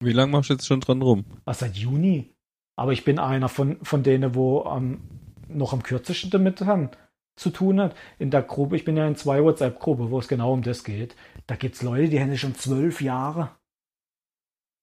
Wie 0.00 0.12
lange 0.12 0.32
machst 0.32 0.50
du 0.50 0.54
jetzt 0.54 0.66
schon 0.66 0.80
dran 0.80 1.02
rum? 1.02 1.24
Ah, 1.44 1.54
seit 1.54 1.76
Juni. 1.76 2.30
Aber 2.76 2.92
ich 2.92 3.04
bin 3.04 3.18
einer 3.18 3.48
von, 3.48 3.78
von 3.82 4.02
denen, 4.02 4.34
wo 4.34 4.62
am, 4.64 5.00
noch 5.48 5.72
am 5.72 5.82
kürzesten 5.82 6.30
damit 6.30 6.60
haben 6.60 6.90
zu 7.36 7.50
tun 7.50 7.80
hat. 7.80 7.94
In 8.18 8.30
der 8.30 8.42
Gruppe, 8.42 8.76
ich 8.76 8.84
bin 8.84 8.96
ja 8.96 9.06
in 9.06 9.16
zwei 9.16 9.42
WhatsApp-Gruppen, 9.42 10.10
wo 10.10 10.18
es 10.18 10.28
genau 10.28 10.52
um 10.52 10.62
das 10.62 10.84
geht. 10.84 11.16
Da 11.46 11.56
gibt 11.56 11.74
es 11.76 11.82
Leute, 11.82 12.10
die 12.10 12.20
haben 12.20 12.36
schon 12.36 12.54
zwölf 12.54 13.00
Jahre. 13.00 13.50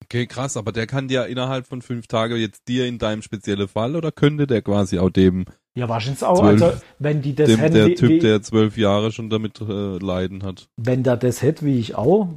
Okay, 0.04 0.26
krass, 0.26 0.56
aber 0.56 0.72
der 0.72 0.86
kann 0.86 1.08
dir 1.08 1.26
innerhalb 1.26 1.66
von 1.66 1.82
fünf 1.82 2.06
Tagen 2.06 2.36
jetzt 2.36 2.68
dir 2.68 2.86
in 2.86 2.98
deinem 2.98 3.22
speziellen 3.22 3.68
Fall 3.68 3.96
oder 3.96 4.12
könnte 4.12 4.46
der 4.46 4.62
quasi 4.62 4.98
auch 4.98 5.10
dem 5.10 5.46
ja, 5.76 5.88
wahrscheinlich 5.88 6.22
auch. 6.22 6.38
Zwölf, 6.38 6.62
also, 6.62 6.82
wenn 7.00 7.20
die 7.20 7.34
das 7.34 7.48
dem, 7.48 7.58
hätten, 7.58 7.74
der 7.74 7.86
wie, 7.88 7.94
Typ, 7.94 8.20
der 8.20 8.42
zwölf 8.42 8.76
Jahre 8.76 9.10
schon 9.10 9.28
damit 9.28 9.60
äh, 9.60 9.98
leiden 9.98 10.44
hat. 10.44 10.68
Wenn 10.76 11.02
der 11.02 11.16
das 11.16 11.42
hätte, 11.42 11.64
wie 11.64 11.80
ich 11.80 11.96
auch, 11.96 12.28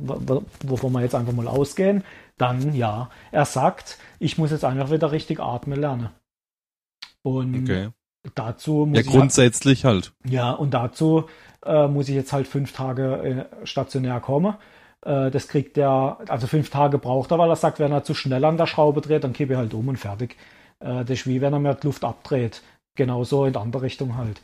wovon 0.65 0.91
wir 0.91 1.01
jetzt 1.01 1.13
einfach 1.13 1.33
mal 1.33 1.47
ausgehen, 1.47 2.03
dann 2.37 2.73
ja. 2.73 3.11
Er 3.31 3.45
sagt, 3.45 3.99
ich 4.17 4.39
muss 4.39 4.49
jetzt 4.49 4.65
einfach 4.65 4.89
wieder 4.89 5.11
richtig 5.11 5.39
atmen 5.39 5.79
lernen. 5.79 6.09
Und 7.21 7.63
okay. 7.63 7.89
dazu 8.33 8.87
muss 8.87 8.97
ja, 8.97 9.03
ich 9.03 9.11
grundsätzlich 9.11 9.85
halt. 9.85 10.13
Ja, 10.27 10.51
und 10.51 10.73
dazu 10.73 11.25
äh, 11.63 11.87
muss 11.87 12.09
ich 12.09 12.15
jetzt 12.15 12.33
halt 12.33 12.47
fünf 12.47 12.71
Tage 12.71 13.47
äh, 13.61 13.65
stationär 13.67 14.19
kommen. 14.19 14.55
Äh, 15.05 15.31
das 15.31 15.47
kriegt 15.47 15.77
der, 15.77 16.17
also 16.27 16.47
fünf 16.47 16.69
Tage 16.69 16.97
braucht 16.97 17.31
er, 17.31 17.39
weil 17.39 17.49
er 17.49 17.55
sagt, 17.55 17.79
wenn 17.79 17.91
er 17.91 18.03
zu 18.03 18.13
schnell 18.13 18.43
an 18.45 18.57
der 18.57 18.67
Schraube 18.67 19.01
dreht, 19.01 19.23
dann 19.23 19.33
kippe 19.33 19.53
ich 19.53 19.59
halt 19.59 19.73
um 19.73 19.87
und 19.87 19.97
fertig. 19.97 20.35
Äh, 20.79 21.05
das 21.05 21.11
ist 21.11 21.27
wie 21.27 21.41
wenn 21.41 21.53
er 21.53 21.59
mir 21.59 21.75
die 21.75 21.87
Luft 21.87 22.03
abdreht. 22.03 22.61
Genauso 22.95 23.45
in 23.45 23.53
die 23.53 23.59
andere 23.59 23.83
Richtung 23.83 24.17
halt. 24.17 24.41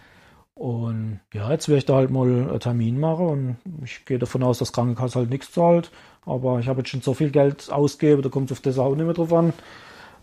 Und 0.55 1.19
ja, 1.33 1.49
jetzt 1.49 1.67
werde 1.67 1.79
ich 1.79 1.85
da 1.85 1.95
halt 1.95 2.11
mal 2.11 2.27
einen 2.27 2.59
Termin 2.59 2.99
machen 2.99 3.25
und 3.27 3.57
ich 3.83 4.05
gehe 4.05 4.19
davon 4.19 4.43
aus, 4.43 4.59
dass 4.59 4.71
Krankenkasse 4.71 5.19
halt 5.19 5.29
nichts 5.31 5.51
zahlt. 5.51 5.91
Aber 6.25 6.59
ich 6.59 6.67
habe 6.67 6.79
jetzt 6.81 6.89
schon 6.89 7.01
so 7.01 7.13
viel 7.13 7.31
Geld 7.31 7.71
ausgegeben, 7.71 8.21
da 8.21 8.29
kommt 8.29 8.51
es 8.51 8.57
auf 8.57 8.61
das 8.61 8.77
auch 8.77 8.95
nicht 8.95 9.05
mehr 9.05 9.15
drauf 9.15 9.33
an. 9.33 9.53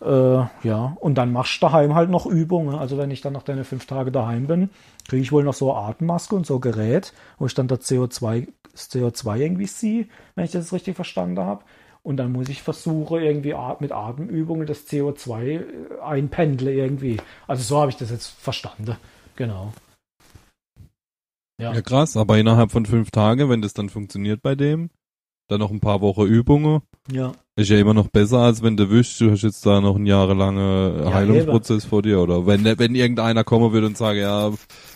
Äh, 0.00 0.66
ja, 0.66 0.96
und 1.00 1.16
dann 1.16 1.32
machst 1.32 1.60
du 1.60 1.66
daheim 1.66 1.94
halt 1.94 2.10
noch 2.10 2.26
Übungen. 2.26 2.76
Also 2.76 2.96
wenn 2.96 3.10
ich 3.10 3.20
dann 3.20 3.32
nach 3.32 3.42
deine 3.42 3.64
fünf 3.64 3.86
Tage 3.86 4.12
daheim 4.12 4.46
bin, 4.46 4.70
kriege 5.10 5.22
ich 5.22 5.32
wohl 5.32 5.42
noch 5.42 5.54
so 5.54 5.74
Atemmaske 5.74 6.36
und 6.36 6.46
so 6.46 6.60
Gerät, 6.60 7.12
wo 7.36 7.46
ich 7.46 7.54
dann 7.54 7.66
das 7.66 7.80
CO2, 7.80 8.46
das 8.70 8.92
CO2 8.92 9.38
irgendwie 9.38 9.66
sehe, 9.66 10.06
wenn 10.36 10.44
ich 10.44 10.52
das 10.52 10.72
richtig 10.72 10.94
verstanden 10.94 11.40
habe. 11.40 11.64
Und 12.04 12.16
dann 12.16 12.30
muss 12.30 12.48
ich 12.48 12.62
versuchen, 12.62 13.20
irgendwie 13.20 13.56
mit 13.80 13.90
Atemübungen 13.90 14.68
das 14.68 14.86
CO2 14.86 15.42
äh, 15.42 15.64
einpendeln 16.00 16.78
irgendwie. 16.78 17.16
Also 17.48 17.64
so 17.64 17.80
habe 17.80 17.90
ich 17.90 17.96
das 17.96 18.10
jetzt 18.10 18.28
verstanden. 18.28 18.96
Genau. 19.34 19.72
Ja. 21.60 21.74
ja, 21.74 21.82
krass, 21.82 22.16
aber 22.16 22.38
innerhalb 22.38 22.70
von 22.70 22.86
fünf 22.86 23.10
Tagen, 23.10 23.50
wenn 23.50 23.62
das 23.62 23.74
dann 23.74 23.88
funktioniert 23.88 24.42
bei 24.42 24.54
dem, 24.54 24.90
dann 25.48 25.58
noch 25.58 25.72
ein 25.72 25.80
paar 25.80 26.00
Wochen 26.02 26.22
Übungen. 26.22 26.82
Ja. 27.10 27.32
Ist 27.60 27.68
ja 27.68 27.76
immer 27.76 27.92
noch 27.92 28.08
besser, 28.08 28.38
als 28.38 28.62
wenn 28.62 28.78
du 28.78 28.88
wischst, 28.88 29.20
du 29.20 29.30
hast 29.30 29.42
jetzt 29.42 29.66
da 29.66 29.82
noch 29.82 29.96
einen 29.96 30.06
jahrelangen 30.06 31.04
ja, 31.04 31.12
Heilungsprozess 31.12 31.84
vor 31.84 32.00
dir. 32.00 32.18
Oder 32.18 32.46
wenn, 32.46 32.64
wenn 32.64 32.94
irgendeiner 32.94 33.44
kommen 33.44 33.74
wird 33.74 33.84
und 33.84 33.98
sagen, 33.98 34.18
ja, 34.18 34.50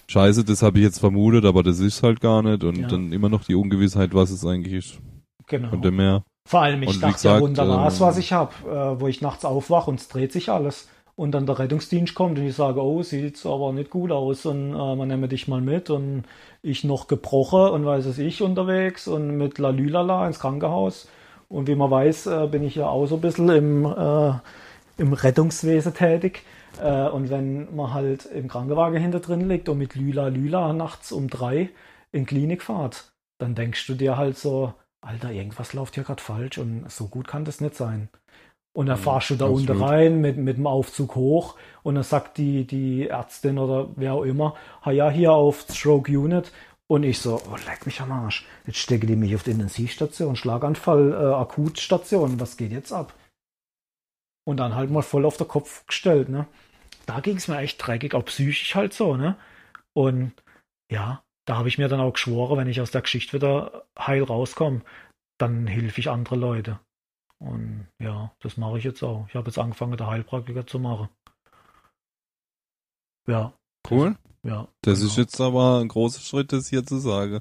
scheiße, 0.09 0.45
das 0.45 0.63
habe 0.63 0.79
ich 0.79 0.85
jetzt 0.85 0.99
vermutet, 0.99 1.45
aber 1.45 1.63
das 1.63 1.79
ist 1.79 2.03
halt 2.03 2.23
gar 2.23 2.43
nicht. 2.43 2.65
Und 2.65 2.79
ja. 2.79 2.89
dann 2.89 3.13
immer 3.13 3.29
noch 3.29 3.45
die 3.45 3.55
Ungewissheit, 3.55 4.15
was 4.15 4.31
es 4.31 4.47
eigentlich 4.47 4.73
ist. 4.73 4.99
Genau. 5.47 5.69
Von 5.69 5.83
dem 5.83 6.01
her. 6.01 6.23
Vor 6.49 6.63
allem, 6.63 6.83
ich 6.83 6.89
Und 6.89 7.03
dachte 7.03 7.13
gesagt, 7.13 7.37
ja 7.37 7.41
wunderbar, 7.43 7.93
ähm, 7.93 8.01
was 8.01 8.17
ich 8.17 8.33
habe, 8.33 8.55
äh, 8.67 8.99
wo 8.99 9.09
ich 9.09 9.21
nachts 9.21 9.45
aufwache 9.45 9.91
und 9.91 10.01
es 10.01 10.09
dreht 10.09 10.33
sich 10.33 10.49
alles. 10.49 10.89
Und 11.17 11.33
dann 11.33 11.45
der 11.45 11.59
Rettungsdienst 11.59 12.15
kommt 12.15 12.39
und 12.39 12.47
ich 12.47 12.55
sage, 12.55 12.83
oh, 12.83 13.03
sieht's 13.03 13.45
aber 13.45 13.75
nicht 13.75 13.91
gut 13.91 14.11
aus 14.11 14.47
und 14.47 14.73
äh, 14.73 14.97
man 14.97 15.09
nehme 15.09 15.29
dich 15.29 15.49
mal 15.49 15.61
mit 15.61 15.91
und 15.91 16.23
ich 16.63 16.83
noch 16.83 17.09
gebrochen 17.09 17.69
und 17.73 17.85
weiß 17.85 18.07
es 18.07 18.19
ich 18.19 18.41
unterwegs 18.41 19.07
und 19.07 19.37
mit 19.37 19.59
Lalülala 19.59 20.27
ins 20.27 20.39
Krankenhaus. 20.39 21.09
Und 21.55 21.69
wie 21.69 21.75
man 21.75 21.91
weiß, 21.91 22.27
äh, 22.27 22.47
bin 22.49 22.65
ich 22.65 22.75
ja 22.77 22.87
auch 22.89 23.07
so 23.07 23.17
ein 23.17 23.21
bisschen 23.21 23.49
im, 23.51 23.85
äh, 23.87 24.35
im 24.99 25.13
Rettungswesen 25.13 25.95
tätig. 25.95 26.43
Äh, 26.77 27.09
und 27.09 27.31
wenn 27.31 27.75
man 27.75 27.93
halt 27.95 28.27
im 28.27 28.49
Krankenwagen 28.49 29.01
hinter 29.01 29.21
drin 29.21 29.49
liegt 29.49 29.69
und 29.69 29.79
mit 29.79 29.95
Lüla 29.95 30.29
Lüla 30.29 30.73
nachts 30.73 31.13
um 31.13 31.29
drei 31.29 31.71
in 32.13 32.27
Klinik 32.27 32.63
fahrt, 32.63 33.13
dann 33.39 33.55
denkst 33.55 33.87
du 33.87 33.95
dir 33.95 34.17
halt 34.17 34.37
so, 34.39 34.75
Alter, 35.01 35.31
irgendwas 35.33 35.73
läuft 35.75 35.95
hier 35.95 36.05
gerade 36.05 36.23
falsch 36.23 36.59
und 36.59 36.91
so 36.91 37.09
gut 37.09 37.29
kann 37.29 37.45
das 37.45 37.61
nicht 37.61 37.75
sein. 37.77 38.09
Und 38.73 38.87
dann 38.87 38.97
Mhm, 38.97 38.99
fahrst 38.99 39.31
du 39.31 39.37
da 39.37 39.47
absolut. 39.47 39.47
unten 39.47 39.73
rein 39.73 40.21
mit, 40.21 40.37
mit 40.37 40.57
dem 40.57 40.67
Aufzug 40.67 41.15
hoch 41.15 41.57
und 41.85 41.95
dann 41.95 42.05
sagt 42.05 42.39
die, 42.39 42.67
die 42.67 43.09
Ärztin 43.09 43.59
oder 43.59 43.89
wer 43.97 44.15
auch 44.15 44.25
immer, 44.25 44.55
ja, 44.87 45.11
hier 45.11 45.33
auf 45.33 45.67
Stroke 45.71 46.11
Unit. 46.19 46.53
Und 46.87 47.03
ich 47.03 47.19
so, 47.19 47.41
oh, 47.51 47.57
leck 47.67 47.87
mich 47.87 48.01
am 48.01 48.13
Arsch. 48.13 48.47
Jetzt 48.67 48.79
stecke 48.79 49.07
die 49.07 49.17
mich 49.17 49.35
auf 49.35 49.43
die 49.43 49.53
Intensivstation, 49.53 50.37
Schlaganfall, 50.37 51.13
äh, 51.13 51.35
Akutstation, 51.35 52.39
was 52.39 52.57
geht 52.57 52.73
jetzt 52.73 52.93
ab? 52.93 53.15
Und 54.47 54.59
dann 54.59 54.75
halt 54.75 54.91
mal 54.91 55.03
voll 55.03 55.25
auf 55.25 55.39
den 55.39 55.49
Kopf 55.49 55.87
gestellt, 55.87 56.29
ne? 56.29 56.47
Da 57.07 57.21
ging 57.21 57.37
es 57.37 57.49
mir 57.49 57.59
echt 57.59 57.85
dreckig, 57.85 58.15
auch 58.15 58.27
psychisch 58.27 58.75
halt 58.75 58.93
so, 58.93 59.17
ne? 59.17 59.39
Und 59.95 60.33
ja, 60.91 61.23
da 61.47 61.57
habe 61.57 61.69
ich 61.69 61.79
mir 61.79 61.89
dann 61.89 62.01
auch 62.01 62.13
geschworen, 62.13 62.59
wenn 62.59 62.69
ich 62.69 62.81
aus 62.81 62.91
der 62.91 63.03
Geschichte 63.03 63.35
wieder 63.35 63.87
heil 63.99 64.23
rauskomme, 64.23 64.83
dann 65.39 65.67
hilf 65.67 65.97
ich 65.97 66.11
andere 66.11 66.37
Leute. 66.37 66.81
Und 67.39 67.89
ja, 67.99 68.33
das 68.41 68.57
mache 68.59 68.79
ich 68.79 68.85
jetzt 68.85 69.03
auch. 69.03 69.27
Ich 69.29 69.35
habe 69.35 69.47
jetzt 69.47 69.59
angefangen, 69.59 69.97
der 69.97 70.09
Heilpraktiker 70.09 70.67
zu 70.67 70.79
machen. 70.79 71.09
Ja, 73.27 73.55
Cool. 73.91 74.17
Ja. 74.45 74.69
Das 74.83 74.99
genau. 75.01 75.11
ist 75.11 75.17
jetzt 75.17 75.41
aber 75.41 75.81
ein 75.81 75.89
großer 75.89 76.21
Schritt, 76.21 76.53
das 76.53 76.69
hier 76.69 76.85
zu 76.85 76.99
sagen. 76.99 77.41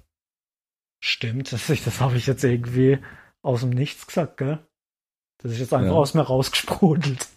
Stimmt, 1.03 1.51
das, 1.51 1.67
das 1.67 1.99
habe 2.01 2.17
ich 2.17 2.27
jetzt 2.27 2.43
irgendwie 2.43 2.99
aus 3.43 3.61
dem 3.61 3.71
Nichts 3.71 4.07
gesagt, 4.07 4.37
gell? 4.37 4.59
Das 5.41 5.51
ist 5.51 5.59
jetzt 5.59 5.73
einfach 5.73 5.91
Ja. 5.91 5.97
aus 5.97 6.13
mir 6.13 6.21
rausgesprudelt. 6.21 7.27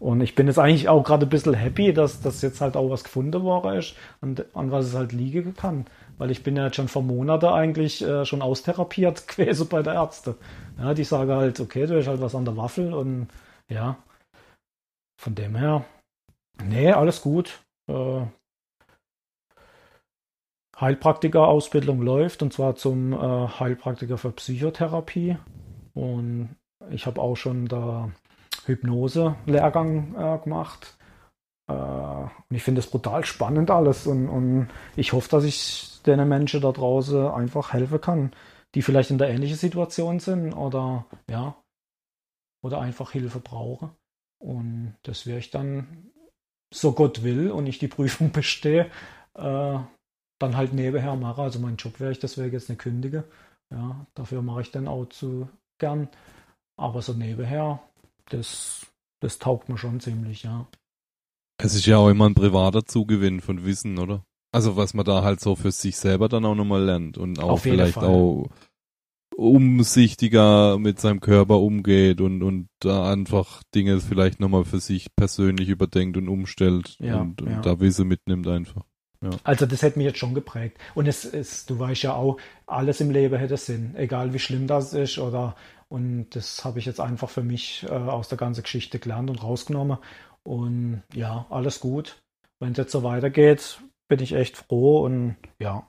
Und 0.00 0.20
ich 0.20 0.34
bin 0.34 0.48
jetzt 0.48 0.58
eigentlich 0.58 0.88
auch 0.88 1.04
gerade 1.04 1.26
ein 1.26 1.30
bisschen 1.30 1.54
happy, 1.54 1.92
dass 1.92 2.20
das 2.20 2.42
jetzt 2.42 2.60
halt 2.60 2.76
auch 2.76 2.90
was 2.90 3.04
gefunden 3.04 3.44
worden 3.44 3.78
ist 3.78 3.94
und 4.20 4.44
an 4.56 4.72
was 4.72 4.86
es 4.86 4.94
halt 4.94 5.12
liegen 5.12 5.54
kann. 5.54 5.86
Weil 6.18 6.32
ich 6.32 6.42
bin 6.42 6.56
ja 6.56 6.64
jetzt 6.64 6.74
schon 6.74 6.88
vor 6.88 7.02
Monaten 7.04 7.46
eigentlich 7.46 8.02
äh, 8.02 8.24
schon 8.24 8.42
austherapiert 8.42 9.28
gewesen 9.36 9.68
bei 9.68 9.84
der 9.84 9.94
Ärzte. 9.94 10.36
Ja, 10.78 10.92
die 10.94 11.04
sagen 11.04 11.30
halt, 11.30 11.60
okay, 11.60 11.86
du 11.86 11.96
hast 11.96 12.08
halt 12.08 12.20
was 12.20 12.34
an 12.34 12.44
der 12.44 12.56
Waffel 12.56 12.92
und 12.92 13.28
ja, 13.68 13.96
von 15.20 15.36
dem 15.36 15.54
her, 15.54 15.84
nee, 16.64 16.90
alles 16.90 17.22
gut. 17.22 17.62
Äh, 17.88 18.22
Heilpraktiker-Ausbildung 20.82 22.02
läuft 22.02 22.42
und 22.42 22.52
zwar 22.52 22.74
zum 22.74 23.12
äh, 23.12 23.16
Heilpraktiker 23.16 24.18
für 24.18 24.32
Psychotherapie. 24.32 25.38
Und 25.94 26.56
ich 26.90 27.06
habe 27.06 27.20
auch 27.20 27.36
schon 27.36 27.66
da 27.66 28.10
Hypnose-Lehrgang 28.66 30.14
äh, 30.16 30.38
gemacht. 30.42 30.98
Äh, 31.68 31.72
und 31.72 32.50
ich 32.50 32.64
finde 32.64 32.80
es 32.80 32.90
brutal 32.90 33.24
spannend 33.24 33.70
alles 33.70 34.08
und, 34.08 34.28
und 34.28 34.68
ich 34.96 35.12
hoffe, 35.12 35.28
dass 35.30 35.44
ich 35.44 36.00
den 36.04 36.28
Menschen 36.28 36.60
da 36.60 36.72
draußen 36.72 37.28
einfach 37.28 37.72
helfen 37.72 38.00
kann, 38.00 38.32
die 38.74 38.82
vielleicht 38.82 39.12
in 39.12 39.18
der 39.18 39.30
ähnlichen 39.30 39.56
Situation 39.56 40.18
sind 40.18 40.52
oder 40.52 41.06
ja, 41.30 41.54
oder 42.60 42.80
einfach 42.80 43.12
Hilfe 43.12 43.38
brauchen. 43.38 43.90
Und 44.40 44.96
das 45.04 45.26
werde 45.26 45.38
ich 45.38 45.50
dann, 45.50 46.10
so 46.74 46.92
Gott 46.92 47.22
will 47.22 47.52
und 47.52 47.68
ich 47.68 47.78
die 47.78 47.86
Prüfung 47.86 48.30
bestehe, 48.32 48.90
äh, 49.34 49.78
dann 50.42 50.56
halt 50.56 50.72
nebenher 50.72 51.16
mache. 51.16 51.42
Also 51.42 51.58
meinen 51.58 51.76
Job 51.76 52.00
werde 52.00 52.12
ich 52.12 52.18
deswegen 52.18 52.52
jetzt 52.52 52.68
nicht 52.68 52.80
kündigen. 52.80 53.24
Ja, 53.70 54.06
dafür 54.14 54.42
mache 54.42 54.62
ich 54.62 54.70
dann 54.70 54.88
auch 54.88 55.06
zu 55.06 55.48
gern. 55.78 56.08
Aber 56.76 57.02
so 57.02 57.12
nebenher, 57.12 57.80
das, 58.30 58.86
das 59.20 59.38
taugt 59.38 59.68
mir 59.68 59.78
schon 59.78 60.00
ziemlich, 60.00 60.42
ja. 60.42 60.66
Es 61.58 61.74
ist 61.74 61.86
ja 61.86 61.98
auch 61.98 62.08
immer 62.08 62.28
ein 62.28 62.34
privater 62.34 62.84
Zugewinn 62.84 63.40
von 63.40 63.64
Wissen, 63.64 63.98
oder? 63.98 64.24
Also 64.52 64.76
was 64.76 64.94
man 64.94 65.04
da 65.04 65.22
halt 65.22 65.40
so 65.40 65.54
für 65.54 65.70
sich 65.70 65.96
selber 65.96 66.28
dann 66.28 66.44
auch 66.44 66.54
nochmal 66.54 66.82
lernt 66.82 67.16
und 67.16 67.38
auch 67.38 67.58
vielleicht 67.58 67.94
Fall. 67.94 68.08
auch 68.08 68.48
umsichtiger 69.36 70.78
mit 70.78 71.00
seinem 71.00 71.20
Körper 71.20 71.58
umgeht 71.58 72.20
und, 72.20 72.42
und 72.42 72.68
da 72.80 73.10
einfach 73.10 73.62
Dinge 73.74 74.00
vielleicht 74.00 74.40
nochmal 74.40 74.64
für 74.64 74.80
sich 74.80 75.14
persönlich 75.16 75.68
überdenkt 75.68 76.16
und 76.16 76.28
umstellt 76.28 76.96
Ja, 77.00 77.20
und, 77.20 77.40
und 77.40 77.50
ja. 77.50 77.60
da 77.60 77.80
Wissen 77.80 78.08
mitnimmt 78.08 78.46
einfach. 78.46 78.84
Also 79.44 79.66
das 79.66 79.82
hätte 79.82 79.98
mich 79.98 80.06
jetzt 80.06 80.18
schon 80.18 80.34
geprägt. 80.34 80.78
Und 80.94 81.06
es 81.06 81.24
ist, 81.24 81.70
du 81.70 81.78
weißt 81.78 82.02
ja 82.02 82.14
auch, 82.14 82.38
alles 82.66 83.00
im 83.00 83.10
Leben 83.10 83.38
hätte 83.38 83.56
Sinn, 83.56 83.94
egal 83.96 84.32
wie 84.32 84.38
schlimm 84.38 84.66
das 84.66 84.94
ist 84.94 85.18
oder 85.18 85.54
und 85.92 86.30
das 86.30 86.64
habe 86.64 86.78
ich 86.78 86.86
jetzt 86.86 87.00
einfach 87.00 87.28
für 87.28 87.42
mich 87.42 87.84
äh, 87.86 87.92
aus 87.92 88.28
der 88.28 88.38
ganzen 88.38 88.62
Geschichte 88.62 88.98
gelernt 88.98 89.28
und 89.28 89.42
rausgenommen. 89.42 89.98
Und 90.42 91.02
ja, 91.12 91.44
alles 91.50 91.80
gut. 91.80 92.22
Wenn 92.60 92.72
es 92.72 92.78
jetzt 92.78 92.92
so 92.92 93.02
weitergeht, 93.02 93.78
bin 94.08 94.20
ich 94.20 94.32
echt 94.32 94.56
froh 94.56 95.04
und 95.04 95.36
ja. 95.58 95.86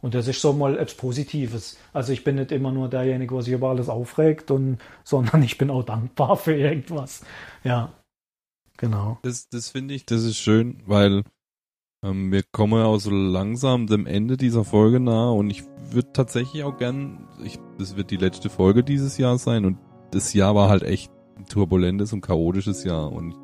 Und 0.00 0.14
das 0.14 0.28
ist 0.28 0.40
so 0.40 0.52
mal 0.52 0.78
etwas 0.78 0.96
Positives. 0.96 1.76
Also 1.92 2.12
ich 2.12 2.22
bin 2.22 2.36
nicht 2.36 2.52
immer 2.52 2.70
nur 2.70 2.88
derjenige, 2.88 3.34
der 3.34 3.42
sich 3.42 3.54
über 3.54 3.70
alles 3.70 3.88
aufregt, 3.88 4.52
und, 4.52 4.78
sondern 5.04 5.42
ich 5.42 5.58
bin 5.58 5.70
auch 5.70 5.82
dankbar 5.82 6.36
für 6.36 6.54
irgendwas. 6.54 7.24
Ja, 7.64 7.92
genau. 8.76 9.18
Das, 9.22 9.48
das 9.48 9.70
finde 9.70 9.94
ich, 9.94 10.06
das 10.06 10.22
ist 10.22 10.38
schön, 10.38 10.82
weil 10.86 11.24
ähm, 12.06 12.32
wir 12.32 12.42
kommen 12.42 12.78
ja 12.78 12.86
auch 12.86 12.98
so 12.98 13.10
langsam 13.10 13.86
dem 13.86 14.06
Ende 14.06 14.36
dieser 14.36 14.64
Folge 14.64 15.00
nahe 15.00 15.32
und 15.32 15.50
ich 15.50 15.64
würde 15.90 16.12
tatsächlich 16.12 16.64
auch 16.64 16.78
gern, 16.78 17.28
ich, 17.44 17.58
das 17.78 17.96
wird 17.96 18.10
die 18.10 18.16
letzte 18.16 18.50
Folge 18.50 18.82
dieses 18.82 19.18
Jahr 19.18 19.38
sein 19.38 19.64
und 19.64 19.78
das 20.10 20.32
Jahr 20.34 20.54
war 20.54 20.68
halt 20.68 20.82
echt 20.82 21.10
ein 21.36 21.46
turbulentes 21.46 22.12
und 22.12 22.20
chaotisches 22.20 22.84
Jahr 22.84 23.12
und 23.12 23.34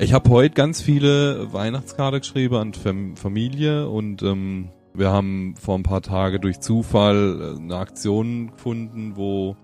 ich 0.00 0.12
habe 0.12 0.28
heute 0.30 0.54
ganz 0.54 0.82
viele 0.82 1.52
Weihnachtskarte 1.52 2.18
geschrieben 2.18 2.56
an 2.56 2.74
Fam 2.74 3.16
Familie 3.16 3.88
und 3.88 4.22
ähm, 4.22 4.70
wir 4.92 5.10
haben 5.10 5.54
vor 5.56 5.76
ein 5.76 5.84
paar 5.84 6.02
Tagen 6.02 6.40
durch 6.40 6.60
Zufall 6.60 7.56
äh, 7.56 7.60
eine 7.60 7.76
Aktion 7.76 8.50
gefunden, 8.50 9.12
wo 9.16 9.56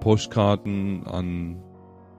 Postkarten 0.00 1.06
an 1.06 1.62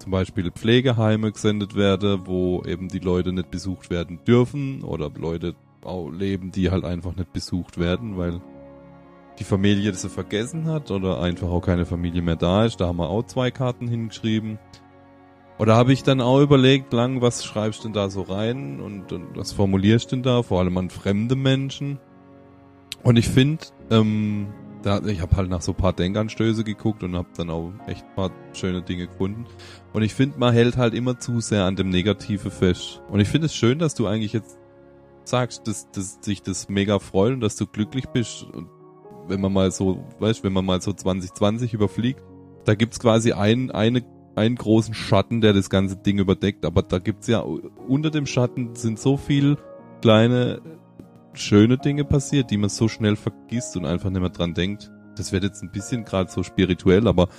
zum 0.10 0.14
Beispiel 0.14 0.50
Pflegeheime 0.50 1.32
gesendet 1.32 1.76
werde, 1.76 2.26
wo 2.26 2.64
eben 2.64 2.88
die 2.88 2.98
Leute 2.98 3.32
nicht 3.32 3.52
besucht 3.52 3.92
werden 3.92 4.20
dürfen 4.26 4.82
oder 4.82 5.12
Leute 5.16 5.54
leben, 6.12 6.52
die 6.52 6.72
halt 6.72 6.84
einfach 6.84 7.16
nicht 7.16 7.32
besucht 7.32 7.78
werden, 7.78 8.18
weil 8.18 8.42
die 9.38 9.44
Familie 9.44 9.92
das 9.92 10.04
vergessen 10.08 10.66
hat 10.66 10.90
oder 10.90 11.22
einfach 11.22 11.50
auch 11.50 11.62
keine 11.62 11.86
Familie 11.86 12.24
mehr 12.24 12.38
da 12.38 12.66
ist. 12.66 12.82
Da 12.82 12.88
haben 12.88 12.98
wir 12.98 13.08
auch 13.08 13.22
zwei 13.28 13.52
Karten 13.52 13.88
hingeschrieben. 13.88 14.58
Oder 15.60 15.76
habe 15.76 15.94
ich 15.94 16.02
dann 16.02 16.22
auch 16.22 16.42
überlegt, 16.42 16.92
lang, 16.92 17.22
was 17.22 17.46
schreibst 17.46 17.82
du 17.82 17.90
denn 17.90 17.94
da 17.94 18.10
so 18.10 18.24
rein 18.24 18.80
und, 18.80 19.12
und 19.12 19.38
was 19.38 19.52
formulierst 19.52 20.12
du 20.12 20.16
denn 20.16 20.24
da, 20.24 20.42
vor 20.42 20.60
allem 20.60 20.76
an 20.80 20.90
fremde 20.90 21.36
Menschen. 21.36 22.00
Und 23.04 23.20
ich 23.20 23.30
finde, 23.30 23.64
ähm, 23.92 24.48
da, 24.82 25.02
ich 25.06 25.22
habe 25.22 25.36
halt 25.36 25.50
nach 25.50 25.62
so 25.62 25.74
paar 25.74 25.94
Denkanstöße 25.94 26.64
geguckt 26.64 27.04
und 27.04 27.16
habe 27.16 27.30
dann 27.36 27.50
auch 27.50 27.72
echt 27.88 28.06
paar 28.16 28.32
schöne 28.54 28.82
Dinge 28.82 29.08
gefunden. 29.08 29.46
Und 29.94 30.04
ich 30.04 30.14
finde, 30.14 30.40
man 30.40 30.54
hält 30.54 30.78
halt 30.78 30.94
immer 30.94 31.20
zu 31.20 31.40
sehr 31.40 31.66
an 31.66 31.76
dem 31.76 31.90
Negative 31.90 32.52
fest. 32.52 33.02
Und 33.10 33.20
ich 33.20 33.28
finde 33.28 33.48
es 33.48 33.56
schön, 33.56 33.80
dass 33.80 33.96
du 33.96 34.08
eigentlich 34.08 34.34
jetzt 34.34 34.58
sagst, 35.24 35.68
dass, 35.68 35.90
dass 35.92 36.20
sich 36.22 36.42
das 36.42 36.70
mega 36.70 37.00
freut 37.00 37.34
und 37.34 37.42
dass 37.42 37.56
du 37.56 37.68
glücklich 37.68 38.08
bist. 38.08 38.44
Und 38.44 38.70
wenn 39.28 39.42
man 39.42 39.54
mal 39.54 39.72
so, 39.72 40.04
weißt, 40.20 40.44
wenn 40.44 40.54
man 40.54 40.66
mal 40.66 40.82
so 40.82 40.94
2020 40.94 41.74
überfliegt, 41.74 42.24
da 42.66 42.76
gibt's 42.76 43.00
quasi 43.00 43.34
einen, 43.34 43.72
eine, 43.72 44.04
einen 44.36 44.56
großen 44.56 44.94
Schatten, 44.94 45.42
der 45.42 45.54
das 45.54 45.70
ganze 45.70 45.98
Ding 45.98 46.20
überdeckt. 46.20 46.66
Aber 46.66 46.82
da 46.82 47.00
gibt's 47.00 47.28
ja 47.28 47.40
unter 47.40 48.10
dem 48.10 48.26
Schatten 48.26 48.76
sind 48.76 49.00
so 49.00 49.18
viel 49.18 49.58
kleine 50.02 50.62
schöne 51.40 51.78
Dinge 51.78 52.04
passiert, 52.06 52.52
die 52.52 52.58
man 52.58 52.70
so 52.70 52.88
schnell 52.88 53.16
vergisst 53.16 53.76
und 53.78 53.86
einfach 53.86 54.10
nicht 54.10 54.22
mehr 54.22 54.30
dran 54.30 54.54
denkt. 54.54 54.92
Das 55.16 55.32
wird 55.32 55.44
jetzt 55.44 55.64
ein 55.64 55.72
bisschen 55.72 56.06
gerade 56.06 56.32
so 56.32 56.44
spirituell, 56.44 57.08
aber 57.08 57.30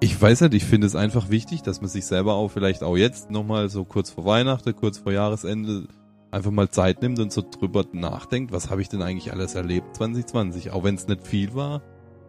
ich 0.00 0.20
weiß 0.20 0.42
nicht, 0.42 0.54
ich 0.54 0.64
finde 0.64 0.86
es 0.86 0.94
einfach 0.94 1.30
wichtig, 1.30 1.62
dass 1.62 1.80
man 1.80 1.88
sich 1.88 2.04
selber 2.04 2.34
auch 2.34 2.48
vielleicht 2.48 2.82
auch 2.82 2.96
jetzt 2.96 3.30
nochmal 3.30 3.70
so 3.70 3.84
kurz 3.84 4.10
vor 4.10 4.26
Weihnachten, 4.26 4.76
kurz 4.76 4.98
vor 4.98 5.12
Jahresende 5.12 5.88
einfach 6.30 6.50
mal 6.50 6.68
Zeit 6.68 7.00
nimmt 7.00 7.18
und 7.18 7.32
so 7.32 7.42
drüber 7.42 7.84
nachdenkt, 7.92 8.52
was 8.52 8.70
habe 8.70 8.82
ich 8.82 8.88
denn 8.88 9.00
eigentlich 9.00 9.32
alles 9.32 9.54
erlebt 9.54 9.96
2020? 9.96 10.70
Auch 10.70 10.84
wenn 10.84 10.96
es 10.96 11.08
nicht 11.08 11.26
viel 11.26 11.54
war, 11.54 11.82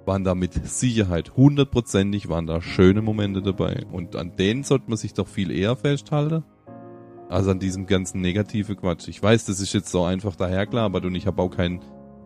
waren 0.06 0.24
da 0.24 0.34
mit 0.34 0.54
Sicherheit 0.68 1.36
hundertprozentig 1.36 2.30
waren 2.30 2.48
da 2.48 2.62
schöne 2.62 3.02
Momente 3.02 3.42
dabei. 3.42 3.86
Und 3.92 4.16
an 4.16 4.36
denen 4.38 4.64
sollte 4.64 4.90
man 4.90 4.98
sich 4.98 5.14
doch 5.14 5.28
viel 5.28 5.52
eher 5.52 5.76
festhalten. 5.76 6.44
Also 7.30 7.52
an 7.52 7.60
diesem 7.60 7.86
ganzen 7.86 8.22
negative 8.22 8.76
Quatsch. 8.76 9.08
Ich 9.08 9.22
weiß, 9.22 9.46
das 9.46 9.60
ist 9.60 9.74
jetzt 9.74 9.90
so 9.90 10.04
einfach 10.04 10.36
dahergelabert 10.36 11.06
und 11.06 11.16
ich 11.16 11.28
habe 11.28 11.42
auch 11.42 11.50
kein 11.50 11.82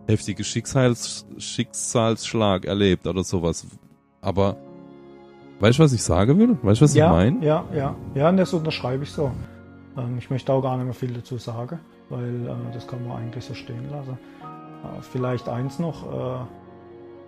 heftige 0.07 0.43
Schicksals 0.43 1.25
Schicksalsschlag 1.37 2.65
erlebt 2.65 3.07
oder 3.07 3.23
sowas. 3.23 3.65
Aber 4.21 4.57
weißt 5.59 5.79
du, 5.79 5.83
was 5.83 5.93
ich 5.93 6.03
sagen 6.03 6.37
will? 6.37 6.57
Weißt 6.61 6.81
du, 6.81 6.85
was 6.85 6.93
ja, 6.93 7.07
ich 7.07 7.11
meine? 7.11 7.45
Ja, 7.45 7.65
ja, 7.73 7.95
ja, 8.13 8.29
und 8.29 8.37
das 8.37 8.53
unterschreibe 8.53 9.03
ich 9.03 9.11
so. 9.11 9.31
Ähm, 9.97 10.17
ich 10.17 10.29
möchte 10.29 10.53
auch 10.53 10.61
gar 10.61 10.77
nicht 10.77 10.85
mehr 10.85 10.93
viel 10.93 11.13
dazu 11.13 11.37
sagen, 11.37 11.79
weil 12.09 12.47
äh, 12.47 12.73
das 12.73 12.87
kann 12.87 13.07
man 13.07 13.17
eigentlich 13.17 13.45
so 13.45 13.55
stehen 13.55 13.89
lassen. 13.89 14.19
Äh, 14.41 15.01
vielleicht 15.01 15.49
eins 15.49 15.79
noch, 15.79 16.05
äh, 16.11 16.45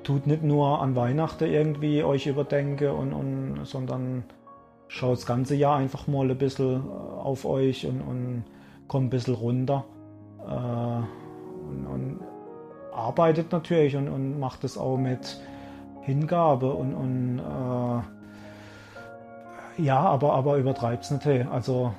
tut 0.04 0.28
nicht 0.28 0.44
nur 0.44 0.82
an 0.82 0.96
Weihnachten 0.96 1.46
irgendwie 1.46 2.04
euch 2.04 2.28
überdenken 2.28 2.92
und, 2.92 3.14
und 3.14 3.66
sondern 3.66 4.26
schaut 4.94 5.18
das 5.18 5.26
ganze 5.26 5.56
Jahr 5.56 5.78
einfach 5.78 6.06
mal 6.06 6.30
ein 6.30 6.38
bisschen 6.38 6.76
äh, 6.76 6.80
auf 7.20 7.46
euch 7.46 7.88
und, 7.88 8.02
und 8.02 8.44
kommt 8.88 9.08
ein 9.08 9.10
bisschen 9.10 9.34
runter. 9.34 9.86
Äh, 10.48 10.52
und, 10.52 11.88
und, 11.88 12.20
arbeitet 12.94 13.52
natürlich 13.52 13.96
und, 13.96 14.08
und 14.08 14.40
macht 14.40 14.64
es 14.64 14.78
auch 14.78 14.98
mit 14.98 15.42
Hingabe 16.02 16.72
und, 16.72 16.94
und 16.94 17.40
äh, 17.40 18.02
ja, 19.82 20.00
aber, 20.00 20.34
aber 20.34 20.58
übertreibt 20.58 21.06
es 21.06 21.10
nicht. 21.10 21.28
Also 21.52 21.92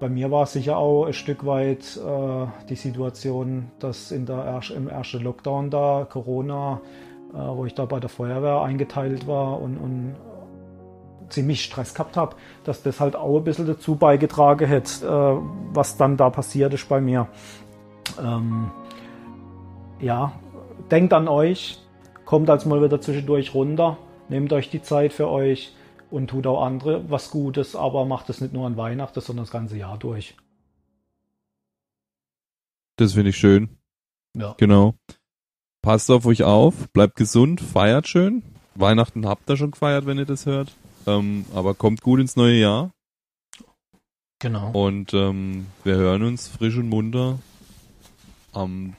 bei 0.00 0.08
mir 0.08 0.32
war 0.32 0.42
es 0.42 0.54
sicher 0.54 0.76
auch 0.76 1.04
ein 1.04 1.12
Stück 1.12 1.46
weit 1.46 1.96
äh, 2.04 2.46
die 2.68 2.74
Situation, 2.74 3.70
dass 3.78 4.10
in 4.10 4.26
der, 4.26 4.60
im 4.74 4.88
ersten 4.88 5.22
Lockdown 5.22 5.70
da 5.70 6.04
Corona, 6.10 6.80
äh, 7.32 7.36
wo 7.36 7.64
ich 7.64 7.76
da 7.76 7.84
bei 7.84 8.00
der 8.00 8.08
Feuerwehr 8.10 8.60
eingeteilt 8.62 9.28
war 9.28 9.62
und, 9.62 9.76
und 9.76 10.16
ziemlich 11.30 11.64
Stress 11.64 11.94
gehabt 11.94 12.16
habe, 12.16 12.36
dass 12.64 12.82
das 12.82 13.00
halt 13.00 13.16
auch 13.16 13.38
ein 13.38 13.44
bisschen 13.44 13.66
dazu 13.66 13.96
beigetragen 13.96 14.66
hätte, 14.66 15.06
äh, 15.06 15.74
was 15.74 15.96
dann 15.96 16.16
da 16.16 16.30
passiert 16.30 16.74
ist 16.74 16.88
bei 16.88 17.00
mir. 17.00 17.28
Ähm, 18.20 18.70
ja, 20.00 20.32
denkt 20.90 21.12
an 21.12 21.28
euch, 21.28 21.78
kommt 22.24 22.50
als 22.50 22.66
mal 22.66 22.82
wieder 22.82 23.00
zwischendurch 23.00 23.54
runter, 23.54 23.98
nehmt 24.28 24.52
euch 24.52 24.70
die 24.70 24.82
Zeit 24.82 25.12
für 25.12 25.28
euch 25.28 25.74
und 26.10 26.28
tut 26.28 26.46
auch 26.46 26.62
andere 26.62 27.08
was 27.10 27.30
Gutes, 27.30 27.76
aber 27.76 28.04
macht 28.04 28.28
es 28.30 28.40
nicht 28.40 28.52
nur 28.52 28.66
an 28.66 28.76
Weihnachten, 28.76 29.20
sondern 29.20 29.44
das 29.44 29.52
ganze 29.52 29.76
Jahr 29.76 29.98
durch. 29.98 30.36
Das 32.96 33.14
finde 33.14 33.30
ich 33.30 33.36
schön. 33.36 33.78
Ja. 34.36 34.54
Genau. 34.58 34.94
Passt 35.82 36.10
auf 36.10 36.26
euch 36.26 36.42
auf, 36.42 36.90
bleibt 36.92 37.16
gesund, 37.16 37.60
feiert 37.60 38.06
schön. 38.06 38.42
Weihnachten 38.74 39.26
habt 39.26 39.48
ihr 39.48 39.56
schon 39.56 39.70
gefeiert, 39.70 40.06
wenn 40.06 40.18
ihr 40.18 40.26
das 40.26 40.46
hört. 40.46 40.72
Ähm, 41.18 41.44
aber 41.54 41.74
kommt 41.74 42.02
gut 42.02 42.20
ins 42.20 42.36
neue 42.36 42.58
Jahr. 42.60 42.90
Genau. 44.40 44.70
Und 44.72 45.12
ähm, 45.12 45.66
wir 45.84 45.96
hören 45.96 46.22
uns 46.22 46.48
frisch 46.48 46.76
und 46.76 46.88
munter 46.88 47.38
am 48.52 48.96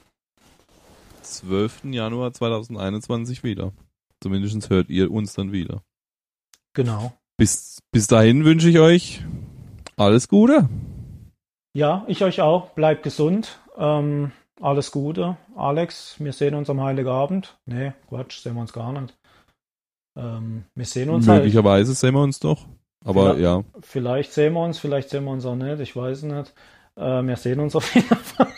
12. 1.22 1.84
Januar 1.84 2.32
2021 2.32 3.42
wieder. 3.42 3.72
Zumindest 4.20 4.70
hört 4.70 4.88
ihr 4.88 5.10
uns 5.10 5.34
dann 5.34 5.50
wieder. 5.50 5.82
Genau. 6.74 7.12
Bis, 7.36 7.80
bis 7.90 8.06
dahin 8.06 8.44
wünsche 8.44 8.68
ich 8.68 8.78
euch 8.78 9.24
alles 9.96 10.28
Gute. 10.28 10.68
Ja, 11.74 12.04
ich 12.06 12.22
euch 12.22 12.40
auch. 12.40 12.70
Bleibt 12.70 13.02
gesund. 13.02 13.58
Ähm, 13.76 14.30
alles 14.60 14.92
Gute. 14.92 15.36
Alex, 15.56 16.16
wir 16.20 16.32
sehen 16.32 16.54
uns 16.54 16.70
am 16.70 16.80
Heiligabend. 16.80 17.58
Nee, 17.66 17.92
Quatsch, 18.08 18.38
sehen 18.38 18.54
wir 18.54 18.60
uns 18.60 18.72
gar 18.72 18.92
nicht. 18.92 19.14
Ähm, 20.16 20.64
wir 20.74 20.84
sehen 20.84 21.10
uns 21.10 21.28
halt. 21.28 21.42
Möglicherweise 21.42 21.94
sehen 21.94 22.14
wir 22.14 22.22
uns 22.22 22.38
doch. 22.40 22.66
Aber 23.04 23.34
Vielleicht- 23.34 23.40
ja. 23.40 23.62
Vielleicht 23.80 24.32
sehen 24.32 24.52
wir 24.54 24.60
uns, 24.62 24.78
vielleicht 24.78 25.10
sehen 25.10 25.24
wir 25.24 25.32
uns 25.32 25.44
auch 25.44 25.56
nicht, 25.56 25.80
ich 25.80 25.94
weiß 25.96 26.22
nicht. 26.22 26.52
Äh, 26.96 27.22
wir 27.22 27.36
sehen 27.36 27.58
uns 27.60 27.74
auf 27.76 27.94
jeden 27.94 28.08
Fall. 28.08 28.48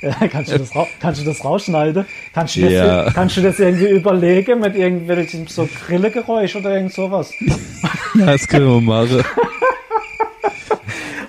Ja, 0.00 0.12
kannst, 0.28 0.52
du 0.52 0.58
das 0.58 0.70
kannst 1.00 1.20
du 1.20 1.24
das 1.24 1.44
rausschneiden? 1.44 2.06
Kannst 2.32 2.54
du, 2.54 2.60
das, 2.60 2.70
Ja. 2.72 3.10
kannst 3.10 3.36
du 3.36 3.40
das 3.42 3.58
irgendwie 3.58 3.88
überlegen 3.88 4.60
mit 4.60 4.76
irgendwelchem 4.76 5.48
so 5.48 5.68
Grillegeräusch 5.86 6.54
oder 6.54 6.76
irgend 6.76 6.92
sowas? 6.94 7.32
Das 8.14 8.46
können 8.46 8.68
wir 8.68 8.80
machen. 8.80 9.24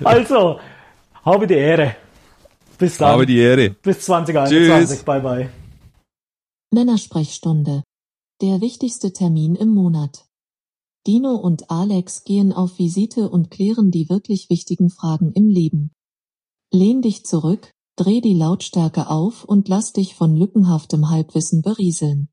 Also, 0.03 0.59
habe 1.25 1.47
die 1.47 1.55
Ehre. 1.55 1.95
Bis 2.77 2.97
dann. 2.97 3.11
Habe 3.13 3.25
die 3.25 3.39
Ehre. 3.39 3.71
Bis 3.71 4.01
2021. 4.01 4.97
Tschüss. 4.97 5.03
Bye 5.03 5.19
bye. 5.19 5.49
Männersprechstunde. 6.71 7.81
Der 8.41 8.61
wichtigste 8.61 9.11
Termin 9.11 9.55
im 9.55 9.73
Monat. 9.73 10.25
Dino 11.05 11.35
und 11.35 11.69
Alex 11.69 12.23
gehen 12.23 12.53
auf 12.53 12.79
Visite 12.79 13.29
und 13.29 13.51
klären 13.51 13.91
die 13.91 14.07
wirklich 14.07 14.49
wichtigen 14.49 14.89
Fragen 14.89 15.33
im 15.33 15.49
Leben. 15.49 15.91
Lehn 16.71 17.01
dich 17.01 17.25
zurück, 17.25 17.73
dreh 17.97 18.21
die 18.21 18.33
Lautstärke 18.33 19.09
auf 19.09 19.43
und 19.43 19.67
lass 19.67 19.91
dich 19.91 20.15
von 20.15 20.37
lückenhaftem 20.37 21.09
Halbwissen 21.09 21.61
berieseln. 21.61 22.27